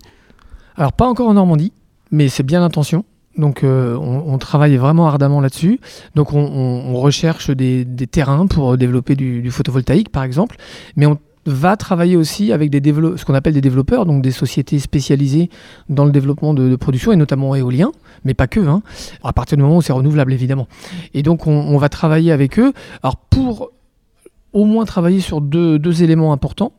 Alors 0.76 0.92
pas 0.92 1.06
encore 1.06 1.28
en 1.28 1.34
Normandie, 1.34 1.72
mais 2.10 2.28
c'est 2.28 2.44
bien 2.44 2.60
l'intention. 2.60 3.04
Donc 3.36 3.62
euh, 3.62 3.96
on, 3.96 4.36
travaille 4.38 4.76
vraiment 4.76 5.06
ardemment 5.06 5.40
là-dessus. 5.40 5.80
Donc 6.16 6.32
on, 6.32 6.94
recherche 6.94 7.50
des, 7.50 7.84
des 7.84 8.06
terrains 8.08 8.46
pour 8.46 8.76
développer 8.76 9.14
du, 9.14 9.42
du 9.42 9.50
photovoltaïque 9.50 10.10
par 10.10 10.24
exemple, 10.24 10.56
mais 10.96 11.06
on 11.06 11.18
va 11.46 11.76
travailler 11.76 12.16
aussi 12.16 12.52
avec 12.52 12.70
des 12.70 12.82
ce 13.16 13.24
qu'on 13.24 13.34
appelle 13.34 13.54
des 13.54 13.60
développeurs, 13.60 14.06
donc 14.06 14.22
des 14.22 14.30
sociétés 14.30 14.78
spécialisées 14.78 15.50
dans 15.88 16.04
le 16.04 16.10
développement 16.10 16.54
de, 16.54 16.76
production 16.76 17.12
et 17.12 17.16
notamment 17.16 17.54
éolien, 17.54 17.92
mais 18.24 18.34
pas 18.34 18.46
que, 18.46 18.60
hein, 18.60 18.82
à 19.22 19.32
partir 19.32 19.56
du 19.56 19.62
moment 19.62 19.78
où 19.78 19.82
c'est 19.82 19.92
renouvelable 19.92 20.32
évidemment. 20.32 20.68
Et 21.14 21.22
donc 21.22 21.46
on, 21.46 21.78
va 21.78 21.88
travailler 21.88 22.32
avec 22.32 22.58
eux. 22.58 22.72
Alors 23.02 23.16
pour 23.16 23.70
au 24.52 24.64
moins 24.64 24.84
travailler 24.84 25.20
sur 25.20 25.40
deux, 25.40 25.78
deux 25.78 26.02
éléments 26.02 26.32
importants. 26.32 26.72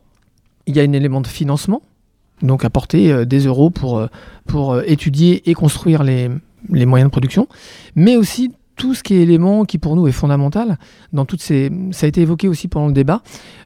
Il 0.66 0.76
y 0.76 0.80
a 0.80 0.82
un 0.82 0.92
élément 0.92 1.20
de 1.20 1.26
financement, 1.26 1.82
donc 2.42 2.64
apporter 2.64 3.12
euh, 3.12 3.24
des 3.24 3.46
euros 3.46 3.70
pour, 3.70 3.98
euh, 3.98 4.08
pour 4.46 4.72
euh, 4.72 4.82
étudier 4.86 5.48
et 5.48 5.54
construire 5.54 6.02
les, 6.02 6.28
les 6.68 6.86
moyens 6.86 7.08
de 7.08 7.12
production, 7.12 7.48
mais 7.94 8.16
aussi 8.16 8.52
tout 8.80 8.94
ce 8.94 9.02
qui 9.02 9.14
est 9.14 9.20
élément 9.20 9.66
qui 9.66 9.76
pour 9.76 9.94
nous 9.94 10.08
est 10.08 10.12
fondamental 10.12 10.78
dans 11.12 11.26
toutes 11.26 11.42
ces 11.42 11.70
ça 11.90 12.06
a 12.06 12.08
été 12.08 12.22
évoqué 12.22 12.48
aussi 12.48 12.66
pendant 12.66 12.86
le 12.86 12.94
débat 12.94 13.20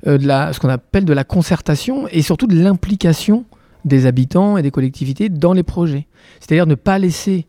euh, 0.09 0.19
ce 0.53 0.59
qu'on 0.59 0.69
appelle 0.69 1.05
de 1.05 1.13
la 1.13 1.23
concertation 1.23 2.09
et 2.11 2.21
surtout 2.21 2.49
de 2.49 2.61
l'implication 2.61 3.45
des 3.85 4.07
habitants 4.07 4.57
et 4.57 4.63
des 4.63 4.73
collectivités 4.73 5.29
dans 5.29 5.53
les 5.53 5.63
projets 5.63 6.09
c'est-à-dire 6.41 6.67
ne 6.67 6.75
pas 6.75 6.99
laisser 6.99 7.47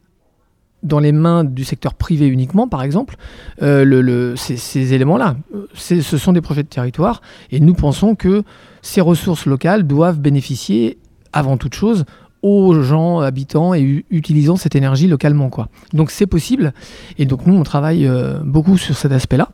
dans 0.84 1.00
les 1.00 1.12
mains 1.12 1.44
du 1.44 1.64
secteur 1.64 1.96
privé 1.96 2.28
uniquement, 2.28 2.68
par 2.68 2.84
exemple, 2.84 3.16
euh, 3.64 4.36
ces, 4.36 4.94
éléments-là. 4.94 5.36
Euh, 5.56 5.66
Ce 5.74 6.18
sont 6.20 6.32
des 6.32 6.42
projets 6.42 6.62
de 6.62 6.68
territoire 6.68 7.24
et 7.50 7.60
nous 7.60 7.74
pensons 7.74 8.14
que 8.14 8.44
ces 8.84 9.02
ressources 9.02 9.48
locales 9.48 9.88
doivent 9.88 10.20
bénéficier, 10.20 11.00
avant 11.34 11.58
toute 11.58 11.74
chose, 11.74 12.06
aux 12.46 12.80
gens 12.84 13.22
habitants 13.22 13.74
et 13.74 14.06
utilisant 14.12 14.56
cette 14.56 14.76
énergie 14.76 15.08
localement. 15.08 15.50
Quoi. 15.50 15.68
Donc 15.94 16.12
c'est 16.12 16.28
possible 16.28 16.74
et 17.18 17.26
donc 17.26 17.48
nous 17.48 17.56
on 17.56 17.64
travaille 17.64 18.06
euh, 18.06 18.38
beaucoup 18.44 18.78
sur 18.78 18.96
cet 18.96 19.12
aspect-là 19.12 19.50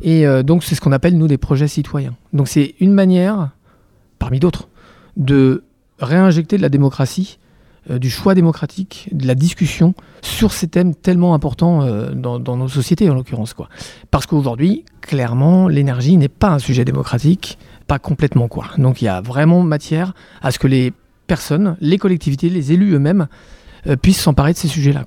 et 0.00 0.26
euh, 0.26 0.42
donc 0.42 0.64
c'est 0.64 0.74
ce 0.74 0.80
qu'on 0.80 0.92
appelle 0.92 1.18
nous 1.18 1.28
des 1.28 1.36
projets 1.36 1.68
citoyens. 1.68 2.14
Donc 2.32 2.48
c'est 2.48 2.76
une 2.80 2.92
manière, 2.92 3.50
parmi 4.18 4.40
d'autres, 4.40 4.68
de 5.18 5.64
réinjecter 5.98 6.56
de 6.56 6.62
la 6.62 6.70
démocratie 6.70 7.38
euh, 7.90 7.98
du 7.98 8.08
choix 8.08 8.34
démocratique, 8.34 9.10
de 9.12 9.26
la 9.26 9.34
discussion 9.34 9.92
sur 10.22 10.52
ces 10.52 10.68
thèmes 10.68 10.94
tellement 10.94 11.34
importants 11.34 11.84
dans, 12.14 12.38
dans 12.38 12.56
nos 12.56 12.68
sociétés 12.68 13.10
en 13.10 13.14
l'occurrence. 13.14 13.52
quoi. 13.52 13.68
Parce 14.10 14.24
qu'aujourd'hui, 14.24 14.86
clairement, 15.02 15.68
l'énergie 15.68 16.16
n'est 16.16 16.28
pas 16.28 16.48
un 16.48 16.58
sujet 16.58 16.86
démocratique, 16.86 17.58
pas 17.86 17.98
complètement 17.98 18.48
quoi. 18.48 18.68
Donc 18.78 19.02
il 19.02 19.04
y 19.04 19.08
a 19.08 19.20
vraiment 19.20 19.62
matière 19.62 20.14
à 20.40 20.52
ce 20.52 20.58
que 20.58 20.68
les 20.68 20.94
personnes, 21.30 21.76
les 21.80 21.96
collectivités, 21.96 22.48
les 22.48 22.72
élus 22.72 22.92
eux-mêmes 22.92 23.28
euh, 23.86 23.94
puissent 23.94 24.20
s'emparer 24.20 24.52
de 24.52 24.58
ces 24.58 24.66
sujets-là. 24.66 25.04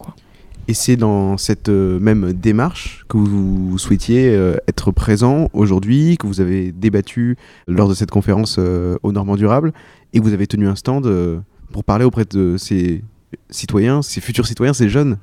Et 0.70 0.74
c'est 0.74 0.96
dans 0.96 1.38
cette 1.38 1.68
euh, 1.68 2.00
même 2.00 2.32
démarche 2.32 3.04
que 3.10 3.18
vous 3.18 3.78
souhaitiez 3.78 4.30
euh, 4.30 4.56
être 4.70 4.92
présent 4.92 5.50
aujourd'hui, 5.52 6.16
que 6.18 6.26
vous 6.26 6.40
avez 6.40 6.72
débattu 6.72 7.36
lors 7.68 7.90
de 7.90 7.94
cette 7.94 8.10
conférence 8.10 8.58
au 8.58 9.12
Normand 9.12 9.36
Durable, 9.36 9.74
et 10.14 10.20
que 10.20 10.24
vous 10.24 10.32
avez 10.32 10.48
tenu 10.48 10.66
un 10.70 10.76
stand 10.76 11.12
pour 11.74 11.84
parler 11.84 12.06
auprès 12.06 12.24
de 12.24 12.56
ces 12.58 13.04
citoyens, 13.50 14.02
ces 14.02 14.22
futurs 14.22 14.48
citoyens, 14.48 14.74
ces 14.74 14.88
jeunes? 14.88 15.18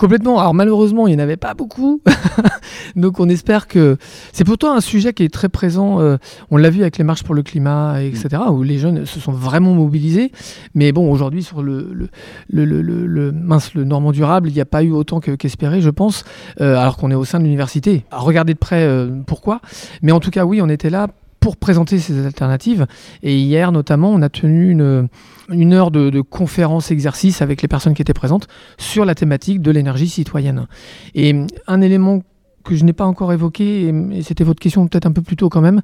Complètement. 0.00 0.38
Alors 0.40 0.54
malheureusement, 0.54 1.06
il 1.06 1.14
n'y 1.14 1.20
en 1.20 1.22
avait 1.22 1.36
pas 1.36 1.52
beaucoup. 1.52 2.00
Donc 2.96 3.20
on 3.20 3.28
espère 3.28 3.68
que 3.68 3.98
c'est 4.32 4.44
pourtant 4.44 4.72
un 4.74 4.80
sujet 4.80 5.12
qui 5.12 5.24
est 5.24 5.28
très 5.28 5.50
présent. 5.50 6.00
euh, 6.00 6.16
on 6.50 6.56
l'a 6.56 6.70
vu 6.70 6.80
avec 6.80 6.96
les 6.96 7.04
marches 7.04 7.22
pour 7.22 7.34
le 7.34 7.42
climat, 7.42 8.02
etc., 8.02 8.28
où 8.50 8.62
les 8.62 8.78
jeunes 8.78 9.04
se 9.04 9.20
sont 9.20 9.32
vraiment 9.32 9.74
mobilisés. 9.74 10.32
Mais 10.74 10.90
bon, 10.92 11.12
aujourd'hui 11.12 11.42
sur 11.42 11.62
le, 11.62 11.90
le, 11.92 12.08
le, 12.48 12.64
le- 12.64 12.80
le- 12.80 13.06
le- 13.06 13.30
mince, 13.30 13.74
le 13.74 13.84
Normand 13.84 14.12
durable, 14.12 14.48
il 14.48 14.54
n'y 14.54 14.60
a 14.62 14.64
pas 14.64 14.82
eu 14.82 14.90
autant 14.90 15.20
que- 15.20 15.32
qu'espéré, 15.32 15.82
je 15.82 15.90
pense, 15.90 16.24
euh, 16.62 16.78
alors 16.78 16.96
qu'on 16.96 17.10
est 17.10 17.14
au 17.14 17.26
sein 17.26 17.38
de 17.38 17.44
l'université. 17.44 18.06
À 18.10 18.20
regarder 18.20 18.54
de 18.54 18.58
près 18.58 18.82
euh, 18.84 19.10
pourquoi. 19.26 19.60
Mais 20.00 20.12
en 20.12 20.20
tout 20.20 20.30
cas, 20.30 20.46
oui, 20.46 20.62
on 20.62 20.70
était 20.70 20.88
là 20.88 21.08
pour 21.40 21.56
présenter 21.56 21.98
ces 21.98 22.24
alternatives. 22.24 22.86
Et 23.22 23.38
hier, 23.38 23.72
notamment, 23.72 24.10
on 24.10 24.22
a 24.22 24.28
tenu 24.28 24.70
une, 24.70 25.72
heure 25.72 25.90
de, 25.90 26.10
de 26.10 26.20
conférence 26.20 26.90
exercice 26.90 27.42
avec 27.42 27.62
les 27.62 27.68
personnes 27.68 27.94
qui 27.94 28.02
étaient 28.02 28.12
présentes 28.12 28.46
sur 28.78 29.04
la 29.04 29.14
thématique 29.14 29.62
de 29.62 29.70
l'énergie 29.70 30.08
citoyenne. 30.08 30.66
Et 31.14 31.34
un 31.66 31.80
élément 31.80 32.22
que 32.64 32.74
je 32.74 32.84
n'ai 32.84 32.92
pas 32.92 33.06
encore 33.06 33.32
évoqué, 33.32 33.88
et, 33.88 34.22
c'était 34.22 34.44
votre 34.44 34.60
question 34.60 34.86
peut-être 34.86 35.06
un 35.06 35.12
peu 35.12 35.22
plus 35.22 35.36
tôt 35.36 35.48
quand 35.48 35.60
même, 35.60 35.80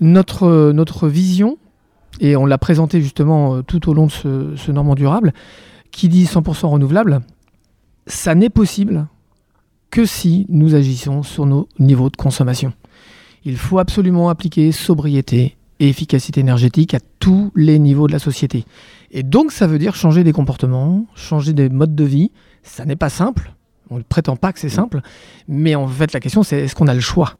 notre, 0.00 1.08
vision, 1.08 1.58
et 2.20 2.36
on 2.36 2.46
l'a 2.46 2.58
présenté 2.58 3.00
justement 3.00 3.56
euh, 3.56 3.62
tout 3.62 3.88
au 3.88 3.94
long 3.94 4.06
de 4.06 4.54
ce 4.56 4.70
Normand 4.70 4.94
durable, 4.94 5.32
qui 5.90 6.08
dit 6.08 6.24
100% 6.24 6.66
renouvelable, 6.66 7.20
ça 8.06 8.34
n'est 8.34 8.50
possible 8.50 9.06
que 9.90 10.04
si 10.04 10.46
nous 10.48 10.74
agissons 10.74 11.22
sur 11.22 11.46
nos 11.46 11.68
niveaux 11.78 12.10
de 12.10 12.16
consommation. 12.16 12.72
Il 13.44 13.56
faut 13.56 13.78
absolument 13.78 14.28
appliquer 14.28 14.72
sobriété 14.72 15.56
et 15.78 15.88
efficacité 15.88 16.40
énergétique 16.40 16.94
à 16.94 16.98
tous 17.20 17.52
les 17.54 17.78
niveaux 17.78 18.06
de 18.06 18.12
la 18.12 18.18
société. 18.18 18.64
Et 19.10 19.22
donc 19.22 19.50
ça 19.50 19.66
veut 19.66 19.78
dire 19.78 19.94
changer 19.94 20.24
des 20.24 20.32
comportements, 20.32 21.06
changer 21.14 21.52
des 21.52 21.68
modes 21.68 21.94
de 21.94 22.04
vie. 22.04 22.30
Ça 22.62 22.84
n'est 22.84 22.96
pas 22.96 23.08
simple, 23.08 23.54
on 23.88 23.96
ne 23.98 24.02
prétend 24.02 24.36
pas 24.36 24.52
que 24.52 24.60
c'est 24.60 24.68
simple, 24.68 25.00
mais 25.48 25.74
en 25.74 25.88
fait 25.88 26.12
la 26.12 26.20
question 26.20 26.42
c'est 26.42 26.60
est-ce 26.60 26.74
qu'on 26.74 26.86
a 26.86 26.94
le 26.94 27.00
choix? 27.00 27.38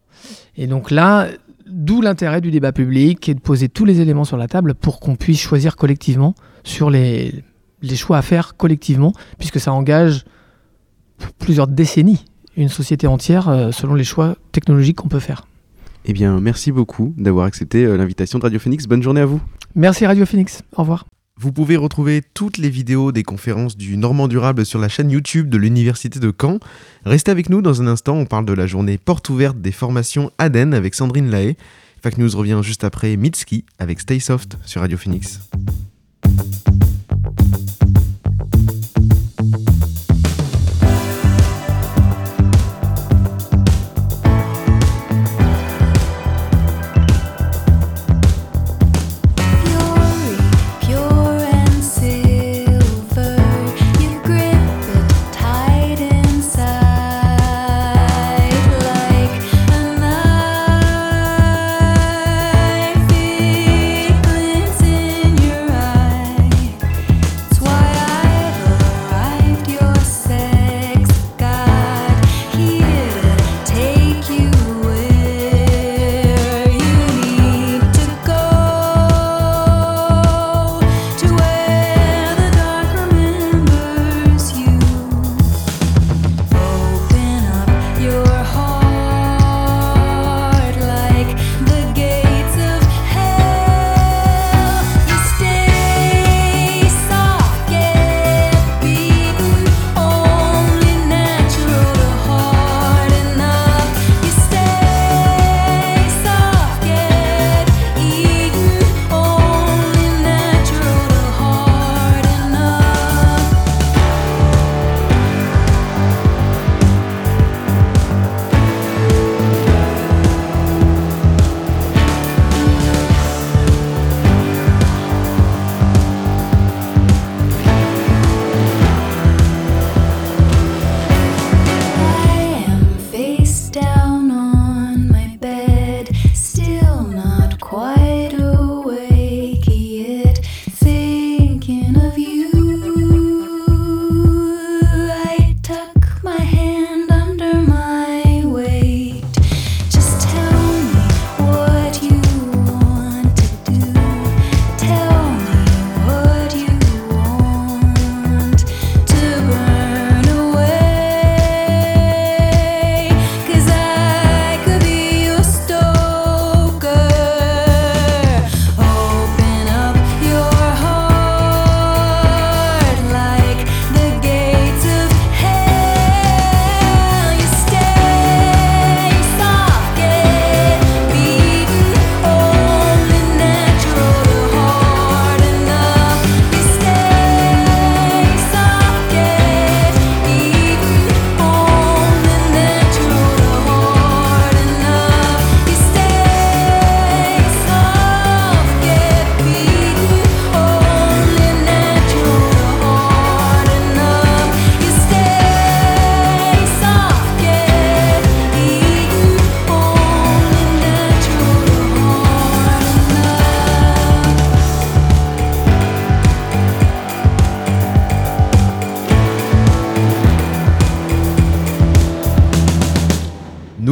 Et 0.56 0.66
donc 0.66 0.90
là, 0.90 1.28
d'où 1.66 2.00
l'intérêt 2.00 2.40
du 2.40 2.50
débat 2.50 2.72
public 2.72 3.28
et 3.28 3.34
de 3.34 3.40
poser 3.40 3.68
tous 3.68 3.84
les 3.84 4.00
éléments 4.00 4.24
sur 4.24 4.38
la 4.38 4.48
table 4.48 4.74
pour 4.74 5.00
qu'on 5.00 5.16
puisse 5.16 5.40
choisir 5.40 5.76
collectivement 5.76 6.34
sur 6.64 6.90
les, 6.90 7.44
les 7.82 7.96
choix 7.96 8.16
à 8.16 8.22
faire 8.22 8.56
collectivement, 8.56 9.12
puisque 9.38 9.60
ça 9.60 9.72
engage 9.72 10.24
plusieurs 11.38 11.66
décennies 11.68 12.24
une 12.56 12.68
société 12.68 13.06
entière 13.06 13.48
euh, 13.48 13.72
selon 13.72 13.94
les 13.94 14.04
choix 14.04 14.36
technologiques 14.52 14.96
qu'on 14.96 15.08
peut 15.08 15.20
faire. 15.20 15.46
Eh 16.04 16.12
bien, 16.12 16.40
merci 16.40 16.72
beaucoup 16.72 17.14
d'avoir 17.16 17.46
accepté 17.46 17.84
euh, 17.84 17.96
l'invitation 17.96 18.38
de 18.38 18.44
Radio 18.44 18.58
Phoenix. 18.58 18.86
Bonne 18.86 19.02
journée 19.02 19.20
à 19.20 19.26
vous. 19.26 19.40
Merci 19.74 20.06
Radio 20.06 20.26
Phoenix, 20.26 20.62
au 20.76 20.82
revoir. 20.82 21.06
Vous 21.36 21.52
pouvez 21.52 21.76
retrouver 21.76 22.22
toutes 22.34 22.58
les 22.58 22.68
vidéos 22.68 23.12
des 23.12 23.22
conférences 23.22 23.76
du 23.76 23.96
Normand 23.96 24.28
Durable 24.28 24.66
sur 24.66 24.78
la 24.78 24.88
chaîne 24.88 25.10
YouTube 25.10 25.48
de 25.48 25.56
l'Université 25.56 26.20
de 26.20 26.34
Caen. 26.38 26.58
Restez 27.06 27.30
avec 27.30 27.48
nous 27.48 27.62
dans 27.62 27.80
un 27.80 27.86
instant, 27.86 28.16
on 28.16 28.26
parle 28.26 28.44
de 28.44 28.52
la 28.52 28.66
journée 28.66 28.98
porte 28.98 29.28
ouverte 29.30 29.58
des 29.58 29.72
formations 29.72 30.30
ADEN 30.36 30.74
avec 30.74 30.94
Sandrine 30.94 31.30
Lahaye. 31.30 31.56
Fact 32.02 32.18
News 32.18 32.36
revient 32.36 32.60
juste 32.62 32.84
après 32.84 33.16
Mitski 33.16 33.64
avec 33.78 34.00
Stay 34.00 34.20
Soft 34.20 34.58
sur 34.66 34.82
Radio 34.82 34.98
Phoenix. 34.98 35.40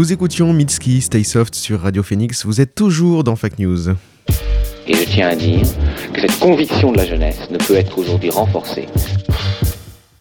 Nous 0.08 0.14
écoutions 0.14 0.54
Mitski, 0.54 1.02
Stay 1.02 1.22
Soft 1.22 1.54
sur 1.54 1.82
Radio 1.82 2.02
Phoenix. 2.02 2.46
Vous 2.46 2.62
êtes 2.62 2.74
toujours 2.74 3.24
dans 3.24 3.36
Fake 3.36 3.58
News. 3.58 3.90
Et 4.86 4.94
je 4.94 5.04
tiens 5.04 5.28
à 5.28 5.36
dire 5.36 5.60
que 6.14 6.22
cette 6.22 6.38
conviction 6.38 6.92
de 6.92 6.96
la 6.96 7.04
jeunesse 7.04 7.50
ne 7.50 7.58
peut 7.58 7.74
être 7.74 7.98
aujourd'hui 7.98 8.30
renforcée. 8.30 8.86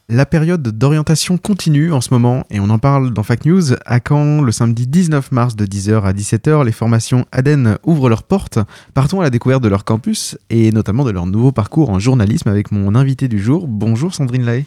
La 0.10 0.26
période 0.26 0.62
d'orientation 0.62 1.38
continue 1.38 1.92
en 1.92 2.00
ce 2.00 2.14
moment 2.14 2.46
et 2.50 2.62
on 2.62 2.70
en 2.70 2.80
parle 2.80 3.12
dans 3.12 3.24
Fact 3.24 3.46
News. 3.46 3.74
À 3.86 4.00
Caen, 4.00 4.42
le 4.42 4.54
samedi 4.54 4.88
19 4.88 5.34
mars 5.34 5.58
de 5.58 5.66
10h 5.66 6.02
à 6.04 6.14
17h, 6.14 6.64
les 6.64 6.72
formations 6.72 7.26
ADEN 7.34 7.78
ouvrent 7.84 8.08
leurs 8.08 8.24
portes. 8.24 8.58
Partons 8.94 9.20
à 9.20 9.24
la 9.24 9.30
découverte 9.30 9.62
de 9.62 9.68
leur 9.68 9.84
campus 9.84 10.38
et 10.50 10.72
notamment 10.72 11.04
de 11.04 11.12
leur 11.12 11.26
nouveau 11.26 11.52
parcours 11.52 11.90
en 11.90 12.00
journalisme 12.00 12.48
avec 12.48 12.72
mon 12.72 12.96
invité 12.96 13.28
du 13.28 13.38
jour. 13.38 13.68
Bonjour 13.68 14.16
Sandrine 14.16 14.46
Lahaye. 14.46 14.64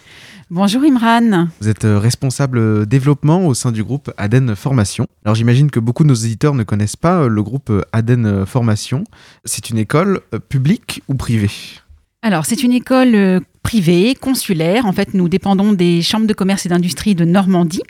Bonjour 0.50 0.82
Imran. 0.82 1.48
Vous 1.62 1.70
êtes 1.70 1.86
euh, 1.86 1.98
responsable 1.98 2.84
développement 2.84 3.46
au 3.46 3.54
sein 3.54 3.72
du 3.72 3.82
groupe 3.82 4.12
ADEN 4.18 4.54
Formation. 4.54 5.06
Alors 5.24 5.36
j'imagine 5.36 5.70
que 5.70 5.80
beaucoup 5.80 6.02
de 6.02 6.08
nos 6.08 6.14
éditeurs 6.14 6.54
ne 6.54 6.64
connaissent 6.64 6.96
pas 6.96 7.22
euh, 7.22 7.28
le 7.28 7.42
groupe 7.42 7.72
ADEN 7.92 8.44
Formation. 8.44 9.04
C'est 9.46 9.70
une 9.70 9.78
école 9.78 10.20
euh, 10.34 10.38
publique 10.38 11.02
ou 11.08 11.14
privée? 11.14 11.50
Alors, 12.22 12.44
c'est 12.44 12.62
une 12.62 12.72
école 12.72 13.14
euh, 13.14 13.40
privée, 13.62 14.14
consulaire. 14.14 14.84
En 14.84 14.92
fait, 14.92 15.14
nous 15.14 15.28
dépendons 15.28 15.72
des 15.72 16.02
chambres 16.02 16.26
de 16.26 16.34
commerce 16.34 16.66
et 16.66 16.68
d'industrie 16.68 17.14
de 17.14 17.24
Normandie. 17.24 17.82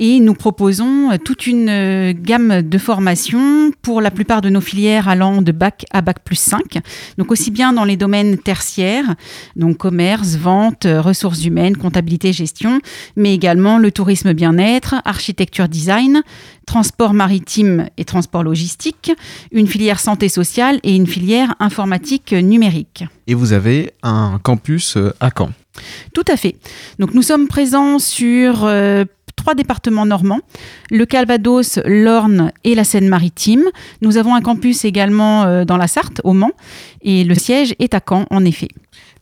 Et 0.00 0.20
nous 0.20 0.34
proposons 0.34 1.10
euh, 1.10 1.16
toute 1.22 1.46
une 1.46 1.68
euh, 1.68 2.12
gamme 2.14 2.62
de 2.62 2.78
formations 2.78 3.72
pour 3.82 4.00
la 4.00 4.12
plupart 4.12 4.40
de 4.40 4.48
nos 4.48 4.60
filières 4.60 5.08
allant 5.08 5.42
de 5.42 5.50
bac 5.50 5.84
à 5.90 6.02
bac 6.02 6.18
plus 6.22 6.38
5. 6.38 6.78
Donc 7.18 7.32
aussi 7.32 7.50
bien 7.50 7.72
dans 7.72 7.84
les 7.84 7.96
domaines 7.96 8.38
tertiaires, 8.38 9.16
donc 9.56 9.78
commerce, 9.78 10.36
vente, 10.36 10.86
euh, 10.86 11.00
ressources 11.00 11.44
humaines, 11.44 11.76
comptabilité, 11.76 12.32
gestion, 12.32 12.80
mais 13.16 13.34
également 13.34 13.78
le 13.78 13.90
tourisme 13.90 14.32
bien-être, 14.34 14.94
architecture 15.04 15.68
design, 15.68 16.22
transport 16.64 17.12
maritime 17.12 17.88
et 17.96 18.04
transport 18.04 18.44
logistique, 18.44 19.10
une 19.50 19.66
filière 19.66 19.98
santé 19.98 20.28
sociale 20.28 20.78
et 20.84 20.94
une 20.94 21.06
filière 21.06 21.56
informatique 21.58 22.32
numérique. 22.32 23.04
Et 23.26 23.34
vous 23.34 23.52
avez 23.52 23.92
un 24.02 24.38
campus 24.42 24.96
à 25.18 25.30
Caen. 25.36 25.50
Tout 26.14 26.24
à 26.28 26.36
fait. 26.36 26.56
Donc 26.98 27.14
nous 27.14 27.22
sommes 27.22 27.48
présents 27.48 27.98
sur 27.98 28.64
euh, 28.64 29.04
trois 29.48 29.54
départements 29.54 30.04
normands, 30.04 30.40
le 30.90 31.06
Calvados, 31.06 31.78
l'Orne 31.86 32.52
et 32.64 32.74
la 32.74 32.84
Seine-Maritime. 32.84 33.64
Nous 34.02 34.18
avons 34.18 34.34
un 34.34 34.42
campus 34.42 34.84
également 34.84 35.44
euh, 35.44 35.64
dans 35.64 35.78
la 35.78 35.88
Sarthe, 35.88 36.20
au 36.22 36.34
Mans, 36.34 36.50
et 37.00 37.24
le 37.24 37.34
siège 37.34 37.74
est 37.78 37.94
à 37.94 38.00
Caen, 38.06 38.26
en 38.28 38.44
effet. 38.44 38.68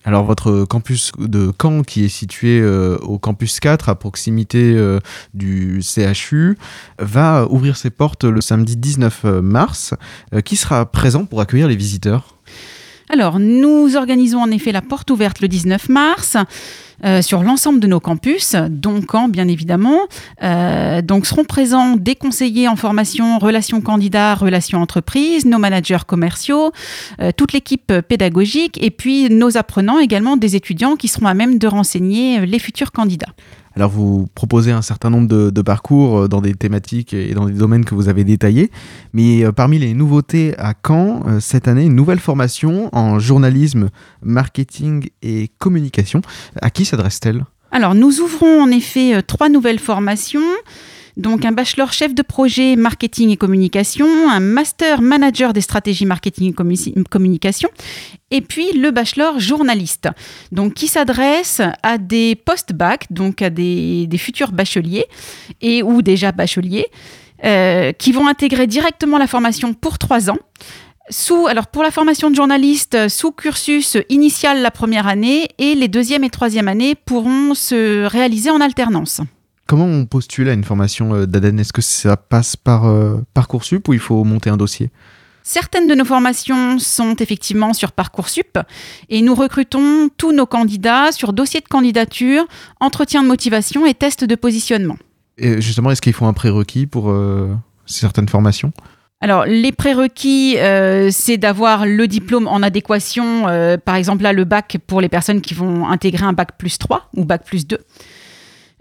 Alors 0.04 0.24
votre 0.24 0.64
campus 0.64 1.12
de 1.16 1.52
Caen 1.62 1.82
qui 1.84 2.04
est 2.04 2.08
situé 2.08 2.58
euh, 2.60 2.98
au 3.02 3.20
campus 3.20 3.60
4 3.60 3.88
à 3.88 3.94
proximité 3.94 4.74
euh, 4.74 4.98
du 5.32 5.80
CHU 5.80 6.58
va 6.98 7.46
ouvrir 7.48 7.76
ses 7.76 7.90
portes 7.90 8.24
le 8.24 8.40
samedi 8.40 8.76
19 8.76 9.26
mars. 9.42 9.94
Qui 10.44 10.56
sera 10.56 10.86
présent 10.86 11.24
pour 11.24 11.40
accueillir 11.40 11.68
les 11.68 11.76
visiteurs? 11.76 12.36
Alors, 13.08 13.38
nous 13.38 13.96
organisons 13.96 14.40
en 14.40 14.50
effet 14.50 14.72
la 14.72 14.82
porte 14.82 15.10
ouverte 15.10 15.40
le 15.40 15.48
19 15.48 15.88
mars. 15.88 16.36
euh, 17.04 17.20
sur 17.20 17.42
l'ensemble 17.42 17.78
de 17.78 17.86
nos 17.86 18.00
campus, 18.00 18.56
dont 18.70 19.02
bien 19.28 19.48
évidemment. 19.48 20.00
Euh, 20.42 21.02
donc 21.02 21.26
seront 21.26 21.44
présents 21.44 21.96
des 21.96 22.14
conseillers 22.14 22.68
en 22.68 22.76
formation, 22.76 23.38
relations 23.38 23.82
candidats, 23.82 24.34
relations 24.34 24.80
entreprises, 24.80 25.44
nos 25.44 25.58
managers 25.58 26.04
commerciaux, 26.06 26.72
euh, 27.20 27.32
toute 27.36 27.52
l'équipe 27.52 27.92
pédagogique 28.08 28.82
et 28.82 28.90
puis 28.90 29.28
nos 29.28 29.58
apprenants 29.58 29.98
également, 29.98 30.36
des 30.36 30.56
étudiants 30.56 30.96
qui 30.96 31.08
seront 31.08 31.26
à 31.26 31.34
même 31.34 31.58
de 31.58 31.66
renseigner 31.66 32.46
les 32.46 32.58
futurs 32.58 32.92
candidats. 32.92 33.32
Alors 33.76 33.90
vous 33.90 34.26
proposez 34.34 34.72
un 34.72 34.80
certain 34.80 35.10
nombre 35.10 35.28
de, 35.28 35.62
parcours 35.62 36.20
euh, 36.20 36.28
dans 36.28 36.40
des 36.40 36.54
thématiques 36.54 37.12
et 37.12 37.34
dans 37.34 37.44
des 37.44 37.52
domaines 37.52 37.84
que 37.84 37.94
vous 37.94 38.08
avez 38.08 38.24
détaillés, 38.24 38.70
mais 39.12 39.44
euh, 39.44 39.52
parmi 39.52 39.78
les 39.78 39.92
nouveautés 39.92 40.54
à 40.56 40.72
Caen, 40.86 41.22
euh, 41.26 41.40
cette 41.40 41.68
année, 41.68 41.84
une 41.84 41.94
nouvelle 41.94 42.18
formation 42.18 42.88
en 42.96 43.18
journalisme, 43.18 43.90
marketing 44.22 45.10
et 45.20 45.50
communication. 45.58 46.22
À 46.62 46.70
qui 46.70 46.86
s'adresse-t-elle? 46.86 47.44
Alors, 47.70 47.94
nous 47.94 48.20
ouvrons 48.20 48.62
en 48.62 48.70
effet 48.70 49.22
trois 49.22 49.50
nouvelles 49.50 49.78
formations. 49.78 50.40
Donc, 51.16 51.46
un 51.46 51.52
bachelor 51.52 51.92
chef 51.92 52.14
de 52.14 52.20
projet 52.20 52.76
marketing 52.76 53.30
et 53.30 53.36
communication, 53.38 54.06
un 54.28 54.40
master 54.40 55.00
manager 55.00 55.54
des 55.54 55.62
stratégies 55.62 56.04
marketing 56.04 56.50
et 56.50 56.52
commu- 56.52 57.04
communication, 57.04 57.70
et 58.30 58.42
puis 58.42 58.72
le 58.72 58.90
bachelor 58.90 59.38
journaliste. 59.38 60.08
Donc, 60.52 60.74
qui 60.74 60.88
s'adresse 60.88 61.62
à 61.82 61.96
des 61.96 62.34
post-bac, 62.34 63.06
donc 63.10 63.40
à 63.40 63.48
des, 63.48 64.06
des 64.06 64.18
futurs 64.18 64.52
bacheliers 64.52 65.06
et 65.62 65.82
ou 65.82 66.02
déjà 66.02 66.32
bacheliers, 66.32 66.86
euh, 67.44 67.92
qui 67.92 68.12
vont 68.12 68.28
intégrer 68.28 68.66
directement 68.66 69.16
la 69.16 69.26
formation 69.26 69.72
pour 69.72 69.98
trois 69.98 70.28
ans. 70.28 70.38
Sous, 71.08 71.46
alors 71.46 71.68
pour 71.68 71.82
la 71.82 71.92
formation 71.92 72.30
de 72.30 72.34
journaliste, 72.34 72.94
euh, 72.94 73.08
sous 73.08 73.30
cursus 73.30 73.96
initial 74.08 74.60
la 74.60 74.72
première 74.72 75.06
année 75.06 75.48
et 75.58 75.74
les 75.76 75.88
deuxième 75.88 76.24
et 76.24 76.30
troisième 76.30 76.66
années 76.66 76.94
pourront 76.94 77.54
se 77.54 78.04
réaliser 78.04 78.50
en 78.50 78.60
alternance. 78.60 79.20
Comment 79.66 79.86
on 79.86 80.06
postule 80.06 80.48
à 80.48 80.52
une 80.52 80.64
formation 80.64 81.14
euh, 81.14 81.26
d'ADEN? 81.26 81.58
Est-ce 81.58 81.72
que 81.72 81.82
ça 81.82 82.16
passe 82.16 82.56
par 82.56 82.86
euh, 82.86 83.20
Parcoursup 83.34 83.88
ou 83.88 83.92
il 83.92 83.98
faut 83.98 84.22
monter 84.24 84.48
un 84.48 84.56
dossier? 84.56 84.90
Certaines 85.42 85.86
de 85.86 85.94
nos 85.94 86.04
formations 86.04 86.80
sont 86.80 87.14
effectivement 87.16 87.72
sur 87.72 87.92
Parcoursup 87.92 88.58
et 89.08 89.22
nous 89.22 89.34
recrutons 89.34 90.08
tous 90.16 90.32
nos 90.32 90.46
candidats 90.46 91.12
sur 91.12 91.32
dossier 91.32 91.60
de 91.60 91.68
candidature, 91.68 92.46
entretien 92.80 93.22
de 93.22 93.28
motivation 93.28 93.86
et 93.86 93.94
test 93.94 94.24
de 94.24 94.34
positionnement. 94.34 94.96
Et 95.38 95.60
justement, 95.60 95.92
est-ce 95.92 96.02
qu'il 96.02 96.14
faut 96.14 96.26
un 96.26 96.32
prérequis 96.32 96.86
pour 96.86 97.10
euh, 97.10 97.54
certaines 97.86 98.28
formations? 98.28 98.72
Alors, 99.20 99.46
les 99.46 99.72
prérequis, 99.72 100.56
euh, 100.58 101.08
c'est 101.10 101.38
d'avoir 101.38 101.86
le 101.86 102.06
diplôme 102.06 102.48
en 102.48 102.62
adéquation, 102.62 103.48
euh, 103.48 103.78
par 103.78 103.94
exemple 103.94 104.22
là, 104.22 104.32
le 104.32 104.44
bac 104.44 104.78
pour 104.86 105.00
les 105.00 105.08
personnes 105.08 105.40
qui 105.40 105.54
vont 105.54 105.88
intégrer 105.88 106.24
un 106.24 106.32
bac 106.34 106.58
plus 106.58 106.76
3 106.78 107.08
ou 107.16 107.24
bac 107.24 107.44
plus 107.44 107.66
2. 107.66 107.78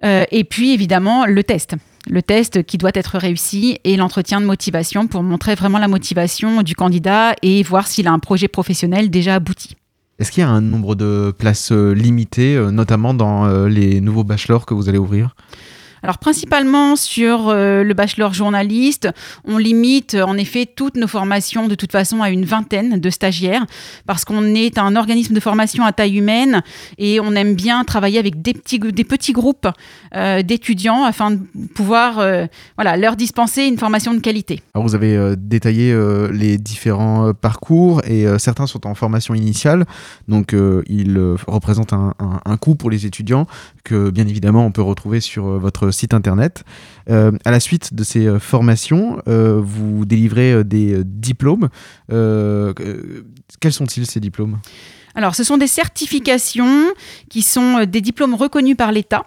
Euh, 0.06 0.26
et 0.32 0.44
puis, 0.44 0.74
évidemment, 0.74 1.26
le 1.26 1.44
test. 1.44 1.76
Le 2.08 2.22
test 2.22 2.64
qui 2.64 2.78
doit 2.78 2.92
être 2.94 3.18
réussi 3.18 3.80
et 3.84 3.98
l'entretien 3.98 4.40
de 4.40 4.46
motivation 4.46 5.08
pour 5.08 5.24
montrer 5.24 5.56
vraiment 5.56 5.80
la 5.80 5.88
motivation 5.88 6.62
du 6.62 6.76
candidat 6.76 7.34
et 7.42 7.64
voir 7.64 7.88
s'il 7.88 8.08
a 8.08 8.12
un 8.12 8.20
projet 8.20 8.48
professionnel 8.48 9.10
déjà 9.10 9.36
abouti. 9.36 9.76
Est-ce 10.20 10.32
qu'il 10.32 10.42
y 10.42 10.46
a 10.46 10.50
un 10.50 10.62
nombre 10.62 10.96
de 10.96 11.34
places 11.38 11.72
euh, 11.72 11.94
limité, 11.94 12.56
euh, 12.56 12.72
notamment 12.72 13.14
dans 13.14 13.66
les 13.66 14.00
nouveaux 14.02 14.24
bachelors 14.24 14.66
que 14.66 14.74
vous 14.74 14.88
allez 14.88 15.00
ouvrir? 15.00 15.36
Alors 16.06 16.20
principalement 16.20 16.96
sur 16.96 17.50
euh, 17.50 17.82
le 17.82 17.94
bachelor 17.96 18.32
journaliste, 18.32 19.10
on 19.44 19.58
limite 19.58 20.14
euh, 20.14 20.22
en 20.22 20.38
effet 20.38 20.68
toutes 20.68 20.98
nos 20.98 21.08
formations 21.08 21.68
de 21.68 21.74
toute 21.74 21.92
façon 21.92 22.22
à 22.22 22.30
une 22.30 22.46
vingtaine 22.46 23.00
de 23.00 23.10
stagiaires 23.10 23.66
parce 24.06 24.24
qu'on 24.24 24.54
est 24.54 24.78
un 24.78 24.96
organisme 24.98 25.34
de 25.34 25.40
formation 25.40 25.84
à 25.84 25.92
taille 25.94 26.20
humaine 26.20 26.62
et 27.00 27.20
on 27.20 27.32
aime 27.34 27.56
bien 27.56 27.84
travailler 27.86 28.20
avec 28.20 28.40
des 28.44 28.54
petits, 28.54 28.78
des 28.78 29.04
petits 29.04 29.34
groupes 29.34 29.68
euh, 30.16 30.44
d'étudiants 30.44 31.04
afin 31.04 31.32
de 31.32 31.40
pouvoir 31.74 32.22
voilà, 32.78 32.98
leur 32.98 33.16
dispenser 33.16 33.64
une 33.64 33.80
formation 33.80 34.14
de 34.14 34.20
qualité. 34.20 34.62
Alors 34.76 34.88
vous 34.88 34.94
avez 34.94 35.34
détaillé 35.36 35.92
les 36.32 36.60
différents 36.60 37.34
parcours 37.34 38.02
et 38.08 38.26
certains 38.38 38.68
sont 38.68 38.86
en 38.86 38.94
formation 38.94 39.34
initiale, 39.34 39.86
donc 40.28 40.54
ils 40.88 41.20
représentent 41.48 41.94
un, 41.94 42.14
un- 42.20 42.42
un 42.46 42.58
coût 42.58 42.76
pour 42.76 42.92
les 42.92 43.08
étudiants 43.08 43.48
que 43.84 44.12
bien 44.12 44.28
évidemment 44.28 44.66
on 44.68 44.72
peut 44.72 44.84
retrouver 44.84 45.20
sur 45.20 45.46
votre 45.46 45.90
site 45.96 46.14
internet. 46.14 46.64
Euh, 47.10 47.32
à 47.46 47.52
la 47.52 47.60
suite 47.60 47.94
de 47.94 48.04
ces 48.04 48.26
euh, 48.26 48.40
formations, 48.40 49.22
euh, 49.28 49.62
vous 49.64 50.06
délivrez 50.06 50.64
des 50.64 51.04
diplômes. 51.04 51.70
Quels 52.10 53.74
sont-ils 53.74 54.06
ces 54.06 54.20
diplômes? 54.20 54.60
Alors, 55.16 55.36
ce 55.36 55.44
sont 55.44 55.58
des 55.58 55.68
certifications 55.68 56.88
qui 57.30 57.42
sont 57.42 57.86
des 57.86 58.02
diplômes 58.02 58.36
reconnus 58.36 58.76
par 58.76 58.92
l'État. 58.92 59.26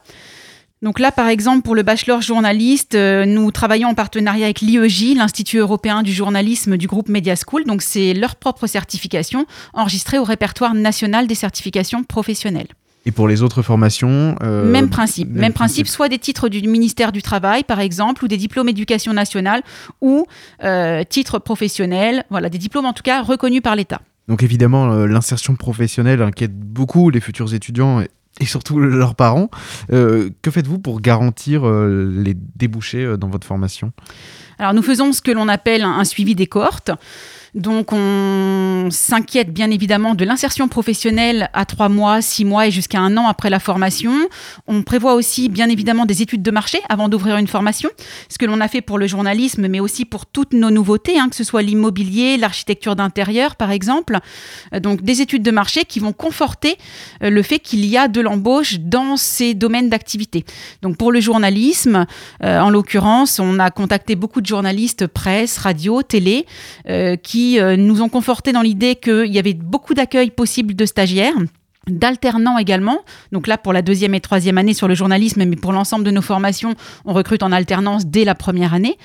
Donc 0.80 1.00
là, 1.00 1.10
par 1.10 1.26
exemple, 1.26 1.62
pour 1.62 1.74
le 1.74 1.82
bachelor 1.82 2.20
journaliste, 2.20 2.94
nous 2.94 3.50
travaillons 3.50 3.88
en 3.88 3.94
partenariat 3.94 4.44
avec 4.44 4.60
l'IEJ, 4.60 5.16
l'Institut 5.16 5.56
européen 5.56 6.04
du 6.04 6.12
journalisme 6.12 6.76
du 6.76 6.86
groupe 6.86 7.08
Media 7.08 7.34
School. 7.34 7.64
Donc 7.64 7.82
c'est 7.82 8.14
leur 8.14 8.36
propre 8.36 8.68
certification 8.68 9.46
enregistrée 9.72 10.18
au 10.18 10.24
répertoire 10.24 10.74
national 10.74 11.26
des 11.26 11.34
certifications 11.34 12.04
professionnelles. 12.04 12.68
Et 13.08 13.10
pour 13.10 13.26
les 13.26 13.42
autres 13.42 13.62
formations 13.62 14.36
euh, 14.42 14.70
même 14.70 14.90
principe, 14.90 15.30
même, 15.30 15.54
principe, 15.54 15.88
soit 15.88 16.10
des 16.10 16.18
titres 16.18 16.50
du 16.50 16.60
ministère 16.68 17.10
du 17.10 17.22
Travail, 17.22 17.64
par 17.64 17.80
exemple, 17.80 18.22
ou 18.22 18.28
des 18.28 18.36
diplômes 18.36 18.68
éducation 18.68 19.14
nationale, 19.14 19.62
ou 20.02 20.26
euh, 20.62 21.02
titres 21.08 21.38
professionnels, 21.38 22.24
voilà, 22.28 22.50
des 22.50 22.58
diplômes 22.58 22.84
en 22.84 22.92
tout 22.92 23.02
cas 23.02 23.22
reconnus 23.22 23.62
par 23.62 23.76
l'État. 23.76 24.02
Donc 24.28 24.42
évidemment, 24.42 24.92
euh, 24.92 25.06
l'insertion 25.06 25.56
professionnelle 25.56 26.20
inquiète 26.20 26.54
beaucoup 26.54 27.08
les 27.08 27.20
futurs 27.20 27.54
étudiants 27.54 28.02
et, 28.02 28.10
et 28.40 28.44
surtout 28.44 28.78
leurs 28.78 29.14
parents. 29.14 29.48
Que 29.88 30.50
faites-vous 30.50 30.78
pour 30.78 31.00
garantir 31.00 31.64
les 31.66 32.34
débouchés 32.56 33.16
dans 33.16 33.28
votre 33.30 33.46
formation? 33.46 33.92
Alors 34.58 34.74
nous 34.74 34.82
faisons 34.82 35.14
ce 35.14 35.22
que 35.22 35.30
l'on 35.30 35.48
appelle 35.48 35.82
un 35.82 36.04
suivi 36.04 36.34
des 36.34 36.46
cohortes. 36.46 36.90
Donc 37.54 37.92
on 37.92 38.88
s'inquiète 38.90 39.52
bien 39.52 39.70
évidemment 39.70 40.14
de 40.14 40.24
l'insertion 40.24 40.68
professionnelle 40.68 41.50
à 41.52 41.64
trois 41.64 41.88
mois, 41.88 42.20
six 42.20 42.44
mois 42.44 42.66
et 42.66 42.70
jusqu'à 42.70 43.00
un 43.00 43.16
an 43.16 43.26
après 43.26 43.50
la 43.50 43.60
formation. 43.60 44.12
On 44.66 44.82
prévoit 44.82 45.14
aussi 45.14 45.48
bien 45.48 45.68
évidemment 45.68 46.04
des 46.04 46.22
études 46.22 46.42
de 46.42 46.50
marché 46.50 46.80
avant 46.88 47.08
d'ouvrir 47.08 47.36
une 47.36 47.46
formation, 47.46 47.90
ce 48.28 48.38
que 48.38 48.46
l'on 48.46 48.60
a 48.60 48.68
fait 48.68 48.80
pour 48.80 48.98
le 48.98 49.06
journalisme, 49.06 49.66
mais 49.68 49.80
aussi 49.80 50.04
pour 50.04 50.26
toutes 50.26 50.52
nos 50.52 50.70
nouveautés, 50.70 51.18
hein, 51.18 51.28
que 51.28 51.36
ce 51.36 51.44
soit 51.44 51.62
l'immobilier, 51.62 52.36
l'architecture 52.36 52.96
d'intérieur 52.96 53.56
par 53.56 53.70
exemple. 53.70 54.18
Euh, 54.74 54.80
Donc 54.80 55.02
des 55.02 55.20
études 55.22 55.42
de 55.42 55.50
marché 55.50 55.84
qui 55.84 56.00
vont 56.00 56.12
conforter 56.12 56.76
euh, 57.22 57.30
le 57.30 57.42
fait 57.42 57.58
qu'il 57.58 57.84
y 57.86 57.96
a 57.96 58.08
de 58.08 58.20
l'embauche 58.20 58.78
dans 58.80 59.16
ces 59.16 59.54
domaines 59.54 59.88
d'activité. 59.88 60.44
Donc 60.82 60.96
pour 60.96 61.12
le 61.12 61.20
journalisme, 61.20 62.06
euh, 62.44 62.60
en 62.60 62.70
l'occurrence, 62.70 63.38
on 63.38 63.58
a 63.58 63.70
contacté 63.70 64.16
beaucoup 64.16 64.40
de 64.40 64.46
journalistes 64.46 65.06
presse, 65.06 65.58
radio, 65.58 66.02
télé, 66.02 66.46
qui 67.22 67.47
euh, 67.56 67.76
nous 67.76 68.02
ont 68.02 68.08
conforté 68.08 68.52
dans 68.52 68.62
l'idée 68.62 68.96
qu'il 68.96 69.32
y 69.32 69.38
avait 69.38 69.54
beaucoup 69.54 69.94
d'accueil 69.94 70.30
possible 70.30 70.74
de 70.74 70.86
stagiaires 70.86 71.34
d'alternants 71.90 72.58
également. 72.58 73.00
Donc 73.32 73.46
là, 73.46 73.58
pour 73.58 73.72
la 73.72 73.82
deuxième 73.82 74.14
et 74.14 74.20
troisième 74.20 74.58
année 74.58 74.74
sur 74.74 74.88
le 74.88 74.94
journalisme, 74.94 75.44
mais 75.44 75.56
pour 75.56 75.72
l'ensemble 75.72 76.04
de 76.04 76.10
nos 76.10 76.22
formations, 76.22 76.74
on 77.04 77.12
recrute 77.12 77.42
en 77.42 77.52
alternance 77.52 78.06
dès 78.06 78.24
la 78.24 78.34
première 78.34 78.74
année. 78.74 78.96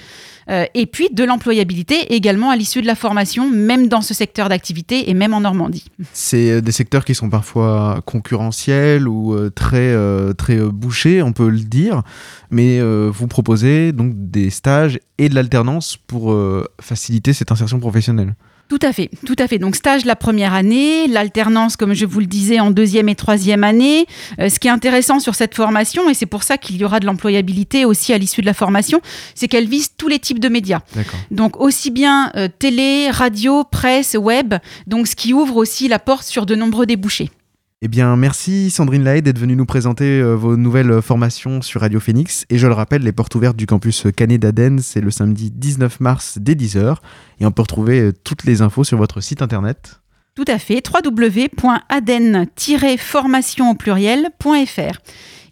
Euh, 0.49 0.65
et 0.73 0.85
puis 0.85 1.07
de 1.11 1.23
l'employabilité 1.23 2.13
également 2.13 2.49
à 2.49 2.55
l'issue 2.55 2.81
de 2.81 2.87
la 2.87 2.95
formation, 2.95 3.49
même 3.49 3.87
dans 3.87 4.01
ce 4.01 4.13
secteur 4.13 4.49
d'activité 4.49 5.09
et 5.09 5.13
même 5.13 5.33
en 5.33 5.41
Normandie. 5.41 5.85
C'est 6.11 6.51
euh, 6.51 6.61
des 6.61 6.71
secteurs 6.71 7.05
qui 7.05 7.15
sont 7.15 7.29
parfois 7.29 8.01
concurrentiels 8.05 9.07
ou 9.07 9.33
euh, 9.33 9.49
très, 9.49 9.93
très 10.35 10.57
bouchés, 10.57 11.21
on 11.21 11.33
peut 11.33 11.49
le 11.49 11.59
dire. 11.59 12.03
Mais 12.51 12.79
vous 12.81 13.27
proposez 13.27 13.91
donc 13.93 14.13
des 14.15 14.49
stages 14.49 14.99
et 15.17 15.29
de 15.29 15.35
l'alternance 15.35 15.97
pour 15.97 16.35
faciliter 16.79 17.33
cette 17.33 17.51
insertion 17.51 17.79
professionnelle. 17.79 18.35
Tout 18.69 18.79
à 18.81 18.93
fait, 18.93 19.09
tout 19.25 19.35
à 19.37 19.47
fait. 19.47 19.59
Donc 19.59 19.75
stage 19.75 20.05
la 20.05 20.15
première 20.15 20.53
année, 20.53 21.07
l'alternance, 21.07 21.75
comme 21.75 21.93
je 21.93 22.05
vous 22.05 22.19
le 22.19 22.25
disais, 22.25 22.59
en 22.59 22.71
deuxième 22.71 23.09
et 23.09 23.15
troisième 23.15 23.63
année. 23.63 24.05
Euh, 24.39 24.49
ce 24.49 24.59
qui 24.59 24.67
est 24.67 24.71
intéressant 24.71 25.19
sur 25.19 25.35
cette 25.35 25.53
formation, 25.53 26.09
et 26.09 26.13
c'est 26.13 26.25
pour 26.25 26.43
ça 26.43 26.57
qu'il 26.57 26.77
y 26.77 26.85
aura 26.85 26.99
de 26.99 27.05
l'employabilité 27.05 27.85
aussi 27.85 28.13
à 28.13 28.17
l'issue 28.17 28.41
de 28.41 28.45
la 28.45 28.53
formation, 28.53 29.01
c'est 29.35 29.47
qu'elle 29.47 29.67
vise 29.67 29.91
tous 29.97 30.07
les 30.07 30.17
types 30.17 30.39
de 30.39 30.49
médias. 30.49 30.79
Donc 31.29 31.59
aussi 31.59 31.91
bien 31.91 32.31
euh, 32.35 32.47
télé, 32.47 33.09
radio, 33.11 33.63
presse, 33.63 34.15
web, 34.19 34.55
donc 34.87 35.07
ce 35.07 35.15
qui 35.15 35.33
ouvre 35.33 35.57
aussi 35.57 35.87
la 35.87 35.99
porte 35.99 36.25
sur 36.25 36.45
de 36.45 36.55
nombreux 36.55 36.85
débouchés. 36.85 37.29
Eh 37.85 37.89
bien, 37.89 38.15
merci 38.15 38.71
Sandrine 38.71 39.03
Lahaye 39.03 39.21
d'être 39.21 39.37
venue 39.37 39.57
nous 39.57 39.65
présenter 39.65 40.05
euh, 40.05 40.35
vos 40.35 40.55
nouvelles 40.55 40.89
euh, 40.89 41.01
formations 41.01 41.61
sur 41.61 41.81
Radio 41.81 41.99
Phoenix. 41.99 42.45
Et 42.49 42.57
je 42.57 42.65
le 42.65 42.71
rappelle, 42.71 43.01
les 43.01 43.11
portes 43.11 43.35
ouvertes 43.35 43.57
du 43.57 43.65
campus 43.65 44.07
Canet 44.15 44.41
d'Aden, 44.41 44.79
c'est 44.79 45.01
le 45.01 45.11
samedi 45.11 45.51
19 45.51 45.99
mars 45.99 46.37
dès 46.39 46.53
10h. 46.53 46.95
Et 47.41 47.45
on 47.45 47.51
peut 47.51 47.63
retrouver 47.63 47.99
euh, 47.99 48.13
toutes 48.23 48.45
les 48.45 48.61
infos 48.61 48.85
sur 48.85 48.97
votre 48.97 49.19
site 49.19 49.41
internet. 49.41 49.99
Tout 50.33 50.45
à 50.47 50.59
fait, 50.59 50.81
www.aden-formation 50.87 53.75
pluriel.fr. 53.75 55.01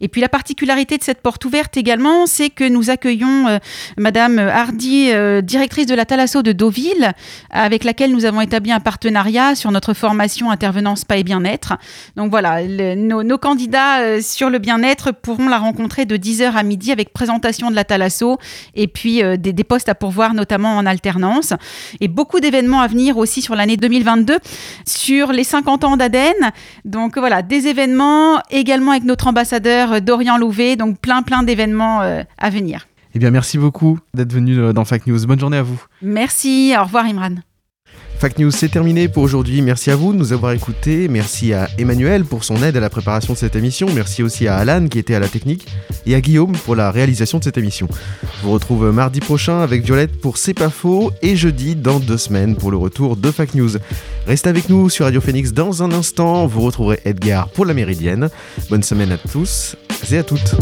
Et 0.01 0.07
puis 0.07 0.21
la 0.21 0.29
particularité 0.29 0.97
de 0.97 1.03
cette 1.03 1.21
porte 1.21 1.45
ouverte 1.45 1.77
également, 1.77 2.25
c'est 2.25 2.49
que 2.49 2.67
nous 2.67 2.89
accueillons 2.89 3.47
euh, 3.47 3.57
Madame 3.97 4.39
Hardy, 4.39 5.11
euh, 5.11 5.41
directrice 5.41 5.85
de 5.85 5.95
la 5.95 6.05
Thalasso 6.05 6.41
de 6.41 6.51
Deauville, 6.51 7.13
avec 7.49 7.83
laquelle 7.83 8.11
nous 8.11 8.25
avons 8.25 8.41
établi 8.41 8.71
un 8.71 8.79
partenariat 8.79 9.55
sur 9.55 9.71
notre 9.71 9.93
formation 9.93 10.51
intervenant 10.51 10.95
spa 10.95 11.17
et 11.17 11.23
bien-être. 11.23 11.73
Donc 12.15 12.31
voilà, 12.31 12.63
nos 12.65 13.37
candidats 13.37 14.01
euh, 14.01 14.21
sur 14.21 14.49
le 14.49 14.59
bien-être 14.59 15.11
pourront 15.11 15.47
la 15.47 15.57
rencontrer 15.57 16.05
de 16.05 16.17
10h 16.17 16.53
à 16.53 16.63
midi 16.63 16.91
avec 16.91 17.13
présentation 17.13 17.69
de 17.69 17.75
la 17.75 17.83
Thalasso 17.83 18.37
et 18.75 18.87
puis 18.87 19.23
euh, 19.23 19.37
des, 19.37 19.53
des 19.53 19.63
postes 19.63 19.89
à 19.89 19.95
pourvoir, 19.95 20.33
notamment 20.33 20.77
en 20.77 20.85
alternance. 20.85 21.53
Et 21.99 22.07
beaucoup 22.07 22.39
d'événements 22.39 22.81
à 22.81 22.87
venir 22.87 23.17
aussi 23.17 23.41
sur 23.41 23.55
l'année 23.55 23.77
2022 23.77 24.37
sur 24.87 25.31
les 25.31 25.43
50 25.43 25.83
ans 25.83 25.97
d'Aden. 25.97 26.33
Donc 26.85 27.17
voilà, 27.17 27.41
des 27.41 27.67
événements 27.67 28.41
également 28.49 28.91
avec 28.91 29.03
notre 29.03 29.27
ambassadeur 29.27 29.90
Dorian 29.99 30.37
Louvet. 30.37 30.75
Donc 30.75 30.99
plein, 30.99 31.21
plein 31.21 31.43
d'événements 31.43 32.01
euh, 32.01 32.23
à 32.37 32.49
venir. 32.49 32.87
Eh 33.13 33.19
bien, 33.19 33.31
merci 33.31 33.57
beaucoup 33.57 33.99
d'être 34.13 34.31
venu 34.31 34.57
euh, 34.57 34.73
dans 34.73 34.85
Fact 34.85 35.07
News. 35.07 35.25
Bonne 35.25 35.39
journée 35.39 35.57
à 35.57 35.63
vous. 35.63 35.83
Merci, 36.01 36.73
au 36.79 36.83
revoir 36.83 37.05
Imran. 37.05 37.35
Fact 38.21 38.37
News, 38.37 38.51
c'est 38.51 38.69
terminé 38.69 39.07
pour 39.07 39.23
aujourd'hui. 39.23 39.63
Merci 39.63 39.89
à 39.89 39.95
vous 39.95 40.13
de 40.13 40.17
nous 40.19 40.31
avoir 40.31 40.51
écoutés. 40.51 41.07
Merci 41.07 41.53
à 41.53 41.67
Emmanuel 41.79 42.23
pour 42.23 42.43
son 42.43 42.61
aide 42.61 42.77
à 42.77 42.79
la 42.79 42.91
préparation 42.91 43.33
de 43.33 43.37
cette 43.39 43.55
émission. 43.55 43.87
Merci 43.95 44.21
aussi 44.21 44.47
à 44.47 44.57
Alan 44.57 44.87
qui 44.87 44.99
était 44.99 45.15
à 45.15 45.19
la 45.19 45.27
technique 45.27 45.65
et 46.05 46.13
à 46.13 46.21
Guillaume 46.21 46.51
pour 46.51 46.75
la 46.75 46.91
réalisation 46.91 47.39
de 47.39 47.43
cette 47.43 47.57
émission. 47.57 47.87
Je 48.21 48.43
vous 48.43 48.51
retrouve 48.51 48.91
mardi 48.91 49.21
prochain 49.21 49.61
avec 49.61 49.83
Violette 49.83 50.21
pour 50.21 50.37
C'est 50.37 50.53
pas 50.53 50.69
faux 50.69 51.11
et 51.23 51.35
jeudi 51.35 51.75
dans 51.75 51.99
deux 51.99 52.19
semaines 52.19 52.55
pour 52.55 52.69
le 52.69 52.77
retour 52.77 53.17
de 53.17 53.31
Fact 53.31 53.55
News. 53.55 53.71
Restez 54.27 54.49
avec 54.49 54.69
nous 54.69 54.87
sur 54.91 55.05
Radio 55.05 55.19
Phoenix 55.19 55.51
dans 55.51 55.81
un 55.81 55.91
instant. 55.91 56.45
Vous 56.45 56.61
retrouverez 56.61 56.99
Edgar 57.05 57.49
pour 57.49 57.65
la 57.65 57.73
Méridienne. 57.73 58.29
Bonne 58.69 58.83
semaine 58.83 59.11
à 59.11 59.17
tous 59.17 59.75
et 60.11 60.19
à 60.19 60.23
toutes. 60.23 60.53